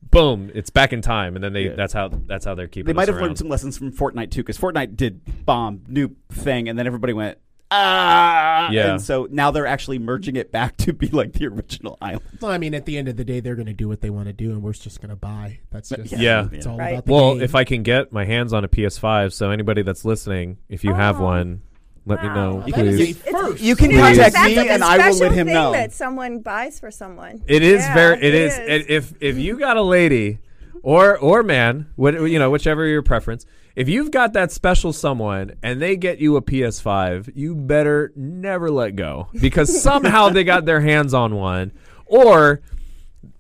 boom, 0.03 0.51
it's 0.53 0.69
back 0.69 0.93
in 0.93 1.01
time, 1.01 1.35
and 1.35 1.43
then 1.43 1.53
they 1.53 1.65
Yeah. 1.65 1.75
that's 1.75 1.93
how 1.93 2.09
that's 2.09 2.45
how 2.45 2.55
they're 2.55 2.67
keeping. 2.67 2.89
It. 2.89 2.93
They 2.93 2.97
might 2.97 3.07
have 3.07 3.17
around. 3.17 3.25
learned 3.25 3.37
some 3.39 3.49
lessons 3.49 3.77
from 3.77 3.91
Fortnite 3.91 4.31
too, 4.31 4.41
because 4.41 4.57
Fortnite 4.57 4.95
did 4.95 5.45
bomb 5.45 5.81
new 5.87 6.15
thing, 6.31 6.69
and 6.69 6.77
then 6.77 6.85
everybody 6.87 7.13
went 7.13 7.37
ah. 7.72 8.69
Yeah. 8.72 8.91
And 8.91 9.02
so 9.02 9.27
now 9.31 9.52
they're 9.52 9.65
actually 9.68 9.99
merging 9.99 10.35
it 10.35 10.52
back 10.52 10.77
to 10.77 10.93
be 10.93 11.07
like 11.07 11.34
the 11.34 11.48
original 11.48 11.98
island. 12.02 12.22
Well, 12.41 12.52
I 12.52 12.57
mean, 12.57 12.73
at 12.73 12.85
the 12.85 12.98
end 12.98 13.07
of 13.07 13.18
the 13.18 13.23
day, 13.26 13.39
they're 13.39 13.56
going 13.56 13.65
to 13.68 13.73
do 13.73 13.88
what 13.88 14.02
they 14.02 14.10
want 14.10 14.27
to 14.27 14.34
do, 14.34 14.52
and 14.52 14.61
we're 14.61 14.73
just 14.73 15.02
going 15.02 15.10
to 15.10 15.15
buy. 15.15 15.60
That's 15.72 15.89
just 15.89 16.11
Yeah. 16.14 16.48
It's 16.52 16.65
all 16.68 16.77
Right. 16.77 16.91
about 16.93 17.06
the 17.06 17.11
Well, 17.14 17.34
game. 17.35 17.43
if 17.43 17.56
I 17.56 17.64
can 17.64 17.84
get 17.84 18.11
my 18.11 18.26
hands 18.26 18.53
on 18.53 18.64
a 18.64 18.68
PS5, 18.68 19.34
so 19.34 19.49
anybody 19.52 19.81
that's 19.81 20.06
listening, 20.06 20.57
if 20.69 20.84
you 20.84 20.93
have 20.93 21.19
Oh. 21.19 21.23
one, 21.26 21.61
let 22.06 22.22
me 22.23 22.30
know, 22.30 22.56
Wow. 22.56 22.65
That 22.76 22.85
is 22.85 22.95
please. 22.98 23.18
a 23.27 23.31
first. 23.31 23.61
You 23.64 23.76
can 23.76 23.91
You 23.91 23.98
know, 23.98 24.03
contact 24.03 24.34
that's 24.34 24.45
me, 24.56 24.57
a 24.57 24.73
and 24.73 24.84
I 24.84 24.98
will 24.98 25.03
special 25.14 25.27
let 25.27 25.31
him 25.38 25.48
thing 25.48 25.53
know. 25.53 25.72
that 25.73 25.93
someone 25.93 26.39
buys 26.39 26.80
for 26.80 26.89
someone. 26.91 27.41
It 27.48 27.61
is 27.64 27.81
Yeah, 27.81 27.93
very. 27.93 28.18
it 28.23 28.34
is. 28.34 28.53
is. 28.53 28.60
and 28.60 28.84
If 28.89 29.14
if 29.22 29.38
you 29.38 29.57
got 29.60 29.77
a 29.77 29.84
lady, 29.84 30.39
or 30.84 31.15
or 31.18 31.43
man, 31.43 31.85
what 31.95 32.15
you 32.27 32.39
know, 32.39 32.49
whichever 32.49 32.88
your 32.88 33.03
preference. 33.03 33.45
If 33.76 33.88
you've 33.88 34.11
got 34.11 34.34
that 34.34 34.52
special 34.52 34.93
someone 34.93 35.53
and 35.64 35.81
they 35.81 35.95
get 35.95 36.19
you 36.19 36.35
a 36.35 36.41
PS5, 36.41 37.31
you 37.35 37.56
better 37.56 38.11
never 38.15 38.69
let 38.69 38.95
go 38.95 39.30
because 39.39 39.81
somehow 39.84 40.30
they 40.30 40.43
got 40.43 40.65
their 40.65 40.81
hands 40.81 41.14
on 41.14 41.35
one, 41.35 41.72
or 42.06 42.61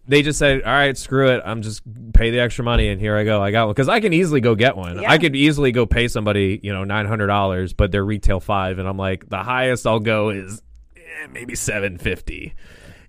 they 0.07 0.21
just 0.21 0.39
said, 0.39 0.63
"All 0.63 0.71
right, 0.71 0.97
screw 0.97 1.29
it. 1.29 1.41
I'm 1.45 1.61
just 1.61 1.81
pay 2.13 2.31
the 2.31 2.39
extra 2.39 2.63
money 2.63 2.89
and 2.89 2.99
here 2.99 3.15
I 3.15 3.23
go. 3.23 3.41
I 3.41 3.51
got 3.51 3.65
one 3.65 3.73
because 3.73 3.89
I 3.89 3.99
can 3.99 4.13
easily 4.13 4.41
go 4.41 4.55
get 4.55 4.75
one. 4.77 5.01
Yeah. 5.01 5.11
I 5.11 5.17
could 5.17 5.35
easily 5.35 5.71
go 5.71 5.85
pay 5.85 6.07
somebody, 6.07 6.59
you 6.63 6.73
know, 6.73 6.83
nine 6.83 7.05
hundred 7.05 7.27
dollars, 7.27 7.73
but 7.73 7.91
they're 7.91 8.05
retail 8.05 8.39
five, 8.39 8.79
and 8.79 8.87
I'm 8.87 8.97
like, 8.97 9.29
the 9.29 9.43
highest 9.43 9.85
I'll 9.85 9.99
go 9.99 10.29
is 10.29 10.61
eh, 10.95 11.27
maybe 11.31 11.55
seven 11.55 11.97
fifty. 11.97 12.53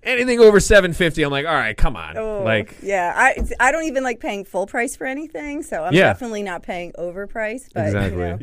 Anything 0.03 0.39
over 0.39 0.59
seven 0.59 0.93
fifty, 0.93 1.23
I'm 1.23 1.31
like, 1.31 1.45
all 1.45 1.53
right, 1.53 1.75
come 1.77 1.95
on, 1.95 2.17
Oh, 2.17 2.43
like. 2.43 2.75
yeah, 2.81 3.13
I 3.15 3.37
I 3.59 3.71
don't 3.71 3.85
even 3.85 4.03
like 4.03 4.19
paying 4.19 4.43
full 4.43 4.67
price 4.67 4.95
for 4.95 5.05
anything, 5.07 5.63
so 5.63 5.83
I'm 5.83 5.93
Yeah. 5.93 6.03
definitely 6.07 6.43
not 6.43 6.61
paying 6.63 6.91
overpriced. 6.99 7.69
But 7.73 7.85
Exactly. 7.87 8.11
you 8.21 8.27
know. 8.27 8.39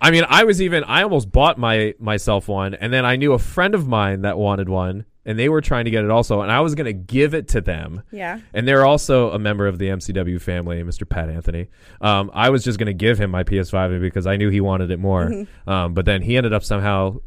I 0.00 0.10
mean, 0.10 0.24
I 0.28 0.44
was 0.44 0.60
even 0.62 0.84
I 0.84 1.02
almost 1.02 1.32
bought 1.32 1.58
my 1.58 1.94
myself 1.98 2.46
one, 2.46 2.74
and 2.74 2.92
then 2.92 3.04
I 3.04 3.16
knew 3.16 3.32
a 3.32 3.38
friend 3.38 3.74
of 3.74 3.88
mine 3.88 4.22
that 4.22 4.38
wanted 4.38 4.68
one, 4.68 5.06
and 5.26 5.38
they 5.38 5.48
were 5.48 5.60
trying 5.60 5.84
to 5.84 5.90
get 5.90 6.04
it 6.04 6.10
also, 6.10 6.40
and 6.40 6.50
I 6.50 6.60
was 6.60 6.74
gonna 6.74 6.92
give 6.92 7.34
it 7.34 7.48
to 7.48 7.60
them. 7.60 8.02
Yeah. 8.10 8.40
And 8.54 8.66
they're 8.66 8.86
also 8.86 9.30
a 9.32 9.38
member 9.38 9.66
of 9.66 9.78
the 9.78 9.88
MCW 9.88 10.40
family, 10.40 10.82
Mr. 10.82 11.06
Pat 11.08 11.28
Anthony. 11.28 11.68
Um, 12.00 12.30
I 12.32 12.50
was 12.50 12.64
just 12.64 12.78
gonna 12.78 12.92
give 12.94 13.18
him 13.18 13.30
my 13.30 13.44
PS5 13.44 14.00
because 14.00 14.26
I 14.26 14.36
knew 14.36 14.48
he 14.48 14.60
wanted 14.60 14.90
it 14.90 14.98
more. 14.98 15.26
Mm-hmm. 15.26 15.68
Um, 15.70 15.94
but 15.94 16.04
then 16.06 16.22
he 16.22 16.36
ended 16.36 16.52
up 16.52 16.64
somehow, 16.64 17.18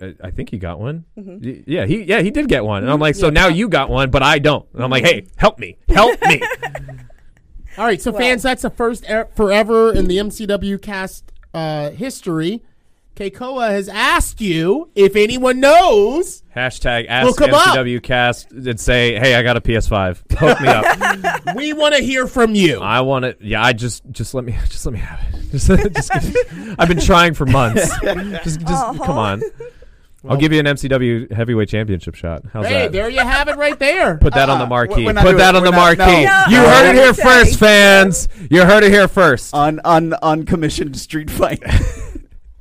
I- 0.00 0.14
I 0.24 0.30
think 0.30 0.50
he 0.50 0.58
got 0.58 0.78
one. 0.80 1.04
Mm-hmm. 1.18 1.62
Yeah, 1.66 1.86
he 1.86 2.02
yeah 2.02 2.20
he 2.20 2.30
did 2.30 2.48
get 2.48 2.64
one, 2.64 2.82
and 2.82 2.92
I'm 2.92 3.00
like, 3.00 3.14
so 3.14 3.30
now 3.30 3.48
you 3.48 3.68
got 3.68 3.88
one, 3.88 4.10
but 4.10 4.22
I 4.22 4.38
don't. 4.38 4.66
And 4.74 4.82
I'm 4.84 4.90
like, 4.90 5.04
hey, 5.04 5.26
help 5.36 5.58
me, 5.58 5.78
help 5.88 6.20
me. 6.22 6.42
All 7.78 7.84
right, 7.84 8.02
so 8.02 8.10
Well- 8.10 8.20
fans, 8.20 8.42
that's 8.42 8.62
the 8.62 8.70
first 8.70 9.08
er- 9.08 9.28
forever 9.36 9.92
in 9.92 10.08
the 10.08 10.16
MCW 10.18 10.82
cast 10.82 11.32
uh, 11.54 11.90
history. 11.90 12.62
Keikoa 13.18 13.70
has 13.70 13.88
asked 13.88 14.40
you 14.40 14.90
if 14.94 15.16
anyone 15.16 15.58
knows. 15.58 16.44
Hashtag 16.54 17.06
ask 17.08 17.26
Look 17.26 17.40
'em 17.48 17.52
up. 17.52 17.74
MCW 17.76 18.00
cast 18.00 18.52
and 18.52 18.78
say, 18.78 19.18
hey, 19.18 19.34
I 19.34 19.42
got 19.42 19.56
a 19.56 19.60
PS5. 19.60 20.22
Hook 20.38 20.60
me 20.60 20.68
up. 20.68 21.56
We 21.56 21.72
want 21.72 21.96
to 21.96 22.00
hear 22.00 22.28
from 22.28 22.54
you. 22.54 22.78
I 22.80 23.00
want 23.00 23.24
it. 23.24 23.38
Yeah, 23.40 23.62
I 23.64 23.72
just 23.72 24.02
just 24.12 24.34
let 24.34 24.44
me 24.44 24.52
just 24.68 24.86
let 24.86 24.92
me 24.92 25.00
have 25.00 25.20
it. 25.34 25.50
Just, 25.50 25.66
just 25.68 26.12
I've 26.78 26.88
been 26.88 27.00
trying 27.00 27.34
for 27.34 27.46
months. 27.46 27.88
Just 28.44 28.60
just 28.60 28.70
Aw. 28.84 28.94
come 29.04 29.18
on. 29.18 29.42
I'll 30.28 30.36
give 30.36 30.52
you 30.52 30.58
an 30.60 30.66
MCW 30.66 31.32
heavyweight 31.32 31.68
championship 31.70 32.14
shot. 32.16 32.42
How's 32.52 32.66
Hey, 32.66 32.82
that? 32.82 32.92
there 32.92 33.08
you 33.08 33.20
have 33.20 33.48
it 33.48 33.56
right 33.56 33.78
there. 33.78 34.16
Put 34.18 34.34
that 34.34 34.48
on 34.50 34.58
the 34.58 34.64
Uh-uh. 34.64 34.68
marquee. 34.68 35.04
Put 35.06 35.16
doing 35.16 35.36
that 35.38 35.54
on 35.56 35.62
the 35.64 35.70
We're 35.70 35.76
not- 35.76 35.98
marquee. 35.98 36.24
no. 36.24 36.42
You 36.48 36.56
No, 36.58 36.68
heard 36.68 36.88
it 36.90 36.94
here 36.96 37.06
would 37.06 37.16
say. 37.16 37.22
first, 37.22 37.58
fans. 37.58 38.28
You 38.50 38.64
heard 38.64 38.82
it 38.84 38.90
here 38.92 39.08
first. 39.08 39.54
On 39.54 39.80
on 39.84 40.12
on 40.14 40.38
uncommissioned 40.40 40.96
street 40.96 41.30
fight 41.30 41.62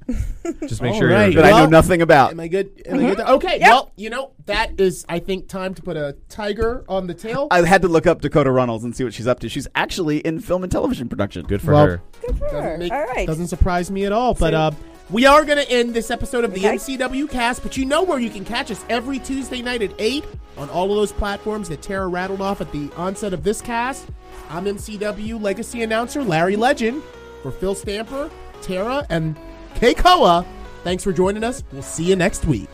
Just 0.68 0.82
make 0.82 0.96
sure 0.96 1.10
right. 1.10 1.32
you're 1.32 1.42
that 1.42 1.54
I 1.54 1.60
know 1.64 1.66
nothing 1.70 2.02
about. 2.02 2.32
Am 2.32 2.40
I 2.40 2.48
good? 2.48 2.82
Am 2.86 2.96
I 3.00 3.10
good? 3.10 3.18
there? 3.18 3.26
Okay. 3.28 3.60
Well, 3.62 3.92
you 3.96 4.10
know 4.10 4.32
that 4.46 4.80
is, 4.80 5.06
I 5.10 5.20
think, 5.20 5.48
time 5.50 5.74
to 5.76 5.82
put 5.82 5.98
a 5.98 6.16
tiger 6.30 6.86
on 6.88 7.08
the 7.08 7.14
tail. 7.14 7.48
I 7.52 7.66
had 7.66 7.82
to 7.82 7.88
look 7.88 8.08
up 8.08 8.22
Dakota 8.22 8.52
Runnels 8.52 8.84
and 8.84 8.96
see 8.96 9.04
what 9.04 9.14
she's 9.14 9.28
up 9.28 9.40
to. 9.42 9.50
She's 9.50 9.68
actually 9.76 10.20
in 10.20 10.40
film 10.40 10.64
and 10.64 10.72
television 10.72 11.10
production. 11.10 11.46
good 11.46 11.62
for 11.62 11.74
Well, 11.74 11.86
her. 11.88 12.02
Good 12.26 12.38
for 12.38 12.46
her. 12.50 12.52
Doesn't, 12.62 12.80
make- 12.80 12.92
All 12.92 13.06
right. 13.06 13.28
doesn't 13.28 13.48
surprise 13.48 13.92
me 13.92 14.06
at 14.06 14.12
all. 14.14 14.34
But 14.34 14.54
uh, 14.54 14.72
we 15.10 15.26
are 15.26 15.44
going 15.44 15.58
to 15.58 15.70
end 15.70 15.94
this 15.94 16.10
episode 16.10 16.44
of 16.46 16.54
the 16.54 16.66
Okay. 16.66 16.76
MCW 16.78 17.30
cast. 17.30 17.62
But 17.64 17.76
you 17.76 17.86
know 17.86 18.04
where 18.04 18.20
you 18.20 18.30
can 18.30 18.46
catch 18.46 18.72
us 18.72 18.84
every 18.90 19.20
Tuesday 19.20 19.62
night 19.62 19.82
at 19.82 19.92
8 20.00 20.24
on 20.58 20.70
all 20.70 20.90
of 20.90 20.96
those 20.96 21.12
platforms 21.12 21.68
that 21.70 21.82
Tara 21.82 22.08
rattled 22.08 22.42
off 22.42 22.62
at 22.62 22.72
the 22.72 22.90
onset 22.96 23.34
of 23.34 23.44
this 23.44 23.62
cast. 23.62 24.08
I'm 24.50 24.64
MCW 24.66 25.42
legacy 25.42 25.84
announcer 25.84 26.24
Larry 26.24 26.56
Legend. 26.56 27.04
For 27.44 27.52
Phil 27.52 27.76
Stamper, 27.76 28.32
Tara, 28.64 29.06
and 29.12 29.38
Keikoa, 29.78 30.44
thanks 30.84 31.04
for 31.04 31.14
joining 31.14 31.44
us. 31.44 31.64
We'll 31.72 31.84
see 31.84 32.04
you 32.04 32.16
next 32.16 32.46
week. 32.46 32.70